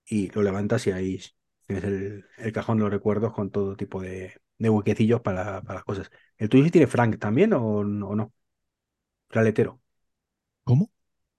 y 0.05 0.29
lo 0.31 0.43
levantas 0.43 0.87
y 0.87 0.91
ahí 0.91 1.19
tienes 1.67 1.85
el, 1.85 2.25
el 2.37 2.53
cajón 2.53 2.77
de 2.77 2.83
los 2.85 2.91
recuerdos 2.93 3.33
con 3.33 3.51
todo 3.51 3.75
tipo 3.77 4.01
de, 4.01 4.35
de 4.59 4.69
huequecillos 4.71 5.21
para, 5.21 5.61
para 5.63 5.75
las 5.75 5.85
cosas. 5.85 6.11
¿El 6.37 6.49
tuyo 6.49 6.65
sí 6.65 6.71
tiene 6.71 6.87
Frank 6.87 7.19
también 7.19 7.53
o, 7.53 7.63
o 7.79 7.83
no? 7.85 8.33
Fraletero. 9.29 9.81
¿Cómo? 10.63 10.89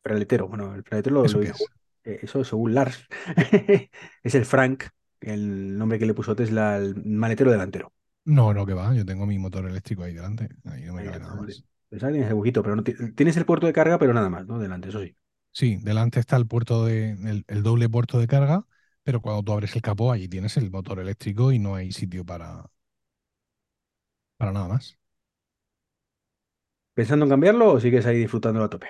Fraletero. 0.03 0.49
Bueno, 0.49 0.75
el 0.75 0.83
fraletero 0.85 1.15
lo, 1.17 1.29
¿Eso 1.29 1.41
lo 1.41 1.43
es? 1.43 1.73
eh, 2.05 2.21
Eso 2.23 2.45
según 2.45 2.75
Lars. 2.75 3.07
Es 4.23 4.35
el 4.35 4.45
Frank, 4.47 4.85
el 5.21 5.77
nombre 5.79 5.99
que 5.99 6.07
le 6.07 6.15
puso 6.15 6.35
Tesla 6.37 6.75
al 6.75 6.95
maletero 7.05 7.51
delantero. 7.51 7.93
No, 8.37 8.45
no, 8.55 8.65
que 8.67 8.73
va, 8.75 8.95
yo 8.95 9.05
tengo 9.05 9.27
mi 9.27 9.39
motor 9.39 9.67
eléctrico 9.67 10.05
ahí 10.05 10.15
delante, 10.15 10.49
ahí 10.65 10.85
no 10.85 10.95
me 10.95 11.03
Ahí 11.03 11.05
cabe 11.05 11.19
nada 11.21 11.35
más. 11.37 11.65
Pensaba 11.89 12.11
que 12.13 12.15
tienes 12.15 12.31
el 12.31 12.35
huequito, 12.37 12.63
pero 12.63 12.77
no 12.77 12.85
ti- 12.85 12.95
tienes 13.15 13.37
el 13.37 13.45
puerto 13.47 13.67
de 13.67 13.73
carga, 13.73 13.99
pero 13.99 14.15
nada 14.15 14.31
más, 14.31 14.47
¿no? 14.47 14.59
Delante, 14.59 14.89
eso 14.91 15.01
sí. 15.03 15.17
Sí, 15.53 15.77
delante 15.83 16.21
está 16.21 16.37
el 16.37 16.47
puerto 16.47 16.85
de, 16.85 17.11
el, 17.13 17.45
el 17.49 17.63
doble 17.63 17.89
puerto 17.89 18.19
de 18.19 18.27
carga, 18.29 18.67
pero 19.03 19.21
cuando 19.21 19.43
tú 19.43 19.53
abres 19.53 19.75
el 19.75 19.83
capó, 19.83 20.13
allí 20.13 20.29
tienes 20.29 20.57
el 20.57 20.71
motor 20.71 21.01
eléctrico 21.01 21.53
y 21.53 21.59
no 21.59 21.75
hay 21.75 21.93
sitio 21.93 22.25
para, 22.25 22.65
para 24.41 24.53
nada 24.53 24.69
más. 24.69 24.99
¿Pensando 26.99 27.25
en 27.25 27.31
cambiarlo 27.31 27.67
o 27.73 27.81
sigues 27.81 28.07
ahí 28.07 28.19
disfrutándolo 28.19 28.67
a 28.67 28.71
tope? 28.71 28.89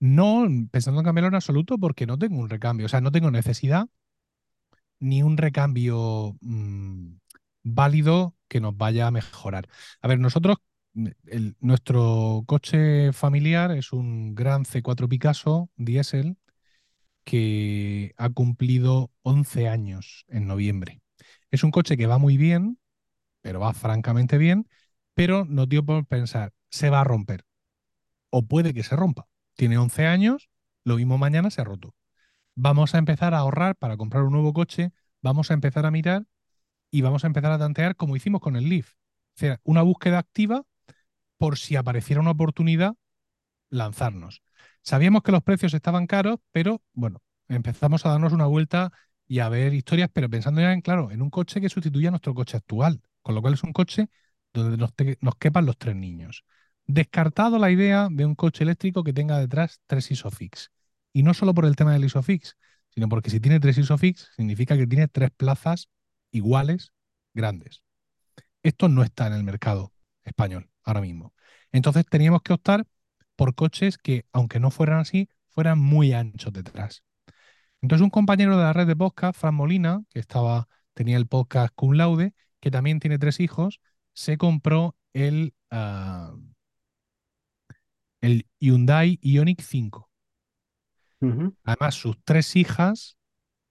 No 0.00 0.46
pensando 0.70 1.00
en 1.00 1.04
cambiarlo 1.06 1.28
en 1.28 1.34
absoluto 1.36 1.78
porque 1.78 2.06
no 2.06 2.18
tengo 2.18 2.38
un 2.38 2.48
recambio, 2.50 2.84
o 2.86 2.88
sea, 2.90 3.00
no 3.00 3.12
tengo 3.12 3.30
necesidad 3.30 3.88
ni 4.98 5.22
un 5.22 5.36
recambio 5.36 6.36
mm, 6.40 7.14
válido 7.62 8.36
que 8.48 8.60
nos 8.60 8.76
vaya 8.76 9.06
a 9.06 9.10
mejorar. 9.10 9.68
A 10.00 10.08
ver, 10.08 10.18
nosotros, 10.18 10.58
el- 11.26 11.56
nuestro 11.60 12.44
coche 12.46 13.12
familiar 13.12 13.70
es 13.72 13.92
un 13.92 14.34
Gran 14.34 14.64
C4 14.64 15.08
Picasso 15.08 15.70
diésel 15.76 16.36
que 17.24 18.14
ha 18.18 18.30
cumplido 18.30 19.12
11 19.22 19.68
años 19.68 20.24
en 20.28 20.46
noviembre. 20.48 21.02
Es 21.50 21.64
un 21.64 21.70
coche 21.72 21.96
que 21.96 22.06
va 22.08 22.18
muy 22.18 22.36
bien, 22.38 22.78
pero 23.42 23.60
va 23.60 23.74
francamente 23.74 24.38
bien, 24.38 24.68
pero 25.14 25.44
no 25.44 25.66
dio 25.66 25.84
por 25.84 26.06
pensar, 26.06 26.52
se 26.70 26.90
va 26.90 27.00
a 27.00 27.04
romper 27.04 27.44
o 28.30 28.42
puede 28.46 28.72
que 28.72 28.82
se 28.82 28.96
rompa. 28.96 29.26
Tiene 29.54 29.76
11 29.76 30.06
años, 30.06 30.48
lo 30.84 30.96
mismo 30.96 31.18
mañana 31.18 31.50
se 31.50 31.60
ha 31.60 31.64
roto. 31.64 31.94
Vamos 32.54 32.94
a 32.94 32.98
empezar 32.98 33.34
a 33.34 33.38
ahorrar 33.38 33.76
para 33.76 33.96
comprar 33.96 34.24
un 34.24 34.32
nuevo 34.32 34.52
coche, 34.52 34.92
vamos 35.20 35.50
a 35.50 35.54
empezar 35.54 35.86
a 35.86 35.90
mirar 35.90 36.26
y 36.90 37.02
vamos 37.02 37.24
a 37.24 37.26
empezar 37.26 37.52
a 37.52 37.58
tantear 37.58 37.96
como 37.96 38.16
hicimos 38.16 38.40
con 38.40 38.56
el 38.56 38.68
Leaf. 38.68 38.92
O 39.36 39.38
sea, 39.40 39.60
una 39.64 39.82
búsqueda 39.82 40.18
activa 40.18 40.62
por 41.38 41.58
si 41.58 41.76
apareciera 41.76 42.20
una 42.20 42.32
oportunidad, 42.32 42.94
lanzarnos. 43.70 44.42
Sabíamos 44.82 45.22
que 45.22 45.32
los 45.32 45.42
precios 45.42 45.74
estaban 45.74 46.06
caros, 46.06 46.38
pero 46.52 46.82
bueno, 46.92 47.22
empezamos 47.48 48.06
a 48.06 48.10
darnos 48.10 48.32
una 48.32 48.46
vuelta 48.46 48.92
y 49.26 49.40
a 49.40 49.48
ver 49.48 49.74
historias, 49.74 50.10
pero 50.12 50.28
pensando 50.28 50.60
ya 50.60 50.72
en, 50.72 50.82
claro, 50.82 51.10
en 51.10 51.22
un 51.22 51.30
coche 51.30 51.60
que 51.60 51.68
sustituya 51.68 52.08
a 52.08 52.12
nuestro 52.12 52.34
coche 52.34 52.56
actual, 52.56 53.02
con 53.22 53.34
lo 53.34 53.42
cual 53.42 53.54
es 53.54 53.62
un 53.62 53.72
coche 53.72 54.08
donde 54.52 54.76
nos, 54.76 54.92
nos 55.20 55.34
quepan 55.36 55.66
los 55.66 55.78
tres 55.78 55.96
niños. 55.96 56.44
Descartado 56.86 57.58
la 57.58 57.70
idea 57.70 58.08
de 58.10 58.24
un 58.24 58.34
coche 58.34 58.64
eléctrico 58.64 59.04
que 59.04 59.12
tenga 59.12 59.38
detrás 59.38 59.80
tres 59.86 60.10
ISOFIX. 60.10 60.70
Y 61.12 61.22
no 61.22 61.34
solo 61.34 61.54
por 61.54 61.64
el 61.64 61.76
tema 61.76 61.92
del 61.92 62.04
ISOFIX, 62.04 62.56
sino 62.90 63.08
porque 63.08 63.30
si 63.30 63.40
tiene 63.40 63.60
tres 63.60 63.78
ISOFIX, 63.78 64.30
significa 64.36 64.76
que 64.76 64.86
tiene 64.86 65.08
tres 65.08 65.30
plazas 65.30 65.88
iguales, 66.30 66.92
grandes. 67.34 67.82
Esto 68.62 68.88
no 68.88 69.02
está 69.02 69.26
en 69.28 69.34
el 69.34 69.44
mercado 69.44 69.92
español 70.24 70.70
ahora 70.84 71.00
mismo. 71.00 71.34
Entonces 71.72 72.04
teníamos 72.06 72.42
que 72.42 72.52
optar 72.52 72.86
por 73.36 73.54
coches 73.54 73.96
que, 73.96 74.26
aunque 74.32 74.60
no 74.60 74.70
fueran 74.70 75.00
así, 75.00 75.28
fueran 75.48 75.78
muy 75.78 76.12
anchos 76.12 76.52
detrás. 76.52 77.02
Entonces 77.80 78.04
un 78.04 78.10
compañero 78.10 78.56
de 78.56 78.64
la 78.64 78.72
red 78.72 78.86
de 78.86 78.96
podcast, 78.96 79.38
Fran 79.38 79.54
Molina, 79.54 80.02
que 80.10 80.18
estaba, 80.18 80.68
tenía 80.94 81.16
el 81.16 81.26
podcast 81.26 81.72
Cum 81.74 81.92
Laude, 81.92 82.34
que 82.60 82.70
también 82.70 83.00
tiene 83.00 83.18
tres 83.18 83.40
hijos, 83.40 83.80
se 84.14 84.36
compró 84.38 84.96
el, 85.12 85.54
ah, 85.70 86.34
el 88.22 88.46
Hyundai 88.60 89.18
Ioniq 89.22 89.60
5. 89.60 90.08
Ujú. 91.20 91.54
Además, 91.64 91.94
sus 91.94 92.16
tres 92.24 92.56
hijas 92.56 93.16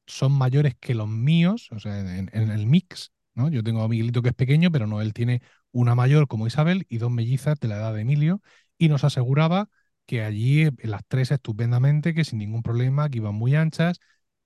son 0.07 0.33
mayores 0.33 0.75
que 0.79 0.95
los 0.95 1.09
míos, 1.09 1.69
o 1.71 1.79
sea, 1.79 1.99
en, 1.99 2.29
en 2.33 2.51
el 2.51 2.67
mix, 2.67 3.13
¿no? 3.35 3.49
Yo 3.49 3.63
tengo 3.63 3.83
a 3.83 3.89
Miguelito 3.89 4.21
que 4.21 4.29
es 4.29 4.35
pequeño, 4.35 4.71
pero 4.71 4.87
no, 4.87 5.01
él 5.01 5.13
tiene 5.13 5.41
una 5.71 5.95
mayor 5.95 6.27
como 6.27 6.47
Isabel 6.47 6.85
y 6.89 6.99
dos 6.99 7.11
mellizas 7.11 7.59
de 7.59 7.67
la 7.69 7.77
edad 7.77 7.93
de 7.93 8.01
Emilio, 8.01 8.41
y 8.77 8.89
nos 8.89 9.03
aseguraba 9.05 9.69
que 10.05 10.23
allí 10.23 10.69
las 10.83 11.03
tres 11.07 11.31
estupendamente, 11.31 12.13
que 12.13 12.25
sin 12.25 12.39
ningún 12.39 12.63
problema, 12.63 13.09
que 13.09 13.17
iban 13.19 13.35
muy 13.35 13.55
anchas, 13.55 13.99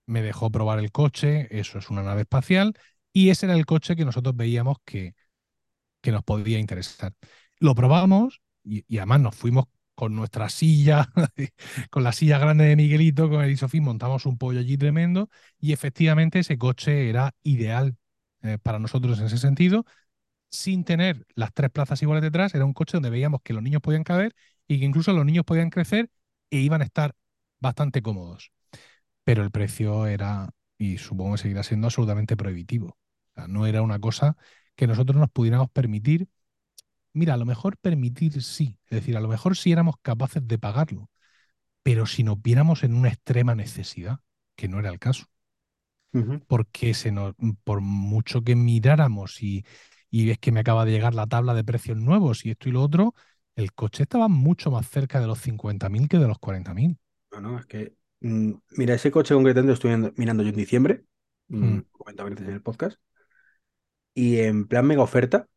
me 0.05 0.21
dejó 0.21 0.51
probar 0.51 0.79
el 0.79 0.91
coche, 0.91 1.47
eso 1.57 1.79
es 1.79 1.89
una 1.89 2.03
nave 2.03 2.21
espacial, 2.21 2.73
y 3.13 3.29
ese 3.29 3.45
era 3.47 3.55
el 3.55 3.65
coche 3.65 3.95
que 3.95 4.05
nosotros 4.05 4.35
veíamos 4.35 4.77
que, 4.85 5.15
que 6.03 6.11
nos 6.11 6.23
podía 6.23 6.59
interesar. 6.59 7.13
Lo 7.59 7.73
probamos 7.73 8.41
y, 8.63 8.97
además 8.97 9.21
nos 9.21 9.35
fuimos 9.35 9.65
con 9.95 10.15
nuestra 10.15 10.49
silla, 10.49 11.09
con 11.89 12.03
la 12.03 12.11
silla 12.11 12.37
grande 12.39 12.65
de 12.65 12.75
Miguelito, 12.75 13.29
con 13.29 13.43
el 13.43 13.51
Isofix, 13.51 13.83
montamos 13.83 14.25
un 14.25 14.37
pollo 14.37 14.59
allí 14.59 14.77
tremendo 14.77 15.29
y 15.59 15.71
efectivamente 15.71 16.39
ese 16.39 16.57
coche 16.57 17.09
era 17.09 17.33
ideal 17.43 17.95
eh, 18.41 18.57
para 18.61 18.79
nosotros 18.79 19.19
en 19.19 19.27
ese 19.27 19.37
sentido, 19.37 19.85
sin 20.49 20.83
tener 20.83 21.25
las 21.35 21.53
tres 21.53 21.71
plazas 21.71 22.01
iguales 22.01 22.21
detrás, 22.23 22.53
era 22.53 22.65
un 22.65 22.73
coche 22.73 22.97
donde 22.97 23.09
veíamos 23.09 23.41
que 23.43 23.53
los 23.53 23.63
niños 23.63 23.81
podían 23.81 24.03
caber 24.03 24.35
y 24.67 24.79
que 24.79 24.85
incluso 24.85 25.13
los 25.13 25.25
niños 25.25 25.45
podían 25.45 25.69
crecer 25.69 26.09
e 26.51 26.59
iban 26.59 26.81
a 26.81 26.85
estar 26.85 27.15
bastante 27.59 28.01
cómodos. 28.01 28.51
Pero 29.23 29.43
el 29.43 29.51
precio 29.51 30.07
era, 30.07 30.49
y 30.77 30.97
supongo 30.97 31.33
que 31.33 31.39
seguirá 31.39 31.63
siendo 31.63 31.87
absolutamente 31.87 32.35
prohibitivo. 32.37 32.97
No 33.47 33.65
era 33.67 33.81
una 33.81 33.99
cosa 33.99 34.37
que 34.75 34.87
nosotros 34.87 35.17
nos 35.19 35.31
pudiéramos 35.31 35.69
permitir 35.71 36.27
Mira, 37.13 37.33
a 37.35 37.37
lo 37.37 37.45
mejor 37.45 37.77
permitir 37.77 38.41
sí, 38.43 38.77
es 38.85 38.91
decir, 39.01 39.17
a 39.17 39.21
lo 39.21 39.27
mejor 39.27 39.57
sí 39.57 39.71
éramos 39.71 39.95
capaces 40.01 40.47
de 40.47 40.59
pagarlo, 40.59 41.09
pero 41.83 42.05
si 42.07 42.23
nos 42.23 42.41
viéramos 42.41 42.83
en 42.83 42.95
una 42.95 43.09
extrema 43.09 43.55
necesidad, 43.55 44.19
que 44.55 44.67
no 44.69 44.79
era 44.79 44.89
el 44.89 44.99
caso, 44.99 45.25
porque 46.47 46.93
se 46.93 47.11
nos, 47.11 47.35
por 47.63 47.81
mucho 47.81 48.43
que 48.43 48.55
miráramos 48.55 49.41
y, 49.43 49.65
y 50.09 50.29
es 50.31 50.37
que 50.39 50.51
me 50.51 50.59
acaba 50.61 50.85
de 50.85 50.91
llegar 50.91 51.13
la 51.15 51.27
tabla 51.27 51.53
de 51.53 51.63
precios 51.63 51.97
nuevos 51.97 52.45
y 52.45 52.51
esto 52.51 52.69
y 52.69 52.71
lo 52.73 52.81
otro, 52.83 53.13
el 53.55 53.73
coche 53.73 54.03
estaba 54.03 54.27
mucho 54.27 54.71
más 54.71 54.89
cerca 54.89 55.19
de 55.19 55.27
los 55.27 55.39
50.000 55.41 56.07
que 56.07 56.17
de 56.17 56.27
los 56.27 56.39
40.000. 56.39 56.97
No, 57.31 57.41
no, 57.41 57.59
es 57.59 57.65
que, 57.65 57.95
mm, 58.21 58.51
mira, 58.77 58.93
ese 58.93 59.11
coche 59.11 59.33
concretamente 59.33 59.73
estuve 59.73 59.91
viendo- 59.91 60.13
mirando 60.17 60.43
yo 60.43 60.49
en 60.49 60.55
diciembre, 60.55 61.03
mm, 61.47 61.79
Mm, 61.79 61.83
comentaba 61.91 62.29
en 62.29 62.37
el 62.37 62.61
podcast, 62.61 62.99
y 64.13 64.39
en 64.39 64.67
plan 64.67 64.85
mega 64.87 65.01
oferta, 65.03 65.47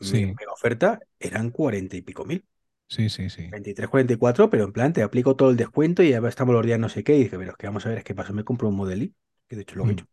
sí, 0.00 0.38
mega 0.38 0.52
oferta 0.52 1.00
eran 1.20 1.50
cuarenta 1.50 1.96
y 1.96 2.02
pico 2.02 2.24
mil, 2.24 2.46
sí, 2.88 3.08
sí, 3.10 3.30
sí. 3.30 3.54
23, 3.54 3.88
44, 3.90 4.50
pero 4.50 4.64
en 4.64 4.72
plan 4.72 4.92
te 4.92 5.02
aplico 5.02 5.36
todo 5.36 5.50
el 5.50 5.56
descuento 5.56 6.02
y 6.02 6.10
ya 6.10 6.18
estamos 6.28 6.54
los 6.54 6.64
días 6.66 6.78
no 6.80 6.88
sé 6.88 7.04
qué, 7.04 7.16
y 7.16 7.24
dije, 7.24 7.38
pero 7.38 7.52
es 7.52 7.56
que 7.56 7.66
vamos 7.66 7.86
a 7.86 7.90
ver, 7.90 7.98
es 7.98 8.04
que 8.04 8.14
pasó, 8.14 8.32
me 8.34 8.44
compro 8.44 8.68
un 8.68 8.76
Model 8.76 9.02
Y, 9.04 9.14
que 9.48 9.56
de 9.56 9.62
hecho 9.62 9.76
lo 9.78 9.88
he 9.88 9.92
Mm. 9.92 9.94
hecho. 9.94 10.06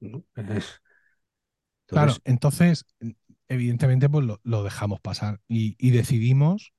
¿no? 0.00 0.24
Es- 0.36 0.66
Claro, 1.86 2.20
Entonces, 2.20 2.22
entonces, 2.24 2.84
evidentemente, 3.48 4.08
pues 4.08 4.24
lo, 4.26 4.40
lo 4.44 4.62
dejamos 4.62 5.00
pasar 5.00 5.40
y, 5.48 5.74
y 5.78 5.90
decidimos 5.90 6.72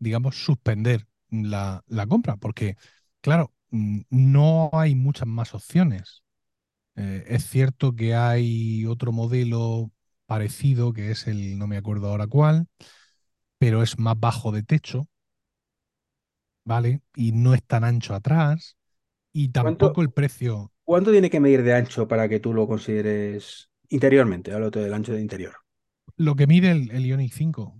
digamos, 0.00 0.36
suspender 0.44 1.08
la, 1.30 1.84
la 1.88 2.06
compra, 2.08 2.36
porque, 2.36 2.76
claro, 3.22 3.54
mm, 3.70 4.02
no 4.10 4.70
hay 4.74 4.96
muchas 4.96 5.28
más 5.28 5.54
opciones. 5.54 6.24
Eh, 6.96 7.24
es 7.28 7.46
cierto 7.48 7.94
que 7.96 8.14
hay 8.14 8.86
otro 8.86 9.12
modelo 9.12 9.92
parecido, 10.30 10.92
que 10.92 11.10
es 11.10 11.26
el, 11.26 11.58
no 11.58 11.66
me 11.66 11.76
acuerdo 11.76 12.08
ahora 12.08 12.28
cuál, 12.28 12.68
pero 13.58 13.82
es 13.82 13.98
más 13.98 14.18
bajo 14.20 14.52
de 14.52 14.62
techo, 14.62 15.08
¿vale? 16.64 17.02
Y 17.14 17.32
no 17.32 17.54
es 17.54 17.62
tan 17.64 17.84
ancho 17.84 18.14
atrás, 18.14 18.76
y 19.32 19.50
¿cuánto, 19.56 19.86
tampoco 19.86 20.02
el 20.02 20.12
precio. 20.12 20.72
cuánto 20.84 21.12
tiene 21.12 21.30
que 21.30 21.40
medir 21.40 21.62
de 21.62 21.74
ancho 21.74 22.08
para 22.08 22.28
que 22.28 22.40
tú 22.40 22.54
lo 22.54 22.66
consideres 22.68 23.70
interiormente? 23.88 24.52
Hablo 24.52 24.70
del 24.70 24.94
ancho 24.94 25.12
de 25.12 25.20
interior. 25.20 25.54
Lo 26.16 26.36
que 26.36 26.46
mide 26.46 26.70
el, 26.70 26.92
el 26.92 27.04
Ioniq 27.04 27.32
5, 27.32 27.74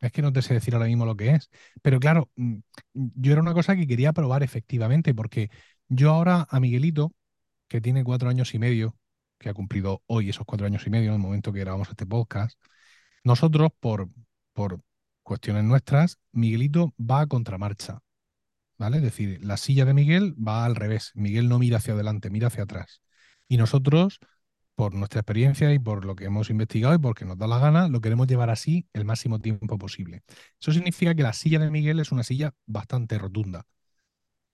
es 0.00 0.12
que 0.12 0.22
no 0.22 0.32
te 0.32 0.42
sé 0.42 0.54
decir 0.54 0.74
ahora 0.74 0.86
mismo 0.86 1.06
lo 1.06 1.16
que 1.16 1.30
es, 1.30 1.50
pero 1.82 1.98
claro, 2.00 2.30
mm, 2.36 2.56
yo 2.94 3.32
era 3.32 3.40
una 3.40 3.54
cosa 3.54 3.76
que 3.76 3.86
quería 3.86 4.12
probar 4.12 4.42
efectivamente, 4.42 5.14
porque 5.14 5.50
yo 5.88 6.10
ahora 6.10 6.46
a 6.50 6.60
Miguelito, 6.60 7.12
que 7.68 7.80
tiene 7.80 8.04
cuatro 8.04 8.28
años 8.30 8.54
y 8.54 8.58
medio, 8.58 8.96
que 9.38 9.48
ha 9.48 9.54
cumplido 9.54 10.02
hoy 10.06 10.30
esos 10.30 10.46
cuatro 10.46 10.66
años 10.66 10.86
y 10.86 10.90
medio 10.90 11.08
en 11.08 11.14
el 11.14 11.20
momento 11.20 11.52
que 11.52 11.60
grabamos 11.60 11.88
este 11.90 12.06
podcast, 12.06 12.58
nosotros, 13.24 13.70
por, 13.80 14.10
por 14.52 14.80
cuestiones 15.22 15.64
nuestras, 15.64 16.18
Miguelito 16.32 16.94
va 16.98 17.22
a 17.22 17.26
contramarcha, 17.26 18.00
¿vale? 18.78 18.98
Es 18.98 19.02
decir, 19.02 19.44
la 19.44 19.56
silla 19.56 19.84
de 19.84 19.94
Miguel 19.94 20.34
va 20.36 20.64
al 20.64 20.76
revés. 20.76 21.12
Miguel 21.14 21.48
no 21.48 21.58
mira 21.58 21.78
hacia 21.78 21.94
adelante, 21.94 22.30
mira 22.30 22.48
hacia 22.48 22.64
atrás. 22.64 23.02
Y 23.48 23.56
nosotros, 23.56 24.20
por 24.74 24.94
nuestra 24.94 25.20
experiencia 25.20 25.72
y 25.72 25.78
por 25.78 26.04
lo 26.04 26.16
que 26.16 26.26
hemos 26.26 26.50
investigado 26.50 26.94
y 26.94 26.98
porque 26.98 27.24
nos 27.24 27.38
da 27.38 27.46
la 27.46 27.58
gana, 27.58 27.88
lo 27.88 28.00
queremos 28.00 28.26
llevar 28.26 28.50
así 28.50 28.86
el 28.92 29.04
máximo 29.04 29.40
tiempo 29.40 29.78
posible. 29.78 30.22
Eso 30.60 30.72
significa 30.72 31.14
que 31.14 31.22
la 31.22 31.32
silla 31.32 31.58
de 31.58 31.70
Miguel 31.70 32.00
es 32.00 32.12
una 32.12 32.24
silla 32.24 32.52
bastante 32.66 33.18
rotunda. 33.18 33.66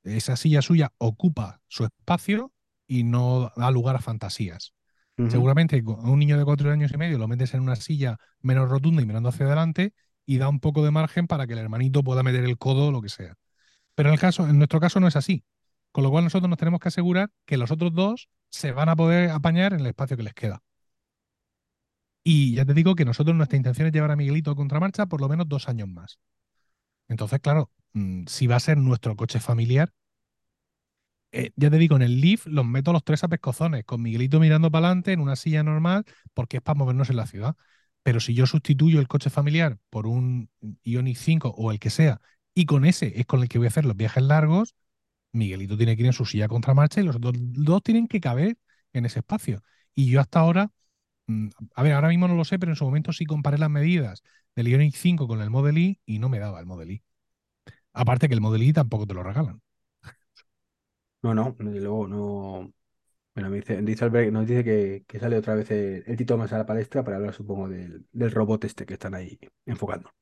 Esa 0.05 0.37
silla 0.37 0.62
suya 0.62 0.93
ocupa 0.99 1.61
su 1.68 1.85
espacio 1.85 2.53
y 2.91 3.05
no 3.05 3.53
da 3.57 3.70
lugar 3.70 3.95
a 3.95 4.01
fantasías. 4.01 4.74
Seguramente 5.28 5.80
a 5.86 6.11
un 6.11 6.18
niño 6.18 6.36
de 6.38 6.45
cuatro 6.45 6.72
años 6.72 6.91
y 6.93 6.97
medio 6.97 7.18
lo 7.18 7.28
metes 7.28 7.55
en 7.55 7.61
una 7.61 7.76
silla 7.76 8.16
menos 8.41 8.68
rotunda 8.68 9.03
y 9.03 9.07
mirando 9.07 9.28
hacia 9.28 9.47
adelante 9.47 9.93
y 10.26 10.38
da 10.38 10.49
un 10.49 10.59
poco 10.61 10.82
de 10.82 10.91
margen 10.91 11.26
para 11.26 11.47
que 11.47 11.53
el 11.53 11.61
hermanito 11.61 12.03
pueda 12.03 12.22
meter 12.22 12.43
el 12.43 12.59
codo 12.59 12.88
o 12.88 12.91
lo 12.91 13.01
que 13.01 13.11
sea. 13.11 13.34
Pero 13.95 14.09
en 14.09 14.14
el 14.14 14.18
caso, 14.18 14.49
en 14.49 14.59
nuestro 14.59 14.80
caso 14.80 14.99
no 14.99 15.07
es 15.07 15.14
así. 15.14 15.45
Con 15.93 16.03
lo 16.03 16.11
cual 16.11 16.24
nosotros 16.24 16.49
nos 16.49 16.59
tenemos 16.59 16.80
que 16.80 16.88
asegurar 16.88 17.30
que 17.45 17.59
los 17.59 17.70
otros 17.70 17.95
dos 17.95 18.28
se 18.49 18.72
van 18.72 18.88
a 18.88 18.97
poder 18.97 19.30
apañar 19.30 19.72
en 19.72 19.80
el 19.80 19.86
espacio 19.86 20.16
que 20.16 20.22
les 20.24 20.34
queda. 20.34 20.62
Y 22.24 22.55
ya 22.55 22.64
te 22.64 22.74
digo 22.74 22.97
que 22.97 23.05
nosotros 23.05 23.36
nuestra 23.36 23.57
intención 23.57 23.86
es 23.86 23.93
llevar 23.93 24.11
a 24.11 24.16
Miguelito 24.16 24.51
a 24.51 24.57
contramarcha 24.57 25.07
por 25.07 25.20
lo 25.20 25.28
menos 25.28 25.49
dos 25.49 25.68
años 25.68 25.88
más. 25.88 26.18
Entonces, 27.09 27.38
claro, 27.41 27.70
mm, 27.93 28.24
si 28.26 28.49
va 28.49 28.57
a 28.57 28.61
ser 28.61 28.78
nuestro 28.78 29.14
coche 29.14 29.38
familiar, 29.38 29.93
eh, 31.33 31.53
ya 31.57 31.70
te 31.70 31.78
digo, 31.78 31.97
en 31.97 32.03
el 32.03 32.20
Leaf 32.20 32.47
los 32.47 32.64
meto 32.66 32.93
los 32.93 33.05
tres 33.05 33.22
a 33.24 33.28
pescozones, 33.28 33.85
con 33.85 34.03
Miguelito 34.03 34.41
mirando 34.41 34.70
para 34.70 34.87
adelante 34.89 35.12
en 35.12 35.20
una 35.20 35.37
silla 35.37 35.62
normal, 35.62 36.05
porque 36.35 36.59
es 36.59 36.62
para 36.62 36.78
movernos 36.78 37.11
en 37.11 37.16
la 37.16 37.26
ciudad. 37.26 37.57
Pero 38.03 38.20
si 38.20 38.35
yo 38.35 38.47
sustituyo 38.47 39.01
el 39.01 39.09
coche 39.09 39.31
familiar 39.31 39.78
por 39.91 40.07
un 40.07 40.51
Ioniq 40.85 41.16
5 41.16 41.51
o 41.57 41.70
el 41.70 41.78
que 41.78 41.91
sea, 41.91 42.20
y 42.55 42.66
con 42.66 42.85
ese 42.85 43.20
es 43.20 43.26
con 43.26 43.43
el 43.43 43.49
que 43.49 43.59
voy 43.59 43.66
a 43.66 43.68
hacer 43.70 43.85
los 43.85 43.97
viajes 43.97 44.22
largos, 44.22 44.74
Miguelito 45.33 45.76
tiene 45.76 45.97
que 45.97 46.03
ir 46.03 46.07
en 46.07 46.12
su 46.12 46.24
silla 46.26 46.49
contramarcha 46.49 47.01
y 47.01 47.05
los 47.05 47.16
otros 47.16 47.35
dos 47.39 47.83
tienen 47.83 48.09
que 48.09 48.20
caber 48.20 48.59
en 48.93 49.07
ese 49.07 49.20
espacio. 49.20 49.62
Y 49.95 50.11
yo 50.11 50.20
hasta 50.20 50.41
ahora, 50.41 50.72
mm, 51.26 51.49
a 51.76 51.83
ver, 51.83 51.95
ahora 51.95 52.09
mismo 52.09 52.28
no 52.28 52.37
lo 52.37 52.45
sé, 52.45 52.59
pero 52.59 52.72
en 52.72 52.76
su 52.76 52.85
momento 52.85 53.12
sí 53.12 53.26
comparé 53.26 53.59
las 53.59 53.70
medidas 53.70 54.22
del 54.57 54.68
Ioniq 54.68 54.97
5 54.97 55.28
con 55.28 55.43
el 55.43 55.51
Model 55.51 55.78
I 55.78 56.01
y 56.07 56.18
no 56.20 56.28
me 56.28 56.39
daba 56.41 56.61
el 56.61 56.66
Model 56.66 56.93
I. 56.93 57.03
Aparte 57.93 58.28
que 58.28 58.35
el 58.35 58.41
Model 58.41 58.62
I 58.64 58.72
tampoco 58.72 59.07
te 59.07 59.14
lo 59.14 59.22
regalan. 59.22 59.62
No, 61.23 61.35
no, 61.35 61.55
desde 61.59 61.81
luego 61.81 62.07
no. 62.09 62.73
Bueno, 63.35 63.51
me 63.51 63.59
dice, 63.59 63.83
dice 63.83 64.05
Albert, 64.05 64.33
nos 64.33 64.47
dice 64.47 64.64
que, 64.64 65.05
que 65.09 65.21
sale 65.21 65.39
otra 65.39 65.55
vez 65.57 65.71
el, 65.73 66.05
el 66.07 66.16
Tito 66.16 66.37
más 66.39 66.53
a 66.53 66.59
la 66.59 66.66
palestra 66.66 67.05
para 67.05 67.18
hablar, 67.18 67.35
supongo, 67.35 67.68
del, 67.68 68.07
del 68.12 68.33
robot 68.33 68.64
este 68.64 68.87
que 68.87 68.95
están 68.95 69.14
ahí 69.14 69.39
enfocando. 69.66 70.12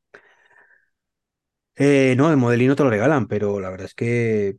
Eh, 1.76 2.14
no, 2.16 2.30
el 2.30 2.36
modelino 2.36 2.74
te 2.74 2.82
lo 2.82 2.90
regalan, 2.90 3.28
pero 3.28 3.60
la 3.60 3.70
verdad 3.70 3.86
es 3.86 3.94
que 3.94 4.56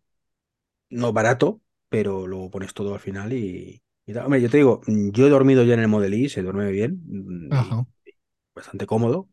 no 0.89 1.13
barato, 1.13 1.61
pero 1.89 2.27
luego 2.27 2.51
pones 2.51 2.73
todo 2.73 2.93
al 2.95 2.99
final 3.01 3.33
y, 3.33 3.81
y 4.05 4.13
tal. 4.13 4.25
Hombre, 4.25 4.41
yo 4.41 4.49
te 4.49 4.57
digo, 4.57 4.81
yo 4.87 5.27
he 5.27 5.29
dormido 5.31 5.63
ya 5.63 5.75
en 5.75 5.81
el 5.81 5.89
Model 5.89 6.13
I, 6.15 6.29
se 6.29 6.43
duerme 6.43 6.71
bien, 6.71 7.01
mm, 7.05 7.53
y 7.59 7.79
bastante 8.55 8.87
cómodo. 8.87 9.29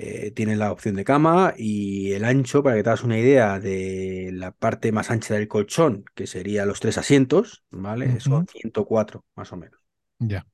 Eh, 0.00 0.30
tiene 0.30 0.54
la 0.56 0.70
opción 0.70 0.94
de 0.94 1.04
cama 1.04 1.54
y 1.56 2.12
el 2.12 2.24
ancho, 2.24 2.62
para 2.62 2.76
que 2.76 2.84
te 2.84 2.90
hagas 2.90 3.02
una 3.02 3.18
idea 3.18 3.58
de 3.58 4.30
la 4.32 4.52
parte 4.52 4.92
más 4.92 5.10
ancha 5.10 5.34
del 5.34 5.48
colchón, 5.48 6.04
que 6.14 6.26
sería 6.28 6.66
los 6.66 6.78
tres 6.80 6.98
asientos, 6.98 7.64
¿vale? 7.70 8.20
Son 8.20 8.44
Ujú. 8.44 8.46
104 8.46 9.24
más 9.34 9.52
o 9.52 9.56
menos. 9.56 9.80
Ya. 10.18 10.46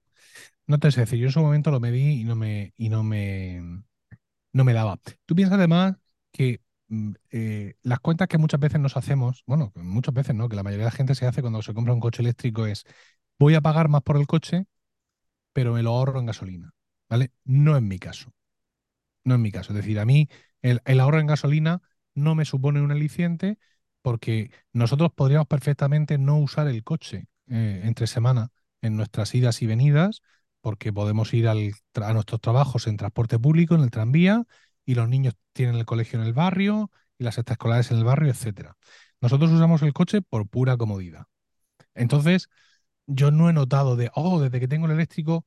No 0.66 0.78
te 0.80 0.92
sé 0.92 1.00
decir, 1.02 1.18
yo 1.20 1.26
en 1.26 1.32
su 1.32 1.40
momento 1.40 1.70
lo 1.70 1.80
medí 1.80 2.20
y 2.20 2.24
no 2.24 2.36
me, 2.36 2.74
y 2.76 2.88
no 2.90 3.02
me, 3.04 3.62
no 4.52 4.64
me 4.64 4.72
daba. 4.74 4.98
Tú 5.26 5.34
piensas 5.34 5.58
además 5.58 5.96
que 6.32 6.62
mm, 6.88 7.12
eh, 7.32 7.74
las 7.82 8.00
cuentas 8.00 8.28
que 8.28 8.38
muchas 8.38 8.60
veces 8.60 8.80
nos 8.80 8.96
hacemos, 8.96 9.44
bueno, 9.46 9.72
muchas 9.76 10.14
veces 10.14 10.34
no, 10.36 10.48
que 10.48 10.56
la 10.56 10.62
mayoría 10.64 10.86
de 10.86 10.90
la 10.92 10.96
gente 10.96 11.14
se 11.14 11.26
hace 11.26 11.42
cuando 11.42 11.62
se 11.62 11.74
compra 11.74 11.94
un 11.94 12.00
coche 12.00 12.22
eléctrico 12.22 12.66
es, 12.66 12.84
voy 13.38 13.54
a 13.54 13.60
pagar 13.62 13.88
más 13.88 14.02
por 14.02 14.16
el 14.18 14.26
coche, 14.26 14.66
pero 15.52 15.74
me 15.74 15.82
lo 15.82 15.90
ahorro 15.90 16.20
en 16.20 16.26
gasolina, 16.26 16.72
¿vale? 17.08 17.32
No 17.44 17.76
es 17.76 17.82
mi 17.82 17.98
caso, 17.98 18.30
no 19.24 19.34
es 19.34 19.40
mi 19.40 19.50
caso. 19.52 19.72
Es 19.72 19.76
decir, 19.76 19.98
a 19.98 20.04
mí 20.04 20.28
el, 20.62 20.80
el 20.84 21.00
ahorro 21.00 21.20
en 21.20 21.26
gasolina 21.26 21.82
no 22.14 22.34
me 22.34 22.44
supone 22.44 22.80
un 22.80 22.92
aliciente 22.92 23.58
porque 24.02 24.50
nosotros 24.72 25.10
podríamos 25.14 25.46
perfectamente 25.46 26.18
no 26.18 26.38
usar 26.38 26.68
el 26.68 26.84
coche 26.84 27.26
eh, 27.48 27.82
entre 27.84 28.06
semana 28.06 28.50
en 28.82 28.96
nuestras 28.96 29.34
idas 29.34 29.62
y 29.62 29.66
venidas, 29.66 30.20
porque 30.60 30.92
podemos 30.92 31.32
ir 31.32 31.48
al 31.48 31.72
a 31.94 32.12
nuestros 32.12 32.40
trabajos 32.40 32.86
en 32.86 32.96
transporte 32.98 33.38
público, 33.38 33.74
en 33.74 33.80
el 33.80 33.90
tranvía, 33.90 34.44
y 34.84 34.94
los 34.94 35.08
niños 35.08 35.34
tienen 35.52 35.76
el 35.76 35.86
colegio 35.86 36.18
en 36.20 36.26
el 36.26 36.34
barrio 36.34 36.90
y 37.18 37.24
las 37.24 37.38
extraescolares 37.38 37.90
en 37.90 37.98
el 37.98 38.04
barrio, 38.04 38.30
etcétera. 38.30 38.76
Nosotros 39.20 39.50
usamos 39.52 39.80
el 39.82 39.94
coche 39.94 40.20
por 40.20 40.46
pura 40.48 40.76
comodidad. 40.76 41.26
Entonces, 41.94 42.48
yo 43.06 43.30
no 43.30 43.50
he 43.50 43.52
notado 43.52 43.96
de, 43.96 44.10
oh, 44.14 44.40
desde 44.40 44.60
que 44.60 44.68
tengo 44.68 44.86
el 44.86 44.92
eléctrico, 44.92 45.46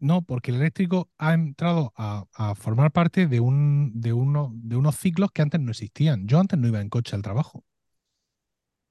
no, 0.00 0.22
porque 0.22 0.50
el 0.52 0.58
eléctrico 0.58 1.10
ha 1.18 1.34
entrado 1.34 1.92
a, 1.96 2.26
a 2.34 2.54
formar 2.54 2.92
parte 2.92 3.26
de, 3.26 3.40
un, 3.40 3.92
de, 4.00 4.12
uno, 4.12 4.52
de 4.54 4.76
unos 4.76 4.96
ciclos 4.96 5.30
que 5.32 5.42
antes 5.42 5.60
no 5.60 5.70
existían. 5.70 6.26
Yo 6.28 6.38
antes 6.40 6.58
no 6.58 6.68
iba 6.68 6.80
en 6.80 6.88
coche 6.90 7.16
al 7.16 7.22
trabajo, 7.22 7.64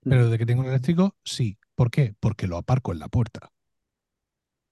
pero 0.08 0.26
desde 0.26 0.38
que 0.38 0.46
tengo 0.46 0.64
el 0.64 0.70
eléctrico, 0.70 1.16
sí. 1.24 1.58
¿Por 1.76 1.92
qué? 1.92 2.16
Porque 2.20 2.48
lo 2.48 2.58
aparco 2.58 2.92
en 2.92 3.00
la 3.00 3.10
puerta. 3.10 3.52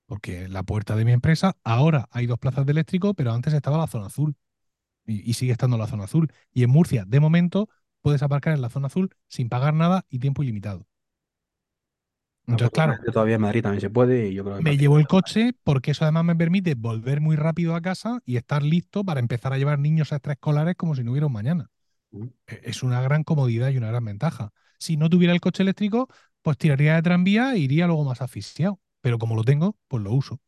Porque 0.08 0.48
la 0.48 0.64
puerta 0.64 0.96
de 0.96 1.06
mi 1.06 1.12
empresa, 1.12 1.58
ahora 1.64 2.08
hay 2.12 2.28
dos 2.28 2.40
plazas 2.40 2.66
de 2.66 2.72
eléctrico, 2.74 3.14
pero 3.16 3.32
antes 3.34 3.54
estaba 3.54 3.78
la 3.78 3.88
zona 3.88 4.08
azul 4.08 4.36
y, 5.06 5.30
y 5.30 5.34
sigue 5.36 5.54
estando 5.54 5.78
la 5.78 5.88
zona 5.88 6.06
azul. 6.06 6.32
Y 6.54 6.64
en 6.64 6.72
Murcia, 6.72 7.06
de 7.08 7.20
momento, 7.22 7.70
puedes 8.02 8.24
aparcar 8.24 8.54
en 8.56 8.62
la 8.62 8.70
zona 8.70 8.88
azul 8.88 9.12
sin 9.30 9.50
pagar 9.50 9.74
nada 9.76 10.06
y 10.10 10.20
tiempo 10.20 10.44
ilimitado. 10.44 10.88
Entonces, 12.48 12.72
claro, 12.74 13.00
Todavía 13.14 13.36
en 13.36 13.42
Madrid 13.42 13.62
también 13.64 13.82
se 13.82 13.90
puede 13.90 14.28
y 14.30 14.34
yo 14.36 14.44
creo 14.44 14.58
que 14.58 14.64
me 14.64 14.78
llevo 14.78 14.98
el 15.00 15.08
coche 15.08 15.54
porque 15.64 15.92
eso 15.92 16.04
además 16.06 16.26
me 16.26 16.36
permite 16.36 16.76
volver 16.76 17.22
muy 17.22 17.36
rápido 17.36 17.76
a 17.76 17.82
casa 17.82 18.20
y 18.26 18.38
estar 18.38 18.64
listo 18.64 19.04
para 19.04 19.20
empezar 19.20 19.54
a 19.54 19.58
llevar 19.58 19.80
niños 19.80 20.12
a 20.14 20.18
extraescolares 20.18 20.76
como 20.76 20.96
si 20.96 21.04
no 21.04 21.12
hubiera 21.12 21.28
un 21.28 21.34
mañana. 21.34 21.70
E- 22.48 22.62
Es 22.66 22.84
una 22.84 23.02
gran 23.02 23.24
comodidad 23.24 23.70
y 23.72 23.78
una 23.78 23.90
gran 23.90 24.06
ventaja. 24.06 24.52
Si 24.80 24.98
no 24.98 25.10
tuviera 25.10 25.34
el 25.34 25.42
coche 25.42 25.64
eléctrico, 25.64 26.10
pues 26.42 26.58
tiraría 26.58 26.96
de 26.96 27.02
tranvía 27.04 27.54
e 27.56 27.60
iría 27.60 27.88
luego 27.88 28.06
más 28.06 28.22
asfixiado. 28.22 28.80
Pero 29.02 29.20
como 29.20 29.36
lo 29.36 29.44
tengo, 29.44 29.78
pues 29.88 30.04
lo 30.04 30.14
uso. 30.14 30.42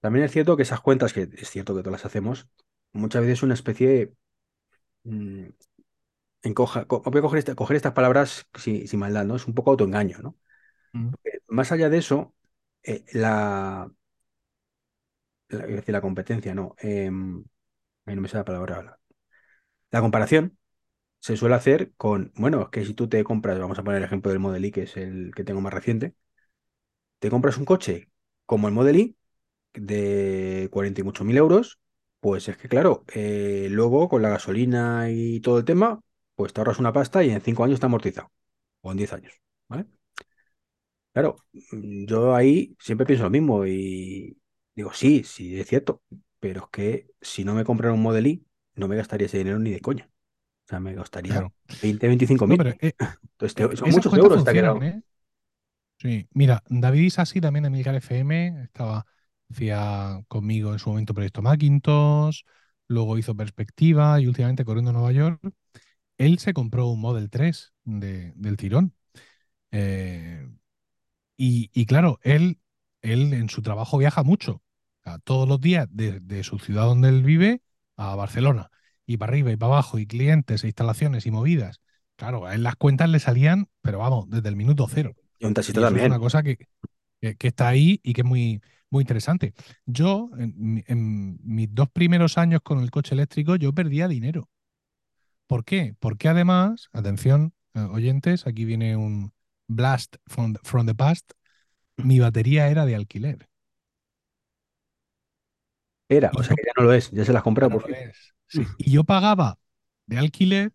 También 0.00 0.24
es 0.24 0.32
cierto 0.32 0.56
que 0.56 0.62
esas 0.62 0.80
cuentas, 0.80 1.12
que 1.12 1.28
es 1.32 1.50
cierto 1.50 1.74
que 1.74 1.82
todas 1.82 1.92
las 2.00 2.06
hacemos, 2.06 2.48
muchas 2.92 3.22
veces 3.22 3.38
es 3.38 3.42
una 3.42 3.54
especie 3.54 3.88
de... 3.88 4.14
mm, 5.04 5.48
voy 6.88 7.18
a 7.18 7.22
coger, 7.22 7.38
esta- 7.38 7.54
coger 7.54 7.76
estas 7.76 7.92
palabras 7.92 8.46
sin, 8.54 8.86
sin 8.88 9.00
maldad, 9.00 9.24
¿no? 9.24 9.36
Es 9.36 9.46
un 9.46 9.54
poco 9.54 9.70
autoengaño, 9.70 10.18
¿no? 10.22 10.36
Eh, 11.24 11.40
Más 11.48 11.72
allá 11.72 11.88
de 11.90 11.98
eso, 11.98 12.34
eh, 12.82 13.04
la, 13.12 13.90
decir 15.48 15.92
la 15.92 16.00
competencia, 16.00 16.54
no, 16.54 16.74
ahí 18.06 18.14
no 18.14 18.22
me 18.22 18.28
sale 18.28 18.40
la 18.40 18.44
palabra. 18.44 18.98
La 19.90 20.00
comparación 20.00 20.58
se 21.20 21.36
suele 21.36 21.56
hacer 21.56 21.92
con, 21.96 22.32
bueno, 22.36 22.62
es 22.64 22.68
que 22.70 22.86
si 22.86 22.94
tú 22.94 23.08
te 23.08 23.24
compras, 23.24 23.58
vamos 23.60 23.78
a 23.80 23.84
poner 23.84 23.98
el 24.00 24.04
ejemplo 24.06 24.30
del 24.32 24.40
Model 24.40 24.64
I, 24.66 24.72
que 24.72 24.82
es 24.84 24.96
el 24.98 25.32
que 25.34 25.44
tengo 25.44 25.60
más 25.62 25.74
reciente, 25.74 26.14
te 27.18 27.30
compras 27.30 27.56
un 27.58 27.64
coche 27.64 28.10
como 28.46 28.68
el 28.68 28.74
Model 28.74 28.96
I 28.96 29.16
de 29.74 30.68
40 30.72 31.00
y 31.02 31.04
mucho 31.04 31.24
mil 31.24 31.36
euros, 31.38 31.80
pues 32.20 32.48
es 32.48 32.56
que 32.56 32.68
claro, 32.68 33.04
eh, 33.14 33.68
luego 33.70 34.08
con 34.08 34.22
la 34.22 34.30
gasolina 34.30 35.10
y 35.10 35.40
todo 35.40 35.58
el 35.58 35.64
tema, 35.64 36.00
pues 36.36 36.52
te 36.52 36.60
ahorras 36.60 36.78
una 36.80 36.92
pasta 36.92 37.24
y 37.24 37.30
en 37.30 37.40
5 37.42 37.64
años 37.64 37.74
está 37.76 37.86
amortizado, 37.88 38.32
o 38.82 38.92
en 38.92 38.98
10 38.98 39.12
años, 39.14 39.34
¿vale? 39.68 39.86
Claro, 41.18 41.36
yo 41.72 42.34
ahí 42.36 42.76
siempre 42.78 43.04
pienso 43.06 43.24
lo 43.24 43.30
mismo 43.30 43.66
y 43.66 44.38
digo, 44.74 44.92
sí, 44.92 45.24
sí, 45.24 45.58
es 45.58 45.66
cierto, 45.66 46.02
pero 46.38 46.62
es 46.64 46.68
que 46.70 47.10
si 47.20 47.44
no 47.44 47.54
me 47.54 47.64
comprara 47.64 47.92
un 47.92 48.02
Model 48.02 48.26
I, 48.28 48.46
no 48.76 48.86
me 48.86 48.94
gastaría 48.96 49.26
ese 49.26 49.38
dinero 49.38 49.58
ni 49.58 49.70
de 49.72 49.80
coña. 49.80 50.08
O 50.66 50.68
sea, 50.68 50.80
me 50.80 50.94
gastaría 50.94 51.34
Claro. 51.34 51.52
20, 51.82 52.08
25 52.08 52.46
No, 52.46 52.56
mil. 52.56 52.58
pero 52.58 52.70
eh, 52.80 52.94
Entonces, 53.38 53.78
son 53.78 53.90
muchos 53.90 54.12
euros, 54.16 54.32
funcionan, 54.32 54.54
quedado. 54.54 54.82
¿eh? 54.82 55.02
Sí, 55.98 56.28
mira, 56.32 56.62
David 56.68 57.00
Isasi 57.02 57.40
también 57.40 57.64
de 57.64 57.70
Milcar 57.70 57.94
FM 57.96 58.62
estaba, 58.62 59.04
hacía 59.50 60.22
conmigo 60.28 60.72
en 60.72 60.78
su 60.78 60.90
momento 60.90 61.12
Proyecto 61.12 61.42
Macintosh, 61.42 62.42
luego 62.86 63.18
hizo 63.18 63.34
Perspectiva 63.36 64.20
y 64.20 64.28
últimamente 64.28 64.64
corriendo 64.64 64.90
a 64.90 64.92
Nueva 64.94 65.10
York. 65.12 65.40
Él 66.18 66.38
se 66.38 66.54
compró 66.54 66.88
un 66.88 67.00
Model 67.00 67.30
3 67.30 67.74
de- 67.84 68.32
del 68.36 68.56
tirón. 68.58 68.94
Eh, 69.72 70.48
y, 71.38 71.70
y 71.74 71.86
claro, 71.86 72.20
él, 72.24 72.60
él 73.02 73.34
en 73.34 73.50
su 73.50 73.62
trabajo 73.62 73.98
viaja 73.98 74.24
mucho. 74.24 74.62
Todos 75.24 75.48
los 75.48 75.60
días 75.60 75.88
de, 75.90 76.20
de 76.20 76.44
su 76.44 76.58
ciudad 76.58 76.84
donde 76.84 77.08
él 77.08 77.22
vive 77.22 77.62
a 77.96 78.14
Barcelona. 78.16 78.70
Y 79.06 79.16
para 79.16 79.30
arriba 79.32 79.50
y 79.52 79.56
para 79.56 79.72
abajo, 79.72 79.98
y 79.98 80.06
clientes, 80.06 80.64
e 80.64 80.68
instalaciones 80.68 81.24
y 81.26 81.30
movidas. 81.30 81.80
Claro, 82.16 82.46
a 82.46 82.54
él 82.54 82.62
las 82.62 82.76
cuentas 82.76 83.08
le 83.08 83.18
salían, 83.20 83.68
pero 83.82 84.00
vamos, 84.00 84.28
desde 84.28 84.50
el 84.50 84.56
minuto 84.56 84.86
cero. 84.90 85.16
Y 85.38 85.46
un 85.46 85.54
taxista 85.54 85.80
eso 85.80 85.96
es 85.96 86.04
una 86.04 86.18
también. 86.18 86.20
cosa 86.20 86.42
que, 86.42 86.58
que, 87.20 87.36
que 87.36 87.48
está 87.48 87.68
ahí 87.68 88.00
y 88.02 88.12
que 88.14 88.22
es 88.22 88.26
muy, 88.26 88.62
muy 88.90 89.02
interesante. 89.02 89.54
Yo, 89.86 90.30
en 90.36 91.38
mis 91.44 91.74
dos 91.74 91.88
primeros 91.90 92.38
años 92.38 92.60
con 92.62 92.80
el 92.80 92.90
coche 92.90 93.14
eléctrico, 93.14 93.56
yo 93.56 93.72
perdía 93.72 94.08
dinero. 94.08 94.50
¿Por 95.46 95.64
qué? 95.64 95.94
Porque 95.98 96.28
además, 96.28 96.88
atención, 96.92 97.54
eh, 97.74 97.80
oyentes, 97.80 98.46
aquí 98.46 98.64
viene 98.64 98.96
un 98.96 99.32
blast 99.68 100.16
from, 100.28 100.54
the- 100.54 100.60
from 100.64 100.86
the 100.86 100.94
past, 100.94 101.32
mi 101.98 102.20
batería 102.20 102.68
era 102.70 102.86
de 102.86 102.96
alquiler. 102.96 103.48
Era, 106.08 106.30
Y 106.32 106.38
o 106.38 106.42
sea 106.42 106.56
que 106.56 106.62
ya 106.64 106.72
no 106.76 106.84
lo 106.84 106.92
es, 106.92 107.10
ya 107.10 107.24
se 107.24 107.32
las 107.32 107.44
no 107.44 107.70
por 107.70 107.82
fin. 107.86 107.96
Sí. 108.46 108.66
Y 108.78 108.90
yo 108.92 109.04
pagaba 109.04 109.58
de 110.06 110.18
alquiler 110.18 110.72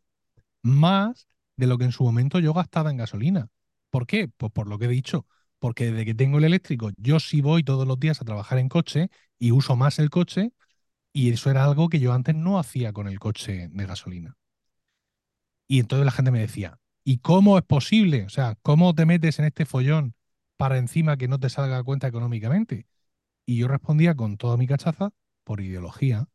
más 0.64 1.28
de 1.58 1.68
lo 1.68 1.78
que 1.78 1.86
en 1.86 1.92
su 1.94 2.04
momento 2.04 2.40
yo 2.40 2.54
gastaba 2.54 2.92
en 2.92 2.98
gasolina. 2.98 3.50
¿Por 3.92 4.08
qué? 4.08 4.30
Pues 4.30 4.52
por 4.52 4.68
lo 4.68 4.80
que 4.80 4.86
he 4.86 4.90
dicho. 4.90 5.28
Porque 5.60 5.88
desde 5.92 6.06
que 6.06 6.16
tengo 6.16 6.40
el 6.40 6.46
eléctrico, 6.46 6.92
yo 6.98 7.20
sí 7.20 7.42
voy 7.42 7.64
todos 7.64 7.88
los 7.88 8.00
días 8.00 8.22
a 8.22 8.26
trabajar 8.26 8.60
en 8.60 8.70
coche 8.70 9.10
y 9.40 9.52
uso 9.52 9.76
más 9.78 10.00
el 10.00 10.10
coche, 10.10 10.54
y 11.14 11.32
eso 11.32 11.52
era 11.52 11.66
algo 11.66 11.90
que 11.90 12.00
yo 12.00 12.14
antes 12.14 12.36
no 12.36 12.60
hacía 12.60 12.94
con 12.94 13.08
el 13.08 13.20
coche 13.20 13.70
de 13.72 13.86
gasolina. 13.88 14.38
Y 15.68 15.80
entonces 15.80 16.06
la 16.06 16.12
gente 16.12 16.32
me 16.32 16.40
decía, 16.40 16.80
¿y 17.04 17.20
cómo 17.20 17.58
es 17.58 17.64
posible? 17.66 18.26
O 18.26 18.30
sea, 18.30 18.58
¿cómo 18.62 18.94
te 18.96 19.06
metes 19.06 19.40
en 19.40 19.46
este 19.46 19.66
follón 19.66 20.16
para 20.58 20.78
encima 20.78 21.18
que 21.18 21.28
no 21.28 21.40
te 21.40 21.50
salga 21.50 21.78
a 21.78 21.84
cuenta 21.84 22.08
económicamente? 22.08 22.88
Y 23.46 23.58
yo 23.60 23.68
respondía 23.70 24.16
con 24.16 24.38
toda 24.38 24.58
mi 24.58 24.68
cachaza 24.68 25.12
por 25.46 25.62
ideología. 25.62 26.28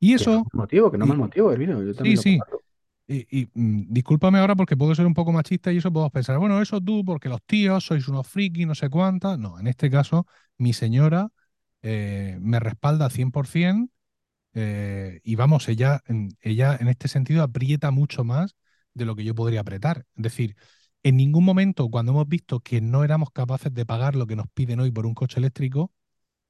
Y 0.00 0.14
Que 0.16 0.24
eso, 0.24 0.46
es 0.46 0.54
motivo, 0.54 0.90
que 0.90 0.98
no 0.98 1.04
y, 1.04 1.12
es 1.12 1.18
motivo, 1.18 1.52
Hermino, 1.52 1.82
yo 1.82 1.94
sí, 1.94 1.94
también 1.94 2.16
lo 2.16 2.22
sí, 2.22 2.44
comparto. 2.46 2.62
y, 3.08 3.42
y, 3.42 3.50
mm, 3.54 3.86
discúlpame 3.92 4.38
ahora 4.40 4.56
porque 4.56 4.76
puedo 4.76 4.94
ser 4.96 5.06
un 5.06 5.14
poco 5.14 5.32
machista 5.32 5.72
y 5.72 5.78
eso 5.78 5.92
puedo 5.92 6.10
pensar, 6.10 6.38
bueno, 6.38 6.62
eso 6.62 6.80
tú, 6.80 7.04
porque 7.04 7.28
los 7.30 7.42
tíos 7.44 7.84
sois 7.86 8.08
unos 8.08 8.28
frikis, 8.28 8.66
no 8.66 8.74
sé 8.76 8.90
cuántas. 8.90 9.38
No, 9.38 9.58
en 9.60 9.68
este 9.68 9.90
caso, 9.90 10.26
mi 10.58 10.72
señora 10.74 11.30
eh, 11.82 12.38
me 12.40 12.60
respalda 12.60 13.10
100% 13.10 13.92
eh, 14.54 15.20
y 15.24 15.36
vamos, 15.36 15.68
ella, 15.68 16.02
ella 16.42 16.76
en 16.80 16.88
este 16.88 17.08
sentido 17.08 17.42
aprieta 17.42 17.90
mucho 17.92 18.24
más 18.24 18.56
de 18.94 19.04
lo 19.04 19.16
que 19.16 19.24
yo 19.24 19.34
podría 19.34 19.60
apretar. 19.60 20.06
Es 20.16 20.22
decir, 20.22 20.56
en 21.02 21.16
ningún 21.16 21.44
momento 21.44 21.88
cuando 21.90 22.12
hemos 22.12 22.28
visto 22.28 22.60
que 22.60 22.80
no 22.80 23.04
éramos 23.04 23.30
capaces 23.30 23.72
de 23.74 23.86
pagar 23.86 24.16
lo 24.16 24.26
que 24.26 24.36
nos 24.36 24.48
piden 24.54 24.80
hoy 24.80 24.90
por 24.90 25.06
un 25.06 25.14
coche 25.14 25.38
eléctrico, 25.38 25.92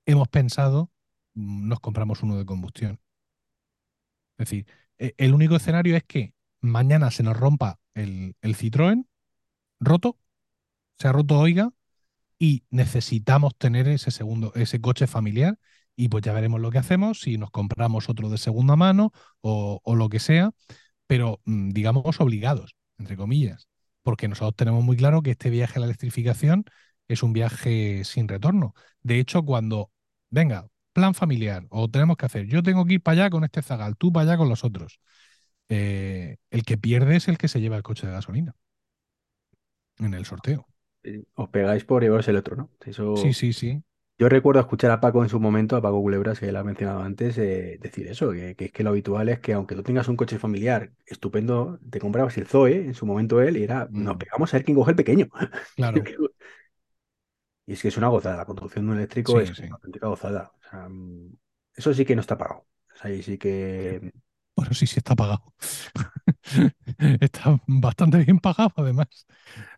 hemos 0.07 0.29
pensado, 0.29 0.91
"Mm, 1.35 1.69
nos 1.69 1.81
compramos 1.81 2.23
uno 2.23 2.37
de 2.39 2.47
combustión. 2.47 3.01
Es 4.39 4.49
decir, 4.49 4.67
e- 4.99 5.15
el 5.19 5.35
único 5.35 5.57
escenario 5.57 5.97
es 5.97 6.05
que 6.05 6.35
mañana 6.61 7.11
se 7.11 7.23
nos 7.23 7.37
rompa 7.37 7.79
el, 7.95 8.37
el 8.43 8.57
Citroën 8.57 9.07
roto, 9.81 10.19
se 10.99 11.09
ha 11.09 11.13
roto, 11.13 11.39
oiga, 11.39 11.71
y 12.39 12.65
necesitamos 12.71 13.57
tener 13.59 13.89
ese 13.89 14.11
segundo, 14.11 14.53
ese 14.55 14.81
coche 14.81 15.07
familiar, 15.09 15.59
y 15.97 16.09
pues 16.09 16.25
ya 16.25 16.33
veremos 16.33 16.61
lo 16.61 16.71
que 16.71 16.79
hacemos, 16.79 17.21
si 17.23 17.39
nos 17.39 17.51
compramos 17.51 18.09
otro 18.11 18.31
de 18.31 18.39
segunda 18.39 18.77
mano 18.77 19.13
o, 19.43 19.81
o 19.85 19.97
lo 19.97 20.09
que 20.11 20.21
sea, 20.21 20.53
pero 21.07 21.41
mm, 21.45 21.71
digamos 21.71 22.21
obligados, 22.21 22.77
entre 22.99 23.17
comillas, 23.17 23.69
porque 24.03 24.29
nosotros 24.29 24.57
tenemos 24.57 24.85
muy 24.85 24.97
claro 24.97 25.23
que 25.23 25.33
este 25.33 25.51
viaje 25.51 25.79
a 25.79 25.81
la 25.81 25.87
electrificación 25.87 26.65
es 27.09 27.23
un 27.23 27.33
viaje 27.33 28.05
sin 28.05 28.29
retorno. 28.29 28.75
De 29.03 29.19
hecho, 29.19 29.43
cuando 29.45 29.91
venga, 30.31 30.69
plan 30.93 31.15
familiar, 31.15 31.67
o 31.71 31.89
tenemos 31.89 32.17
que 32.17 32.27
hacer, 32.27 32.47
yo 32.47 32.63
tengo 32.63 32.85
que 32.85 32.95
ir 32.95 33.03
para 33.03 33.23
allá 33.23 33.31
con 33.31 33.45
este 33.45 33.63
zagal, 33.63 33.97
tú 33.97 34.13
para 34.13 34.31
allá 34.31 34.39
con 34.39 34.49
los 34.49 34.65
otros, 34.65 35.01
eh, 35.69 36.37
el 36.51 36.63
que 36.65 36.79
pierde 36.79 37.17
es 37.17 37.29
el 37.29 37.39
que 37.39 37.49
se 37.49 37.61
lleva 37.61 37.77
el 37.77 37.83
coche 37.83 38.07
de 38.07 38.13
gasolina 38.13 38.55
en 39.99 40.15
el 40.15 40.25
sorteo. 40.25 40.67
Os 41.35 41.49
pegáis 41.49 41.85
por 41.85 42.03
llevaros 42.03 42.29
el 42.29 42.37
otro, 42.37 42.57
¿no? 42.57 42.71
Sí, 43.15 43.33
sí, 43.33 43.53
sí. 43.53 43.83
Yo 44.19 44.29
recuerdo 44.29 44.61
escuchar 44.61 44.91
a 44.93 45.01
Paco 45.01 45.23
en 45.25 45.29
su 45.29 45.41
momento, 45.41 45.77
a 45.77 45.83
Paco 45.83 46.01
Culebras, 46.01 46.39
que 46.41 46.49
él 46.49 46.57
ha 46.57 46.65
mencionado 46.65 47.01
antes, 47.03 47.37
eh, 47.39 47.79
decir 47.81 48.07
eso, 48.09 48.31
que, 48.33 48.55
que 48.57 48.67
es 48.67 48.73
que 48.73 48.85
lo 48.85 48.91
habitual 48.91 49.29
es 49.29 49.41
que 49.41 49.53
aunque 49.55 49.75
tú 49.75 49.83
tengas 49.83 50.09
un 50.09 50.17
coche 50.17 50.39
familiar 50.39 50.93
estupendo, 51.07 51.79
te 51.91 51.99
comprabas 52.01 52.37
el 52.39 52.47
Zoe, 52.47 52.77
en 52.87 52.95
su 52.95 53.07
momento 53.07 53.41
él, 53.43 53.57
y 53.57 53.65
era, 53.65 53.89
nos 53.93 54.17
Mm, 54.17 54.19
pegamos 54.19 54.53
a 54.55 54.57
ver 54.59 54.65
quién 54.65 54.77
coge 54.77 54.93
el 54.93 54.97
pequeño. 54.97 55.29
claro, 55.77 56.11
Y 57.67 57.73
es 57.75 57.83
que 57.83 57.89
es 57.89 57.97
una 57.97 58.09
gozada, 58.09 58.37
la 58.37 58.45
conducción 58.47 58.87
de 58.87 58.93
un 58.93 58.99
eléctrico 58.99 59.41
es 59.41 59.51
sí, 59.55 59.65
una 59.67 59.77
auténtica 59.77 60.07
gozada. 60.09 60.53
O 60.59 60.63
sea, 60.71 60.89
mm, 60.89 61.37
eso 61.75 61.95
sí 61.95 62.05
que 62.05 62.15
no 62.15 62.21
está 62.21 62.37
pagado. 62.39 62.67
O 62.95 62.97
sea, 62.97 63.11
ahí 63.11 63.23
sí 63.23 63.39
que... 63.39 64.13
Bueno, 64.57 64.73
sí, 64.75 64.87
sí 64.87 64.99
está 64.99 65.17
pagado. 65.17 65.43
Está 67.21 67.61
bastante 67.67 68.19
bien 68.19 68.39
pagado, 68.39 68.73
además. 68.77 69.27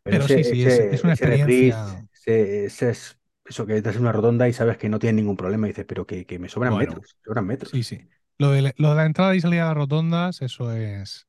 Pero 0.02 0.22
Pero 0.24 0.28
sí, 0.28 0.44
ese, 0.44 0.54
sí, 0.54 0.64
es, 0.90 1.04
una 1.04 1.14
experiencia. 1.14 2.06
ese, 2.12 2.64
ese 2.66 2.90
es 2.90 3.15
eso 3.48 3.66
que 3.66 3.76
estás 3.76 3.96
en 3.96 4.02
una 4.02 4.12
rotonda 4.12 4.48
y 4.48 4.52
sabes 4.52 4.78
que 4.78 4.88
no 4.88 4.98
tiene 4.98 5.16
ningún 5.22 5.36
problema. 5.36 5.66
Y 5.66 5.70
dices, 5.70 5.86
pero 5.88 6.06
que, 6.06 6.26
que 6.26 6.38
me 6.38 6.48
sobran 6.48 6.76
Bueno, 6.76 6.76
metros, 6.76 7.16
sobran 7.24 7.46
sí, 7.62 7.82
metros. 7.82 7.84
sí. 7.84 8.08
Lo 8.38 8.50
de, 8.50 8.62
la- 8.62 8.74
lo 8.78 8.90
de 8.90 8.96
la 8.96 9.06
entrada 9.06 9.34
y 9.36 9.40
salida 9.40 9.68
de 9.68 9.74
rotondas, 9.74 10.42
eso 10.42 10.72
es, 10.72 11.26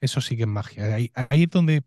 eso 0.00 0.20
sí 0.20 0.36
que 0.36 0.44
es 0.44 0.48
magia. 0.48 0.94
Ahí, 0.94 1.12
ahí 1.30 1.44
es 1.44 1.50
donde, 1.50 1.84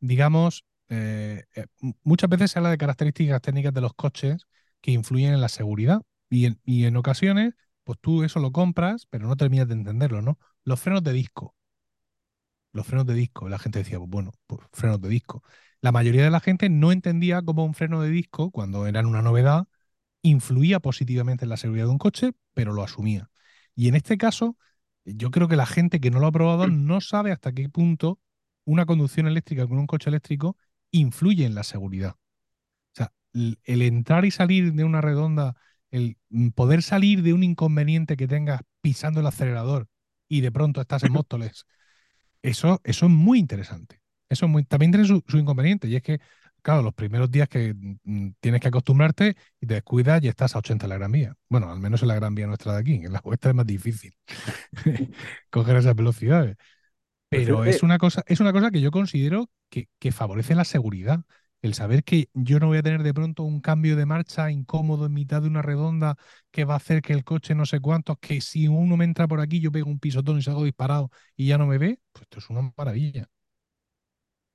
digamos, 0.00 0.64
eh, 0.90 1.44
eh, 1.56 1.66
muchas 2.04 2.30
veces 2.30 2.50
se 2.52 2.58
habla 2.60 2.70
de 2.70 2.78
características 2.78 3.42
técnicas 3.42 3.74
de 3.74 3.82
los 3.82 3.94
coches 3.94 4.46
que 4.82 4.92
influyen 4.92 5.34
en 5.34 5.40
la 5.42 5.48
seguridad. 5.50 6.02
Y 6.30 6.46
en, 6.46 6.60
y 6.64 6.86
en 6.86 6.96
ocasiones, 6.96 7.54
pues 7.84 7.98
tú 8.00 8.24
eso 8.24 8.40
lo 8.40 8.52
compras, 8.52 9.06
pero 9.10 9.28
no 9.28 9.36
terminas 9.36 9.68
de 9.68 9.74
entenderlo, 9.74 10.22
¿no? 10.22 10.38
Los 10.64 10.80
frenos 10.80 11.04
de 11.04 11.12
disco. 11.14 11.56
los 12.72 12.86
frenos 12.86 13.06
de 13.06 13.14
disco. 13.14 13.48
La 13.48 13.58
gente 13.58 13.78
decía, 13.80 13.98
pues 13.98 14.10
bueno, 14.10 14.32
pues 14.46 14.60
frenos 14.72 15.00
de 15.00 15.08
disco. 15.08 15.42
La 15.86 15.92
mayoría 15.92 16.24
de 16.24 16.32
la 16.32 16.40
gente 16.40 16.68
no 16.68 16.90
entendía 16.90 17.42
cómo 17.42 17.64
un 17.64 17.72
freno 17.72 18.02
de 18.02 18.10
disco, 18.10 18.50
cuando 18.50 18.88
eran 18.88 19.06
una 19.06 19.22
novedad, 19.22 19.68
influía 20.20 20.80
positivamente 20.80 21.44
en 21.44 21.48
la 21.48 21.56
seguridad 21.56 21.84
de 21.84 21.92
un 21.92 21.98
coche, 21.98 22.32
pero 22.54 22.72
lo 22.72 22.82
asumía. 22.82 23.30
Y 23.76 23.86
en 23.86 23.94
este 23.94 24.18
caso, 24.18 24.56
yo 25.04 25.30
creo 25.30 25.46
que 25.46 25.54
la 25.54 25.64
gente 25.64 26.00
que 26.00 26.10
no 26.10 26.18
lo 26.18 26.26
ha 26.26 26.32
probado 26.32 26.66
no 26.66 27.00
sabe 27.00 27.30
hasta 27.30 27.52
qué 27.52 27.68
punto 27.68 28.18
una 28.64 28.84
conducción 28.84 29.28
eléctrica 29.28 29.68
con 29.68 29.78
un 29.78 29.86
coche 29.86 30.10
eléctrico 30.10 30.56
influye 30.90 31.46
en 31.46 31.54
la 31.54 31.62
seguridad. 31.62 32.16
O 32.16 32.96
sea, 32.96 33.12
el, 33.32 33.60
el 33.62 33.80
entrar 33.82 34.24
y 34.24 34.32
salir 34.32 34.72
de 34.72 34.82
una 34.82 35.02
redonda, 35.02 35.54
el 35.92 36.16
mm, 36.30 36.48
poder 36.48 36.82
salir 36.82 37.22
de 37.22 37.32
un 37.32 37.44
inconveniente 37.44 38.16
que 38.16 38.26
tengas 38.26 38.62
pisando 38.80 39.20
el 39.20 39.26
acelerador 39.28 39.86
y 40.28 40.40
de 40.40 40.50
pronto 40.50 40.80
estás 40.80 41.04
en 41.04 41.12
Móstoles 41.12 41.64
eso, 42.42 42.80
eso 42.84 43.06
es 43.06 43.12
muy 43.12 43.38
interesante. 43.38 44.00
Eso 44.28 44.46
es 44.46 44.52
muy, 44.52 44.64
también 44.64 44.92
tiene 44.92 45.06
su, 45.06 45.22
su 45.26 45.38
inconveniente, 45.38 45.88
y 45.88 45.96
es 45.96 46.02
que, 46.02 46.20
claro, 46.62 46.82
los 46.82 46.94
primeros 46.94 47.30
días 47.30 47.48
que 47.48 47.74
mm, 47.74 48.30
tienes 48.40 48.60
que 48.60 48.68
acostumbrarte 48.68 49.36
y 49.60 49.66
te 49.66 49.74
descuidas 49.74 50.22
y 50.22 50.28
estás 50.28 50.54
a 50.56 50.58
80 50.58 50.86
en 50.86 50.90
la 50.90 50.96
Gran 50.98 51.12
Vía. 51.12 51.36
Bueno, 51.48 51.70
al 51.70 51.80
menos 51.80 52.02
en 52.02 52.08
la 52.08 52.16
Gran 52.16 52.34
Vía 52.34 52.46
nuestra 52.46 52.72
de 52.74 52.80
aquí, 52.80 52.94
en 52.94 53.12
la 53.12 53.20
vuestra 53.20 53.50
es 53.50 53.56
más 53.56 53.66
difícil 53.66 54.16
coger 55.50 55.76
esas 55.76 55.94
velocidades. 55.94 56.56
Pues 57.28 57.44
Pero 57.46 57.64
es 57.64 57.82
una 57.82 57.98
cosa, 57.98 58.22
es 58.26 58.40
una 58.40 58.52
cosa 58.52 58.70
que 58.70 58.80
yo 58.80 58.90
considero 58.90 59.50
que, 59.68 59.88
que 59.98 60.12
favorece 60.12 60.54
la 60.54 60.64
seguridad. 60.64 61.20
El 61.62 61.74
saber 61.74 62.04
que 62.04 62.28
yo 62.34 62.60
no 62.60 62.68
voy 62.68 62.78
a 62.78 62.82
tener 62.82 63.02
de 63.02 63.14
pronto 63.14 63.42
un 63.42 63.60
cambio 63.60 63.96
de 63.96 64.06
marcha 64.06 64.50
incómodo 64.50 65.06
en 65.06 65.14
mitad 65.14 65.42
de 65.42 65.48
una 65.48 65.62
redonda 65.62 66.16
que 66.52 66.64
va 66.64 66.74
a 66.74 66.76
hacer 66.76 67.02
que 67.02 67.12
el 67.12 67.24
coche 67.24 67.54
no 67.54 67.66
sé 67.66 67.80
cuántos, 67.80 68.18
que 68.20 68.40
si 68.40 68.68
uno 68.68 68.96
me 68.96 69.04
entra 69.04 69.26
por 69.26 69.40
aquí, 69.40 69.60
yo 69.60 69.72
pego 69.72 69.90
un 69.90 69.98
pisotón 69.98 70.38
y 70.38 70.42
salgo 70.42 70.64
disparado 70.64 71.10
y 71.36 71.46
ya 71.48 71.58
no 71.58 71.66
me 71.66 71.78
ve, 71.78 71.98
pues 72.12 72.22
esto 72.24 72.38
es 72.38 72.50
una 72.50 72.72
maravilla. 72.76 73.28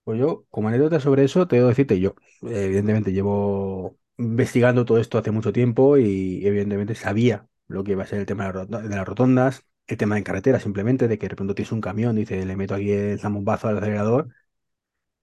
Pues 0.04 0.20
yo, 0.20 0.46
como 0.50 0.68
anécdota 0.70 1.00
sobre 1.00 1.24
eso, 1.24 1.48
te 1.48 1.58
debo 1.58 1.70
decirte, 1.70 2.00
yo, 2.00 2.16
eh, 2.44 2.66
evidentemente, 2.66 3.12
llevo 3.14 3.98
investigando 4.18 4.86
todo 4.86 5.00
esto 5.00 5.18
hace 5.18 5.32
mucho 5.32 5.54
tiempo 5.54 5.98
y 5.98 6.46
evidentemente 6.46 6.96
sabía 6.96 7.48
lo 7.68 7.84
que 7.84 7.92
iba 7.94 8.04
a 8.04 8.08
ser 8.08 8.20
el 8.20 8.26
tema 8.26 8.46
de, 8.48 8.54
las 8.54 8.56
rotondas, 8.56 8.90
de 8.90 8.96
las 8.96 9.08
rotondas, 9.08 9.66
el 9.88 9.98
tema 9.98 10.18
en 10.18 10.24
carretera, 10.24 10.60
simplemente, 10.60 11.08
de 11.08 11.18
que 11.18 11.28
de 11.30 11.36
pronto 11.36 11.56
tienes 11.56 11.72
un 11.72 11.82
camión, 11.82 12.16
dice, 12.16 12.46
le 12.46 12.56
meto 12.56 12.76
aquí 12.76 12.92
el 12.92 13.20
zambombazo 13.20 13.68
al 13.68 13.78
acelerador 13.78 14.30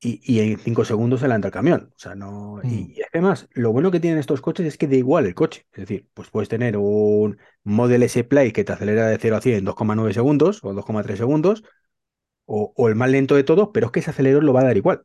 y, 0.01 0.21
y 0.23 0.41
en 0.41 0.59
cinco 0.59 0.85
segundos 0.85 1.21
se 1.21 1.27
adelanta 1.27 1.49
el 1.49 1.53
camión. 1.55 1.91
O 1.97 1.99
sea, 1.99 2.15
no. 2.15 2.61
Mm, 2.63 2.69
Y, 2.69 2.93
y 2.97 3.01
es 3.01 3.09
que 3.11 3.19
además, 3.19 3.49
lo 3.53 3.73
bueno 3.73 3.91
que 3.91 4.01
tienen 4.01 4.19
estos 4.19 4.41
coches 4.41 4.67
es 4.67 4.79
que 4.79 4.87
da 4.87 4.97
igual 4.97 5.27
el 5.27 5.35
coche. 5.35 5.67
Es 5.73 5.81
decir, 5.81 6.09
pues 6.15 6.31
puedes 6.31 6.49
tener 6.49 6.77
un 6.77 7.39
Model 7.65 8.03
S 8.05 8.23
Play 8.25 8.53
que 8.53 8.65
te 8.65 8.73
acelera 8.73 9.09
de 9.09 9.19
0 9.19 9.37
a 9.37 9.41
100 9.41 9.57
en 9.59 9.65
2,9 9.65 10.13
segundos 10.15 10.63
o 10.63 10.73
2,3 10.73 11.19
segundos, 11.19 11.65
o, 12.49 12.75
o 12.77 12.89
el 12.89 12.97
más 12.97 13.11
lento 13.11 13.37
de 13.37 13.45
todos, 13.45 13.71
pero 13.75 13.87
es 13.89 13.93
que 13.93 14.01
ese 14.01 14.11
acelerador 14.11 14.45
lo 14.45 14.55
va 14.55 14.63
a 14.63 14.65
dar 14.67 14.79
igual. 14.79 15.05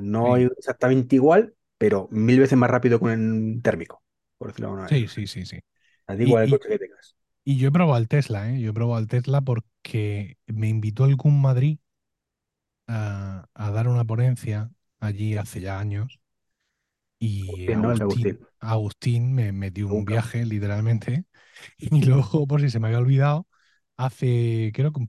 No 0.00 0.36
sí, 0.36 0.48
exactamente 0.58 1.16
igual, 1.16 1.54
pero 1.78 2.08
mil 2.10 2.40
veces 2.40 2.58
más 2.58 2.70
rápido 2.70 2.98
que 2.98 3.04
un 3.06 3.60
térmico, 3.62 4.02
por 4.38 4.48
decirlo 4.48 4.68
de 4.68 4.70
alguna 4.72 4.84
manera. 4.84 5.00
sí, 5.00 5.08
sí, 5.08 5.26
sí, 5.26 5.44
sí. 5.46 5.58
Da 6.06 6.14
Y, 6.22 6.30
igual 6.30 6.44
el 6.44 6.48
y, 6.50 6.50
coche 6.50 6.68
que 6.68 6.78
tengas. 6.78 7.16
y 7.44 7.58
yo 7.58 7.68
he 7.68 7.72
probado 7.72 7.98
el 8.00 8.08
Tesla, 8.08 8.50
¿eh? 8.52 8.60
Yo 8.60 8.70
he 8.70 8.74
probado 8.74 9.00
el 9.00 9.08
Tesla 9.08 9.40
porque 9.42 10.38
me 10.46 10.68
invitó 10.68 11.06
CUM 11.16 11.40
Madrid 11.42 11.78
a, 12.86 13.46
a 13.54 13.70
dar 13.70 13.88
una 13.88 14.04
ponencia 14.04 14.70
allí 15.00 15.36
hace 15.36 15.60
ya 15.60 15.78
años 15.80 16.20
Y 17.18 17.70
Agustín, 17.76 17.84
Agustín, 17.84 18.00
Agustín. 18.02 18.46
Agustín 18.60 19.34
me 19.34 19.52
metió 19.52 19.88
un 19.88 20.04
Nunca. 20.04 20.04
viaje, 20.04 20.44
literalmente. 20.46 21.24
Y 21.78 22.02
luego, 22.04 22.46
por 22.46 22.60
si 22.60 22.70
se 22.70 22.80
me 22.80 22.88
había 22.88 22.98
olvidado, 22.98 23.46
hace, 23.96 24.72
creo 24.74 24.92
que, 24.92 25.06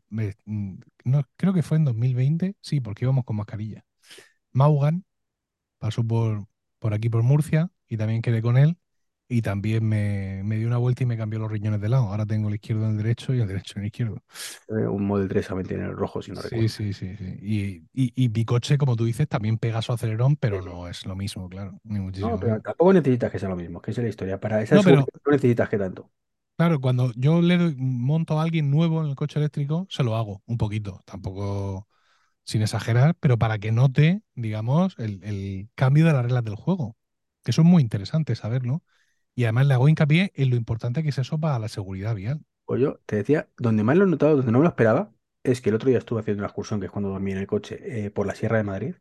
no, 1.03 1.23
creo 1.37 1.53
que 1.53 1.63
fue 1.63 1.77
en 1.77 1.85
2020, 1.85 2.55
sí, 2.61 2.79
porque 2.81 3.05
íbamos 3.05 3.25
con 3.25 3.35
mascarilla. 3.37 3.85
Maugan 4.53 5.05
pasó 5.79 6.03
por, 6.05 6.47
por 6.79 6.93
aquí, 6.93 7.09
por 7.09 7.23
Murcia, 7.23 7.71
y 7.87 7.97
también 7.97 8.21
quedé 8.21 8.41
con 8.41 8.57
él. 8.57 8.77
Y 9.29 9.41
también 9.41 9.85
me, 9.87 10.43
me 10.43 10.57
dio 10.57 10.67
una 10.67 10.77
vuelta 10.77 11.03
y 11.03 11.05
me 11.07 11.17
cambió 11.17 11.39
los 11.39 11.51
riñones 11.51 11.81
de 11.81 11.89
lado. 11.89 12.05
Ahora 12.09 12.25
tengo 12.25 12.49
el 12.49 12.55
izquierdo 12.55 12.85
en 12.85 12.91
el 12.91 12.97
derecho 12.97 13.33
y 13.33 13.41
el 13.41 13.47
derecho 13.47 13.75
en 13.77 13.83
el 13.83 13.87
izquierdo. 13.87 14.23
Eh, 14.67 14.87
Un 14.87 15.05
Model 15.07 15.29
3 15.29 15.47
también 15.47 15.67
tiene 15.67 15.85
el 15.85 15.93
rojo, 15.95 16.21
si 16.21 16.31
no 16.33 16.41
Sí, 16.41 16.67
recuerdo. 16.67 16.69
sí, 16.69 16.93
sí, 16.93 17.15
sí. 17.15 17.37
Y, 17.41 17.87
y, 17.93 18.25
y 18.25 18.29
mi 18.29 18.43
coche, 18.45 18.77
como 18.77 18.95
tú 18.95 19.05
dices, 19.05 19.27
también 19.27 19.57
pega 19.57 19.81
su 19.83 19.93
acelerón, 19.93 20.35
pero 20.35 20.61
Sí, 20.61 20.63
no 20.63 20.87
es 20.87 21.05
lo 21.05 21.15
mismo, 21.15 21.47
claro, 21.47 21.79
ni 21.83 21.99
No, 22.21 22.29
muchísimo 22.29 22.39
pero 22.39 22.59
menos. 22.59 22.61
tampoco 22.61 22.93
necesitas 22.93 23.31
que 23.31 23.39
sea 23.39 23.49
lo 23.49 23.55
mismo, 23.55 23.81
que 23.81 23.91
esa 23.91 24.01
es 24.01 24.03
la 24.05 24.09
historia. 24.09 24.39
Para 24.39 24.61
esa 24.61 24.75
No, 24.75 24.83
pero 24.83 24.97
no 25.25 25.31
necesitas 25.31 25.69
que 25.69 25.77
tanto. 25.77 26.11
Claro, 26.57 26.79
cuando 26.79 27.11
yo 27.15 27.41
le 27.41 27.57
doy- 27.57 27.75
monto 27.77 28.39
a 28.39 28.43
alguien 28.43 28.69
nuevo 28.69 29.01
en 29.03 29.09
el 29.09 29.15
coche 29.15 29.39
eléctrico, 29.39 29.87
se 29.89 30.03
lo 30.03 30.15
hago 30.15 30.43
un 30.45 30.57
poquito, 30.57 31.01
tampoco 31.05 31.87
sin 32.45 32.61
exagerar, 32.63 33.15
pero 33.19 33.37
para 33.39 33.59
que 33.59 33.71
note, 33.71 34.23
digamos, 34.35 34.95
el, 34.99 35.23
el 35.23 35.69
cambio 35.75 36.05
de 36.05 36.13
las 36.13 36.23
reglas 36.23 36.43
del 36.45 36.55
juego. 36.55 36.97
Que 37.43 37.51
eso 37.51 37.61
es 37.61 37.67
muy 37.67 37.81
interesante 37.83 38.35
saberlo. 38.35 38.83
Y 39.35 39.45
además 39.45 39.67
le 39.67 39.75
hago 39.75 39.89
hincapié 39.89 40.31
en 40.35 40.51
lo 40.51 40.55
importante 40.57 41.03
que 41.03 41.09
es 41.09 41.19
eso 41.19 41.39
para 41.39 41.59
la 41.59 41.69
seguridad 41.69 42.15
vial. 42.15 42.45
Pues 42.65 42.81
yo 42.81 42.99
te 43.05 43.17
decía, 43.17 43.49
donde 43.57 43.83
más 43.83 43.97
lo 43.97 44.05
he 44.05 44.07
notado, 44.07 44.37
donde 44.37 44.51
no 44.51 44.59
me 44.59 44.63
lo 44.63 44.69
esperaba, 44.69 45.13
es 45.43 45.61
que 45.61 45.69
el 45.69 45.75
otro 45.75 45.89
día 45.89 45.97
estuve 45.99 46.21
haciendo 46.21 46.41
una 46.41 46.47
excursión, 46.47 46.79
que 46.79 46.85
es 46.87 46.91
cuando 46.91 47.09
dormí 47.09 47.31
en 47.31 47.37
el 47.39 47.47
coche, 47.47 48.05
eh, 48.05 48.11
por 48.11 48.25
la 48.25 48.35
Sierra 48.35 48.57
de 48.57 48.63
Madrid, 48.63 48.95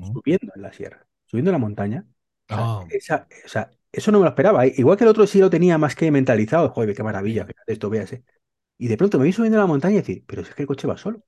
subiendo 0.00 0.52
en 0.56 0.62
la 0.62 0.72
sierra, 0.72 1.06
subiendo 1.26 1.52
la 1.52 1.58
montaña. 1.58 2.06
Ah, 2.48 2.84
esa, 2.90 3.26
o 3.44 3.48
sea, 3.48 3.70
eso 3.92 4.12
no 4.12 4.18
me 4.18 4.24
lo 4.24 4.30
esperaba. 4.30 4.66
¿eh? 4.66 4.74
Igual 4.76 4.96
que 4.98 5.04
el 5.04 5.10
otro 5.10 5.26
sí 5.26 5.38
lo 5.38 5.50
tenía 5.50 5.78
más 5.78 5.94
que 5.96 6.10
mentalizado. 6.10 6.68
Joder, 6.70 6.94
qué 6.94 7.02
maravilla, 7.02 7.46
fíjate 7.46 7.72
esto, 7.72 7.88
véase. 7.90 8.24
Y 8.78 8.88
de 8.88 8.96
pronto 8.98 9.18
me 9.18 9.26
vi 9.26 9.32
subiendo 9.32 9.58
la 9.58 9.66
montaña 9.66 9.94
y 9.96 9.98
decir, 9.98 10.24
pero 10.26 10.44
si 10.44 10.50
es 10.50 10.54
que 10.56 10.62
el 10.64 10.68
coche 10.68 10.88
va 10.88 10.98
solo. 10.98 11.22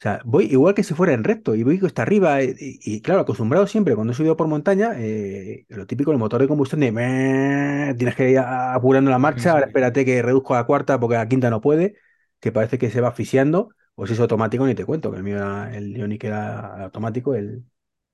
O 0.00 0.02
sea, 0.04 0.20
voy 0.24 0.44
igual 0.46 0.74
que 0.74 0.82
si 0.82 0.92
fuera 0.92 1.14
en 1.14 1.24
recto 1.24 1.54
y 1.54 1.62
voy 1.62 1.80
hasta 1.84 2.02
arriba. 2.02 2.42
eh, 2.42 2.54
Y, 2.58 2.96
y, 2.96 3.00
claro, 3.00 3.20
acostumbrado 3.22 3.66
siempre 3.66 3.94
cuando 3.94 4.12
he 4.12 4.16
subido 4.16 4.36
por 4.36 4.46
montaña, 4.48 4.92
eh, 4.98 5.64
lo 5.68 5.86
típico, 5.86 6.12
el 6.12 6.18
motor 6.18 6.42
de 6.42 6.48
combustión 6.48 6.80
de 6.80 6.92
"Meh", 6.92 7.94
tienes 7.96 8.14
que 8.14 8.30
ir 8.30 8.38
apurando 8.38 9.10
la 9.10 9.18
marcha. 9.18 9.52
Ahora 9.52 9.66
espérate 9.66 10.04
que 10.04 10.20
reduzco 10.20 10.54
a 10.54 10.58
la 10.58 10.64
cuarta 10.66 11.00
porque 11.00 11.16
a 11.16 11.20
la 11.20 11.28
quinta 11.28 11.48
no 11.48 11.60
puede, 11.62 11.94
que 12.40 12.52
parece 12.52 12.76
que 12.78 12.90
se 12.90 13.00
va 13.00 13.08
asfixiando. 13.08 13.70
O 13.94 14.06
si 14.06 14.12
es 14.14 14.20
automático, 14.20 14.66
ni 14.66 14.74
te 14.74 14.84
cuento, 14.84 15.10
que 15.10 15.16
el 15.18 15.22
mío 15.22 15.36
era, 15.36 15.74
el 15.74 15.96
Ioniq 15.96 16.24
era 16.24 16.84
automático, 16.84 17.34
el, 17.34 17.64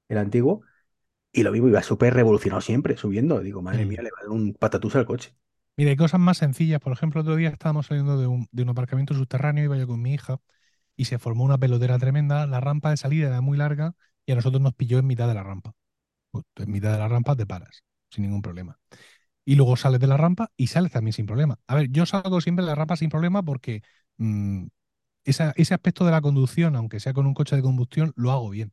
el 0.09 0.18
antiguo. 0.18 0.62
Y 1.33 1.43
lo 1.43 1.51
mismo, 1.53 1.66
iba 1.68 1.83
súper 1.83 2.14
revolucionado 2.14 2.61
siempre, 2.61 2.97
subiendo. 2.97 3.41
Digo, 3.41 3.62
madre 3.62 3.85
mía, 3.87 4.03
le 4.03 4.11
va 4.11 4.18
a 4.20 4.22
dar 4.24 4.31
un 4.31 4.55
patatús 4.55 4.95
al 4.97 5.07
coche. 5.07 5.35
Mira, 5.76 5.91
hay 5.91 5.97
cosas 5.97 6.20
más 6.20 6.39
sencillas. 6.39 6.81
Por 6.81 6.93
ejemplo, 6.93 7.20
otro 7.22 7.37
día 7.37 7.49
estábamos 7.49 7.87
saliendo 7.87 8.18
de 8.18 8.26
un, 8.26 8.49
de 8.53 8.62
un 8.62 8.68
aparcamiento 8.68 9.14
subterráneo, 9.14 9.64
iba 9.64 9.76
yo 9.78 9.87
con 9.87 10.03
mi 10.03 10.12
hija, 10.14 10.39
y 10.97 11.07
se 11.07 11.18
formó 11.18 11.45
una 11.45 11.59
pelotera 11.59 11.99
tremenda. 11.99 12.47
La 12.47 12.61
rampa 12.61 12.91
de 12.91 12.97
salida 12.99 13.28
era 13.28 13.41
muy 13.41 13.59
larga 13.59 13.95
y 14.26 14.33
a 14.33 14.35
nosotros 14.37 14.61
nos 14.62 14.74
pilló 14.74 14.99
en 14.99 15.07
mitad 15.07 15.28
de 15.28 15.35
la 15.35 15.43
rampa. 15.45 15.74
Pues, 16.33 16.45
en 16.57 16.72
mitad 16.72 16.93
de 16.93 16.99
la 16.99 17.09
rampa 17.09 17.37
te 17.37 17.47
paras, 17.47 17.85
sin 18.11 18.24
ningún 18.24 18.43
problema. 18.43 18.78
Y 19.45 19.57
luego 19.57 19.76
sales 19.76 20.01
de 20.01 20.07
la 20.09 20.16
rampa 20.18 20.53
y 20.57 20.68
sales 20.68 20.93
también 20.93 21.12
sin 21.14 21.26
problema. 21.26 21.59
A 21.68 21.76
ver, 21.76 21.91
yo 21.91 22.07
salgo 22.07 22.41
siempre 22.41 22.64
de 22.64 22.68
la 22.70 22.76
rampa 22.76 22.97
sin 22.97 23.11
problema 23.11 23.43
porque 23.45 23.83
mm, 24.18 24.66
esa- 25.24 25.53
ese 25.57 25.74
aspecto 25.74 26.05
de 26.05 26.11
la 26.12 26.20
conducción, 26.22 26.76
aunque 26.76 27.01
sea 27.01 27.12
con 27.14 27.26
un 27.26 27.35
coche 27.35 27.57
de 27.57 27.62
combustión, 27.62 28.12
lo 28.16 28.33
hago 28.33 28.51
bien. 28.51 28.72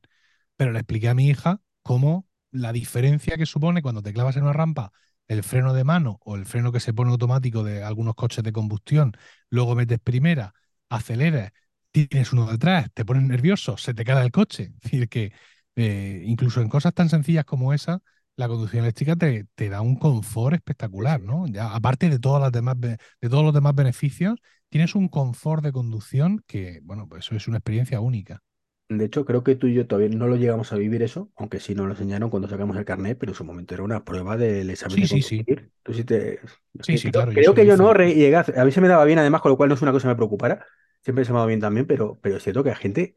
Pero 0.58 0.74
le 0.74 0.80
expliqué 0.82 1.10
a 1.10 1.16
mi 1.16 1.30
hija 1.30 1.62
cómo 1.84 2.27
la 2.52 2.72
diferencia 2.74 3.38
que 3.38 3.46
supone 3.46 3.82
cuando 3.82 4.02
te 4.02 4.14
clavas 4.14 4.36
en 4.38 4.44
una 4.44 4.54
rampa 4.54 4.92
el 5.28 5.44
freno 5.44 5.74
de 5.74 5.84
mano 5.84 6.20
o 6.24 6.36
el 6.36 6.46
freno 6.46 6.72
que 6.72 6.80
se 6.80 6.94
pone 6.94 7.12
automático 7.12 7.64
de 7.64 7.84
algunos 7.84 8.16
coches 8.16 8.44
de 8.44 8.54
combustión, 8.54 9.14
luego 9.50 9.76
metes 9.76 10.00
primera, 10.00 10.54
aceleras, 10.90 11.52
tienes 11.92 12.32
uno 12.34 12.46
detrás, 12.50 12.88
te 12.94 13.04
pones 13.06 13.24
nervioso, 13.24 13.78
se 13.78 13.94
te 13.94 14.06
cae 14.06 14.24
el 14.24 14.32
coche. 14.32 14.72
Es 14.76 14.82
decir, 14.82 15.10
que 15.10 15.34
eh, 15.76 16.24
incluso 16.26 16.62
en 16.62 16.70
cosas 16.70 16.94
tan 16.94 17.10
sencillas 17.10 17.46
como 17.46 17.74
esa, 17.74 18.02
la 18.36 18.48
conducción 18.48 18.84
eléctrica 18.84 19.16
te, 19.16 19.48
te 19.56 19.70
da 19.70 19.82
un 19.82 19.96
confort 19.98 20.56
espectacular, 20.56 21.22
¿no? 21.22 21.48
Ya, 21.48 21.74
aparte 21.74 22.10
de 22.10 22.20
todas 22.20 22.42
las 22.42 22.52
demás, 22.52 22.80
de 22.80 22.98
todos 23.30 23.44
los 23.44 23.54
demás 23.54 23.76
beneficios, 23.76 24.40
tienes 24.70 24.96
un 24.96 25.08
confort 25.10 25.64
de 25.64 25.72
conducción 25.72 26.44
que, 26.48 26.80
bueno, 26.84 27.08
pues 27.08 27.26
eso 27.26 27.36
es 27.36 27.48
una 27.48 27.58
experiencia 27.58 28.00
única. 28.00 28.42
De 28.90 29.04
hecho, 29.04 29.26
creo 29.26 29.44
que 29.44 29.56
tú 29.56 29.68
y 29.68 29.74
yo 29.74 29.86
todavía 29.86 30.16
no 30.18 30.28
lo 30.28 30.38
llegamos 30.38 30.72
a 30.72 30.78
vivir 30.78 31.04
eso, 31.04 31.30
aunque 31.36 31.60
sí 31.60 31.76
nos 31.76 31.88
lo 31.88 31.92
enseñaron 31.92 32.30
cuando 32.30 32.48
sacamos 32.48 32.78
el 32.78 32.86
carnet, 32.86 33.18
pero 33.20 33.34
en 33.34 33.36
su 33.36 33.44
momento 33.44 33.74
era 33.74 33.84
una 33.84 34.06
prueba 34.06 34.38
del 34.38 34.70
examen 34.70 34.98
Sí, 34.98 35.02
de 35.02 35.08
sí, 35.08 35.22
sí. 35.22 35.48
conducir. 35.48 35.72
Tú 35.84 35.94
sí 35.94 36.06
te... 36.06 36.40
Sí, 36.82 36.98
sí, 36.98 37.12
creo, 37.12 37.12
claro, 37.12 37.32
yo 37.32 37.44
creo 37.44 37.54
que 37.54 37.66
lo 37.66 37.66
yo 37.66 37.76
hice. 37.76 37.78
no 37.78 37.94
re- 37.94 38.14
llegué 38.16 38.36
a 38.38 38.42
hacer- 38.42 38.58
a 38.60 38.64
mí 38.66 38.72
se 38.72 38.80
me 38.80 38.88
daba 38.88 39.04
bien, 39.04 39.20
además, 39.20 39.42
con 39.42 39.52
lo 39.52 39.58
cual 39.58 39.68
no 39.70 39.76
es 39.76 39.82
una 39.82 39.92
cosa 39.92 40.04
que 40.08 40.10
me 40.14 40.16
preocupara. 40.16 40.66
Siempre 41.04 41.26
se 41.26 41.32
me 41.32 41.38
ha 41.38 41.40
dado 41.40 41.48
bien 41.50 41.60
también, 41.60 41.86
pero, 41.86 42.18
pero 42.22 42.38
es 42.38 42.44
cierto 42.44 42.64
que 42.64 42.70
la 42.70 42.76
gente 42.78 43.16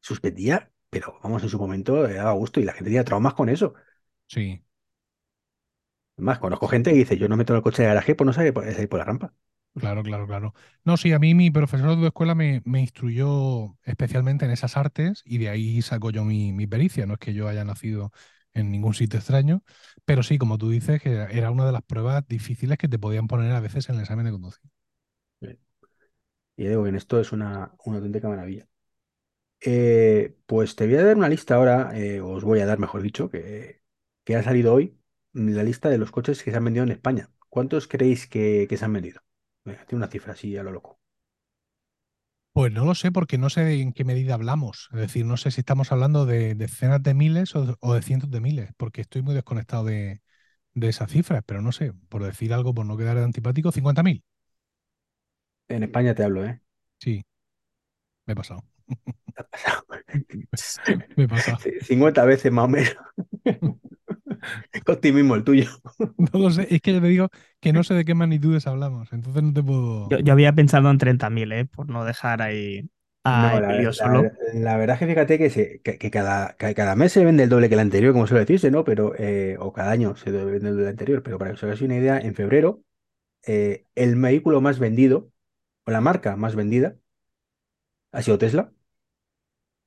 suspendía, 0.00 0.72
pero 0.90 1.18
vamos, 1.22 1.42
en 1.44 1.48
su 1.50 1.58
momento 1.58 2.06
le 2.06 2.14
daba 2.14 2.32
gusto 2.32 2.58
y 2.60 2.64
la 2.64 2.72
gente 2.72 2.86
tenía 2.90 3.04
traumas 3.04 3.34
con 3.34 3.48
eso. 3.48 3.74
Sí. 4.26 4.62
Además, 6.16 6.38
conozco 6.38 6.68
gente 6.68 6.90
que 6.90 6.96
dice, 6.96 7.18
yo 7.18 7.28
no 7.28 7.36
meto 7.36 7.52
en 7.52 7.58
el 7.58 7.62
coche 7.62 7.82
de 7.82 7.88
garaje, 7.88 8.14
pues 8.14 8.24
no 8.26 8.32
sabe 8.32 8.52
por, 8.54 8.64
salir 8.72 8.88
por 8.88 8.98
la 9.00 9.04
rampa. 9.04 9.34
Claro, 9.74 10.02
claro, 10.02 10.26
claro. 10.26 10.54
No, 10.84 10.98
sí, 10.98 11.12
a 11.14 11.18
mí 11.18 11.34
mi 11.34 11.50
profesor 11.50 11.96
de 11.98 12.06
escuela 12.06 12.34
me, 12.34 12.60
me 12.66 12.80
instruyó 12.80 13.78
especialmente 13.84 14.44
en 14.44 14.50
esas 14.50 14.76
artes 14.76 15.22
y 15.24 15.38
de 15.38 15.48
ahí 15.48 15.80
saco 15.80 16.10
yo 16.10 16.24
mi, 16.24 16.52
pericia. 16.66 17.06
No 17.06 17.14
es 17.14 17.18
que 17.20 17.32
yo 17.32 17.48
haya 17.48 17.64
nacido 17.64 18.12
en 18.52 18.70
ningún 18.70 18.92
sitio 18.92 19.18
extraño, 19.18 19.62
pero 20.04 20.22
sí, 20.22 20.36
como 20.36 20.58
tú 20.58 20.68
dices, 20.68 21.00
que 21.00 21.12
era- 21.12 21.30
era 21.30 21.50
una 21.50 21.64
de 21.64 21.72
las 21.72 21.82
pruebas 21.82 22.26
difíciles 22.28 22.76
que 22.76 22.88
te 22.88 22.98
podían 22.98 23.28
poner 23.28 23.50
a 23.52 23.60
veces 23.60 23.88
en 23.88 23.94
el 23.94 24.02
examen 24.02 24.26
de 24.26 24.32
conducir. 24.32 24.70
Y 26.56 26.66
digo 26.66 26.82
que 26.84 26.90
en 26.90 26.96
esto 26.96 27.20
es 27.20 27.32
una, 27.32 27.74
una 27.84 27.96
auténtica 27.98 28.28
maravilla. 28.28 28.68
Eh, 29.60 30.36
pues 30.46 30.76
te 30.76 30.86
voy 30.86 30.96
a 30.96 31.04
dar 31.04 31.16
una 31.16 31.28
lista 31.28 31.56
ahora, 31.56 31.92
eh, 31.98 32.20
os 32.20 32.44
voy 32.44 32.60
a 32.60 32.66
dar, 32.66 32.78
mejor 32.78 33.02
dicho, 33.02 33.30
que, 33.30 33.82
que 34.24 34.36
ha 34.36 34.42
salido 34.42 34.74
hoy, 34.74 34.98
la 35.34 35.62
lista 35.64 35.88
de 35.90 35.98
los 35.98 36.10
coches 36.12 36.42
que 36.42 36.50
se 36.50 36.56
han 36.56 36.64
vendido 36.64 36.84
en 36.84 36.92
España. 36.92 37.30
¿Cuántos 37.48 37.88
creéis 37.88 38.26
que, 38.28 38.66
que 38.68 38.76
se 38.76 38.84
han 38.84 38.92
vendido? 38.94 39.22
Venga, 39.64 39.84
tiene 39.86 40.04
una 40.04 40.10
cifra 40.12 40.34
así 40.34 40.56
a 40.56 40.62
lo 40.62 40.70
loco. 40.70 41.00
Pues 42.52 42.70
no 42.72 42.84
lo 42.84 42.94
sé 42.94 43.10
porque 43.12 43.38
no 43.38 43.48
sé 43.50 43.80
en 43.80 43.92
qué 43.92 44.04
medida 44.04 44.34
hablamos. 44.34 44.88
Es 44.92 44.98
decir, 45.00 45.24
no 45.24 45.36
sé 45.38 45.50
si 45.50 45.60
estamos 45.60 45.90
hablando 45.92 46.26
de 46.26 46.54
decenas 46.54 47.02
de 47.02 47.14
miles 47.14 47.54
o, 47.56 47.76
o 47.80 47.94
de 47.94 48.02
cientos 48.02 48.30
de 48.30 48.40
miles, 48.40 48.70
porque 48.76 49.00
estoy 49.00 49.22
muy 49.22 49.34
desconectado 49.34 49.84
de, 49.84 50.20
de 50.74 50.88
esas 50.88 51.10
cifras, 51.10 51.42
pero 51.46 51.62
no 51.62 51.72
sé, 51.72 51.92
por 52.10 52.24
decir 52.24 52.52
algo, 52.54 52.74
por 52.74 52.84
no 52.86 52.96
quedar 52.98 53.16
de 53.18 53.24
antipático, 53.24 53.72
50.000. 53.72 54.24
En 55.68 55.82
España 55.82 56.14
te 56.14 56.22
hablo, 56.24 56.44
¿eh? 56.44 56.60
Sí, 57.00 57.22
me 58.26 58.32
he 58.32 58.36
pasado. 58.36 58.62
Pasado. 60.50 60.86
Me 61.16 61.24
he 61.24 61.28
pasado. 61.28 61.62
Sí, 61.62 61.70
50 61.82 62.24
veces 62.24 62.52
más 62.52 62.64
o 62.66 62.68
menos. 62.68 62.96
Optimismo 64.86 65.34
el 65.34 65.44
tuyo. 65.44 65.66
No 66.16 66.38
lo 66.40 66.50
sé, 66.50 66.66
es 66.74 66.80
que 66.82 66.92
ya 66.92 67.00
te 67.00 67.06
digo 67.08 67.28
que 67.60 67.72
no 67.72 67.82
sé 67.84 67.94
de 67.94 68.04
qué 68.04 68.14
magnitudes 68.14 68.66
hablamos, 68.66 69.12
entonces 69.12 69.42
no 69.42 69.52
te 69.52 69.62
puedo. 69.62 70.10
Yo, 70.10 70.18
yo 70.18 70.32
había 70.32 70.52
pensado 70.54 70.90
en 70.90 70.98
30.000, 70.98 71.50
¿eh? 71.52 71.64
Por 71.64 71.88
no 71.88 72.04
dejar 72.04 72.42
ahí 72.42 72.88
a 73.24 73.54
No, 73.54 73.58
la, 73.60 73.72
Emilio 73.72 73.92
la- 73.92 73.92
solo. 73.92 74.38
la 74.52 74.76
verdad 74.76 74.94
es 74.96 75.00
que 75.00 75.06
fíjate 75.06 75.38
que, 75.38 75.48
se- 75.48 75.80
que, 75.82 75.96
que 75.96 76.10
cada, 76.10 76.54
que 76.56 76.74
cada 76.74 76.96
mes 76.96 77.12
se 77.12 77.24
vende 77.24 77.44
el 77.44 77.48
doble 77.48 77.68
que 77.68 77.74
el 77.74 77.80
anterior, 77.80 78.12
como 78.12 78.26
suele 78.26 78.40
decirse, 78.40 78.70
¿no? 78.70 78.84
Pero, 78.84 79.14
eh, 79.16 79.56
o 79.58 79.72
cada 79.72 79.90
año 79.92 80.16
se 80.16 80.30
vende 80.30 80.56
el 80.56 80.60
doble 80.62 80.76
del 80.82 80.88
anterior, 80.88 81.22
pero 81.22 81.38
para 81.38 81.50
que 81.50 81.54
os 81.54 81.62
hagáis 81.64 81.80
una 81.80 81.96
idea, 81.96 82.18
en 82.18 82.34
febrero, 82.34 82.82
eh, 83.46 83.86
el 83.96 84.16
vehículo 84.20 84.60
más 84.62 84.78
vendido, 84.80 85.30
o 85.86 85.92
la 85.92 86.00
marca 86.02 86.36
más 86.36 86.56
vendida, 86.56 86.96
ha 88.12 88.22
sido 88.22 88.38
Tesla. 88.38 88.72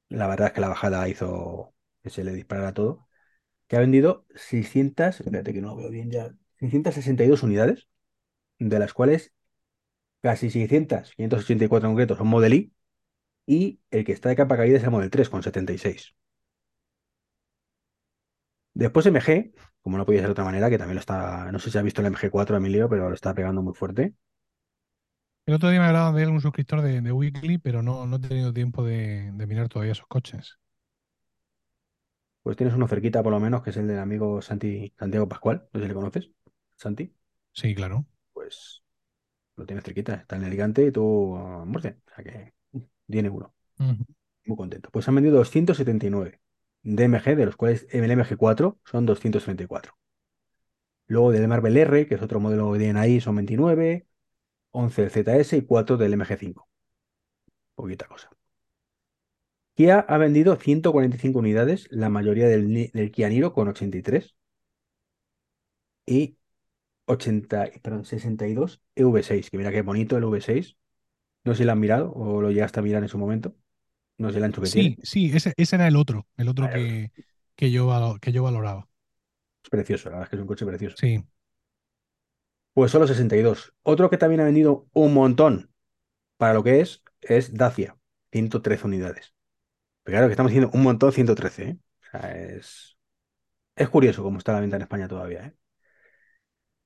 La 0.10 0.28
verdad 0.28 0.48
es 0.48 0.54
que 0.54 0.62
la 0.62 0.70
bajada 0.70 1.08
hizo 1.10 1.74
que 2.04 2.10
se 2.10 2.24
le 2.24 2.34
disparara 2.34 2.74
todo, 2.74 3.05
que 3.68 3.76
ha 3.76 3.80
vendido 3.80 4.26
600, 4.36 5.20
espérate 5.22 5.54
que 5.54 5.62
no 5.62 5.70
lo 5.70 5.78
veo 5.78 5.90
bien 5.90 6.12
ya, 6.12 6.36
662 6.60 7.44
unidades, 7.44 7.88
de 8.60 8.80
las 8.80 8.94
cuales 8.94 9.34
casi 10.22 10.50
600, 10.50 11.14
584 11.16 11.88
en 11.88 11.94
concreto, 11.94 12.16
son 12.16 12.28
Model 12.28 12.54
I, 12.54 12.74
y 13.48 13.80
el 13.92 14.06
que 14.06 14.12
está 14.14 14.30
de 14.30 14.36
capa 14.36 14.58
caída 14.58 14.78
es 14.78 14.84
el 14.84 14.92
Model 14.92 15.10
3 15.10 15.30
con 15.30 15.44
76. 15.44 16.16
Después 18.74 19.06
MG, 19.06 19.54
como 19.82 19.98
no 19.98 20.06
podía 20.06 20.20
ser 20.20 20.28
de 20.28 20.32
otra 20.34 20.44
manera, 20.44 20.70
que 20.70 20.78
también 20.78 20.96
lo 20.96 21.00
está, 21.00 21.52
no 21.52 21.60
sé 21.60 21.72
si 21.72 21.78
ha 21.78 21.82
visto 21.82 22.02
el 22.02 22.08
MG4 22.14 22.58
Emilio, 22.58 22.90
pero 22.90 23.10
lo 23.10 23.16
está 23.16 23.34
pegando 23.34 23.62
muy 23.62 23.74
fuerte. 23.74 24.14
El 25.46 25.54
otro 25.54 25.70
día 25.70 25.80
me 25.80 25.86
hablaba 25.86 26.12
de 26.12 26.24
él 26.24 26.30
un 26.30 26.42
suscriptor 26.42 26.82
de, 26.82 27.12
Weekly, 27.12 27.60
pero 27.60 27.84
no, 27.84 28.08
no 28.08 28.16
he 28.18 28.20
tenido 28.20 28.52
tiempo 28.52 28.84
de 28.84 29.32
mirar 29.48 29.70
todavía 29.70 29.92
esos 29.92 30.08
coches. 30.08 30.58
Pues 32.46 32.58
tienes 32.58 32.76
uno 32.76 32.88
cerquita 32.88 33.24
por 33.24 33.32
lo 33.32 33.40
menos, 33.40 33.64
que 33.64 33.72
es 33.72 33.78
el 33.78 33.88
del 33.88 33.98
amigo 33.98 34.40
Santi, 34.40 34.94
Santiago 35.00 35.28
Pascual, 35.28 35.68
no 35.74 35.80
sé 35.80 35.86
si 35.86 35.88
le 35.88 35.96
conoces, 35.96 36.30
Santi, 36.76 37.12
Sí, 37.54 37.74
claro. 37.74 38.06
pues 38.34 38.84
lo 39.56 39.66
tienes 39.66 39.84
cerquita, 39.84 40.14
está 40.14 40.36
en 40.36 40.44
Alicante 40.44 40.86
y 40.86 40.92
tú 40.92 41.36
a 41.38 41.66
muerte, 41.66 41.98
o 42.06 42.16
sea 42.16 42.24
que 42.24 42.54
tiene 43.08 43.32
uno, 43.32 43.56
muy 44.46 44.56
contento. 44.56 44.92
Pues 44.92 45.08
han 45.08 45.16
vendido 45.16 45.38
279 45.38 46.40
DMG, 46.84 47.36
de 47.36 47.46
los 47.48 47.56
cuales 47.56 47.88
el 47.90 48.04
MG4 48.12 48.78
son 48.86 49.08
234. 49.08 49.98
Luego 51.08 51.32
del 51.32 51.48
Marvel 51.48 51.78
R, 51.78 52.06
que 52.06 52.14
es 52.14 52.22
otro 52.22 52.40
modelo 52.40 52.72
que 52.74 52.78
tienen 52.78 52.98
ahí, 52.98 53.20
son 53.22 53.38
29, 53.38 54.06
11 54.70 55.02
del 55.02 55.10
ZS 55.10 55.58
y 55.58 55.64
4 55.64 55.98
del 55.98 56.14
MG5. 56.14 56.68
Poquita 57.74 58.06
cosa. 58.08 58.35
Kia 59.76 60.00
ha 60.00 60.18
vendido 60.18 60.56
145 60.58 61.40
unidades, 61.40 61.88
la 61.92 62.10
mayoría 62.10 62.48
del, 62.48 62.92
del 62.94 63.12
Kia 63.12 63.30
Niro 63.30 63.54
con 63.54 63.68
83 63.70 64.36
y 66.06 66.38
80, 67.06 67.70
perdón, 67.82 68.06
62 68.06 68.82
EV6, 68.96 69.50
que 69.50 69.58
mira 69.58 69.72
qué 69.72 69.82
bonito 69.84 70.18
el 70.18 70.26
V6. 70.26 70.78
No 71.46 71.54
sé 71.54 71.60
si 71.60 71.66
lo 71.66 71.74
han 71.74 71.80
mirado 71.80 72.14
o 72.14 72.42
lo 72.42 72.52
llegaste 72.52 72.80
a 72.80 72.84
mirar 72.84 73.04
en 73.04 73.10
su 73.10 73.18
momento. 73.20 73.56
No 74.20 74.32
sé 74.32 74.40
el 74.40 74.46
ancho 74.46 74.62
que 74.62 74.70
tiene. 74.72 74.94
Sí, 74.94 74.98
sí, 75.04 75.32
ese, 75.34 75.54
ese 75.58 75.76
era 75.76 75.88
el 75.88 75.96
otro, 75.96 76.28
el 76.38 76.48
otro 76.50 76.68
Vale, 76.68 76.70
que, 76.70 77.12
que 77.56 77.72
yo, 77.72 78.18
que 78.22 78.32
yo 78.32 78.44
valoraba. 78.44 78.88
Es 79.64 79.70
precioso, 79.70 80.10
la 80.10 80.16
verdad 80.16 80.24
es 80.28 80.30
que 80.30 80.36
es 80.38 80.42
un 80.42 80.48
coche 80.48 80.66
precioso. 80.66 80.98
Sí, 81.00 81.24
Pues 82.74 82.92
solo 82.92 83.08
62. 83.08 83.74
Otro 83.84 84.10
que 84.10 84.18
también 84.18 84.42
ha 84.42 84.46
vendido 84.46 84.88
un 84.94 85.14
montón 85.16 85.72
para 86.38 86.56
lo 86.56 86.64
que 86.64 86.82
es, 86.82 87.04
es 87.22 87.56
Dacia, 87.56 87.98
113 88.32 88.88
unidades. 88.88 89.35
Pero 90.06 90.16
claro 90.18 90.28
que 90.30 90.34
estamos 90.34 90.52
diciendo 90.52 90.72
un 90.76 90.84
montón, 90.84 91.14
113, 91.14 91.64
¿eh? 91.70 91.80
O 92.04 92.12
sea, 92.20 92.32
es, 92.38 92.98
es 93.78 93.90
curioso 93.90 94.24
cómo 94.24 94.40
está 94.40 94.54
la 94.54 94.62
venta 94.62 94.78
en 94.78 94.84
España 94.84 95.08
todavía, 95.10 95.48
¿eh? 95.48 95.56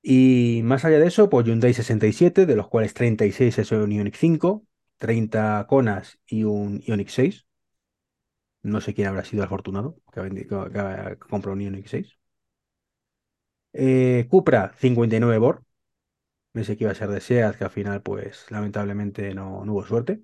Y 0.01 0.61
más 0.63 0.85
allá 0.85 0.99
de 0.99 1.07
eso, 1.07 1.29
pues 1.29 1.45
Hyundai 1.45 1.73
67, 1.73 2.45
de 2.45 2.55
los 2.55 2.67
cuales 2.69 2.93
36 2.93 3.57
es 3.59 3.71
un 3.71 3.91
Ioniq 3.91 4.15
5, 4.15 4.65
30 4.97 5.65
Konas 5.67 6.19
y 6.27 6.43
un 6.45 6.81
Ioniq 6.81 7.09
6. 7.09 7.45
No 8.63 8.79
sé 8.81 8.93
quién 8.93 9.07
habrá 9.09 9.25
sido 9.25 9.43
afortunado 9.43 9.97
que 10.13 10.19
ha 10.21 11.15
comprado 11.19 11.53
un 11.55 11.61
Ioniq 11.61 11.87
6. 11.87 12.17
Eh, 13.73 14.27
Cupra 14.29 14.73
59 14.77 15.37
Bor. 15.37 15.63
Pensé 16.53 16.77
que 16.77 16.85
iba 16.85 16.93
a 16.93 16.95
ser 16.95 17.09
de 17.09 17.21
SEAT, 17.21 17.57
que 17.57 17.65
al 17.65 17.71
final, 17.71 18.01
pues, 18.03 18.47
lamentablemente 18.51 19.33
no, 19.35 19.65
no 19.65 19.73
hubo 19.73 19.85
suerte. 19.87 20.23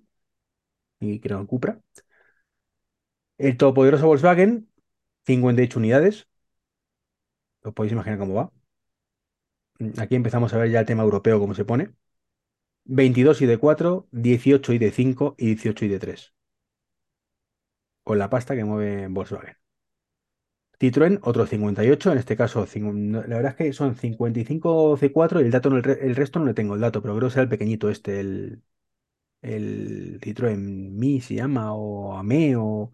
Y 0.99 1.19
creo 1.19 1.39
en 1.39 1.45
Cupra. 1.47 1.79
El 3.37 3.55
todopoderoso 3.57 4.07
Volkswagen, 4.07 4.69
58 5.25 5.79
unidades. 5.79 6.27
Os 7.67 7.73
podéis 7.75 7.93
imaginar 7.95 8.19
cómo 8.21 8.35
va. 8.39 8.45
Aquí 9.97 10.15
empezamos 10.15 10.53
a 10.53 10.57
ver 10.57 10.69
ya 10.71 10.79
el 10.81 10.85
tema 10.85 11.03
europeo, 11.03 11.39
cómo 11.39 11.53
se 11.53 11.65
pone. 11.65 11.93
22 12.85 13.41
y 13.43 13.47
de 13.47 13.57
4, 13.59 14.07
18 14.11 14.73
y 14.73 14.79
de 14.79 14.91
5 14.91 15.35
y 15.37 15.47
18 15.47 15.85
y 15.85 15.89
de 15.89 15.99
3. 15.99 16.33
Con 18.03 18.19
la 18.19 18.29
pasta 18.29 18.55
que 18.55 18.63
mueve 18.63 19.07
Volkswagen. 19.09 19.57
Citroën, 20.79 21.19
otro 21.23 21.45
58, 21.45 22.11
en 22.11 22.17
este 22.17 22.35
caso, 22.35 22.65
la 22.75 23.37
verdad 23.37 23.51
es 23.51 23.55
que 23.55 23.73
son 23.73 23.95
55 23.95 24.97
C4 24.97 25.39
y 25.41 25.45
el 25.45 25.51
dato, 25.51 25.69
el, 25.69 25.89
el 25.89 26.15
resto 26.15 26.39
no 26.39 26.45
le 26.45 26.53
tengo 26.53 26.75
el 26.75 26.81
dato, 26.81 27.01
pero 27.01 27.15
creo 27.15 27.29
que 27.29 27.33
será 27.33 27.43
el 27.43 27.49
pequeñito 27.49 27.89
este, 27.89 28.19
el, 28.19 28.61
el 29.41 30.19
Citroën 30.21 30.57
Mi 30.57 31.21
se 31.21 31.35
llama, 31.35 31.73
o 31.75 32.17
AME, 32.17 32.55
o 32.57 32.93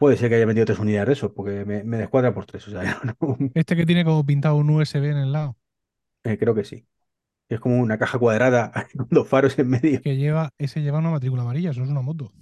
puede 0.00 0.18
ser 0.18 0.30
que 0.30 0.36
haya 0.36 0.46
metido 0.48 0.66
tres 0.66 0.80
unidades 0.80 1.08
de 1.08 1.14
eso, 1.14 1.34
porque 1.34 1.64
me, 1.66 1.84
me 1.84 1.98
descuadra 1.98 2.34
por 2.34 2.46
tres, 2.46 2.68
o 2.68 2.72
sea, 2.72 3.00
no- 3.20 3.38
Este 3.54 3.76
que 3.76 3.86
tiene 3.86 4.04
como 4.04 4.26
pintado 4.26 4.56
un 4.56 4.70
USB 4.70 5.10
en 5.10 5.18
el 5.18 5.30
lado, 5.32 5.56
eh, 6.24 6.38
creo 6.38 6.54
que 6.54 6.64
sí. 6.64 6.86
Es 7.48 7.60
como 7.60 7.78
una 7.80 7.98
caja 7.98 8.18
cuadrada 8.18 8.72
con 8.96 9.08
dos 9.10 9.28
faros 9.28 9.58
en 9.60 9.68
medio. 9.70 10.02
que 10.02 10.16
lleva, 10.16 10.52
ese 10.58 10.82
lleva 10.82 10.98
una 10.98 11.10
matrícula 11.10 11.42
amarilla, 11.42 11.70
eso 11.70 11.82
es 11.82 11.88
una 11.88 12.02
moto. 12.02 12.32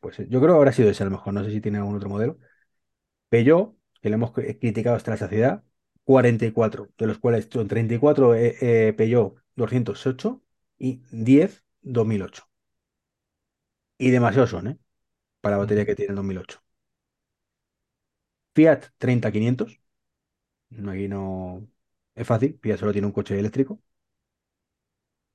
Puede 0.00 0.16
ser. 0.16 0.28
Yo 0.28 0.40
creo 0.40 0.54
que 0.54 0.58
habrá 0.58 0.72
sido 0.72 0.90
ese 0.90 1.02
a 1.02 1.06
lo 1.06 1.12
mejor, 1.12 1.34
no 1.34 1.44
sé 1.44 1.50
si 1.50 1.60
tiene 1.60 1.78
algún 1.78 1.96
otro 1.96 2.08
modelo. 2.08 2.38
Peugeot, 3.30 3.76
que 4.02 4.10
le 4.10 4.16
hemos 4.16 4.32
cri- 4.32 4.58
criticado 4.60 4.96
hasta 4.96 5.12
la 5.12 5.16
saciedad, 5.18 5.64
44, 6.04 6.90
de 6.98 7.06
los 7.08 7.18
cuales 7.18 7.48
son 7.52 7.68
34 7.68 8.34
eh, 8.34 8.56
eh, 8.60 8.94
Peugeot 8.94 9.36
208 9.56 10.42
y 10.78 11.02
10 11.12 11.64
2008. 11.82 12.44
Y 13.98 14.10
demasiados 14.10 14.50
son, 14.50 14.68
¿eh? 14.68 14.78
Para 15.44 15.56
la 15.56 15.60
batería 15.62 15.86
que 15.86 15.94
tiene 15.94 16.10
el 16.10 16.16
2008. 16.16 16.60
Fiat 18.54 18.86
30500, 18.98 19.80
aquí 20.88 21.08
no 21.08 21.68
es 22.14 22.26
fácil, 22.26 22.58
Fiat 22.62 22.78
solo 22.78 22.92
tiene 22.92 23.06
un 23.08 23.12
coche 23.12 23.38
eléctrico. 23.38 23.80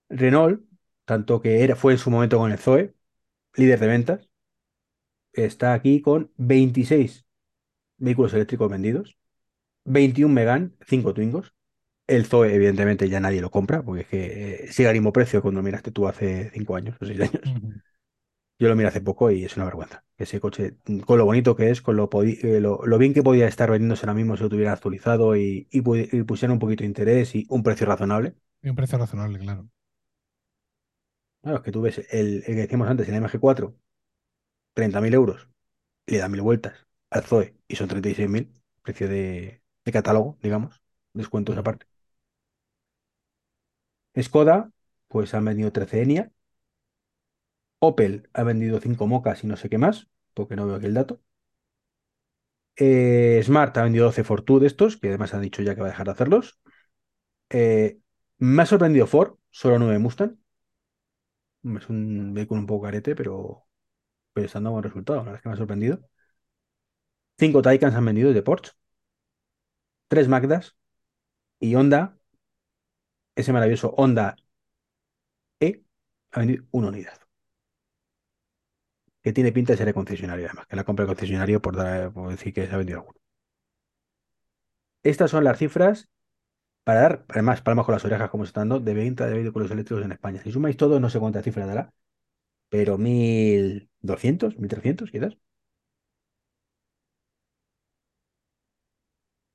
Renault, 0.09 0.61
tanto 1.05 1.41
que 1.41 1.63
era, 1.63 1.75
fue 1.75 1.93
en 1.93 1.97
su 1.99 2.09
momento 2.11 2.37
con 2.37 2.51
el 2.51 2.57
Zoe, 2.59 2.93
líder 3.55 3.79
de 3.79 3.87
ventas, 3.87 4.29
está 5.33 5.73
aquí 5.73 6.01
con 6.01 6.31
26 6.37 7.25
vehículos 7.97 8.33
eléctricos 8.33 8.69
vendidos, 8.71 9.17
21 9.85 10.33
Megane, 10.33 10.71
5 10.87 11.13
Twingos. 11.15 11.53
El 12.07 12.25
Zoe, 12.27 12.55
evidentemente, 12.55 13.09
ya 13.09 13.19
nadie 13.21 13.41
lo 13.41 13.51
compra, 13.51 13.83
porque 13.83 14.01
es 14.03 14.07
que 14.07 14.65
eh, 14.65 14.73
sigue 14.73 14.89
al 14.89 14.95
mismo 14.95 15.13
precio 15.13 15.41
cuando 15.41 15.61
lo 15.61 15.65
miraste 15.65 15.91
tú 15.91 16.07
hace 16.07 16.51
5 16.53 16.75
años 16.77 16.97
o 17.01 17.05
6 17.05 17.21
años. 17.21 17.43
Yo 18.59 18.67
lo 18.69 18.75
miré 18.75 18.89
hace 18.89 19.01
poco 19.01 19.31
y 19.31 19.45
es 19.45 19.55
una 19.55 19.65
vergüenza. 19.65 20.03
Ese 20.17 20.39
coche, 20.41 20.77
con 21.05 21.17
lo 21.17 21.25
bonito 21.25 21.55
que 21.55 21.69
es, 21.71 21.81
con 21.81 21.95
lo, 21.95 22.09
eh, 22.23 22.59
lo, 22.59 22.85
lo 22.85 22.97
bien 22.97 23.13
que 23.13 23.23
podía 23.23 23.47
estar 23.47 23.71
vendiéndose 23.71 24.05
ahora 24.05 24.13
mismo 24.15 24.35
si 24.37 24.43
lo 24.43 24.49
tuviera 24.49 24.73
actualizado 24.73 25.35
y, 25.37 25.67
y, 25.71 25.81
pu- 25.81 26.09
y 26.11 26.23
pusiera 26.23 26.53
un 26.53 26.59
poquito 26.59 26.81
de 26.83 26.87
interés 26.87 27.35
y 27.35 27.45
un 27.49 27.63
precio 27.63 27.87
razonable. 27.87 28.35
Y 28.61 28.69
un 28.69 28.75
precio 28.77 28.97
razonable, 28.97 29.37
claro. 29.39 29.69
Claro, 31.41 31.57
es 31.57 31.63
que 31.63 31.71
tú 31.71 31.81
ves 31.81 31.99
el, 32.11 32.37
el 32.37 32.43
que 32.43 32.53
decíamos 32.55 32.89
antes, 32.89 33.07
el 33.07 33.15
MG4, 33.15 33.75
30.000 34.73 35.13
euros, 35.15 35.49
y 36.07 36.13
le 36.13 36.19
da 36.19 36.29
mil 36.29 36.41
vueltas 36.43 36.87
al 37.11 37.23
Zoe 37.25 37.57
y 37.67 37.75
son 37.77 37.87
36.000, 37.89 38.53
precio 38.83 39.07
de, 39.09 39.63
de 39.85 39.91
catálogo, 39.93 40.37
digamos, 40.43 40.83
descuentos 41.13 41.57
aparte. 41.57 41.87
Skoda, 44.21 44.71
pues 45.07 45.33
han 45.33 45.45
vendido 45.45 45.71
13 45.71 46.01
Enyaq. 46.03 46.31
Opel 47.79 48.29
ha 48.33 48.43
vendido 48.43 48.79
5 48.79 49.05
Mocas 49.07 49.43
y 49.43 49.47
no 49.47 49.57
sé 49.57 49.69
qué 49.69 49.77
más, 49.77 50.07
porque 50.33 50.55
no 50.55 50.65
veo 50.65 50.75
aquí 50.75 50.85
el 50.85 50.93
dato. 50.93 51.21
Eh, 52.75 53.41
Smart 53.43 53.77
ha 53.77 53.83
vendido 53.83 54.05
12 54.05 54.23
Fortwo 54.23 54.59
de 54.59 54.67
estos, 54.67 54.97
que 54.97 55.09
además 55.09 55.33
han 55.33 55.41
dicho 55.41 55.61
ya 55.61 55.75
que 55.75 55.81
va 55.81 55.87
a 55.87 55.89
dejar 55.91 56.05
de 56.07 56.11
hacerlos. 56.13 56.59
Eh, 57.49 57.99
me 58.39 58.63
ha 58.63 58.65
sorprendido 58.65 59.07
Ford, 59.07 59.35
solo 59.51 59.79
9 59.79 59.99
Mustang. 59.99 60.37
Es 61.77 61.89
un 61.89 62.33
vehículo 62.33 62.59
un 62.61 62.67
poco 62.67 62.83
carete, 62.85 63.15
pero, 63.15 63.65
pero 64.33 64.45
está 64.47 64.59
dando 64.59 64.71
buen 64.73 64.83
resultado. 64.85 65.19
La 65.19 65.23
verdad 65.25 65.37
es 65.37 65.43
que 65.43 65.49
me 65.49 65.55
ha 65.55 65.57
sorprendido. 65.59 66.01
5 67.39 67.61
Taycans 67.61 67.95
han 67.95 68.05
vendido 68.05 68.33
de 68.33 68.41
Porsche, 68.43 68.71
3 70.07 70.27
Magdas 70.27 70.75
y 71.59 71.75
Honda, 71.75 72.17
ese 73.35 73.53
maravilloso 73.53 73.93
Honda 73.97 74.35
E, 75.61 75.83
ha 76.31 76.39
vendido 76.39 76.65
una 76.71 76.89
unidad. 76.89 77.18
Que 79.23 79.33
tiene 79.33 79.53
pinta 79.53 79.73
de 79.73 79.77
ser 79.77 79.85
de 79.87 79.93
concesionario, 79.93 80.45
además, 80.47 80.67
que 80.67 80.75
la 80.75 80.83
compra 80.83 81.05
de 81.05 81.09
concesionario 81.13 81.61
por, 81.61 81.75
dar- 81.77 82.11
por 82.13 82.29
decir 82.29 82.53
que 82.53 82.67
se 82.67 82.73
ha 82.73 82.77
vendido 82.77 82.99
alguno. 82.99 83.19
Estas 85.03 85.31
son 85.31 85.43
las 85.43 85.57
cifras 85.57 86.09
para 86.85 87.01
dar, 87.01 87.25
además, 87.29 87.61
palmas 87.61 87.85
con 87.85 87.93
las 87.93 88.05
orejas, 88.05 88.29
como 88.31 88.45
se 88.45 88.49
está 88.49 88.61
dando, 88.61 88.79
de 88.81 88.93
venta 88.95 89.27
de 89.27 89.35
vehículos 89.35 89.71
eléctricos 89.71 90.05
en 90.05 90.13
España. 90.13 90.41
Si 90.43 90.51
sumáis 90.53 90.77
todo, 90.77 90.99
no 91.01 91.09
sé 91.11 91.19
cuántas 91.19 91.43
cifras 91.45 91.67
dará, 91.67 91.93
pero 92.69 92.97
1.200, 92.99 94.57
1.300 94.59 95.11
quizás. 95.11 95.37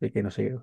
Es 0.00 0.12
que 0.12 0.22
no 0.22 0.30
sé, 0.30 0.54
un 0.54 0.60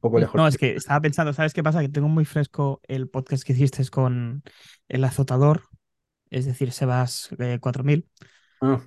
poco 0.00 0.18
lejos. 0.18 0.36
No, 0.36 0.46
es 0.46 0.56
que 0.58 0.74
estaba 0.76 1.00
pensando, 1.00 1.32
¿sabes 1.32 1.54
qué 1.54 1.62
pasa? 1.62 1.80
Que 1.80 1.88
tengo 1.88 2.08
muy 2.08 2.24
fresco 2.24 2.80
el 2.88 3.08
podcast 3.08 3.44
que 3.44 3.52
hiciste 3.52 3.86
con 3.90 4.42
el 4.88 5.04
azotador, 5.04 5.62
es 6.32 6.46
decir, 6.46 6.72
Sebas 6.72 7.30
eh, 7.38 7.58
4000, 7.60 8.08
Ah, 8.60 8.82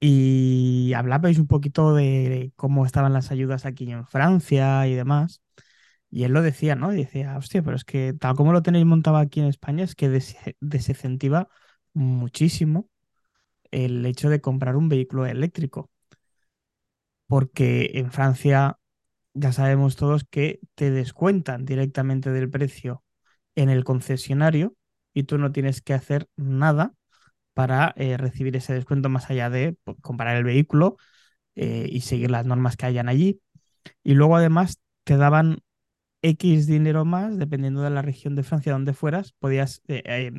y 0.00 0.92
hablabais 0.94 1.38
un 1.38 1.46
poquito 1.46 1.94
de 1.94 2.52
cómo 2.56 2.84
estaban 2.86 3.12
las 3.12 3.30
ayudas 3.30 3.66
aquí 3.66 3.90
en 3.90 4.06
Francia 4.06 4.86
y 4.88 4.94
demás. 4.94 5.42
Y 6.10 6.24
él 6.24 6.32
lo 6.32 6.42
decía, 6.42 6.76
¿no? 6.76 6.92
Y 6.94 6.98
decía, 6.98 7.36
hostia, 7.38 7.62
pero 7.62 7.76
es 7.76 7.84
que 7.84 8.14
tal 8.14 8.36
como 8.36 8.52
lo 8.52 8.62
tenéis 8.62 8.86
montado 8.86 9.16
aquí 9.18 9.40
en 9.40 9.46
España, 9.48 9.84
es 9.84 9.94
que 9.96 10.08
des- 10.10 10.36
desincentiva 10.60 11.48
muchísimo 11.94 12.88
el 13.72 14.04
hecho 14.06 14.30
de 14.30 14.40
comprar 14.40 14.76
un 14.76 14.88
vehículo 14.90 15.26
eléctrico. 15.26 15.90
Porque 17.26 17.92
en 17.94 18.12
Francia 18.12 18.78
ya 19.34 19.52
sabemos 19.52 19.96
todos 19.96 20.24
que 20.24 20.60
te 20.74 20.90
descuentan 20.90 21.64
directamente 21.64 22.30
del 22.30 22.50
precio 22.50 23.04
en 23.56 23.70
el 23.70 23.84
concesionario 23.84 24.76
y 25.14 25.24
tú 25.24 25.38
no 25.38 25.52
tienes 25.52 25.82
que 25.82 25.94
hacer 25.94 26.28
nada 26.36 26.94
para 27.54 27.94
eh, 27.96 28.16
recibir 28.16 28.56
ese 28.56 28.74
descuento 28.74 29.08
más 29.08 29.30
allá 29.30 29.50
de 29.50 29.76
pues, 29.84 29.96
comprar 30.00 30.36
el 30.36 30.44
vehículo 30.44 30.96
eh, 31.56 31.86
y 31.90 32.00
seguir 32.02 32.30
las 32.30 32.46
normas 32.46 32.76
que 32.76 32.86
hayan 32.86 33.08
allí. 33.08 33.40
Y 34.04 34.14
luego 34.14 34.36
además 34.36 34.80
te 35.04 35.16
daban 35.16 35.60
X 36.22 36.66
dinero 36.66 37.04
más, 37.04 37.38
dependiendo 37.38 37.82
de 37.82 37.90
la 37.90 38.02
región 38.02 38.36
de 38.36 38.44
Francia 38.44 38.72
donde 38.72 38.94
fueras, 38.94 39.32
podías 39.40 39.82
eh, 39.88 40.32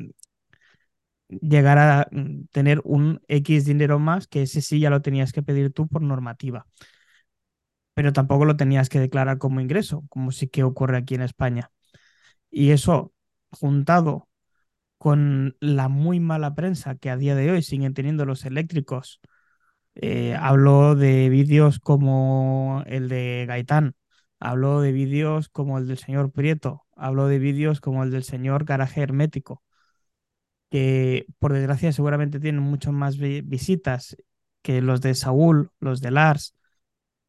llegar 1.28 1.78
a 1.78 2.08
mm, 2.10 2.46
tener 2.52 2.80
un 2.84 3.20
X 3.28 3.64
dinero 3.64 3.98
más, 3.98 4.26
que 4.26 4.42
ese 4.42 4.62
sí 4.62 4.80
ya 4.80 4.90
lo 4.90 5.02
tenías 5.02 5.32
que 5.32 5.42
pedir 5.42 5.72
tú 5.72 5.88
por 5.88 6.02
normativa, 6.02 6.66
pero 7.94 8.12
tampoco 8.12 8.44
lo 8.44 8.56
tenías 8.56 8.88
que 8.88 9.00
declarar 9.00 9.38
como 9.38 9.60
ingreso, 9.60 10.04
como 10.08 10.32
sí 10.32 10.48
que 10.48 10.64
ocurre 10.64 10.96
aquí 10.98 11.14
en 11.14 11.22
España. 11.22 11.70
Y 12.50 12.70
eso, 12.72 13.12
juntado 13.50 14.28
con 15.04 15.56
la 15.60 15.88
muy 15.90 16.18
mala 16.20 16.54
prensa 16.54 16.94
que 16.96 17.10
a 17.10 17.16
día 17.18 17.34
de 17.34 17.50
hoy 17.50 17.62
siguen 17.62 17.92
teniendo 17.94 18.24
los 18.24 18.46
eléctricos, 18.46 19.20
eh, 19.96 20.36
hablo 20.40 20.94
de 20.96 21.28
vídeos 21.30 21.80
como 21.80 22.82
el 22.86 23.08
de 23.10 23.44
Gaitán, 23.48 23.96
hablo 24.40 24.80
de 24.80 24.92
vídeos 24.92 25.48
como 25.50 25.78
el 25.78 25.88
del 25.88 25.98
señor 25.98 26.32
Prieto, 26.32 26.84
hablo 26.96 27.28
de 27.28 27.38
vídeos 27.40 27.80
como 27.80 28.04
el 28.04 28.10
del 28.12 28.24
señor 28.24 28.64
Garaje 28.64 29.02
Hermético, 29.02 29.62
que 30.70 31.26
por 31.38 31.52
desgracia 31.52 31.92
seguramente 31.92 32.40
tienen 32.40 32.62
mucho 32.62 32.92
más 32.92 33.16
vi- 33.18 33.40
visitas 33.42 34.16
que 34.62 34.80
los 34.82 35.00
de 35.00 35.14
Saúl, 35.14 35.70
los 35.80 36.00
de 36.00 36.10
Lars 36.10 36.54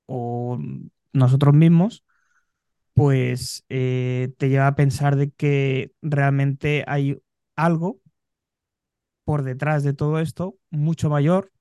o 0.07 0.59
nosotros 1.13 1.55
mismos, 1.55 2.05
pues 2.93 3.65
eh, 3.69 4.33
te 4.37 4.49
lleva 4.49 4.67
a 4.67 4.75
pensar 4.75 5.15
de 5.17 5.31
que 5.31 5.93
realmente 6.01 6.85
hay 6.87 7.19
algo 7.55 7.99
por 9.23 9.43
detrás 9.43 9.83
de 9.83 9.93
todo 9.93 10.19
esto 10.19 10.57
mucho 10.71 11.09
mayor 11.09 11.51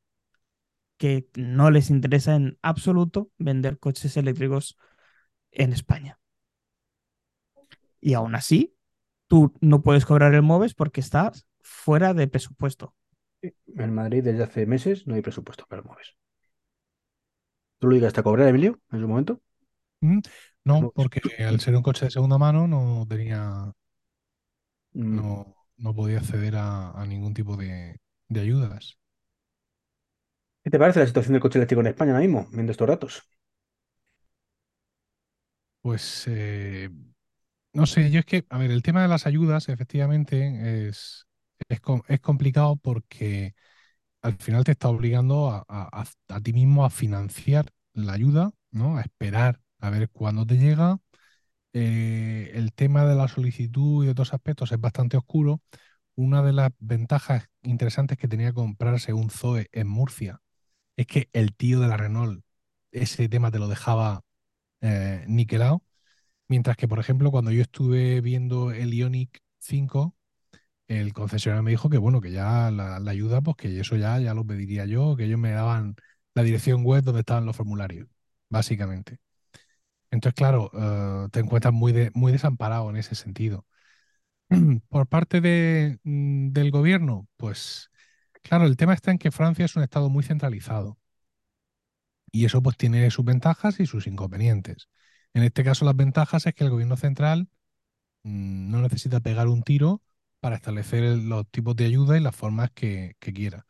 que 0.97 1.29
no 1.37 1.71
les 1.71 1.91
interesa 1.91 2.35
en 2.37 2.59
absoluto 2.63 3.31
vender 3.39 3.79
coches 3.79 4.17
eléctricos 4.17 4.77
en 5.53 5.73
España. 5.73 6.19
Y 8.01 8.15
aún 8.15 8.35
así, 8.35 8.77
tú 9.29 9.55
no 9.61 9.83
puedes 9.83 10.07
cobrar 10.07 10.35
el 10.35 10.43
MOVES 10.43 10.75
porque 10.75 11.01
estás 11.01 11.47
fuera 11.63 12.15
de 12.15 12.29
presupuesto. 12.29 12.95
en 13.77 13.95
Madrid 13.95 14.25
desde 14.25 14.43
hace 14.43 14.67
meses 14.67 15.07
no 15.07 15.15
hay 15.15 15.23
presupuesto 15.23 15.67
para 15.69 15.83
móviles. 15.83 16.17
¿Tú 17.79 17.89
lo 17.89 17.95
llegaste 17.95 18.21
a 18.21 18.23
cobrar, 18.25 18.49
Emilio, 18.49 18.81
en 18.91 19.01
su 19.01 19.07
momento? 19.09 19.41
¿Mm? 20.01 20.21
No, 20.65 20.93
porque 20.95 21.21
al 21.45 21.61
ser 21.61 21.75
un 21.77 21.83
coche 21.83 22.05
de 22.07 22.11
segunda 22.11 22.39
mano 22.39 22.67
no 22.69 23.07
tenía, 23.09 23.73
Mm, 25.13 25.19
no, 25.19 25.55
no 25.77 25.95
podía 25.95 26.19
acceder 26.19 26.57
a, 26.57 26.91
a 26.93 27.07
ningún 27.07 27.35
tipo 27.35 27.57
de, 27.57 28.01
de 28.29 28.41
ayudas. 28.41 28.99
¿Qué 30.63 30.71
te 30.71 30.79
parece 30.79 31.01
la 31.01 31.07
situación 31.07 31.33
del 31.33 31.41
coche 31.43 31.59
eléctrico 31.59 31.81
en 31.81 31.87
España 31.89 32.13
ahora 32.13 32.21
mismo, 32.27 32.49
viendo 32.53 32.73
estos 32.73 32.89
datos? 32.89 33.23
Pues 35.83 36.25
eh, 36.29 36.89
no 37.75 37.87
sé, 37.87 38.11
yo 38.11 38.21
es 38.21 38.27
que, 38.27 38.47
a 38.51 38.59
ver, 38.59 38.71
el 38.71 38.83
tema 38.83 39.03
de 39.03 39.09
las 39.09 39.27
ayudas 39.27 39.69
efectivamente 39.69 40.89
es, 40.89 41.27
es, 41.69 41.81
es 42.09 42.21
complicado 42.21 42.77
porque 42.77 43.55
al 44.23 44.35
final 44.39 44.65
te 44.65 44.73
está 44.73 44.89
obligando 44.91 45.51
a, 45.51 45.65
a- 45.69 46.03
a- 46.03 46.37
a 46.37 46.41
ti 46.43 46.53
mismo 46.55 46.85
a 46.87 46.91
financiar 46.91 47.73
la 47.95 48.15
ayuda, 48.15 48.53
¿no? 48.73 48.99
A 48.99 49.03
esperar 49.03 49.61
a 49.81 49.91
ver 49.91 50.11
cuándo 50.11 50.47
te 50.47 50.57
llega. 50.59 50.99
Eh, 51.75 52.53
el 52.55 52.73
tema 52.75 53.07
de 53.07 53.17
la 53.17 53.29
solicitud 53.29 54.07
y 54.07 54.11
otros 54.11 54.35
aspectos 54.35 54.73
es 54.73 54.81
bastante 54.81 55.19
oscuro. 55.19 55.63
Una 56.17 56.43
de 56.43 56.53
las 56.55 56.71
ventajas 56.81 57.49
interesantes 57.65 58.19
que 58.19 58.29
tenía 58.29 58.53
comprarse 58.55 59.13
un 59.15 59.31
Zoe 59.31 59.69
en 59.73 59.89
Murcia 59.89 60.41
es 60.97 61.07
que 61.07 61.31
el 61.35 61.55
tío 61.57 61.81
de 61.81 61.89
la 61.89 61.97
Renault 61.99 62.45
ese 62.93 63.29
tema 63.31 63.51
te 63.53 63.59
lo 63.61 63.69
dejaba 63.69 64.23
eh, 64.83 65.25
niquelado. 65.29 65.83
Mientras 66.49 66.77
que, 66.77 66.89
por 66.89 66.99
ejemplo, 67.01 67.31
cuando 67.31 67.51
yo 67.53 67.63
estuve 67.63 68.21
viendo 68.21 68.73
el 68.73 68.93
Ioniq 68.95 69.39
5, 69.59 70.17
el 70.89 71.13
concesionario 71.13 71.63
me 71.63 71.71
dijo 71.73 71.91
que 71.91 71.99
bueno, 71.99 72.21
que 72.21 72.33
ya 72.33 72.71
la, 72.71 73.01
la 73.01 73.11
ayuda, 73.11 73.41
pues 73.43 73.57
que 73.57 73.81
eso 73.81 73.97
ya, 73.97 74.19
ya 74.21 74.35
lo 74.35 74.47
pediría 74.47 74.87
yo, 74.87 75.17
que 75.17 75.25
ellos 75.25 75.39
me 75.39 75.51
daban 75.53 75.97
la 76.35 76.43
dirección 76.43 76.85
web 76.85 77.03
donde 77.05 77.21
estaban 77.21 77.47
los 77.47 77.57
formularios, 77.57 78.09
básicamente. 78.51 79.19
Entonces, 80.15 80.35
claro, 80.37 80.71
eh, 80.75 81.29
te 81.33 81.41
encuentras 81.41 81.75
muy, 81.75 81.93
de- 81.93 82.11
muy 82.15 82.33
desamparado 82.33 82.91
en 82.91 82.97
ese 82.97 83.15
sentido. 83.17 83.67
Por 84.91 85.09
parte 85.09 85.41
de, 85.43 85.99
mm, 86.05 86.51
del 86.53 86.71
gobierno, 86.73 87.29
pues 87.39 87.91
claro, 88.43 88.67
el 88.67 88.77
tema 88.79 88.95
está 88.95 89.11
en 89.13 89.19
que 89.19 89.33
Francia 89.33 89.65
es 89.67 89.77
un 89.77 89.85
estado 89.85 90.11
muy 90.11 90.25
centralizado 90.25 90.99
y 92.33 92.45
eso 92.45 92.63
pues 92.63 92.77
tiene 92.77 93.11
sus 93.11 93.25
ventajas 93.25 93.81
y 93.81 93.87
sus 93.87 94.07
inconvenientes. 94.07 94.89
En 95.35 95.43
este 95.43 95.65
caso, 95.65 95.85
las 95.85 95.97
ventajas 95.97 96.47
es 96.47 96.55
que 96.55 96.65
el 96.65 96.71
gobierno 96.71 96.97
central 96.97 97.49
mm, 98.25 98.71
no 98.73 98.83
necesita 98.83 99.21
pegar 99.21 99.49
un 99.49 99.65
tiro 99.65 100.03
para 100.41 100.57
establecer 100.57 101.05
los 101.19 101.49
tipos 101.51 101.77
de 101.77 101.87
ayuda 101.87 102.19
y 102.19 102.23
las 102.23 102.37
formas 102.37 102.73
que, 102.73 103.17
que 103.21 103.35
quiera. 103.35 103.67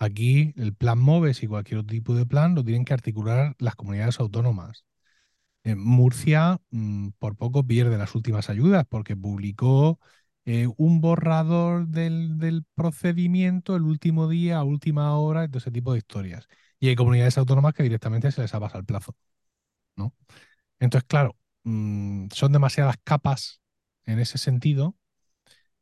Aquí 0.00 0.54
el 0.58 0.74
plan 0.76 1.00
MOVES 1.00 1.44
y 1.44 1.48
cualquier 1.48 1.80
otro 1.80 1.92
tipo 1.92 2.16
de 2.16 2.26
plan 2.26 2.56
lo 2.56 2.64
tienen 2.64 2.86
que 2.86 2.94
articular 2.94 3.56
las 3.60 3.76
comunidades 3.76 4.20
autónomas. 4.20 4.85
Murcia 5.74 6.60
mm, 6.70 7.10
por 7.18 7.36
poco 7.36 7.66
pierde 7.66 7.98
las 7.98 8.14
últimas 8.14 8.48
ayudas 8.50 8.84
porque 8.88 9.16
publicó 9.16 9.98
eh, 10.44 10.68
un 10.76 11.00
borrador 11.00 11.88
del, 11.88 12.38
del 12.38 12.64
procedimiento 12.74 13.74
el 13.76 13.82
último 13.82 14.28
día, 14.28 14.58
a 14.58 14.64
última 14.64 15.16
hora, 15.18 15.46
todo 15.48 15.58
ese 15.58 15.70
tipo 15.72 15.92
de 15.92 15.98
historias. 15.98 16.46
Y 16.78 16.88
hay 16.88 16.94
comunidades 16.96 17.38
autónomas 17.38 17.74
que 17.74 17.82
directamente 17.82 18.30
se 18.30 18.42
les 18.42 18.54
ha 18.54 18.60
pasado 18.60 18.80
el 18.80 18.86
plazo, 18.86 19.16
¿no? 19.96 20.14
Entonces, 20.80 21.06
claro, 21.08 21.36
mm, 21.64 22.28
son 22.32 22.52
demasiadas 22.52 22.96
capas 23.04 23.60
en 24.06 24.18
ese 24.20 24.38
sentido. 24.38 24.96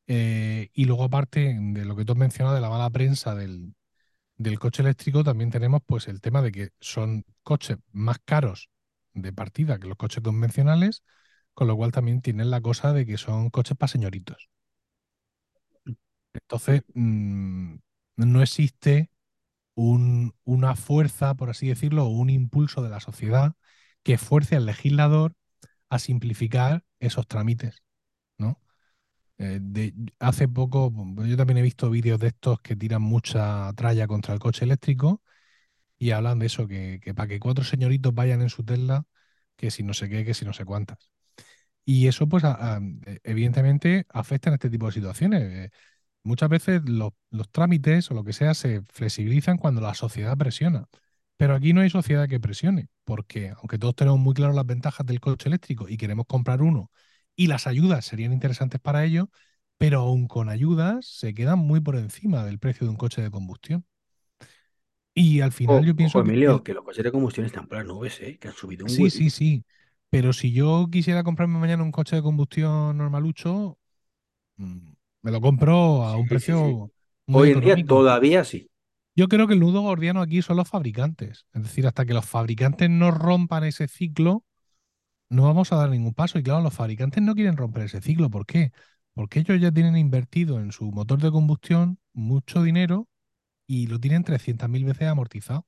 eh, 0.06 0.70
y 0.74 0.84
luego, 0.86 1.04
aparte 1.04 1.56
de 1.60 1.84
lo 1.84 1.96
que 1.96 2.04
tú 2.04 2.12
has 2.12 2.18
mencionado 2.18 2.54
de 2.54 2.60
la 2.60 2.70
mala 2.70 2.90
prensa 2.90 3.34
del, 3.34 3.74
del 4.36 4.58
coche 4.60 4.82
eléctrico, 4.82 5.24
también 5.24 5.50
tenemos 5.50 5.82
pues 5.86 6.08
el 6.08 6.20
tema 6.20 6.42
de 6.42 6.52
que 6.52 6.70
son 6.80 7.24
coches 7.44 7.78
más 7.92 8.18
caros 8.24 8.70
de 9.14 9.32
partida 9.32 9.78
que 9.80 9.88
los 9.88 9.96
coches 9.96 10.22
convencionales, 10.22 11.04
con 11.54 11.68
lo 11.68 11.76
cual 11.76 11.92
también 11.92 12.20
tienen 12.22 12.50
la 12.50 12.60
cosa 12.60 12.92
de 12.92 13.06
que 13.06 13.18
son 13.18 13.50
coches 13.50 13.76
para 13.76 13.88
señoritos. 13.92 14.50
Entonces, 16.32 16.82
mm, 16.94 17.74
no 18.16 18.42
existe 18.42 19.10
un- 19.74 20.34
una 20.44 20.76
fuerza, 20.76 21.34
por 21.36 21.50
así 21.50 21.68
decirlo, 21.68 22.06
o 22.06 22.08
un 22.10 22.30
impulso 22.30 22.82
de 22.82 22.90
la 22.90 23.00
sociedad 23.00 23.54
que 24.02 24.18
fuerce 24.18 24.56
al 24.56 24.66
legislador 24.66 25.34
a 25.90 25.98
simplificar 26.00 26.84
esos 27.00 27.26
trámites, 27.28 27.82
¿no? 28.38 28.60
Eh, 29.38 29.60
hace 30.20 30.48
poco, 30.48 30.92
yo 31.26 31.36
también 31.38 31.58
he 31.58 31.62
visto 31.62 31.90
vídeos 31.90 32.20
de 32.20 32.28
estos 32.28 32.60
que 32.62 32.76
tiran 32.76 33.02
mucha 33.02 33.72
tralla 33.74 34.06
contra 34.08 34.34
el 34.34 34.40
coche 34.40 34.64
eléctrico 34.66 35.22
y 35.98 36.10
hablan 36.12 36.38
de 36.38 36.46
eso, 36.46 36.66
que, 36.68 37.00
que 37.02 37.14
para 37.14 37.28
que 37.28 37.40
cuatro 37.40 37.64
señoritos 37.64 38.14
vayan 38.14 38.42
en 38.42 38.50
su 38.50 38.64
Tesla, 38.64 39.04
que 39.56 39.70
si 39.70 39.82
no 39.82 39.94
sé 39.94 40.08
qué, 40.08 40.24
que 40.24 40.34
si 40.34 40.44
no 40.44 40.52
sé 40.52 40.64
cuántas. 40.64 41.10
Y 41.84 42.08
eso, 42.08 42.28
pues, 42.28 42.44
evidentemente 43.24 44.06
afecta 44.10 44.50
en 44.50 44.54
este 44.54 44.70
tipo 44.70 44.86
de 44.86 44.92
situaciones. 44.92 45.42
Eh, 45.42 45.70
muchas 46.24 46.48
veces 46.50 46.82
los, 46.88 47.12
los 47.30 47.50
trámites 47.50 48.10
o 48.10 48.14
lo 48.14 48.24
que 48.24 48.32
sea 48.34 48.54
se 48.54 48.82
flexibilizan 48.92 49.58
cuando 49.58 49.80
la 49.80 49.94
sociedad 49.94 50.36
presiona. 50.38 50.88
Pero 51.36 51.54
aquí 51.54 51.72
no 51.72 51.80
hay 51.82 51.90
sociedad 51.90 52.28
que 52.28 52.40
presione, 52.40 52.88
porque 53.04 53.50
aunque 53.50 53.78
todos 53.78 53.96
tenemos 53.96 54.20
muy 54.20 54.34
claro 54.34 54.52
las 54.54 54.66
ventajas 54.66 55.06
del 55.06 55.20
coche 55.20 55.48
eléctrico 55.48 55.88
y 55.88 55.96
queremos 55.96 56.26
comprar 56.26 56.62
uno, 56.62 56.90
y 57.36 57.48
las 57.48 57.66
ayudas 57.66 58.04
serían 58.06 58.32
interesantes 58.32 58.80
para 58.80 59.04
ello, 59.04 59.30
pero 59.78 60.00
aún 60.00 60.28
con 60.28 60.48
ayudas 60.50 61.06
se 61.06 61.34
quedan 61.34 61.58
muy 61.60 61.80
por 61.80 61.96
encima 61.96 62.44
del 62.44 62.58
precio 62.60 62.86
de 62.86 62.90
un 62.92 62.96
coche 62.96 63.22
de 63.22 63.30
combustión. 63.30 63.84
Y 65.14 65.40
al 65.40 65.52
final 65.52 65.84
O- 65.84 65.84
yo 65.84 65.94
ojo, 65.96 66.20
pienso 66.20 66.22
que 66.22 66.30
Emilio, 66.30 66.52
el- 66.52 66.64
que 66.64 66.72
los 66.74 66.84
coches 66.84 67.04
de 67.04 67.12
combustión 67.12 67.44
están 67.46 67.66
por 67.68 67.76
las 67.78 67.86
nubes, 67.86 68.18
¿eh? 68.22 68.38
Que 68.38 68.48
han 68.48 68.54
subido 68.54 68.86
un 68.86 68.96
sí, 68.96 69.10
sí, 69.10 69.30
sí, 69.30 69.64
pero 70.10 70.32
si 70.32 70.52
yo 70.52 70.88
quisiera 70.90 71.22
comprarme 71.24 71.58
mañana 71.58 71.82
un 71.82 71.92
coche 71.92 72.16
de 72.16 72.22
combustión 72.22 72.96
normalucho, 72.98 73.78
mm, 74.56 74.92
me 75.22 75.32
lo 75.32 75.42
compro 75.42 76.04
a 76.04 76.16
un 76.18 76.28
Sí, 76.28 76.38
sí, 76.40 76.54
sí. 76.54 76.78
precio 76.78 76.92
muy 77.26 77.42
Hoy 77.42 77.52
en 77.52 77.60
día 77.60 77.84
todavía 77.84 78.44
sí. 78.44 78.70
Yo 79.16 79.28
creo 79.28 79.46
que 79.46 79.54
el 79.54 79.60
nudo 79.60 79.80
gordiano 79.82 80.20
aquí 80.20 80.42
son 80.42 80.56
los 80.56 80.68
fabricantes. 80.68 81.46
Es 81.52 81.62
decir, 81.62 81.86
hasta 81.86 82.04
que 82.04 82.14
los 82.14 82.26
fabricantes 82.26 82.90
no 82.90 83.10
rompan 83.12 83.64
ese 83.64 83.86
ciclo, 83.88 84.44
no 85.30 85.44
vamos 85.44 85.72
a 85.72 85.76
dar 85.76 85.90
ningún 85.90 86.14
paso. 86.14 86.38
Y 86.38 86.42
claro, 86.44 86.62
los 86.62 86.74
fabricantes 86.74 87.22
no 87.22 87.34
quieren 87.34 87.56
romper 87.56 87.84
ese 87.84 88.00
ciclo. 88.02 88.30
¿Por 88.30 88.46
qué? 88.46 88.72
Porque 89.14 89.40
ellos 89.40 89.60
ya 89.60 89.72
tienen 89.72 89.96
invertido 89.96 90.60
en 90.60 90.72
su 90.72 90.90
motor 90.92 91.20
de 91.22 91.30
combustión 91.32 91.98
mucho 92.14 92.62
dinero 92.62 93.08
y 93.66 93.86
lo 93.88 94.00
tienen 94.00 94.24
300.000 94.24 94.84
veces 94.84 95.08
amortizado. 95.08 95.66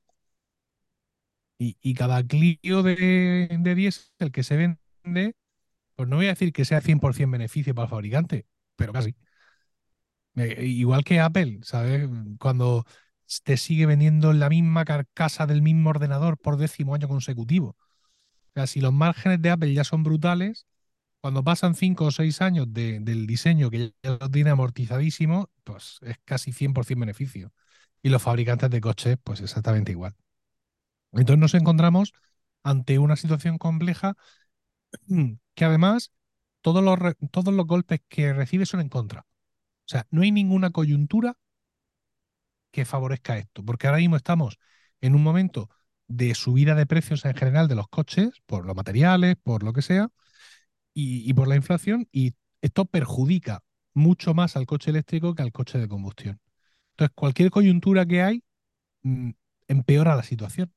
Y, 1.59 1.77
y 1.81 1.95
cada 1.95 2.23
Clio 2.27 2.83
de, 2.83 3.49
de 3.61 3.75
diésel 3.75 4.31
que 4.33 4.43
se 4.43 4.57
vende, 4.57 5.35
pues 5.97 6.09
no 6.09 6.17
voy 6.17 6.27
a 6.27 6.31
decir 6.31 6.53
que 6.53 6.65
sea 6.65 6.81
100% 6.81 7.33
beneficio 7.33 7.75
para 7.75 7.87
el 7.87 7.91
fabricante, 7.91 8.47
pero 8.77 8.93
casi. 8.93 9.17
Eh, 10.37 10.67
igual 10.67 11.05
que 11.05 11.21
Apple, 11.21 11.61
¿sabes? 11.63 12.09
Cuando 12.39 12.85
te 13.45 13.57
sigue 13.57 13.87
vendiendo 13.87 14.33
la 14.33 14.49
misma 14.51 14.85
carcasa 14.85 15.47
del 15.47 15.63
mismo 15.63 15.91
ordenador 15.91 16.39
por 16.39 16.57
décimo 16.59 16.95
año 16.95 17.09
consecutivo. 17.09 17.69
O 17.71 18.53
sea, 18.55 18.67
si 18.69 18.81
los 18.81 18.93
márgenes 18.93 19.43
de 19.43 19.51
Apple 19.51 19.75
ya 19.75 19.85
son 19.85 20.03
brutales, 20.05 20.67
cuando 21.27 21.43
pasan 21.45 21.75
cinco 21.75 22.07
o 22.07 22.11
seis 22.13 22.41
años 22.41 22.73
de- 22.73 23.01
del 23.01 23.27
diseño 23.27 23.69
que 23.71 23.93
ya 24.03 24.13
lo 24.21 24.31
tiene 24.31 24.51
amortizadísimo, 24.51 25.51
pues 25.65 25.99
es 26.03 26.19
casi 26.25 26.53
100% 26.53 27.01
beneficio. 27.01 27.53
Y 28.03 28.11
los 28.11 28.23
fabricantes 28.23 28.71
de 28.71 28.81
coches, 28.81 29.19
pues 29.25 29.41
exactamente 29.41 29.91
igual. 29.93 30.15
Entonces 31.13 31.41
nos 31.41 31.55
encontramos 31.55 32.13
ante 32.65 32.99
una 32.99 33.17
situación 33.17 33.59
compleja 33.59 34.17
que 35.57 35.65
además 35.65 36.13
todos 36.63 36.85
los, 36.85 36.99
todos 37.33 37.55
los 37.55 37.67
golpes 37.67 38.01
que 38.09 38.33
recibe 38.35 38.67
son 38.67 38.81
en 38.81 38.89
contra. 38.91 39.23
O 39.23 39.89
sea, 39.89 40.07
no 40.11 40.23
hay 40.23 40.33
ninguna 40.33 40.71
coyuntura 40.71 41.37
que 42.71 42.85
favorezca 42.85 43.39
esto, 43.39 43.65
porque 43.65 43.87
ahora 43.87 43.99
mismo 43.99 44.17
estamos 44.17 44.59
en 45.01 45.15
un 45.15 45.23
momento 45.23 45.71
de 46.09 46.35
subida 46.35 46.75
de 46.75 46.87
precios 46.87 47.25
en 47.25 47.35
general 47.35 47.69
de 47.69 47.75
los 47.75 47.89
coches, 47.89 48.43
por 48.47 48.67
los 48.67 48.77
materiales, 48.77 49.37
por 49.43 49.63
lo 49.63 49.73
que 49.73 49.83
sea, 49.83 50.11
y, 50.97 51.31
y 51.31 51.35
por 51.35 51.49
la 51.49 51.57
inflación, 51.57 52.09
y 52.13 52.35
esto 52.63 52.87
perjudica 52.87 53.65
mucho 53.95 54.35
más 54.35 54.57
al 54.57 54.67
coche 54.67 54.91
eléctrico 54.93 55.37
que 55.37 55.43
al 55.45 55.53
coche 55.53 55.79
de 55.79 55.89
combustión. 55.89 56.41
Entonces, 56.93 57.15
cualquier 57.17 57.51
coyuntura 57.51 58.07
que 58.07 58.23
hay 58.23 58.45
mm, 59.03 59.31
empeora 59.69 60.17
la 60.17 60.23
situación. 60.25 60.73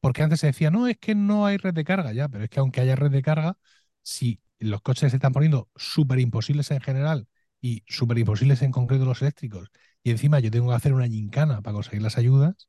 Porque 0.00 0.22
antes 0.22 0.40
se 0.40 0.48
decía, 0.48 0.70
no, 0.70 0.88
es 0.88 0.98
que 0.98 1.14
no 1.14 1.46
hay 1.46 1.56
red 1.58 1.74
de 1.74 1.84
carga 1.84 2.12
ya, 2.12 2.28
pero 2.28 2.44
es 2.44 2.50
que 2.50 2.60
aunque 2.60 2.80
haya 2.80 2.96
red 2.96 3.10
de 3.10 3.22
carga, 3.22 3.56
si 4.02 4.40
los 4.58 4.82
coches 4.82 5.10
se 5.12 5.16
están 5.16 5.32
poniendo 5.32 5.70
súper 5.76 6.18
imposibles 6.20 6.70
en 6.70 6.80
general 6.80 7.28
y 7.60 7.84
súper 7.88 8.18
imposibles 8.18 8.62
en 8.62 8.72
concreto 8.72 9.04
los 9.04 9.22
eléctricos, 9.22 9.68
y 10.02 10.10
encima 10.10 10.40
yo 10.40 10.50
tengo 10.50 10.68
que 10.70 10.74
hacer 10.76 10.92
una 10.94 11.06
gincana 11.08 11.62
para 11.62 11.74
conseguir 11.74 12.02
las 12.02 12.18
ayudas, 12.18 12.68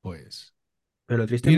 pues 0.00 0.54
Pero 1.06 1.18
lo 1.18 1.26
triste, 1.26 1.50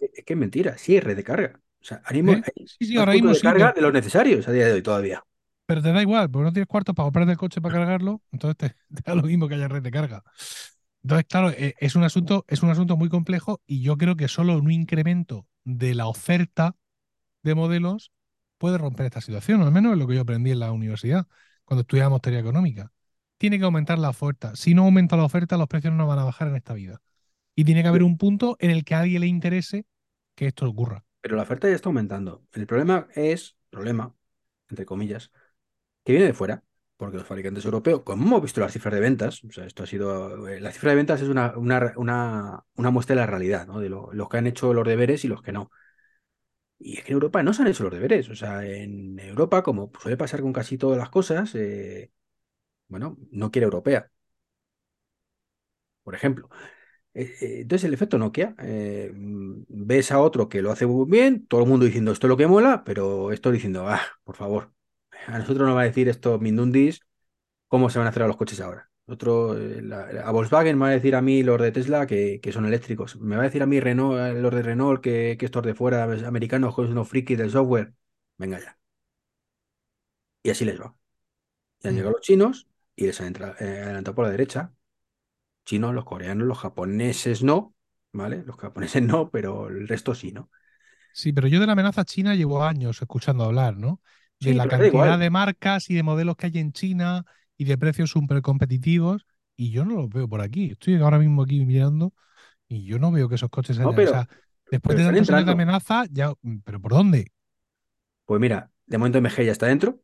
es 0.00 0.24
que 0.24 0.32
es 0.34 0.38
mentira. 0.38 0.78
Sí 0.78 0.94
hay 0.94 1.00
red 1.00 1.16
de 1.16 1.24
carga. 1.24 1.60
O 1.84 1.86
sea, 1.86 1.98
ahora 1.98 2.14
mismo 2.16 2.32
¿eh? 2.32 2.42
hay 2.42 2.68
Sí, 2.78 2.86
sí, 2.86 2.96
más 2.96 3.06
ahora 3.06 3.12
puntos 3.12 3.14
mismo 3.14 3.34
de 3.34 3.40
sí, 3.40 3.48
carga 3.48 3.72
de 3.72 3.80
los 3.82 3.92
necesarios 3.92 4.48
a 4.48 4.52
día 4.52 4.66
de 4.66 4.72
hoy 4.74 4.82
todavía. 4.82 5.24
pero 5.66 5.82
te 5.82 5.92
da 5.92 6.02
igual, 6.02 6.30
porque 6.30 6.44
no 6.44 6.52
tienes 6.52 6.68
cuartos 6.68 6.94
para 6.94 7.06
comprarte 7.06 7.32
el 7.32 7.38
coche 7.38 7.60
para 7.60 7.74
cargarlo, 7.76 8.22
entonces 8.32 8.56
te, 8.56 8.68
te 8.94 9.02
da 9.10 9.14
lo 9.14 9.22
mismo 9.22 9.48
que 9.48 9.54
haya 9.54 9.68
red 9.68 9.82
de 9.82 9.90
carga. 9.90 10.22
Entonces, 11.02 11.26
claro, 11.28 11.50
eh, 11.50 11.74
es 11.78 11.96
un 11.96 12.04
asunto, 12.04 12.44
es 12.48 12.62
un 12.62 12.70
asunto 12.70 12.96
muy 12.96 13.08
complejo 13.08 13.60
y 13.66 13.82
yo 13.82 13.96
creo 13.98 14.16
que 14.16 14.28
solo 14.28 14.56
un 14.58 14.70
incremento 14.70 15.46
de 15.64 15.94
la 15.94 16.06
oferta 16.06 16.76
de 17.42 17.54
modelos 17.56 18.12
puede 18.58 18.78
romper 18.78 19.06
esta 19.06 19.20
situación, 19.22 19.62
al 19.62 19.72
menos 19.72 19.92
es 19.94 19.98
lo 19.98 20.06
que 20.08 20.16
yo 20.16 20.22
aprendí 20.22 20.52
en 20.52 20.60
la 20.60 20.72
universidad 20.72 21.26
cuando 21.64 21.82
estudiábamos 21.82 22.22
teoría 22.22 22.40
económica. 22.40 22.92
Tiene 23.38 23.58
que 23.58 23.64
aumentar 23.66 23.98
la 23.98 24.10
oferta. 24.10 24.56
Si 24.56 24.74
no 24.74 24.84
aumenta 24.84 25.16
la 25.16 25.24
oferta, 25.24 25.56
los 25.58 25.68
precios 25.68 25.94
no 25.94 26.06
van 26.06 26.18
a 26.20 26.24
bajar 26.24 26.48
en 26.48 26.56
esta 26.56 26.74
vida. 26.74 27.00
Y 27.56 27.64
tiene 27.64 27.82
que 27.82 27.88
haber 27.88 28.02
un 28.04 28.18
punto 28.18 28.56
en 28.60 28.70
el 28.70 28.84
que 28.84 28.94
a 28.96 29.00
alguien 29.00 29.22
le 29.22 29.28
interese 29.28 29.86
que 30.36 30.48
esto 30.48 30.68
ocurra. 30.68 31.04
Pero 31.24 31.36
la 31.36 31.42
oferta 31.44 31.68
ya 31.70 31.74
está 31.74 31.88
aumentando. 31.88 32.44
El 32.52 32.66
problema 32.66 33.08
es, 33.14 33.56
problema, 33.70 34.14
entre 34.68 34.84
comillas, 34.86 35.32
que 36.04 36.12
viene 36.12 36.26
de 36.28 36.34
fuera, 36.34 36.64
porque 36.98 37.18
los 37.18 37.26
fabricantes 37.26 37.64
europeos, 37.66 38.02
como 38.04 38.24
hemos 38.26 38.42
visto 38.42 38.60
las 38.60 38.72
cifras 38.72 38.94
de 38.94 39.00
ventas, 39.00 39.44
o 39.44 39.52
sea, 39.52 39.66
esto 39.66 39.84
ha 39.84 39.86
sido, 39.86 40.48
eh, 40.48 40.60
la 40.60 40.72
cifra 40.72 40.90
de 40.90 40.96
ventas 40.96 41.22
es 41.22 41.28
una, 41.28 41.54
una, 41.58 41.94
una, 41.96 42.90
muestra 42.92 43.16
de 43.16 43.22
la 43.22 43.26
realidad, 43.28 43.66
¿no? 43.68 43.80
De 43.80 43.88
lo- 43.90 44.12
los 44.14 44.28
que 44.28 44.38
han 44.38 44.46
hecho 44.48 44.74
los 44.74 44.86
deberes 44.86 45.24
y 45.24 45.28
los 45.28 45.42
que 45.42 45.52
no. 45.52 45.70
Y 46.78 46.98
es 46.98 47.04
que 47.04 47.08
en 47.12 47.14
Europa 47.14 47.42
no 47.42 47.52
se 47.54 47.62
han 47.62 47.68
hecho 47.68 47.84
los 47.84 47.92
deberes. 47.92 48.28
O 48.28 48.34
sea, 48.36 48.64
en 48.66 49.18
Europa, 49.18 49.62
como 49.62 49.90
suele 50.00 50.16
pasar 50.16 50.42
con 50.42 50.52
casi 50.52 50.76
todas 50.78 50.98
las 50.98 51.10
cosas, 51.10 51.54
eh, 51.54 52.12
bueno, 52.88 53.18
no 53.32 53.50
quiere 53.50 53.64
europea, 53.66 54.10
por 56.02 56.14
ejemplo. 56.14 56.48
Eh, 57.14 57.60
Entonces, 57.62 57.84
el 57.84 57.94
efecto 57.94 58.18
Nokia, 58.18 58.54
eh, 58.58 59.12
ves 59.14 60.10
a 60.12 60.20
otro 60.20 60.48
que 60.48 60.62
lo 60.62 60.72
hace 60.72 60.86
muy 60.86 61.06
bien, 61.08 61.46
todo 61.46 61.62
el 61.62 61.68
mundo 61.68 61.86
diciendo 61.86 62.12
esto 62.12 62.26
es 62.26 62.28
lo 62.28 62.36
que 62.36 62.46
mola, 62.46 62.82
pero 62.84 63.30
esto 63.32 63.50
diciendo, 63.52 63.88
ah, 63.88 64.00
por 64.24 64.36
favor, 64.36 64.72
a 65.26 65.38
nosotros 65.38 65.66
nos 65.68 65.76
va 65.76 65.82
a 65.82 65.84
decir 65.84 66.08
esto 66.08 66.38
Mindundis 66.38 67.00
cómo 67.68 67.90
se 67.90 67.98
van 67.98 68.06
a 68.06 68.10
hacer 68.10 68.22
a 68.24 68.26
los 68.28 68.36
coches 68.36 68.60
ahora. 68.60 68.90
Otro, 69.06 69.58
eh, 69.58 69.82
la- 69.82 70.06
a 70.26 70.30
Volkswagen 70.32 70.76
me 70.78 70.82
va 70.84 70.88
a 70.90 70.92
decir 70.92 71.14
a 71.16 71.22
mí 71.22 71.42
los 71.42 71.60
de 71.60 71.72
Tesla 71.72 72.06
que, 72.06 72.40
que 72.42 72.52
son 72.52 72.66
eléctricos. 72.66 73.16
Me 73.20 73.36
va 73.36 73.42
a 73.42 73.46
decir 73.46 73.62
a 73.62 73.66
mí 73.66 73.80
Renault, 73.80 74.36
los 74.40 74.54
de 74.54 74.62
Renault 74.62 75.02
que, 75.02 75.36
que 75.38 75.46
estos 75.46 75.64
de 75.64 75.74
fuera, 75.74 76.06
pues, 76.06 76.22
americanos, 76.24 76.74
son 76.76 76.90
unos 76.92 77.08
frikis 77.08 77.38
del 77.38 77.50
software. 77.50 77.94
Venga 78.38 78.60
ya. 78.60 78.78
Y 80.42 80.50
así 80.50 80.64
les 80.64 80.80
va. 80.80 80.96
Y 81.82 81.88
han 81.88 81.94
Mm. 81.94 81.98
llegado 81.98 82.12
los 82.14 82.22
chinos 82.22 82.68
y 82.96 83.06
les 83.06 83.20
han 83.20 83.28
entra- 83.28 83.56
eh, 83.60 83.82
adelantado 83.84 84.14
por 84.16 84.24
la 84.26 84.32
derecha. 84.32 84.74
Chinos, 85.64 85.94
los 85.94 86.04
coreanos, 86.04 86.46
los 86.46 86.58
japoneses 86.58 87.42
no, 87.42 87.74
¿vale? 88.12 88.42
Los 88.44 88.56
japoneses 88.56 89.02
no, 89.02 89.30
pero 89.30 89.68
el 89.68 89.88
resto 89.88 90.14
sí, 90.14 90.32
¿no? 90.32 90.50
Sí, 91.12 91.32
pero 91.32 91.46
yo 91.46 91.60
de 91.60 91.66
la 91.66 91.72
amenaza 91.72 92.04
china 92.04 92.34
llevo 92.34 92.64
años 92.64 93.00
escuchando 93.00 93.44
hablar, 93.44 93.76
¿no? 93.76 94.00
De 94.40 94.52
Sí, 94.52 94.54
la 94.54 94.66
cantidad 94.66 95.18
de 95.18 95.30
marcas 95.30 95.88
y 95.90 95.94
de 95.94 96.02
modelos 96.02 96.36
que 96.36 96.46
hay 96.46 96.58
en 96.58 96.72
China 96.72 97.24
y 97.56 97.64
de 97.66 97.78
precios 97.78 98.10
súper 98.10 98.42
competitivos, 98.42 99.24
y 99.56 99.70
yo 99.70 99.84
no 99.84 99.94
los 99.94 100.08
veo 100.10 100.28
por 100.28 100.40
aquí. 100.40 100.72
Estoy 100.72 100.96
ahora 100.96 101.18
mismo 101.18 101.42
aquí 101.42 101.64
mirando 101.64 102.12
y 102.68 102.84
yo 102.86 102.98
no 103.00 103.12
veo 103.12 103.28
que 103.28 103.36
esos 103.36 103.50
coches 103.50 103.78
No, 103.82 103.92
hayan. 103.92 104.02
O 104.02 104.06
pero, 104.06 104.08
sea, 104.08 104.28
después 104.70 104.94
pero 104.94 104.98
de 104.98 105.04
tantos 105.04 105.30
años 105.30 105.46
de 105.46 105.52
amenaza, 105.52 106.06
ya. 106.10 106.32
¿Pero 106.64 106.80
por 106.80 106.92
dónde? 106.92 107.32
Pues 108.24 108.40
mira, 108.40 108.70
de 108.86 108.98
momento 108.98 109.18
MG 109.18 109.44
ya 109.44 109.52
está 109.52 109.66
dentro, 109.66 110.00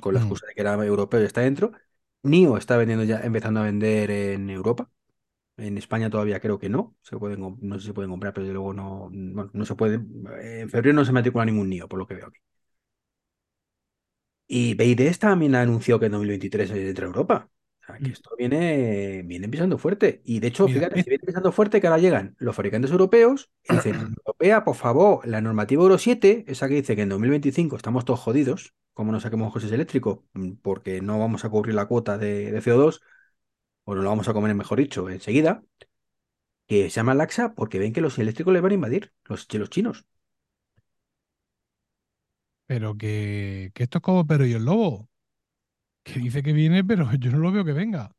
con 0.00 0.14
la 0.14 0.18
Mm. 0.18 0.20
excusa 0.20 0.46
de 0.46 0.54
que 0.54 0.60
era 0.60 0.74
europeo 0.84 1.20
ya 1.20 1.26
está 1.26 1.40
dentro. 1.42 1.72
NIO 2.24 2.56
está 2.56 2.76
vendiendo 2.76 3.04
ya, 3.04 3.20
empezando 3.20 3.60
a 3.60 3.64
vender 3.64 4.10
en 4.10 4.50
Europa. 4.50 4.90
En 5.56 5.78
España 5.78 6.10
todavía 6.10 6.40
creo 6.40 6.58
que 6.58 6.68
no. 6.70 6.96
Se 7.02 7.16
pueden, 7.18 7.40
no 7.60 7.76
sé 7.76 7.82
si 7.82 7.86
se 7.88 7.94
pueden 7.94 8.10
comprar, 8.10 8.34
pero 8.34 8.44
desde 8.44 8.54
luego 8.54 8.74
no, 8.74 9.10
no 9.12 9.64
se 9.66 9.74
puede. 9.76 9.96
En 9.96 10.70
febrero 10.70 10.94
no 10.94 11.04
se 11.04 11.12
matricula 11.12 11.44
ningún 11.46 11.68
NIO, 11.68 11.88
por 11.88 11.98
lo 11.98 12.06
que 12.06 12.14
veo 12.14 12.26
aquí. 12.28 12.40
Y 14.46 14.74
BYD 14.74 15.18
también 15.18 15.54
anunció 15.54 15.98
que 15.98 16.06
en 16.06 16.12
2023 16.12 16.70
entra 16.72 17.06
a 17.06 17.08
Europa. 17.08 17.48
O 17.82 17.84
sea, 17.86 17.98
que 17.98 18.10
Mm. 18.10 18.12
esto 18.12 18.30
viene, 18.38 19.22
viene 19.24 19.48
pisando 19.48 19.78
fuerte. 19.78 20.20
Y 20.24 20.40
de 20.40 20.48
hecho, 20.48 20.68
fíjate, 20.68 21.00
es- 21.00 21.04
si 21.04 21.10
viene 21.10 21.24
pisando 21.24 21.52
fuerte, 21.52 21.80
que 21.80 21.86
ahora 21.86 21.98
llegan 22.00 22.36
los 22.38 22.54
fabricantes 22.54 22.90
europeos 22.90 23.50
y 23.68 23.74
dicen, 23.74 23.96
"Unión 23.96 24.14
Europea, 24.24 24.64
por 24.64 24.76
favor, 24.76 25.26
la 25.26 25.40
normativa 25.40 25.82
Euro 25.82 25.98
7, 25.98 26.44
esa 26.46 26.68
que 26.68 26.74
dice 26.74 26.94
que 26.96 27.02
en 27.02 27.08
2025 27.08 27.76
estamos 27.76 28.04
todos 28.04 28.20
jodidos, 28.20 28.74
como 28.94 29.12
no 29.12 29.20
saquemos 29.20 29.52
coches 29.52 29.72
eléctricos, 29.72 30.20
Mm, 30.34 30.54
porque 30.62 31.00
no 31.02 31.18
vamos 31.18 31.44
a 31.44 31.50
cubrir 31.50 31.74
la 31.74 31.86
cuota 31.86 32.18
de, 32.18 32.52
de 32.52 32.60
CO2, 32.62 33.02
o 33.84 33.94
no 33.94 34.02
lo 34.02 34.10
vamos 34.10 34.28
a 34.28 34.34
comer, 34.34 34.54
mejor 34.54 34.78
dicho, 34.80 35.10
enseguida, 35.10 35.62
que 36.68 36.78
se 36.90 36.96
llama 36.96 37.14
laxa 37.20 37.44
porque 37.56 37.78
ven 37.82 37.92
que 37.94 38.00
los 38.04 38.18
eléctricos 38.18 38.52
les 38.52 38.62
van 38.62 38.72
a 38.72 38.74
invadir, 38.78 39.12
los, 39.28 39.46
los 39.54 39.70
chinos. 39.70 40.04
pero 42.66 42.96
que, 42.96 43.70
que 43.74 43.82
esto 43.84 43.98
es 43.98 44.02
como 44.02 44.26
Pero 44.26 44.46
y 44.46 44.52
el 44.54 44.64
Lobo, 44.64 45.10
que 46.04 46.20
dice 46.20 46.42
que 46.44 46.52
viene, 46.52 46.84
pero 46.84 47.10
yo 47.18 47.32
no 47.32 47.38
lo 47.38 47.52
veo 47.52 47.66
que 47.66 47.72
venga. 47.72 48.12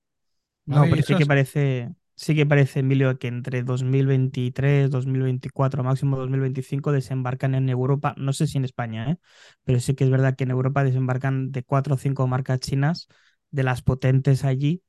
No, 0.66 0.88
¿Vale? 0.88 0.90
Pero 0.90 1.02
eso 1.02 1.16
sí 1.16 1.16
que 1.18 1.26
es- 1.26 1.28
parece, 1.28 1.94
sí 2.16 2.36
que 2.36 2.46
parece, 2.46 2.80
Emilio, 2.80 3.18
que 3.20 3.28
entre 3.28 3.64
2023, 3.64 4.90
2024, 4.92 5.84
máximo 5.84 6.18
2025 6.18 6.92
desembarcan 6.92 7.56
en 7.56 7.70
Europa, 7.70 8.14
no 8.18 8.34
sé 8.34 8.48
si 8.48 8.58
en 8.58 8.66
España, 8.66 9.12
¿eh? 9.12 9.18
Pero 9.64 9.80
sí 9.80 9.96
que 9.96 10.04
es 10.06 10.10
verdad 10.10 10.36
que 10.36 10.44
en 10.46 10.52
Europa 10.52 10.84
desembarcan 10.84 11.52
de 11.52 11.64
cuatro 11.64 11.96
o 11.96 11.98
cinco 11.98 12.28
marcas 12.28 12.60
chinas, 12.60 13.08
de 13.52 13.64
las 13.64 13.82
potentes 13.82 14.44
allí, 14.46 14.84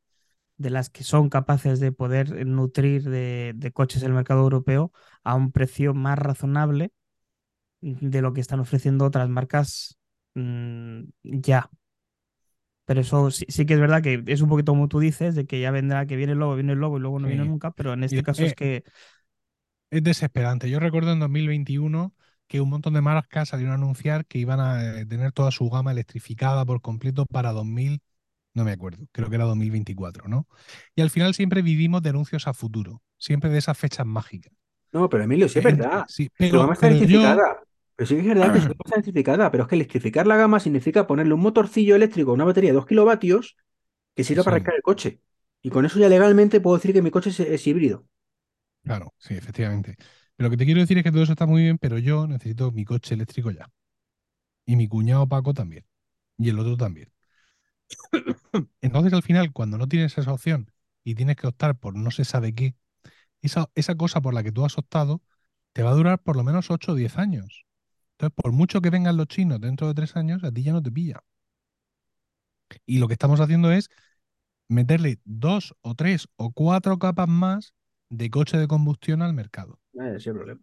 de 0.58 0.70
las 0.70 0.90
que 0.90 1.04
son 1.04 1.28
capaces 1.30 1.80
de 1.80 1.92
poder 1.92 2.46
nutrir 2.46 3.04
de, 3.04 3.52
de 3.56 3.72
coches 3.72 4.02
el 4.04 4.12
mercado 4.14 4.42
europeo 4.42 4.92
a 5.24 5.34
un 5.36 5.52
precio 5.52 5.94
más 5.94 6.18
razonable 6.18 6.92
de 7.80 8.22
lo 8.22 8.32
que 8.32 8.40
están 8.40 8.60
ofreciendo 8.60 9.04
otras 9.06 9.28
marcas 9.28 9.98
mm, 10.34 11.02
ya. 11.22 11.70
Pero 12.86 13.00
eso 13.00 13.30
sí, 13.30 13.46
sí 13.48 13.66
que 13.66 13.74
es 13.74 13.80
verdad 13.80 14.02
que 14.02 14.22
es 14.26 14.40
un 14.42 14.48
poquito 14.48 14.72
como 14.72 14.88
tú 14.88 15.00
dices, 15.00 15.34
de 15.34 15.46
que 15.46 15.60
ya 15.60 15.70
vendrá, 15.70 16.06
que 16.06 16.16
viene 16.16 16.32
el 16.32 16.38
lobo, 16.38 16.54
viene 16.56 16.72
el 16.74 16.78
lobo 16.80 16.98
y 16.98 17.00
luego 17.00 17.18
no 17.18 17.28
viene 17.28 17.44
Sí. 17.44 17.46
nunca, 17.46 17.70
pero 17.72 17.94
en 17.94 18.04
este 18.04 18.22
caso 18.22 18.44
es 18.44 18.54
que 18.54 18.84
es 19.90 20.02
desesperante. 20.02 20.68
Yo 20.70 20.80
recuerdo 20.80 21.12
en 21.12 21.20
2021 21.20 22.14
que 22.48 22.60
un 22.60 22.68
montón 22.70 22.94
de 22.94 23.00
marcas 23.00 23.48
salieron 23.50 23.72
a 23.72 23.76
anunciar 23.76 24.26
que 24.26 24.38
iban 24.38 24.60
a 24.60 25.00
eh, 25.00 25.06
tener 25.06 25.32
toda 25.32 25.50
su 25.50 25.68
gama 25.70 25.92
electrificada 25.92 26.64
por 26.64 26.80
completo 26.82 27.26
para 27.26 27.52
2000, 27.52 28.02
no 28.54 28.64
me 28.64 28.72
acuerdo, 28.72 29.06
creo 29.12 29.28
que 29.30 29.36
era 29.36 29.44
2024, 29.44 30.28
¿no? 30.28 30.46
Y 30.94 31.02
al 31.02 31.10
final 31.10 31.34
siempre 31.34 31.62
vivimos 31.62 32.02
de 32.02 32.10
anuncios 32.10 32.46
a 32.48 32.54
futuro, 32.54 33.02
siempre 33.18 33.50
de 33.50 33.58
esas 33.58 33.78
fechas 33.78 34.06
mágicas. 34.06 34.52
No, 34.92 35.08
pero 35.08 35.24
Emilio, 35.24 35.48
sí 35.48 35.58
es 35.58 35.64
verdad. 35.64 36.06
sí, 36.06 36.30
Tu 36.46 36.58
gama 36.58 36.72
pero, 36.72 36.74
está 36.74 36.86
pero 36.86 37.00
yo, 37.00 37.40
electrificada. 37.40 37.60
Pero 37.96 38.06
sí 38.08 38.14
que 38.16 38.20
es 38.22 38.26
verdad 38.28 38.52
que 38.52 38.60
su 38.60 38.68
gama 38.68 38.76
está 38.84 38.96
electrificada, 38.96 39.50
pero 39.50 39.64
es 39.64 39.68
que 39.68 39.76
electrificar 39.76 40.26
la 40.26 40.36
gama 40.36 40.60
significa 40.60 41.06
ponerle 41.06 41.34
un 41.34 41.40
motorcillo 41.40 41.96
eléctrico 41.96 42.30
a 42.32 42.34
una 42.34 42.44
batería 42.44 42.70
de 42.70 42.74
2 42.76 42.86
kilovatios 42.86 43.56
que 44.16 44.24
sirva 44.24 44.44
para 44.44 44.58
cargar 44.60 44.76
el 44.78 44.82
coche. 44.82 45.20
Y 45.62 45.70
con 45.70 45.86
eso 45.86 45.98
ya 46.00 46.08
legalmente 46.08 46.60
puedo 46.60 46.76
decir 46.76 46.92
que 46.94 47.02
mi 47.02 47.10
coche 47.12 47.30
es, 47.30 47.40
es 47.40 47.66
híbrido. 47.66 48.06
claro, 48.82 49.14
sí, 49.18 49.34
efectivamente. 49.34 49.96
Pero 50.36 50.48
lo 50.48 50.50
que 50.50 50.56
te 50.56 50.64
quiero 50.64 50.80
decir 50.80 50.98
es 50.98 51.04
que 51.04 51.12
todo 51.12 51.22
eso 51.22 51.32
está 51.32 51.46
muy 51.46 51.62
bien, 51.62 51.78
pero 51.78 51.98
yo 51.98 52.26
necesito 52.26 52.70
mi 52.72 52.84
coche 52.84 53.14
eléctrico 53.14 53.50
ya. 53.50 53.70
Y 54.66 54.76
mi 54.76 54.88
cuñado 54.88 55.28
Paco 55.28 55.54
también. 55.54 55.86
Y 56.38 56.50
el 56.50 56.58
otro 56.60 56.76
también. 56.76 57.12
Entonces, 58.80 59.12
al 59.12 59.22
final, 59.22 59.52
cuando 59.52 59.78
no 59.78 59.88
tienes 59.88 60.16
esa 60.18 60.32
opción 60.32 60.70
y 61.04 61.14
tienes 61.14 61.36
que 61.36 61.46
optar 61.46 61.76
por 61.78 61.96
no 61.96 62.10
se 62.10 62.24
sabe 62.24 62.54
qué, 62.54 62.74
esa, 63.42 63.70
esa 63.74 63.96
cosa 63.96 64.20
por 64.22 64.34
la 64.34 64.42
que 64.42 64.52
tú 64.52 64.64
has 64.64 64.78
optado 64.78 65.22
te 65.72 65.82
va 65.82 65.90
a 65.90 65.94
durar 65.94 66.22
por 66.22 66.36
lo 66.36 66.44
menos 66.44 66.70
8 66.70 66.92
o 66.92 66.94
10 66.96 67.18
años. 67.18 67.66
Entonces, 68.24 68.42
por 68.42 68.52
mucho 68.52 68.80
que 68.80 68.88
vengan 68.88 69.16
los 69.18 69.26
chinos 69.28 69.60
dentro 69.60 69.86
de 69.86 69.94
3 69.94 70.16
años, 70.16 70.42
a 70.44 70.50
ti 70.50 70.62
ya 70.62 70.72
no 70.72 70.82
te 70.82 70.90
pilla. 70.90 71.22
Y 72.86 72.98
lo 72.98 73.06
que 73.06 73.12
estamos 73.12 73.38
haciendo 73.40 73.70
es 73.70 73.90
meterle 74.68 75.18
dos 75.24 75.74
o 75.82 75.94
tres 75.94 76.26
o 76.36 76.52
cuatro 76.52 76.98
capas 76.98 77.28
más 77.28 77.74
de 78.08 78.30
coche 78.30 78.56
de 78.56 78.66
combustión 78.66 79.20
al 79.20 79.34
mercado. 79.34 79.78
El 79.92 80.22
problema. 80.22 80.60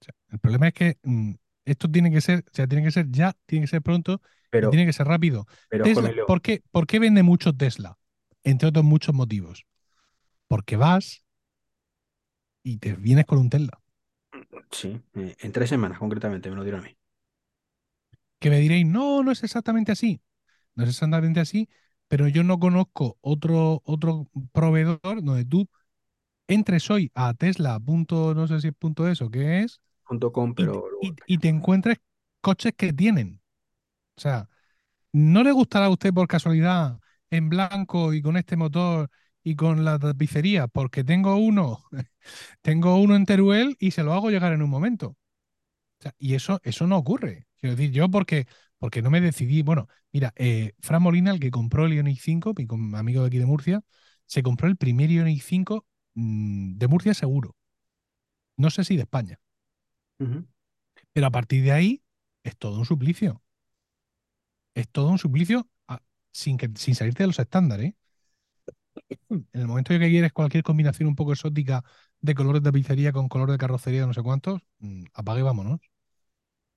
O 0.00 0.04
sea, 0.04 0.14
el 0.28 0.38
problema 0.38 0.68
es 0.68 0.74
que 0.74 0.98
mm, 1.02 1.32
esto 1.64 1.90
tiene 1.90 2.10
que 2.10 2.20
ser, 2.20 2.40
o 2.40 2.54
sea, 2.54 2.66
tiene 2.66 2.84
que 2.84 2.90
ser 2.90 3.06
ya, 3.10 3.34
tiene 3.46 3.64
que 3.64 3.68
ser 3.70 3.80
pronto 3.80 4.20
Pero, 4.50 4.68
tiene 4.68 4.84
que 4.84 4.92
ser 4.92 5.06
rápido. 5.06 5.46
pero 5.70 5.84
Tesla, 5.84 6.12
¿por 6.26 6.42
qué, 6.42 6.62
por 6.70 6.86
qué 6.86 6.98
vende 6.98 7.22
mucho 7.22 7.54
Tesla? 7.54 7.96
Entre 8.44 8.68
otros 8.68 8.84
muchos 8.84 9.14
motivos. 9.14 9.64
Porque 10.48 10.76
vas 10.76 11.24
y 12.62 12.76
te 12.76 12.92
vienes 12.94 13.24
con 13.24 13.38
un 13.38 13.48
Tesla. 13.48 13.80
Sí, 14.70 15.00
eh, 15.14 15.36
en 15.40 15.52
tres 15.52 15.68
semanas 15.70 15.98
concretamente 15.98 16.50
me 16.50 16.56
lo 16.56 16.62
dieron 16.64 16.80
a 16.80 16.84
mí. 16.84 16.96
Que 18.40 18.50
me 18.50 18.58
diréis, 18.60 18.86
no, 18.86 19.22
no 19.22 19.32
es 19.32 19.42
exactamente 19.42 19.92
así. 19.92 20.20
No 20.76 20.84
es 20.84 20.90
exactamente 20.90 21.40
así, 21.40 21.68
pero 22.08 22.28
yo 22.28 22.44
no 22.44 22.58
conozco 22.60 23.18
otro, 23.22 23.82
otro 23.84 24.28
proveedor 24.52 25.00
donde 25.24 25.44
tú 25.44 25.68
entres 26.48 26.90
hoy 26.90 27.12
a 27.14 27.34
Tesla, 27.34 27.80
punto, 27.80 28.34
no 28.34 28.48
sé 28.48 28.60
si 28.60 28.68
es 28.68 28.74
punto 28.74 29.08
eso, 29.08 29.30
que 29.30 29.60
es, 29.62 29.80
Punto 30.06 30.26
com, 30.32 30.48
pero 30.58 30.72
y- 31.00 31.14
y 31.26 31.38
te 31.38 31.48
encuentres 31.48 31.98
coches 32.40 32.72
que 32.76 32.92
tienen. 32.92 33.40
O 34.16 34.20
sea, 34.20 34.48
¿no 35.12 35.44
le 35.44 35.52
gustará 35.52 35.86
a 35.86 35.90
usted 35.90 36.14
por 36.14 36.28
casualidad 36.28 37.00
en 37.30 37.48
blanco 37.50 38.14
y 38.14 38.22
con 38.22 38.36
este 38.36 38.56
motor 38.56 39.10
y 39.50 39.56
con 39.56 39.84
la 39.84 39.98
tapicería? 39.98 40.68
Porque 40.68 41.04
tengo 41.04 41.36
uno, 41.36 41.84
tengo 42.62 42.96
uno 43.00 43.16
en 43.16 43.26
Teruel 43.26 43.76
y 43.80 43.92
se 43.92 44.02
lo 44.04 44.12
hago 44.14 44.30
llegar 44.30 44.52
en 44.52 44.62
un 44.62 44.70
momento. 44.70 45.08
O 45.10 45.16
sea, 46.02 46.14
y 46.18 46.34
eso, 46.34 46.60
eso 46.64 46.86
no 46.86 46.96
ocurre. 46.98 47.48
Quiero 47.60 47.76
decir, 47.76 47.92
yo 47.92 48.10
porque, 48.10 48.46
porque 48.78 49.02
no 49.02 49.10
me 49.10 49.20
decidí. 49.20 49.62
Bueno, 49.62 49.88
mira, 50.12 50.32
eh, 50.36 50.74
Fran 50.80 51.02
Molina, 51.02 51.32
el 51.32 51.40
que 51.40 51.50
compró 51.50 51.86
el 51.86 51.94
Ioniq 51.94 52.20
5, 52.20 52.54
mi 52.56 52.96
amigo 52.98 53.22
de 53.22 53.28
aquí 53.28 53.38
de 53.38 53.46
Murcia, 53.46 53.82
se 54.26 54.42
compró 54.42 54.68
el 54.68 54.76
primer 54.76 55.10
Ioniq 55.10 55.42
5 55.42 55.86
mm, 56.14 56.78
de 56.78 56.88
Murcia 56.88 57.14
seguro. 57.14 57.56
No 58.58 58.68
sé 58.70 58.84
si 58.84 58.96
de 58.96 59.02
España. 59.04 59.40
Pero 61.12 61.26
a 61.26 61.30
partir 61.30 61.62
de 61.64 61.72
ahí 61.72 62.02
es 62.42 62.56
todo 62.56 62.78
un 62.78 62.86
suplicio. 62.86 63.42
Es 64.74 64.88
todo 64.90 65.08
un 65.10 65.18
suplicio 65.18 65.68
a- 65.88 66.02
sin, 66.32 66.56
que, 66.56 66.70
sin 66.76 66.94
salirte 66.94 67.22
de 67.22 67.26
los 67.28 67.38
estándares. 67.38 67.94
En 69.30 69.60
el 69.60 69.66
momento 69.66 69.92
en 69.92 70.00
que 70.00 70.08
quieres 70.08 70.32
cualquier 70.32 70.62
combinación 70.64 71.08
un 71.08 71.16
poco 71.16 71.32
exótica 71.32 71.84
de 72.20 72.34
colores 72.34 72.62
de 72.62 72.68
tapicería 72.70 73.12
con 73.12 73.28
color 73.28 73.50
de 73.50 73.58
carrocería 73.58 74.00
de 74.02 74.06
no 74.06 74.14
sé 74.14 74.22
cuántos, 74.22 74.60
mm, 74.80 75.04
apaga 75.14 75.40
y 75.40 75.42
vámonos. 75.42 75.80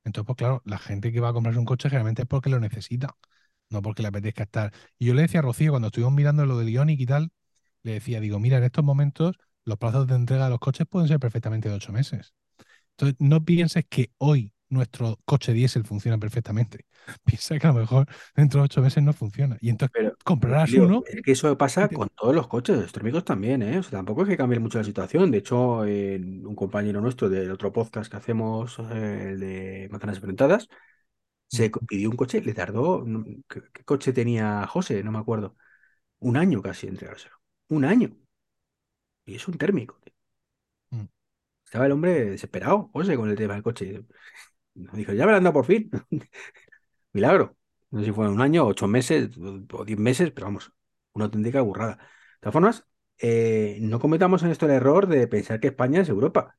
Entonces, 0.03 0.25
pues 0.25 0.37
claro, 0.37 0.61
la 0.65 0.79
gente 0.79 1.11
que 1.11 1.19
va 1.19 1.29
a 1.29 1.33
comprarse 1.33 1.59
un 1.59 1.65
coche 1.65 1.89
generalmente 1.89 2.23
es 2.23 2.27
porque 2.27 2.49
lo 2.49 2.59
necesita, 2.59 3.15
no 3.69 3.81
porque 3.81 4.01
le 4.01 4.07
apetezca 4.09 4.43
estar. 4.43 4.73
Y 4.97 5.05
yo 5.07 5.13
le 5.13 5.23
decía 5.23 5.39
a 5.41 5.43
Rocío, 5.43 5.71
cuando 5.71 5.87
estuvimos 5.89 6.13
mirando 6.13 6.45
lo 6.45 6.57
del 6.57 6.69
Ioniq 6.69 6.99
y 7.01 7.05
tal, 7.05 7.31
le 7.83 7.93
decía, 7.93 8.19
digo, 8.19 8.39
mira, 8.39 8.57
en 8.57 8.63
estos 8.63 8.83
momentos 8.83 9.35
los 9.65 9.77
plazos 9.77 10.07
de 10.07 10.15
entrega 10.15 10.45
de 10.45 10.49
los 10.51 10.59
coches 10.59 10.87
pueden 10.87 11.07
ser 11.07 11.19
perfectamente 11.19 11.69
de 11.69 11.75
ocho 11.75 11.91
meses. 11.93 12.33
Entonces, 12.91 13.17
no 13.19 13.45
pienses 13.45 13.85
que 13.89 14.11
hoy 14.19 14.53
nuestro 14.71 15.19
coche 15.25 15.53
diésel 15.53 15.85
funciona 15.85 16.17
perfectamente. 16.17 16.85
Piensa 17.25 17.59
que 17.59 17.67
a 17.67 17.71
lo 17.73 17.79
mejor 17.79 18.07
dentro 18.35 18.61
de 18.61 18.65
ocho 18.65 18.81
meses 18.81 19.03
no 19.03 19.13
funciona. 19.13 19.57
Y 19.61 19.69
entonces 19.69 19.93
Pero, 19.93 20.15
comprarás 20.23 20.77
uno. 20.77 21.03
es 21.03 21.21
que 21.21 21.31
eso 21.33 21.57
pasa 21.57 21.87
te- 21.87 21.95
con 21.95 22.09
todos 22.09 22.33
los 22.35 22.47
coches 22.47 22.77
electrónicos 22.77 23.25
también, 23.25 23.61
¿eh? 23.61 23.79
O 23.79 23.83
sea, 23.83 23.91
tampoco 23.99 24.23
es 24.23 24.29
que 24.29 24.37
cambie 24.37 24.59
mucho 24.59 24.77
la 24.77 24.83
situación. 24.83 25.31
De 25.31 25.39
hecho, 25.39 25.85
eh, 25.85 26.17
un 26.19 26.55
compañero 26.55 27.01
nuestro 27.01 27.29
del 27.29 27.51
otro 27.51 27.71
podcast 27.73 28.09
que 28.11 28.17
hacemos, 28.17 28.79
eh, 28.79 29.29
el 29.31 29.39
de 29.39 29.87
Manzanas 29.91 30.17
Enfrentadas, 30.17 30.69
se 31.49 31.71
pidió 31.87 32.09
un 32.11 32.17
coche, 32.17 32.41
le 32.41 32.53
tardó, 32.53 33.05
¿qué, 33.49 33.63
qué 33.73 33.83
coche 33.85 34.13
tenía 34.13 34.67
José? 34.67 35.03
No 35.03 35.11
me 35.11 35.19
acuerdo. 35.19 35.57
Un 36.19 36.37
año 36.37 36.61
casi 36.61 36.87
en 36.87 36.93
entregárselo. 36.95 37.35
Un 37.69 37.85
año. 37.85 38.17
Y 39.25 39.35
es 39.35 39.47
un 39.47 39.57
térmico. 39.57 39.99
tío. 40.03 40.13
mm. 40.91 41.07
Estaba 41.65 41.85
el 41.85 41.91
hombre 41.93 42.25
desesperado, 42.31 42.89
José, 42.93 43.15
con 43.17 43.29
el 43.29 43.35
tema 43.37 43.53
del 43.53 43.63
coche. 43.63 44.05
Nos 44.73 44.95
dijo, 44.95 45.13
ya 45.13 45.25
me 45.25 45.31
lo 45.31 45.37
han 45.37 45.43
dado 45.43 45.53
por 45.53 45.65
fin. 45.65 45.89
Milagro. 47.13 47.57
No 47.91 47.99
sé 47.99 48.05
si 48.07 48.11
fue 48.13 48.29
un 48.29 48.41
año, 48.41 48.65
ocho 48.65 48.87
meses 48.87 49.31
o 49.37 49.85
diez 49.85 49.99
meses, 49.99 50.31
pero 50.31 50.47
vamos, 50.47 50.71
una 51.13 51.25
auténtica 51.25 51.61
burrada. 51.61 51.97
De 51.97 52.39
todas 52.41 52.53
formas, 52.53 52.87
eh, 53.17 53.79
no 53.81 53.99
cometamos 53.99 54.43
en 54.43 54.51
esto 54.51 54.65
el 54.65 54.71
error 54.73 55.07
de 55.07 55.27
pensar 55.27 55.59
que 55.59 55.67
España 55.67 56.01
es 56.01 56.09
Europa. 56.09 56.57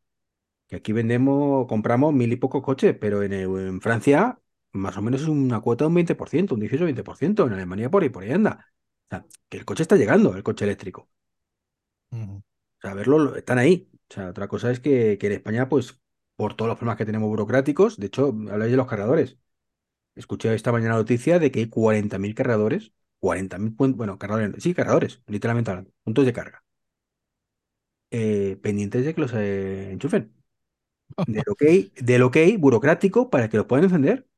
Que 0.68 0.76
aquí 0.76 0.92
vendemos, 0.92 1.66
compramos 1.68 2.14
mil 2.14 2.32
y 2.32 2.36
pocos 2.36 2.62
coches, 2.62 2.96
pero 3.00 3.22
en, 3.22 3.80
Francia 3.82 4.38
más 4.72 4.96
o 4.96 5.02
menos 5.02 5.22
es 5.22 5.28
una 5.28 5.60
cuota 5.60 5.84
de 5.84 5.88
un 5.88 5.94
20%, 5.94 6.54
un 6.54 6.60
18-20%. 6.60 7.46
En 7.46 7.54
Alemania 7.54 7.90
por 7.90 8.02
ahí, 8.02 8.08
por 8.10 8.24
ahí 8.24 8.32
anda. 8.32 8.66
O 9.06 9.10
sea, 9.10 9.26
que 9.48 9.58
el 9.58 9.64
coche 9.66 9.82
está 9.82 9.96
llegando, 9.96 10.34
el 10.36 10.42
coche 10.42 10.64
eléctrico. 10.64 11.10
Ujú. 12.10 12.38
O 12.38 12.42
sea, 12.80 12.94
verlo, 12.94 13.18
lo- 13.18 13.36
están 13.36 13.58
ahí. 13.58 13.88
O 14.10 14.14
sea, 14.14 14.30
otra 14.30 14.48
cosa 14.48 14.70
es 14.70 14.80
que, 14.80 15.18
que 15.18 15.26
en 15.28 15.32
España, 15.34 15.68
pues, 15.68 16.01
por 16.42 16.54
todos 16.56 16.68
los 16.70 16.78
problemas 16.78 16.98
que 16.98 17.06
tenemos 17.06 17.28
burocráticos, 17.28 17.96
de 17.98 18.06
hecho, 18.08 18.28
habláis 18.50 18.70
de 18.72 18.76
los 18.76 18.86
cargadores. 18.88 19.38
Escuché 20.16 20.54
esta 20.54 20.72
mañana 20.72 20.94
la 20.94 21.00
noticia 21.00 21.38
de 21.40 21.50
que 21.52 21.60
hay 21.60 21.68
40.000 21.68 22.34
cargadores, 22.34 22.92
40.000, 23.20 23.76
pun- 23.76 23.96
bueno, 23.96 24.18
cargadores, 24.18 24.62
sí, 24.62 24.74
cargadores, 24.74 25.22
literalmente 25.28 25.70
hablando, 25.72 25.92
puntos 26.04 26.26
de 26.26 26.32
carga, 26.34 26.64
eh, 28.10 28.58
pendientes 28.62 29.04
de 29.04 29.14
que 29.14 29.20
los 29.20 29.32
eh, 29.34 29.90
enchufen. 29.92 30.34
Del 31.26 31.44
ok, 31.50 31.62
del 32.02 32.22
ok 32.22 32.36
burocrático 32.58 33.30
para 33.30 33.48
que 33.48 33.56
los 33.58 33.66
puedan 33.66 33.84
encender. 33.86 34.28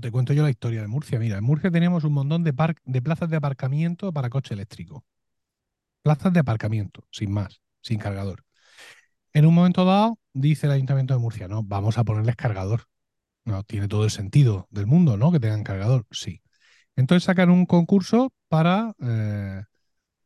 Te 0.00 0.10
cuento 0.10 0.32
yo 0.32 0.42
la 0.42 0.50
historia 0.50 0.82
de 0.82 0.88
Murcia. 0.88 1.18
Mira, 1.18 1.38
en 1.38 1.44
Murcia 1.44 1.70
tenemos 1.70 2.04
un 2.04 2.12
montón 2.12 2.44
de, 2.44 2.54
de 2.84 3.02
plazas 3.02 3.30
de 3.30 3.36
aparcamiento 3.36 4.12
para 4.12 4.30
coche 4.30 4.54
eléctrico. 4.54 5.04
Plazas 6.02 6.32
de 6.32 6.40
aparcamiento, 6.40 7.04
sin 7.10 7.32
más, 7.32 7.60
sin 7.82 7.98
cargador. 7.98 8.44
En 9.34 9.46
un 9.46 9.54
momento 9.54 9.84
dado, 9.86 10.18
dice 10.40 10.66
el 10.66 10.72
Ayuntamiento 10.72 11.14
de 11.14 11.20
Murcia, 11.20 11.48
no, 11.48 11.62
vamos 11.62 11.98
a 11.98 12.04
ponerles 12.04 12.36
cargador. 12.36 12.84
No, 13.44 13.64
tiene 13.64 13.88
todo 13.88 14.04
el 14.04 14.10
sentido 14.10 14.68
del 14.70 14.86
mundo, 14.86 15.16
¿no? 15.16 15.32
Que 15.32 15.40
tengan 15.40 15.64
cargador, 15.64 16.06
sí. 16.10 16.42
Entonces 16.96 17.24
sacan 17.24 17.50
un 17.50 17.66
concurso 17.66 18.32
para, 18.48 18.94
eh, 19.00 19.62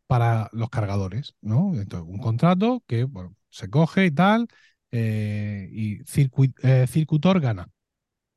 para 0.06 0.51
los 0.52 0.70
cargadores, 0.70 1.34
¿no? 1.40 1.74
Entonces, 1.74 2.09
un 2.09 2.18
contrato 2.20 2.82
que, 2.86 3.09
se 3.51 3.70
coge 3.70 4.06
y 4.06 4.10
tal, 4.10 4.48
eh, 4.93 5.68
y 5.72 5.98
circuit- 6.05 6.55
eh, 6.62 6.86
Circutor 6.89 7.40
gana. 7.40 7.68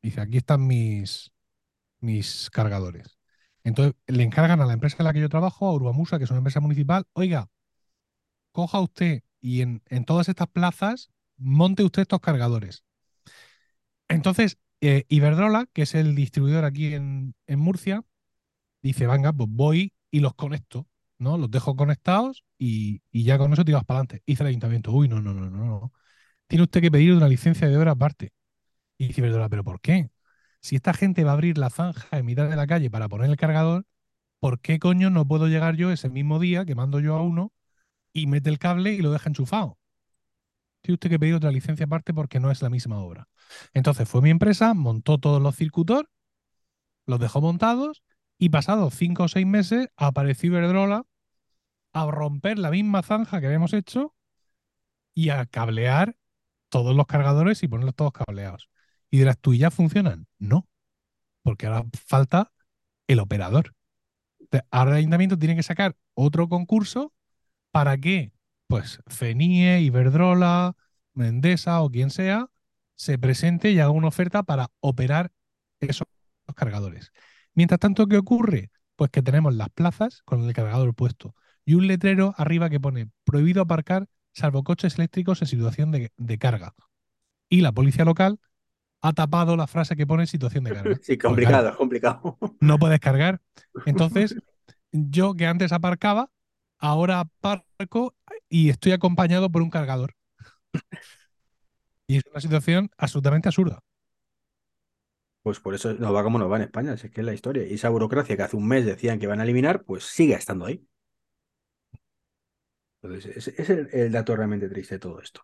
Dice, 0.02 0.22
aquí 0.22 0.38
están 0.38 0.68
mis, 0.68 1.32
mis 2.00 2.50
cargadores. 2.52 3.18
Entonces 3.64 3.96
le 4.08 4.24
encargan 4.24 4.62
a 4.62 4.66
la 4.66 4.74
empresa 4.74 4.98
en 5.00 5.06
la 5.06 5.14
que 5.14 5.22
yo 5.22 5.30
trabajo, 5.30 5.68
a 5.68 5.74
Urbamusa, 5.74 6.18
que 6.18 6.26
es 6.26 6.32
una 6.32 6.40
empresa 6.40 6.60
municipal, 6.62 7.06
oiga, 7.14 7.50
coja 8.52 8.80
usted 8.80 9.22
y 9.42 9.62
en, 9.62 9.82
en 9.88 10.06
todas 10.06 10.30
estas 10.30 10.48
plazas 10.48 11.10
monte 11.38 11.84
usted 11.84 12.04
estos 12.04 12.20
cargadores. 12.22 12.84
Entonces, 14.08 14.58
eh, 14.82 15.06
Iberdrola, 15.10 15.68
que 15.74 15.84
es 15.84 15.96
el 15.96 16.16
distribuidor 16.16 16.66
aquí 16.66 16.94
en, 16.94 17.36
en 17.48 17.60
Murcia, 17.60 18.04
dice, 18.82 19.08
venga, 19.08 19.34
pues 19.34 19.50
voy 19.52 19.94
y 20.12 20.22
los 20.22 20.36
conecto, 20.36 20.88
¿no? 21.20 21.38
Los 21.38 21.52
dejo 21.52 21.76
conectados 21.76 22.46
y, 22.60 23.02
y 23.12 23.24
ya 23.26 23.38
con 23.38 23.54
eso 23.54 23.66
tiras 23.66 23.86
para 23.86 24.00
adelante. 24.02 24.24
Dice 24.28 24.44
el 24.44 24.50
ayuntamiento, 24.50 24.92
uy, 24.92 25.10
no, 25.10 25.22
no, 25.22 25.34
no, 25.34 25.50
no, 25.50 25.66
no. 25.66 25.94
Tiene 26.48 26.64
usted 26.64 26.82
que 26.82 26.92
pedir 26.92 27.14
una 27.14 27.30
licencia 27.30 27.68
de 27.70 27.78
obra 27.78 27.92
aparte. 27.94 28.34
Y 28.98 29.10
dice 29.10 29.22
Iberdrola, 29.22 29.50
¿pero 29.50 29.64
por 29.64 29.82
qué? 29.82 30.10
Si 30.62 30.76
esta 30.78 30.94
gente 30.94 31.24
va 31.24 31.32
a 31.32 31.34
abrir 31.36 31.58
la 31.58 31.70
zanja 31.70 32.18
en 32.18 32.26
mitad 32.26 32.50
de 32.50 32.56
la 32.56 32.68
calle 32.68 32.92
para 32.92 33.10
poner 33.10 33.30
el 33.32 33.38
cargador, 33.38 33.86
¿por 34.40 34.62
qué 34.62 34.80
coño 34.80 35.10
no 35.12 35.28
puedo 35.28 35.48
llegar 35.48 35.76
yo 35.78 35.92
ese 35.92 36.10
mismo 36.10 36.40
día 36.40 36.66
que 36.66 36.76
mando 36.76 37.00
yo 37.02 37.16
a 37.16 37.22
uno 37.24 37.54
y 38.14 38.28
mete 38.28 38.50
el 38.50 38.60
cable 38.60 38.94
y 38.94 39.00
lo 39.02 39.12
deja 39.12 39.30
enchufado? 39.30 39.78
Tiene 40.86 40.96
usted 40.96 41.10
que 41.10 41.20
pedir 41.20 41.34
otra 41.34 41.50
licencia 41.50 41.88
aparte 41.88 42.14
porque 42.14 42.40
no 42.40 42.52
es 42.52 42.62
la 42.62 42.70
misma 42.70 43.00
obra. 43.00 43.28
Entonces 43.74 44.08
fue 44.08 44.22
mi 44.22 44.30
empresa, 44.30 44.76
montó 44.76 45.18
todos 45.18 45.42
los 45.42 45.56
circuitos, 45.56 46.04
los 47.08 47.20
dejó 47.20 47.42
montados 47.42 48.04
y 48.38 48.50
pasados 48.50 48.94
cinco 48.94 49.24
o 49.24 49.28
seis 49.28 49.48
meses 49.48 49.88
apareció 49.98 50.50
Iberdrola 50.50 51.08
a 51.94 52.12
romper 52.12 52.60
la 52.60 52.70
misma 52.70 53.02
zanja 53.02 53.40
que 53.40 53.48
habíamos 53.48 53.74
hecho 53.74 54.14
y 55.16 55.30
a 55.30 55.48
cablear 55.48 56.18
todos 56.70 56.96
los 56.96 57.08
cargadores 57.08 57.64
y 57.64 57.68
ponerlos 57.68 57.96
todos 57.96 58.12
cableados. 58.12 58.70
Y 59.10 59.18
dirás, 59.18 59.40
¿tú 59.40 59.54
y 59.54 59.60
ya 59.60 59.72
funcionan? 59.72 60.28
No, 60.38 60.68
porque 61.42 61.66
ahora 61.66 61.86
falta 62.08 62.52
el 63.08 63.20
operador. 63.20 63.74
Ahora 64.70 64.92
el 64.92 64.98
ayuntamiento 64.98 65.40
tiene 65.40 65.56
que 65.56 65.64
sacar 65.64 65.96
otro 66.14 66.48
concurso 66.48 67.12
para 67.72 67.98
que, 67.98 68.34
pues, 68.68 69.00
CENIE, 69.08 69.82
Iberdrola, 69.82 70.76
Mendesa 71.14 71.82
o 71.82 71.90
quien 71.90 72.10
sea, 72.10 72.48
se 72.96 73.18
presente 73.18 73.72
y 73.72 73.80
haga 73.80 73.92
una 73.92 74.08
oferta 74.08 74.44
para 74.44 74.72
operar 74.80 75.32
esos 75.80 76.08
cargadores. 76.56 77.12
Mientras 77.54 77.80
tanto, 77.80 78.08
¿qué 78.08 78.18
ocurre? 78.18 78.72
Pues 78.96 79.12
que 79.12 79.22
tenemos 79.22 79.54
las 79.56 79.70
plazas 79.70 80.22
con 80.24 80.44
el 80.44 80.54
cargador 80.54 80.94
puesto 80.94 81.36
y 81.66 81.74
un 81.76 81.88
letrero 81.88 82.34
arriba 82.38 82.70
que 82.70 82.80
pone 82.80 83.10
prohibido 83.24 83.62
aparcar 83.62 84.08
salvo 84.34 84.64
coches 84.64 84.96
eléctricos 84.96 85.42
en 85.42 85.48
situación 85.48 85.92
de, 85.92 86.12
de 86.18 86.38
carga. 86.38 86.74
Y 87.50 87.62
la 87.62 87.72
policía 87.72 88.06
local 88.06 88.40
ha 89.02 89.14
tapado 89.14 89.56
la 89.56 89.68
frase 89.68 89.96
que 89.96 90.08
pone 90.08 90.28
situación 90.28 90.64
de 90.64 90.74
carga. 90.74 91.00
Sí, 91.02 91.18
complicado, 91.18 91.76
complicado. 91.78 92.38
no 92.60 92.80
puedes 92.80 93.00
cargar. 93.00 93.42
Entonces, 93.86 94.36
yo 94.92 95.36
que 95.36 95.48
antes 95.48 95.72
aparcaba, 95.72 96.32
ahora 96.80 97.20
aparco 97.20 98.16
y 98.50 98.70
estoy 98.70 98.92
acompañado 98.94 99.50
por 99.52 99.62
un 99.62 99.70
cargador. 99.70 100.16
Y 102.08 102.18
es 102.18 102.24
una 102.32 102.42
situación 102.42 102.90
absolutamente 102.98 103.48
absurda. 103.50 103.80
Pues 105.44 105.60
por 105.62 105.76
eso 105.76 105.94
nos 105.94 106.14
va 106.14 106.24
como 106.24 106.40
nos 106.40 106.52
va 106.52 106.58
en 106.58 106.64
España, 106.64 106.98
si 106.98 107.08
es 107.08 107.14
que 107.14 107.22
es 107.22 107.26
la 107.26 107.34
historia. 107.34 107.66
Y 107.66 107.76
esa 107.76 107.90
burocracia 107.90 108.36
que 108.36 108.44
hace 108.44 108.58
un 108.58 108.68
mes 108.68 108.86
decían 108.86 109.20
que 109.20 109.28
van 109.28 109.40
a 109.40 109.44
eliminar, 109.44 109.84
pues 109.84 110.04
sigue 110.04 110.34
estando 110.34 110.66
ahí. 110.66 110.86
Entonces, 113.02 113.38
ese 113.38 113.62
es 113.62 113.70
el, 113.70 113.90
el 113.94 114.12
dato 114.12 114.36
realmente 114.36 114.68
triste 114.70 114.96
de 114.96 115.00
todo 115.00 115.22
esto. 115.22 115.42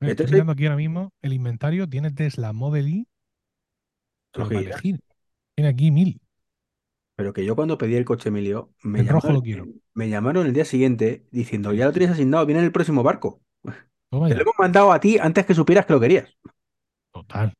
Estoy 0.00 0.26
mirando 0.26 0.52
aquí 0.52 0.66
ahora 0.66 0.76
mismo 0.76 1.12
el 1.22 1.32
inventario. 1.32 1.88
Tiene 1.88 2.10
Tesla 2.10 2.52
Model 2.52 2.88
Y. 2.88 3.08
Tiene 5.54 5.68
aquí 5.70 5.90
mil. 5.90 6.21
Pero 7.16 7.32
que 7.32 7.44
yo 7.44 7.54
cuando 7.56 7.78
pedí 7.78 7.94
el 7.94 8.04
coche 8.04 8.30
Emilio, 8.30 8.72
me 8.82 9.02
rojo 9.02 9.28
llamaron, 9.28 9.34
lo 9.34 9.42
quiero. 9.42 9.68
me 9.94 10.08
llamaron 10.08 10.46
el 10.46 10.52
día 10.52 10.64
siguiente 10.64 11.26
diciendo, 11.30 11.72
ya 11.72 11.86
lo 11.86 11.92
tienes 11.92 12.10
asignado, 12.10 12.46
viene 12.46 12.60
en 12.60 12.66
el 12.66 12.72
próximo 12.72 13.02
barco. 13.02 13.42
Toma 14.10 14.28
Te 14.28 14.34
lo 14.34 14.42
hemos 14.42 14.54
mandado 14.58 14.92
a 14.92 15.00
ti 15.00 15.18
antes 15.18 15.46
que 15.46 15.54
supieras 15.54 15.86
que 15.86 15.92
lo 15.92 16.00
querías. 16.00 16.36
Total. 17.12 17.52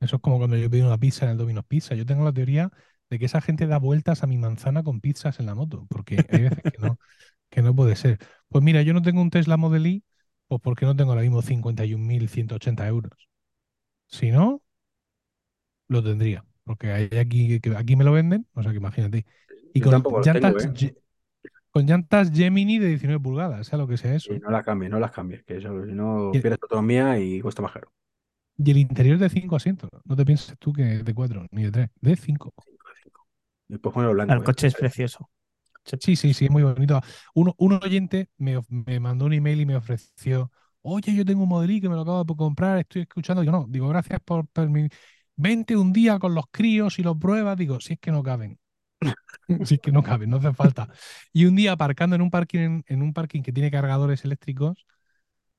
Eso 0.00 0.16
es 0.16 0.22
como 0.22 0.38
cuando 0.38 0.56
yo 0.56 0.70
pedí 0.70 0.82
una 0.82 0.98
pizza 0.98 1.24
en 1.24 1.32
el 1.32 1.38
Domino's 1.38 1.64
Pizza. 1.66 1.94
Yo 1.94 2.04
tengo 2.04 2.24
la 2.24 2.32
teoría 2.32 2.70
de 3.08 3.18
que 3.18 3.24
esa 3.24 3.40
gente 3.40 3.66
da 3.66 3.78
vueltas 3.78 4.22
a 4.22 4.26
mi 4.26 4.36
manzana 4.36 4.82
con 4.82 5.00
pizzas 5.00 5.40
en 5.40 5.46
la 5.46 5.54
moto, 5.54 5.86
porque 5.88 6.24
hay 6.30 6.42
veces 6.42 6.62
que 6.72 6.78
no, 6.78 6.98
que 7.50 7.62
no 7.62 7.74
puede 7.74 7.96
ser. 7.96 8.18
Pues 8.48 8.62
mira, 8.62 8.82
yo 8.82 8.92
no 8.92 9.02
tengo 9.02 9.20
un 9.22 9.30
Tesla 9.30 9.56
Model 9.56 9.86
Y, 9.86 10.04
pues 10.48 10.60
porque 10.62 10.86
no 10.86 10.96
tengo 10.96 11.12
ahora 11.12 11.22
mismo 11.22 11.42
51.180 11.42 12.86
euros. 12.86 13.28
Si 14.06 14.30
no, 14.30 14.62
lo 15.88 16.02
tendría, 16.02 16.44
porque 16.66 16.90
hay 16.90 17.18
aquí, 17.18 17.60
que 17.60 17.76
aquí 17.76 17.94
me 17.94 18.04
lo 18.04 18.12
venden, 18.12 18.46
o 18.52 18.62
sea 18.62 18.72
que 18.72 18.78
imagínate. 18.78 19.24
Y 19.72 19.80
Yo 19.80 19.90
con 19.90 20.02
tengo, 20.02 20.20
llantas, 20.20 20.68
¿eh? 20.82 20.94
Con 21.70 21.86
llantas 21.86 22.30
Gemini 22.32 22.78
de 22.78 22.88
19 22.88 23.20
pulgadas, 23.20 23.66
sea 23.66 23.78
lo 23.78 23.86
que 23.86 23.96
sea 23.96 24.14
eso. 24.14 24.34
Y 24.34 24.40
no 24.40 24.50
las 24.50 24.64
cambies, 24.64 24.90
no 24.90 24.98
las 24.98 25.12
cambies, 25.12 25.44
que 25.44 25.58
eso, 25.58 25.84
si 25.86 25.92
no 25.92 26.30
pierdes 26.32 26.58
autonomía 26.60 27.18
y 27.20 27.40
cuesta 27.40 27.62
más 27.62 27.72
caro. 27.72 27.92
Y 28.58 28.70
el 28.70 28.78
interior 28.78 29.18
de 29.18 29.28
cinco 29.28 29.56
asientos. 29.56 29.90
No 30.04 30.16
te 30.16 30.24
pienses 30.24 30.58
tú 30.58 30.72
que 30.72 30.96
es 30.96 31.04
de 31.04 31.14
cuatro, 31.14 31.46
ni 31.52 31.64
de 31.64 31.70
tres, 31.70 31.90
de 32.00 32.16
cinco. 32.16 32.52
Cinco 32.64 32.88
de 32.88 32.94
cinco. 33.02 33.26
Después 33.68 33.94
ponelo 33.94 34.14
blanco. 34.14 34.32
El 34.32 34.40
¿eh? 34.40 34.44
coche 34.44 34.66
es 34.66 34.74
precioso. 34.74 35.30
Sí, 35.84 36.16
sí, 36.16 36.34
sí, 36.34 36.46
es 36.46 36.50
muy 36.50 36.64
bonito. 36.64 37.00
Uno, 37.34 37.54
un 37.58 37.74
oyente 37.74 38.28
me, 38.38 38.58
me 38.68 38.98
mandó 38.98 39.26
un 39.26 39.34
email 39.34 39.60
y 39.60 39.66
me 39.66 39.76
ofreció, 39.76 40.50
oye, 40.82 41.14
yo 41.14 41.24
tengo 41.24 41.44
un 41.44 41.48
modelí 41.48 41.80
que 41.80 41.88
me 41.88 41.94
lo 41.94 42.00
acabo 42.00 42.24
de 42.24 42.34
comprar, 42.34 42.78
estoy 42.78 43.02
escuchando. 43.02 43.42
Digo, 43.42 43.52
no, 43.52 43.66
digo, 43.68 43.86
gracias 43.88 44.18
por 44.24 44.48
permitir. 44.48 44.90
Vente 45.36 45.76
un 45.76 45.92
día 45.92 46.18
con 46.18 46.34
los 46.34 46.46
críos 46.50 46.98
y 46.98 47.02
los 47.02 47.16
pruebas. 47.18 47.56
Digo, 47.56 47.80
si 47.80 47.94
es 47.94 47.98
que 47.98 48.10
no 48.10 48.22
caben. 48.22 48.58
Si 49.64 49.74
es 49.74 49.80
que 49.80 49.92
no 49.92 50.02
caben, 50.02 50.30
no 50.30 50.38
hace 50.38 50.52
falta. 50.52 50.88
Y 51.32 51.44
un 51.44 51.54
día 51.54 51.70
aparcando 51.70 52.16
en 52.16 52.22
un 52.22 52.30
parking, 52.30 52.82
en, 52.84 53.02
un 53.02 53.12
parking 53.12 53.42
que 53.42 53.52
tiene 53.52 53.70
cargadores 53.70 54.24
eléctricos, 54.24 54.86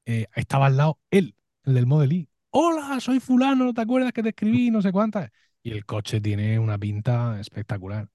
eh, 0.06 0.26
estaba 0.36 0.66
al 0.66 0.76
lado 0.76 0.99
él, 1.10 1.36
el 1.64 1.74
del 1.76 1.86
Model 1.86 2.12
I. 2.12 2.30
Hola, 2.49 2.99
soy 2.99 3.22
fulano, 3.22 3.64
¿no 3.64 3.74
te 3.74 3.80
acuerdas 3.80 4.12
que 4.12 4.24
te 4.24 4.30
escribí? 4.30 4.72
No 4.72 4.82
sé 4.82 4.91
cuántas. 4.91 5.30
Y 5.64 5.72
el 5.72 5.86
coche 5.86 6.20
tiene 6.20 6.60
una 6.60 6.78
pinta 6.78 7.40
espectacular. 7.40 8.10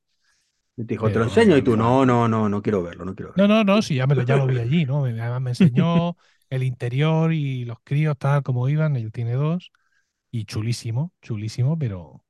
Y 0.77 0.85
te 0.85 0.95
dijo, 0.95 1.11
te 1.11 1.19
lo 1.19 1.25
enseño 1.25 1.57
y 1.57 1.63
tú, 1.63 1.77
no, 1.77 2.05
no, 2.05 2.29
no, 2.29 2.49
no 2.49 2.63
quiero 2.63 2.83
verlo, 2.83 3.05
no 3.05 3.15
quiero 3.15 3.33
verlo. 3.33 3.49
No, 3.49 3.55
no, 3.55 3.65
no, 3.65 3.83
sí, 3.83 3.95
ya, 3.95 4.07
me 4.07 4.15
lo, 4.15 4.23
ya 4.23 4.37
lo 4.37 4.47
vi 4.47 4.59
allí, 4.59 4.85
¿no? 4.85 5.05
Además 5.05 5.41
me 5.41 5.51
enseñó 5.51 6.17
el 6.51 6.63
interior 6.63 7.33
y 7.33 7.65
los 7.65 7.79
críos 7.85 8.17
tal 8.19 8.43
como 8.43 8.69
iban, 8.69 8.97
él 8.97 9.13
tiene 9.13 9.33
dos, 9.35 9.71
y 10.33 10.47
chulísimo, 10.47 11.13
chulísimo, 11.23 11.79
pero, 11.79 12.25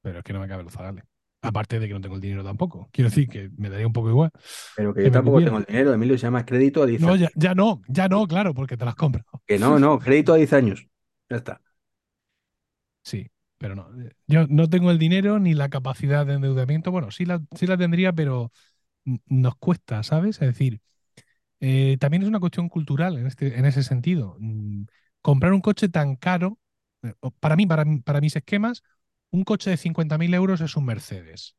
pero 0.00 0.18
es 0.18 0.24
que 0.24 0.32
no 0.32 0.40
me 0.40 0.48
cabe 0.48 0.64
los 0.64 0.72
zagales. 0.72 1.04
Aparte 1.42 1.80
de 1.80 1.88
que 1.88 1.94
no 1.94 2.00
tengo 2.00 2.14
el 2.16 2.20
dinero 2.20 2.44
tampoco. 2.44 2.88
Quiero 2.92 3.10
decir 3.10 3.28
que 3.28 3.50
me 3.56 3.68
daría 3.68 3.86
un 3.86 3.92
poco 3.92 4.08
igual. 4.10 4.30
Pero 4.74 4.92
que 4.94 5.02
que 5.02 5.10
yo 5.10 5.10
tampoco 5.10 5.40
cupiera. 5.40 5.42
tengo 5.42 5.58
el 5.58 5.64
dinero, 5.66 5.92
Emilio, 5.94 6.18
se 6.18 6.22
llama 6.26 6.44
crédito 6.44 6.82
a 6.82 6.86
10 6.86 7.06
No, 7.06 7.14
años. 7.14 7.16
ya, 7.16 7.30
ya 7.34 7.54
no, 7.54 7.82
ya 7.88 8.08
no, 8.08 8.26
claro, 8.26 8.54
porque 8.54 8.76
te 8.76 8.84
las 8.84 8.94
compro. 8.94 9.24
Que 9.46 9.58
no, 9.58 9.78
no, 9.78 9.98
crédito 9.98 10.32
a 10.32 10.36
10 10.36 10.52
años. 10.52 10.86
Ya 11.30 11.36
está. 11.36 11.60
Sí, 13.04 13.30
pero 13.58 13.74
no. 13.74 13.88
eh, 14.02 14.12
Yo 14.26 14.46
no 14.48 14.68
tengo 14.68 14.90
el 14.90 14.98
dinero 14.98 15.38
ni 15.38 15.54
la 15.54 15.68
capacidad 15.68 16.26
de 16.26 16.34
endeudamiento. 16.34 16.90
Bueno, 16.90 17.10
sí 17.10 17.24
la, 17.26 17.42
sí 17.56 17.66
la 17.66 17.76
tendría, 17.76 18.12
pero 18.12 18.52
nos 19.26 19.56
cuesta, 19.56 20.02
¿sabes? 20.02 20.36
Es 20.42 20.48
decir, 20.48 20.80
eh, 21.60 21.98
también 22.00 22.22
es 22.24 22.28
una 22.30 22.40
cuestión 22.40 22.68
cultural 22.70 23.18
en 23.18 23.26
este, 23.26 23.58
en 23.58 23.66
ese 23.66 23.82
sentido. 23.82 24.38
Comprar 25.22 25.52
un 25.52 25.60
coche 25.60 25.88
tan 25.88 26.16
caro, 26.16 26.58
eh, 27.02 27.14
o 27.20 27.30
para 27.32 27.56
mí, 27.56 27.66
para, 27.66 27.84
mí- 27.84 28.00
para 28.00 28.20
mis 28.20 28.36
esquemas, 28.36 28.82
un 29.30 29.44
coche 29.44 29.70
de 29.70 29.76
50.000 29.76 30.34
euros 30.34 30.60
es 30.60 30.76
un 30.76 30.84
Mercedes. 30.86 31.56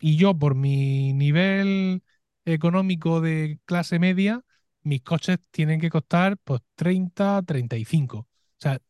Y 0.00 0.16
yo, 0.16 0.38
por 0.38 0.54
mi 0.54 1.12
nivel 1.14 2.02
económico 2.44 3.20
de 3.20 3.60
clase 3.64 3.98
media, 3.98 4.42
mis 4.82 5.02
coches 5.02 5.38
tienen 5.50 5.80
que 5.80 5.90
costar 5.90 6.38
pues 6.44 6.62
30, 6.76 7.42
35. 7.42 8.18
O 8.20 8.28
sea, 8.58 8.80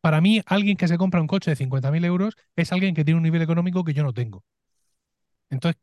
para 0.00 0.20
mí, 0.20 0.42
alguien 0.46 0.76
que 0.76 0.88
se 0.88 0.98
compra 0.98 1.20
un 1.20 1.26
coche 1.28 1.50
de 1.52 1.56
50.000 1.56 2.04
euros 2.04 2.36
es 2.56 2.72
alguien 2.72 2.94
que 2.94 3.04
tiene 3.04 3.18
un 3.18 3.24
nivel 3.24 3.42
económico 3.42 3.84
que 3.84 3.94
yo 3.94 4.02
no 4.04 4.14
tengo. 4.14 4.44
Entonces, 5.50 5.80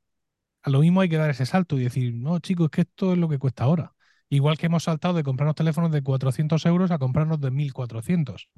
a 0.63 0.69
lo 0.71 0.81
mismo 0.81 1.01
hay 1.01 1.09
que 1.09 1.17
dar 1.17 1.29
ese 1.31 1.45
salto 1.47 1.79
y 1.79 1.83
decir, 1.85 2.13
no, 2.15 2.39
chicos, 2.39 2.67
es 2.67 2.71
que 2.71 2.81
esto 2.83 3.13
es 3.13 3.19
lo 3.19 3.29
que 3.29 3.39
cuesta 3.39 3.65
ahora. 3.65 3.93
Igual 4.31 4.57
que 4.59 4.67
hemos 4.67 4.85
saltado 4.85 5.15
de 5.15 5.23
comprarnos 5.23 5.55
teléfonos 5.55 5.91
de 5.91 6.03
400 6.03 6.65
euros 6.65 6.91
a 6.91 6.99
comprarnos 6.99 7.41
de 7.41 7.51
1.400, 7.51 8.49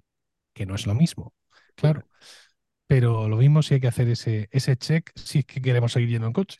que 0.53 0.65
no 0.67 0.75
es 0.75 0.87
lo 0.87 0.95
mismo, 0.95 1.33
claro. 1.75 2.07
Pero 2.87 3.29
lo 3.29 3.37
mismo 3.37 3.63
si 3.63 3.75
hay 3.75 3.81
que 3.81 3.87
hacer 3.89 4.09
ese, 4.09 4.49
ese 4.51 4.77
check 4.77 5.11
si 5.17 5.39
es 5.41 5.45
que 5.45 5.61
queremos 5.61 5.93
seguir 5.93 6.09
yendo 6.09 6.27
en 6.27 6.33
coche. 6.33 6.59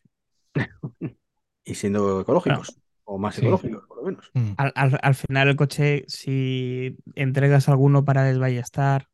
Y 1.65 1.75
siendo 1.75 2.21
ecológicos, 2.21 2.79
o 3.05 3.17
más 3.17 3.35
Sí. 3.35 3.41
ecológicos, 3.41 3.85
por 3.87 3.97
lo 3.97 4.03
menos. 4.03 4.33
Mm, 4.33 4.53
Al, 4.57 4.71
al- 4.75 4.99
al 5.01 5.15
final 5.15 5.47
el 5.49 5.55
coche, 5.55 6.05
si 6.07 6.97
entregas 7.15 7.69
alguno 7.69 8.05
para 8.05 8.23
desballestar 8.23 9.07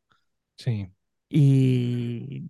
sí, 0.57 0.91
y 1.29 2.49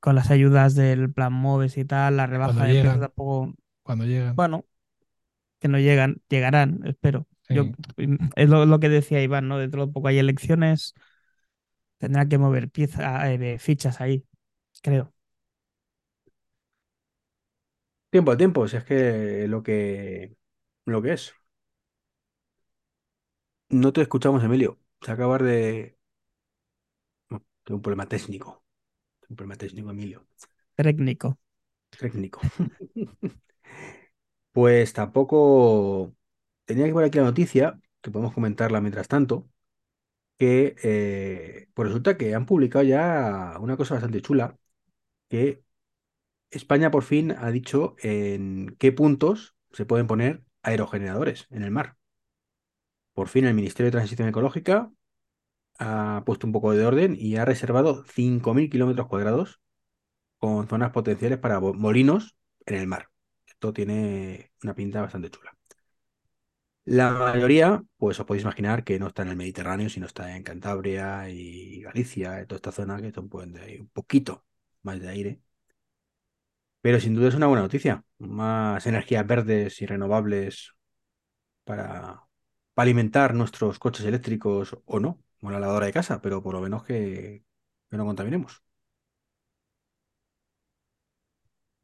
con 0.00 0.14
las 0.14 0.30
ayudas 0.30 0.74
del 0.74 1.12
plan 1.12 1.32
MOVES 1.32 1.78
y 1.78 1.84
tal, 1.84 2.16
la 2.16 2.26
rebaja 2.26 2.54
Cuando 2.54 2.66
de 2.66 2.74
llegan. 2.74 3.00
tampoco, 3.00 3.54
cuando 3.82 4.04
llegan. 4.04 4.36
bueno, 4.36 4.64
que 5.62 5.68
no 5.68 5.78
llegan, 5.80 6.22
llegarán, 6.28 6.80
espero. 6.86 7.28
Yo, 7.48 7.70
Sí. 7.70 8.08
es 8.36 8.48
lo, 8.50 8.66
lo 8.66 8.80
que 8.80 8.88
decía 8.90 9.22
Iván, 9.22 9.48
¿no? 9.48 9.58
Dentro 9.58 9.86
de 9.86 9.92
poco 9.92 10.08
hay 10.08 10.18
elecciones, 10.18 10.94
tendrán 11.98 12.28
que 12.28 12.38
mover 12.38 12.70
piezas, 12.70 13.38
fichas 13.60 14.00
ahí, 14.00 14.24
creo. 14.82 15.14
Tiempo 18.10 18.30
a 18.32 18.36
tiempo, 18.36 18.68
si 18.68 18.76
es 18.76 18.84
que 18.84 19.46
lo 19.48 19.62
que, 19.62 20.36
lo 20.86 21.00
que 21.02 21.12
es. 21.14 21.34
No 23.70 23.92
te 23.92 24.02
escuchamos, 24.02 24.44
Emilio. 24.44 24.78
Se 25.00 25.10
acaba 25.12 25.36
de... 25.38 25.98
No, 27.30 27.42
tengo 27.64 27.76
un 27.78 27.82
problema 27.82 28.08
técnico. 28.08 28.64
Tengo 29.20 29.32
un 29.32 29.36
problema 29.36 29.56
técnico, 29.56 29.90
Emilio. 29.90 30.26
Técnico. 30.76 31.38
Técnico. 31.98 32.40
Pues 34.52 34.92
tampoco 34.92 36.14
tenía 36.64 36.86
que 36.86 36.92
ver 36.92 37.06
aquí 37.06 37.18
la 37.18 37.24
noticia, 37.24 37.80
que 38.02 38.10
podemos 38.10 38.34
comentarla 38.34 38.80
mientras 38.80 39.08
tanto, 39.08 39.48
que 40.38 40.76
eh, 40.84 41.68
pues 41.74 41.88
resulta 41.88 42.16
que 42.18 42.34
han 42.34 42.46
publicado 42.46 42.84
ya 42.84 43.56
una 43.60 43.76
cosa 43.76 43.94
bastante 43.94 44.22
chula, 44.22 44.58
que 45.28 45.64
España 46.50 46.90
por 46.92 47.04
fin 47.04 47.32
ha 47.32 47.50
dicho 47.52 47.96
en 48.00 48.76
qué 48.78 48.92
puntos 48.92 49.56
se 49.72 49.86
pueden 49.86 50.06
poner 50.08 50.44
aerogeneradores 50.62 51.48
en 51.50 51.64
el 51.64 51.72
mar. 51.72 51.96
Por 53.14 53.28
fin 53.28 53.44
el 53.46 53.54
Ministerio 53.54 53.88
de 53.88 53.98
Transición 53.98 54.28
Ecológica 54.28 54.92
ha 55.78 56.24
puesto 56.26 56.46
un 56.48 56.54
poco 56.54 56.72
de 56.72 56.86
orden 56.86 57.16
y 57.18 57.36
ha 57.36 57.44
reservado 57.46 58.04
5.000 58.04 58.70
kilómetros 58.70 59.08
cuadrados 59.08 59.60
con 60.38 60.68
zonas 60.68 60.92
potenciales 60.92 61.38
para 61.38 61.60
molinos 61.60 62.36
en 62.66 62.76
el 62.76 62.88
mar. 62.88 63.11
Esto 63.62 63.72
tiene 63.72 64.50
una 64.64 64.74
pinta 64.74 65.00
bastante 65.02 65.30
chula. 65.30 65.56
La 66.84 67.10
mayoría, 67.12 67.82
pues 67.96 68.18
os 68.18 68.26
podéis 68.26 68.42
imaginar 68.42 68.82
que 68.84 68.98
no 68.98 69.06
está 69.06 69.22
en 69.22 69.28
el 69.28 69.36
Mediterráneo, 69.36 69.88
sino 69.88 70.06
está 70.06 70.34
en 70.36 70.42
Cantabria 70.42 71.28
y 71.30 71.80
Galicia, 71.82 72.40
en 72.40 72.46
toda 72.48 72.56
esta 72.56 72.72
zona 72.72 73.00
que 73.00 73.12
pueden 73.12 73.52
de 73.52 73.80
un 73.80 73.88
poquito 73.88 74.44
más 74.82 75.00
de 75.00 75.08
aire. 75.10 75.40
Pero 76.80 77.00
sin 77.00 77.14
duda 77.14 77.28
es 77.28 77.34
una 77.34 77.46
buena 77.46 77.62
noticia. 77.62 78.04
Más 78.18 78.86
energías 78.86 79.26
verdes 79.26 79.80
y 79.82 79.86
renovables 79.86 80.72
para, 81.64 82.26
alimentar 82.76 83.34
nuestros 83.34 83.78
coches 83.78 84.06
eléctricos 84.06 84.78
o 84.86 85.00
no, 85.00 85.22
o 85.42 85.50
la 85.50 85.60
lavadora 85.60 85.86
de 85.86 85.92
casa, 85.92 86.20
pero 86.22 86.42
por 86.42 86.54
lo 86.54 86.60
menos 86.62 86.84
que, 86.84 87.44
que 87.90 87.96
no 87.96 88.06
contaminemos. 88.06 88.62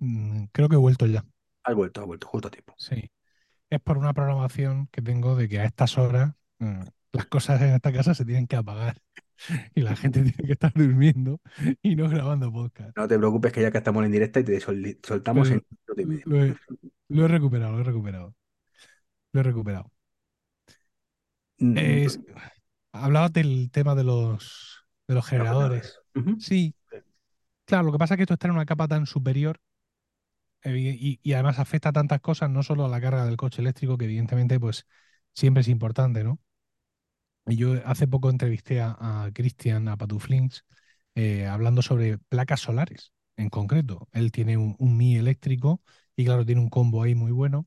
Mm, 0.00 0.46
creo 0.52 0.68
que 0.68 0.74
he 0.76 0.78
vuelto 0.78 1.06
ya. 1.06 1.24
Has 1.64 1.74
vuelto, 1.74 2.00
has 2.00 2.06
vuelto, 2.06 2.26
justo 2.28 2.48
a 2.48 2.50
tiempo. 2.50 2.74
Sí. 2.78 3.10
Es 3.70 3.80
por 3.80 3.98
una 3.98 4.14
programación 4.14 4.86
que 4.88 5.02
tengo 5.02 5.36
de 5.36 5.48
que 5.48 5.60
a 5.60 5.64
estas 5.64 5.98
horas 5.98 6.32
mm, 6.58 6.80
las 7.12 7.26
cosas 7.26 7.60
en 7.62 7.74
esta 7.74 7.92
casa 7.92 8.14
se 8.14 8.24
tienen 8.24 8.46
que 8.46 8.56
apagar 8.56 9.00
y 9.74 9.82
la 9.82 9.94
gente 9.96 10.22
tiene 10.22 10.46
que 10.46 10.52
estar 10.52 10.72
durmiendo 10.74 11.40
y 11.82 11.94
no 11.96 12.08
grabando 12.08 12.50
podcast. 12.52 12.96
No 12.96 13.06
te 13.06 13.18
preocupes 13.18 13.52
que 13.52 13.62
ya 13.62 13.70
que 13.70 13.78
estamos 13.78 14.04
en 14.04 14.12
directa 14.12 14.40
y 14.40 14.44
te 14.44 14.60
sol- 14.60 14.98
soltamos 15.02 15.48
Pero 15.50 16.00
en 16.00 16.08
medio. 16.08 16.22
Lo 16.26 16.44
he, 16.44 16.56
lo 17.08 17.24
he 17.24 17.28
recuperado, 17.28 17.72
lo 17.72 17.80
he 17.80 17.84
recuperado. 17.84 18.34
Lo 19.32 19.40
he 19.40 19.42
recuperado. 19.42 19.92
Mm, 21.58 21.76
Es- 21.78 22.20
hablabas 22.92 23.32
del 23.32 23.70
tema 23.70 23.94
de 23.94 24.04
los, 24.04 24.86
de 25.06 25.14
los 25.14 25.26
generadores. 25.26 25.98
Sí, 26.38 26.74
claro, 27.64 27.84
lo 27.84 27.92
que 27.92 27.98
pasa 27.98 28.14
es 28.14 28.16
que 28.16 28.22
esto 28.22 28.34
está 28.34 28.48
en 28.48 28.54
una 28.54 28.66
capa 28.66 28.88
tan 28.88 29.06
superior 29.06 29.60
y, 30.64 31.32
además 31.32 31.58
afecta 31.58 31.90
a 31.90 31.92
tantas 31.92 32.20
cosas, 32.20 32.50
no 32.50 32.62
solo 32.62 32.84
a 32.84 32.88
la 32.88 33.00
carga 33.00 33.24
del 33.24 33.36
coche 33.36 33.62
eléctrico, 33.62 33.98
que 33.98 34.06
evidentemente 34.06 34.58
pues 34.60 34.86
siempre 35.34 35.62
es 35.62 35.68
importante, 35.68 36.24
¿no? 36.24 36.40
Y 37.46 37.56
yo 37.56 37.74
hace 37.86 38.06
poco 38.06 38.30
entrevisté 38.30 38.80
a, 38.80 38.96
a 38.98 39.32
Cristian, 39.32 39.88
a 39.88 39.96
Patuflinks, 39.96 40.64
eh, 41.14 41.46
hablando 41.46 41.82
sobre 41.82 42.18
placas 42.18 42.60
solares 42.60 43.12
en 43.36 43.48
concreto. 43.50 44.08
Él 44.12 44.32
tiene 44.32 44.56
un, 44.56 44.76
Mi 44.96 45.16
eléctrico 45.16 45.82
y 46.16 46.24
claro, 46.24 46.44
tiene 46.44 46.60
un 46.60 46.68
combo 46.70 47.02
ahí 47.02 47.14
muy 47.14 47.32
bueno, 47.32 47.66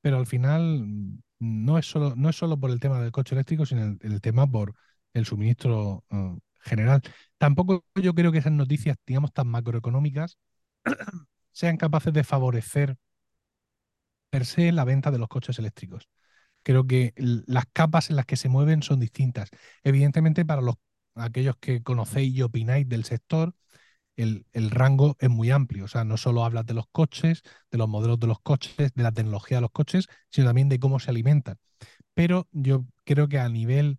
pero 0.00 0.18
al 0.18 0.26
final 0.26 0.84
mm, 0.86 1.18
no 1.40 1.78
es 1.78 1.86
solo, 1.86 2.14
no 2.16 2.30
es 2.30 2.36
solo 2.36 2.58
por 2.58 2.70
el 2.70 2.80
tema 2.80 3.00
del 3.00 3.12
coche 3.12 3.34
eléctrico, 3.34 3.66
sino 3.66 3.84
el, 3.84 3.98
el 4.02 4.20
tema 4.20 4.46
por 4.50 4.74
el 5.14 5.26
suministro 5.26 6.04
eh, 6.10 6.36
general. 6.60 7.02
Tampoco 7.38 7.84
yo 7.96 8.14
creo 8.14 8.32
que 8.32 8.38
esas 8.38 8.52
noticias, 8.52 8.96
digamos, 9.06 9.32
tan 9.32 9.48
macroeconómicas 9.48 10.38
sean 11.56 11.78
capaces 11.78 12.12
de 12.12 12.22
favorecer 12.22 12.98
per 14.30 14.44
se 14.44 14.72
la 14.72 14.84
venta 14.84 15.10
de 15.10 15.18
los 15.18 15.28
coches 15.28 15.58
eléctricos. 15.58 16.08
Creo 16.62 16.86
que 16.86 17.14
las 17.16 17.64
capas 17.72 18.10
en 18.10 18.16
las 18.16 18.26
que 18.26 18.36
se 18.36 18.50
mueven 18.50 18.82
son 18.82 19.00
distintas. 19.00 19.50
Evidentemente, 19.84 20.44
para 20.44 20.60
los, 20.60 20.76
aquellos 21.14 21.56
que 21.58 21.82
conocéis 21.82 22.34
y 22.34 22.42
opináis 22.42 22.88
del 22.88 23.04
sector, 23.04 23.54
el, 24.16 24.46
el 24.52 24.70
rango 24.70 25.16
es 25.20 25.30
muy 25.30 25.50
amplio. 25.50 25.86
O 25.86 25.88
sea, 25.88 26.04
no 26.04 26.18
solo 26.18 26.44
hablas 26.44 26.66
de 26.66 26.74
los 26.74 26.86
coches, 26.92 27.42
de 27.70 27.78
los 27.78 27.88
modelos 27.88 28.20
de 28.20 28.26
los 28.28 28.40
coches, 28.40 28.76
de 28.94 29.02
la 29.02 29.12
tecnología 29.12 29.58
de 29.58 29.62
los 29.62 29.72
coches, 29.72 30.08
sino 30.30 30.48
también 30.48 30.68
de 30.68 30.80
cómo 30.80 31.00
se 31.00 31.10
alimentan. 31.10 31.56
Pero 32.14 32.48
yo 32.52 32.86
creo 33.04 33.28
que 33.28 33.38
a 33.40 33.48
nivel 33.48 33.98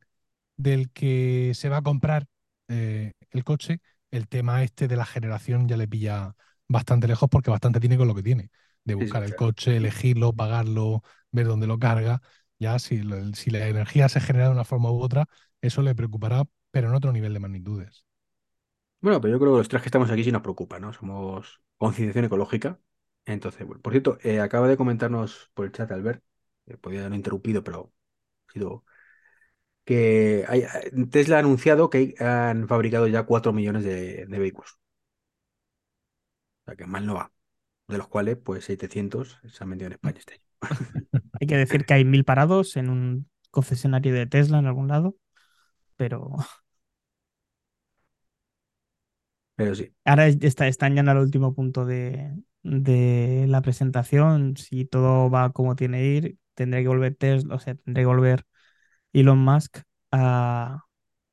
del 0.58 0.92
que 0.92 1.54
se 1.56 1.70
va 1.70 1.78
a 1.78 1.84
comprar 1.84 2.28
eh, 2.70 3.14
el 3.32 3.44
coche, 3.44 3.82
el 4.12 4.28
tema 4.28 4.64
este 4.64 4.88
de 4.88 4.98
la 4.98 5.06
generación 5.06 5.68
ya 5.68 5.78
le 5.78 5.88
pilla 5.88 6.36
bastante 6.68 7.08
lejos 7.08 7.30
porque 7.30 7.52
bastante 7.52 7.80
tiene 7.80 7.98
con 7.98 8.08
lo 8.08 8.16
que 8.16 8.24
tiene. 8.24 8.50
De 8.84 8.96
sí, 8.98 9.06
buscar 9.08 9.24
el 9.24 9.36
claro. 9.36 9.36
coche, 9.36 9.78
elegirlo, 9.78 10.34
pagarlo, 10.34 11.04
ver 11.32 11.48
dónde 11.48 11.68
lo 11.68 11.80
carga. 11.80 12.22
Ya 12.60 12.80
si, 12.80 13.04
la 13.04 13.68
energía 13.68 14.10
se 14.10 14.20
genera 14.22 14.46
de 14.48 14.52
una 14.52 14.64
forma 14.66 14.92
u 14.92 15.00
otra, 15.02 15.26
eso 15.62 15.82
le 15.82 15.96
preocupará, 15.96 16.44
pero 16.72 16.90
en 16.90 16.96
otro 16.96 17.12
nivel 17.12 17.34
de 17.34 17.40
magnitudes. 17.40 18.06
Bueno, 19.00 19.22
pero 19.22 19.34
yo 19.34 19.40
creo 19.40 19.52
que 19.54 19.58
los 19.60 19.70
tres 19.70 19.82
que 19.82 19.88
estamos 19.90 20.10
aquí 20.10 20.24
sí 20.24 20.32
nos 20.32 20.42
preocupa, 20.42 20.80
¿no? 20.80 20.92
Somos 20.94 21.62
concienciación 21.78 22.26
ecológica. 22.26 22.80
Entonces, 23.26 23.66
bueno, 23.68 23.82
por 23.82 23.94
cierto, 23.94 24.18
eh, 24.24 24.40
acaba 24.40 24.68
de 24.68 24.78
comentarnos 24.78 25.52
por 25.54 25.66
el 25.66 25.72
chat 25.72 25.92
Albert, 25.92 26.24
eh, 26.66 26.78
podía 26.78 27.00
haberlo 27.02 27.16
interrumpido, 27.16 27.64
pero 27.64 27.94
ha 28.50 28.54
sido 28.54 28.86
que 29.86 30.46
hay- 30.48 30.64
Tesla 31.12 31.38
ha 31.38 31.40
anunciado 31.40 31.90
que 31.90 32.16
han 32.20 32.68
fabricado 32.68 33.08
ya 33.08 33.24
4 33.26 33.54
millones 33.54 33.84
de, 33.84 34.26
de 34.28 34.40
vehículos. 34.40 34.78
O 36.68 36.72
sea, 36.72 36.76
que 36.76 36.86
mal 36.86 37.06
no 37.06 37.16
va. 37.16 37.32
De 37.88 37.98
los 37.98 38.08
cuales, 38.10 38.38
pues 38.38 38.66
700 38.66 39.40
se 39.52 39.64
han 39.64 39.70
vendido 39.72 39.88
en 39.88 39.94
España 39.94 40.20
este 40.20 40.36
año. 40.36 40.44
Hay 41.40 41.48
que 41.48 41.58
decir 41.58 41.86
que 41.86 41.94
hay 41.94 42.06
mil 42.06 42.26
parados 42.26 42.76
en 42.78 42.90
un 42.90 43.30
concesionario 43.52 44.14
de 44.14 44.28
Tesla 44.28 44.60
en 44.60 44.66
algún 44.68 44.88
lado, 44.88 45.16
pero 45.98 46.36
Pero 49.56 49.74
sí, 49.76 49.94
ahora 50.06 50.28
es- 50.28 50.38
está, 50.42 50.68
están 50.68 50.94
ya 50.96 51.02
en 51.02 51.08
el 51.10 51.18
último 51.18 51.54
punto 51.56 51.86
de, 51.86 52.34
de 52.64 53.46
la 53.48 53.62
presentación. 53.62 54.56
Si 54.58 54.86
todo 54.86 55.30
va 55.30 55.52
como 55.52 55.76
tiene 55.76 55.98
que 56.00 56.06
ir, 56.06 56.38
tendré 56.54 56.82
que 56.84 56.88
volver 56.88 57.16
Tesla, 57.16 57.56
o 57.56 57.60
sea, 57.60 57.76
tendré 57.76 58.04
que 58.04 58.08
volver 58.08 58.46
Elon 59.14 59.40
Musk 59.40 59.80
a- 60.12 60.84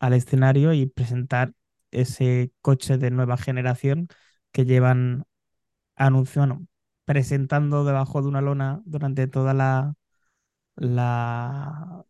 al 0.01 0.12
escenario 0.15 0.73
y 0.74 0.86
presentar 0.86 1.52
ese 1.93 2.52
coche 2.62 2.98
de 2.98 3.11
nueva 3.11 3.36
generación 3.39 4.09
que 4.55 4.64
llevan 4.66 5.26
anunciando, 5.97 6.60
presentando 7.05 7.85
debajo 7.85 8.22
de 8.22 8.28
una 8.28 8.40
lona 8.43 8.82
durante 8.86 9.26
toda 9.28 9.55
la, 9.55 9.94
la 10.76 12.05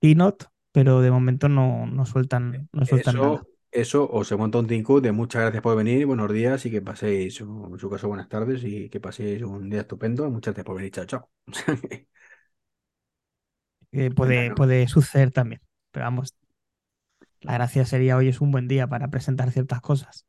keynote, 0.00 0.46
pero 0.72 1.00
de 1.00 1.10
momento 1.10 1.48
no, 1.48 1.86
no 1.86 2.06
sueltan, 2.06 2.68
no 2.72 2.86
sueltan 2.86 3.20
nada. 3.20 3.42
eso, 3.42 3.48
eso, 3.70 4.08
o 4.10 4.24
se 4.24 4.36
monta 4.36 4.58
un 4.58 4.66
Tinku 4.66 5.00
de 5.00 5.12
muchas 5.12 5.42
gracias 5.42 5.62
por 5.62 5.76
venir, 5.76 6.06
buenos 6.06 6.32
días 6.32 6.64
y 6.66 6.70
que 6.70 6.82
paséis, 6.82 7.40
en 7.40 7.78
su 7.78 7.90
caso, 7.90 8.08
buenas 8.08 8.28
tardes 8.28 8.62
y 8.64 8.88
que 8.90 9.00
paséis 9.00 9.42
un 9.42 9.70
día 9.70 9.80
estupendo. 9.82 10.28
Muchas 10.30 10.54
gracias 10.54 10.66
por 10.66 10.76
venir, 10.76 10.92
chao, 10.92 11.04
chao. 11.06 11.30
Eh, 13.92 14.10
puede, 14.10 14.50
¿no? 14.50 14.54
puede 14.54 14.88
suceder 14.88 15.30
también, 15.32 15.60
pero 15.90 16.04
vamos, 16.06 16.34
la 17.40 17.52
gracia 17.54 17.84
sería 17.84 18.16
hoy 18.16 18.28
es 18.28 18.40
un 18.40 18.50
buen 18.50 18.68
día 18.68 18.86
para 18.88 19.08
presentar 19.08 19.50
ciertas 19.52 19.80
cosas. 19.80 20.26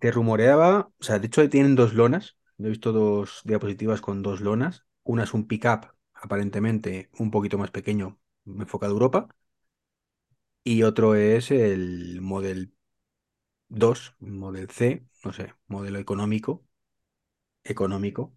Te 0.00 0.10
rumoreaba, 0.10 0.90
o 1.00 1.04
sea, 1.04 1.18
de 1.20 1.26
hecho 1.28 1.48
tienen 1.48 1.76
dos 1.76 1.94
lonas. 1.94 2.36
Yo 2.58 2.66
he 2.66 2.70
visto 2.70 2.92
dos 2.92 3.40
diapositivas 3.44 4.00
con 4.00 4.22
dos 4.22 4.40
lonas. 4.40 4.84
Una 5.04 5.24
es 5.24 5.34
un 5.34 5.46
pickup, 5.46 5.86
aparentemente 6.14 7.10
un 7.18 7.30
poquito 7.30 7.58
más 7.58 7.70
pequeño, 7.70 8.18
enfocado 8.46 8.92
a 8.92 8.94
Europa. 8.94 9.28
Y 10.64 10.82
otro 10.84 11.14
es 11.14 11.50
el 11.50 12.20
Model 12.20 12.74
2, 13.68 14.14
Model 14.20 14.70
C, 14.70 15.06
no 15.24 15.32
sé, 15.34 15.54
modelo 15.68 15.98
económico, 16.00 16.66
económico, 17.64 18.34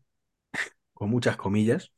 con 0.93 1.09
muchas 1.11 1.37
comillas, 1.37 1.93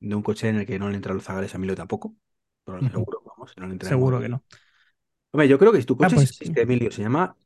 de 0.00 0.14
un 0.14 0.22
coche 0.22 0.48
en 0.48 0.56
el 0.56 0.66
que 0.66 0.78
no 0.78 0.88
le 0.90 0.96
entran 0.96 1.16
los 1.16 1.24
zagales 1.24 1.54
a 1.54 1.58
Milo 1.58 1.74
tampoco. 1.74 2.14
Pero 2.64 2.82
seguro, 2.90 3.22
vamos, 3.24 3.52
no 3.56 3.66
le 3.66 3.72
entraremos. 3.72 4.08
Seguro 4.08 4.20
que 4.20 4.28
no. 4.28 4.44
Hombre, 5.32 5.48
yo 5.48 5.58
creo 5.58 5.72
que 5.72 5.80
si 5.80 5.86
tu 5.86 5.96
Ah, 6.00 6.10
coche 6.10 6.14
pues 6.14 6.26
existe, 6.26 6.62
Emilio, 6.62 6.90
se 6.92 7.02
llama 7.02 7.36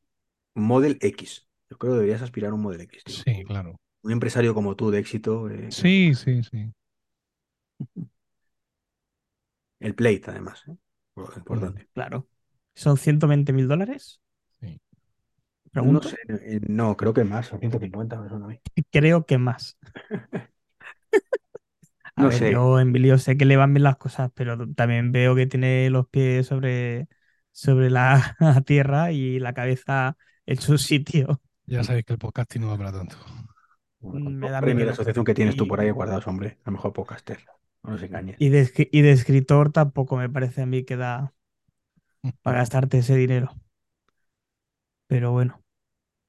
Model 0.55 0.98
X. 1.01 1.48
Yo 1.70 1.78
creo 1.78 1.93
que 1.94 1.97
deberías 1.98 2.22
aspirar 2.22 2.51
a 2.51 2.55
un 2.55 2.62
Model 2.62 2.82
X, 2.82 3.05
tío. 3.05 3.24
Sí, 3.24 3.44
claro. 3.44 3.76
Un 4.02 4.12
empresario 4.12 4.55
como 4.55 4.76
tú 4.76 4.90
de 4.90 5.01
éxito. 5.01 5.48
eh, 5.51 5.70
Sí, 5.70 6.14
sí, 6.14 6.43
sí. 6.43 6.72
El 9.78 9.94
Plate, 9.94 10.22
además. 10.32 10.64
¿eh? 10.66 10.76
Importante. 11.36 11.89
claro. 11.93 12.28
¿Son 12.74 12.97
120 12.97 13.52
mil 13.52 13.68
dólares? 13.68 14.20
sí. 14.60 14.81
No 15.74 16.01
sé, 16.02 16.16
eh, 16.28 16.60
no, 16.68 16.97
creo 16.97 17.12
que 17.14 17.24
más, 17.24 17.52
o 17.52 17.59
150 17.59 18.20
me 18.20 18.28
suena 18.28 18.47
a 18.47 18.48
mí. 18.48 18.60
Creo 18.90 19.26
que 19.26 19.39
más. 19.39 19.76
A 22.16 22.24
No 22.24 22.28
ver, 22.28 22.44
sé. 22.44 22.48
yo 22.48 22.78
en 22.81 22.89
Emilio 22.89 23.18
sé 23.18 23.36
que 23.36 23.44
le 23.44 23.56
van 23.56 23.74
bien 23.74 23.82
las 23.85 23.97
cosas, 23.97 24.31
pero 24.35 24.56
también 24.74 25.10
veo 25.12 25.35
que 25.35 25.47
tiene 25.47 25.90
los 25.90 26.06
pies 26.09 26.47
sobre, 26.47 27.09
sobre 27.52 27.90
la 27.90 28.36
tierra 28.66 29.10
y 29.12 29.40
la 29.40 29.52
cabeza 29.55 30.16
en 30.46 30.58
su 30.60 30.78
sitio. 30.78 31.40
Ya 31.66 31.84
sabéis 31.84 32.04
que 32.06 32.12
el 32.14 32.18
podcasting 32.18 32.62
no 32.62 32.68
va 32.68 32.78
para 32.78 32.92
tanto. 32.92 33.16
Me 34.42 34.50
da 34.50 34.62
premio 34.62 34.84
la 34.86 34.92
asociación 34.92 35.24
que 35.24 35.34
tienes 35.34 35.56
tú 35.56 35.66
por 35.66 35.80
ahí 35.80 35.90
guardados, 35.90 36.26
hombre. 36.26 36.58
A 36.64 36.70
lo 36.70 36.72
mejor 36.76 36.92
podcaster. 36.92 37.40
No 37.82 37.90
nos 37.92 38.02
engañes. 38.02 38.38
y 38.38 38.48
de, 38.50 38.62
escri- 38.62 38.88
y 38.92 39.02
de 39.02 39.10
escritor 39.12 39.72
tampoco 39.72 40.16
me 40.16 40.28
parece 40.30 40.62
a 40.62 40.66
mí 40.66 40.84
que 40.84 40.96
da 40.96 41.34
para 42.42 42.58
gastarte 42.58 42.98
ese 42.98 43.16
dinero. 43.16 43.50
Pero 45.06 45.32
bueno, 45.32 45.62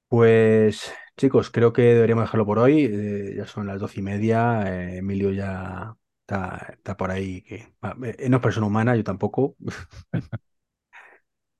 Pues, 0.07 0.93
chicos, 1.17 1.49
creo 1.51 1.73
que 1.73 1.81
deberíamos 1.81 2.23
dejarlo 2.25 2.45
por 2.45 2.59
hoy. 2.59 2.85
Eh, 2.85 3.33
ya 3.37 3.45
son 3.47 3.67
las 3.67 3.79
doce 3.79 3.99
y 3.99 4.03
media. 4.03 4.63
eh, 4.67 4.97
Emilio 4.97 5.31
ya 5.31 5.95
está, 6.21 6.69
está 6.73 6.95
por 6.97 7.11
ahí. 7.11 7.41
Que, 7.41 7.55
eh, 8.03 8.29
no 8.29 8.37
es 8.37 8.43
persona 8.43 8.67
humana, 8.67 8.95
yo 8.95 9.03
tampoco. 9.03 9.55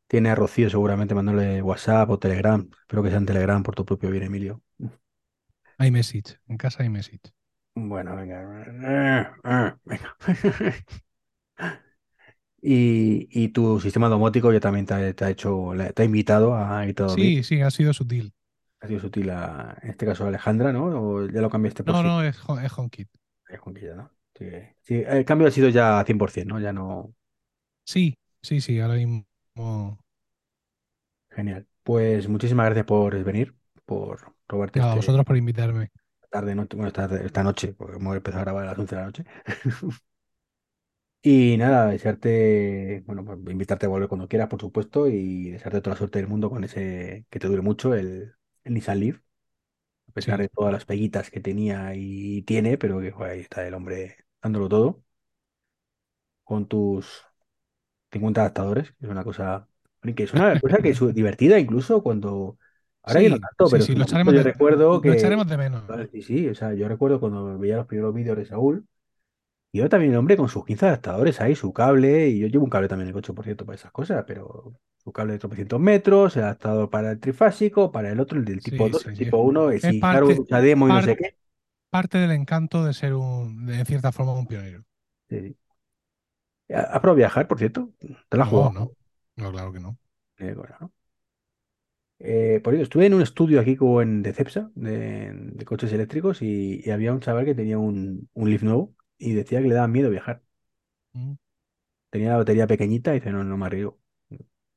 Tiene 0.07 0.29
a 0.29 0.35
Rocío 0.35 0.69
seguramente 0.69 1.15
mandándole 1.15 1.61
WhatsApp 1.61 2.09
o 2.09 2.19
Telegram. 2.19 2.67
Espero 2.81 3.03
que 3.03 3.09
sea 3.09 3.17
en 3.19 3.25
Telegram 3.25 3.63
por 3.63 3.75
tu 3.75 3.85
propio 3.85 4.09
bien, 4.11 4.23
Emilio. 4.23 4.61
Hay 5.77 5.89
message. 5.89 6.37
En 6.49 6.57
casa 6.57 6.83
hay 6.83 6.89
message. 6.89 7.31
Bueno, 7.75 8.15
venga. 8.15 8.41
Venga. 9.85 10.17
Y, 12.61 13.27
y 13.31 13.49
tu 13.49 13.79
sistema 13.79 14.09
domótico 14.09 14.51
ya 14.51 14.59
también 14.59 14.85
te, 14.87 14.93
ha 14.95 15.13
te 15.13 15.25
ha 15.25 15.29
hecho, 15.29 15.71
te 15.93 16.01
ha 16.01 16.05
invitado 16.05 16.55
a 16.55 16.83
irte 16.87 17.03
a 17.03 17.05
dormir. 17.05 17.37
Sí, 17.37 17.43
sí, 17.43 17.61
ha 17.61 17.69
sido 17.69 17.93
sutil. 17.93 18.33
Ha 18.79 18.87
sido 18.87 18.99
sutil 18.99 19.29
a, 19.29 19.77
en 19.81 19.89
este 19.91 20.05
caso 20.05 20.25
a 20.25 20.27
Alejandra, 20.29 20.71
¿no? 20.71 20.85
O 20.85 21.27
ya 21.27 21.41
lo 21.41 21.49
cambiaste 21.49 21.83
por 21.83 21.93
No, 21.93 22.01
sí. 22.01 22.07
no, 22.07 22.23
es, 22.23 22.37
es 22.63 22.77
HomeKit. 22.77 23.09
Es 23.49 23.59
Conquilla, 23.59 23.95
¿no? 23.95 24.11
Sí, 24.37 24.45
sí, 24.83 25.03
el 25.05 25.23
cambio 25.25 25.47
ha 25.47 25.51
sido 25.51 25.69
ya 25.69 26.03
100%, 26.05 26.53
¿no? 26.55 26.59
Ya 26.59 26.73
no. 26.73 27.13
Sí, 27.85 28.15
sí, 28.41 28.61
sí, 28.61 28.79
ahora 28.79 28.95
mismo. 28.95 29.25
Genial. 31.29 31.67
Pues 31.83 32.27
muchísimas 32.27 32.65
gracias 32.65 32.85
por 32.87 33.23
venir, 33.23 33.55
por 33.85 34.33
robarte 34.47 34.79
a 34.79 34.95
este 34.95 34.95
vosotros 34.95 35.25
por 35.25 35.37
invitarme. 35.37 35.91
tarde, 36.29 36.55
noche, 36.55 36.75
bueno, 36.77 36.87
esta, 36.89 37.05
esta 37.23 37.43
noche, 37.43 37.73
porque 37.73 37.95
hemos 37.97 38.15
empezado 38.15 38.41
a 38.41 38.45
grabar 38.45 38.63
a 38.65 38.67
las 38.71 38.79
11 38.79 38.95
de 38.95 39.01
la 39.01 39.05
noche. 39.07 39.25
Y 41.21 41.57
nada, 41.57 41.87
desearte, 41.87 43.01
bueno, 43.07 43.25
pues 43.25 43.39
invitarte 43.51 43.87
a 43.87 43.89
volver 43.89 44.07
cuando 44.07 44.27
quieras, 44.27 44.47
por 44.47 44.61
supuesto, 44.61 45.07
y 45.07 45.49
desearte 45.51 45.81
toda 45.81 45.95
la 45.95 45.97
suerte 45.97 46.19
del 46.19 46.27
mundo 46.27 46.51
con 46.51 46.63
ese 46.63 47.25
que 47.31 47.39
te 47.39 47.47
dure 47.47 47.63
mucho, 47.63 47.95
el, 47.95 48.35
el 48.63 48.73
Nissan 48.75 48.99
Leaf, 48.99 49.17
a 50.09 50.11
pesar 50.13 50.39
Sí. 50.39 50.41
de 50.41 50.49
todas 50.49 50.73
las 50.73 50.85
peguitas 50.85 51.31
que 51.31 51.41
tenía 51.41 51.93
y 51.95 52.43
tiene, 52.43 52.77
pero 52.77 53.01
que 53.01 53.11
joder, 53.11 53.31
ahí 53.33 53.41
está 53.41 53.67
el 53.67 53.73
hombre 53.75 54.17
dándolo 54.41 54.69
todo, 54.69 55.03
con 56.43 56.67
tus 56.67 57.23
50 58.15 58.41
adaptadores, 58.41 58.91
que 58.93 59.05
es 59.05 59.11
una 59.11 59.23
cosa, 59.23 59.67
que 60.15 60.23
es 60.23 60.33
una 60.33 60.59
cosa 60.59 60.77
que 60.79 60.89
es 60.89 61.15
divertida 61.15 61.59
incluso 61.59 62.03
cuando, 62.03 62.57
ahora 63.03 63.21
ya 63.21 63.29
no 63.29 63.37
Sí, 63.37 63.39
tanto, 63.39 63.69
sí, 63.69 63.71
pero 63.71 63.81
sí, 63.81 63.95
lo 63.95 64.03
echaremos 64.03 64.33
yo 64.33 64.43
de, 64.43 64.43
recuerdo 64.43 65.01
lo 65.01 65.01
que, 65.01 65.13
echaremos 65.13 65.47
de 65.47 65.57
menos. 65.57 65.83
Sí, 66.11 66.21
sí, 66.23 66.49
o 66.49 66.55
sea, 66.55 66.73
yo 66.73 66.87
recuerdo 66.87 67.19
cuando 67.19 67.57
veía 67.59 67.77
los 67.77 67.85
primeros 67.87 68.13
vídeos 68.13 68.37
de 68.37 68.45
Saúl, 68.45 68.87
y 69.71 69.79
yo 69.79 69.89
también 69.89 70.13
el 70.13 70.17
hombre 70.19 70.37
con 70.37 70.49
sus 70.49 70.65
15 70.65 70.85
adaptadores 70.87 71.41
ahí, 71.41 71.55
su 71.55 71.73
cable, 71.73 72.29
y 72.29 72.39
yo 72.39 72.47
llevo 72.47 72.63
un 72.65 72.69
cable 72.69 72.87
también 72.87 73.07
el 73.09 73.13
coche, 73.13 73.33
por 73.33 73.45
cierto, 73.45 73.65
para 73.65 73.75
esas 73.75 73.91
cosas, 73.91 74.23
pero 74.27 74.73
su 75.03 75.11
cable 75.13 75.33
de 75.33 75.39
tropecientos 75.39 75.79
metros, 75.79 76.37
el 76.37 76.43
adaptador 76.43 76.89
para 76.89 77.11
el 77.11 77.19
trifásico, 77.19 77.91
para 77.91 78.11
el 78.11 78.19
otro, 78.19 78.39
el 78.39 78.45
del 78.45 78.61
tipo 78.63 78.87
Sí, 78.87 78.89
2, 78.89 79.05
sí, 79.05 79.09
el 79.09 79.15
sí. 79.15 79.25
tipo 79.27 79.37
1, 79.39 79.71
el 79.71 80.07
cargo, 80.07 80.33
usa 80.37 80.61
demo 80.61 80.89
y 80.89 80.93
no 80.93 81.01
sé 81.01 81.15
qué. 81.17 81.37
Parte 81.89 82.19
del 82.19 82.31
encanto 82.31 82.85
de 82.85 82.93
ser 82.93 83.15
un, 83.15 83.65
de, 83.65 83.79
en 83.79 83.85
cierta 83.87 84.11
forma, 84.11 84.33
un 84.33 84.45
pionero. 84.47 84.85
Sí, 85.29 85.39
sí. 85.41 85.57
¿Ha- 85.57 85.64
¿Has 86.69 86.99
probado 87.01 87.15
viajar, 87.15 87.47
por 87.47 87.59
cierto? 87.59 87.91
¿Te 88.29 88.37
la 88.37 88.43
has 88.43 88.49
No, 88.49 88.49
jugado? 88.49 88.71
no, 88.71 88.91
no, 89.35 89.51
claro 89.51 89.73
que 89.73 89.79
no. 89.81 89.97
Eh, 90.37 90.53
bueno, 90.55 90.75
¿no? 90.79 90.93
Eh, 92.19 92.61
por 92.63 92.71
cierto, 92.73 92.83
estuve 92.83 93.05
en 93.07 93.13
un 93.13 93.21
estudio 93.21 93.59
aquí 93.59 93.75
como 93.75 94.01
en 94.01 94.23
de 94.23 94.33
Cepsa, 94.33 94.71
de, 94.75 95.31
de 95.33 95.65
coches 95.65 95.91
eléctricos, 95.93 96.41
y, 96.41 96.81
y 96.85 96.89
había 96.91 97.13
un 97.13 97.19
chaval 97.19 97.45
que 97.45 97.55
tenía 97.55 97.77
un, 97.77 98.29
un 98.33 98.49
Leaf 98.49 98.63
nuevo 98.63 98.95
y 99.17 99.33
decía 99.33 99.61
que 99.61 99.67
le 99.67 99.75
daba 99.75 99.87
miedo 99.87 100.09
viajar. 100.09 100.41
Mm. 101.15 101.35
Tenía 102.09 102.29
la 102.31 102.37
batería 102.37 102.65
pequeñita 102.67 103.11
y 103.11 103.15
dice, 103.19 103.31
no, 103.31 103.43
no 103.43 103.57
me 103.57 103.65
arriesgo. 103.67 103.99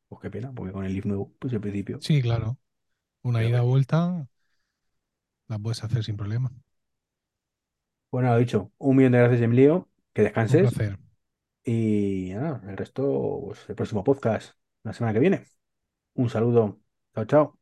Pues 0.08 0.20
qué 0.22 0.30
pena, 0.30 0.52
porque 0.54 0.72
con 0.72 0.84
el 0.84 0.92
Leaf 0.94 1.06
nuevo, 1.06 1.34
pues 1.38 1.52
al 1.54 1.60
principio. 1.60 2.04
Sí, 2.06 2.20
claro. 2.22 2.58
Una 3.22 3.42
Pero 3.42 3.50
ida 3.50 3.62
bueno. 3.62 3.62
vuelta 3.62 4.28
la 5.48 5.58
puedes 5.58 5.84
hacer 5.84 6.02
sin 6.04 6.16
problema. 6.16 6.50
Bueno, 8.10 8.28
lo 8.30 8.38
dicho, 8.38 8.72
un 8.78 8.96
millón 8.96 9.12
de 9.12 9.18
gracias, 9.18 9.42
Emilio, 9.42 9.88
que 10.14 10.22
Un 10.48 10.56
descanses 10.56 10.58
placer. 10.58 10.98
Y 11.70 12.32
nada, 12.34 12.62
el 12.68 12.76
resto, 12.76 13.42
pues 13.46 13.68
el 13.68 13.74
próximo 13.76 14.02
podcast, 14.04 14.56
la 14.84 14.92
semana 14.94 15.12
que 15.12 15.20
viene. 15.20 15.44
Un 16.14 16.30
saludo. 16.30 16.80
Chao, 17.14 17.26
chao. 17.26 17.57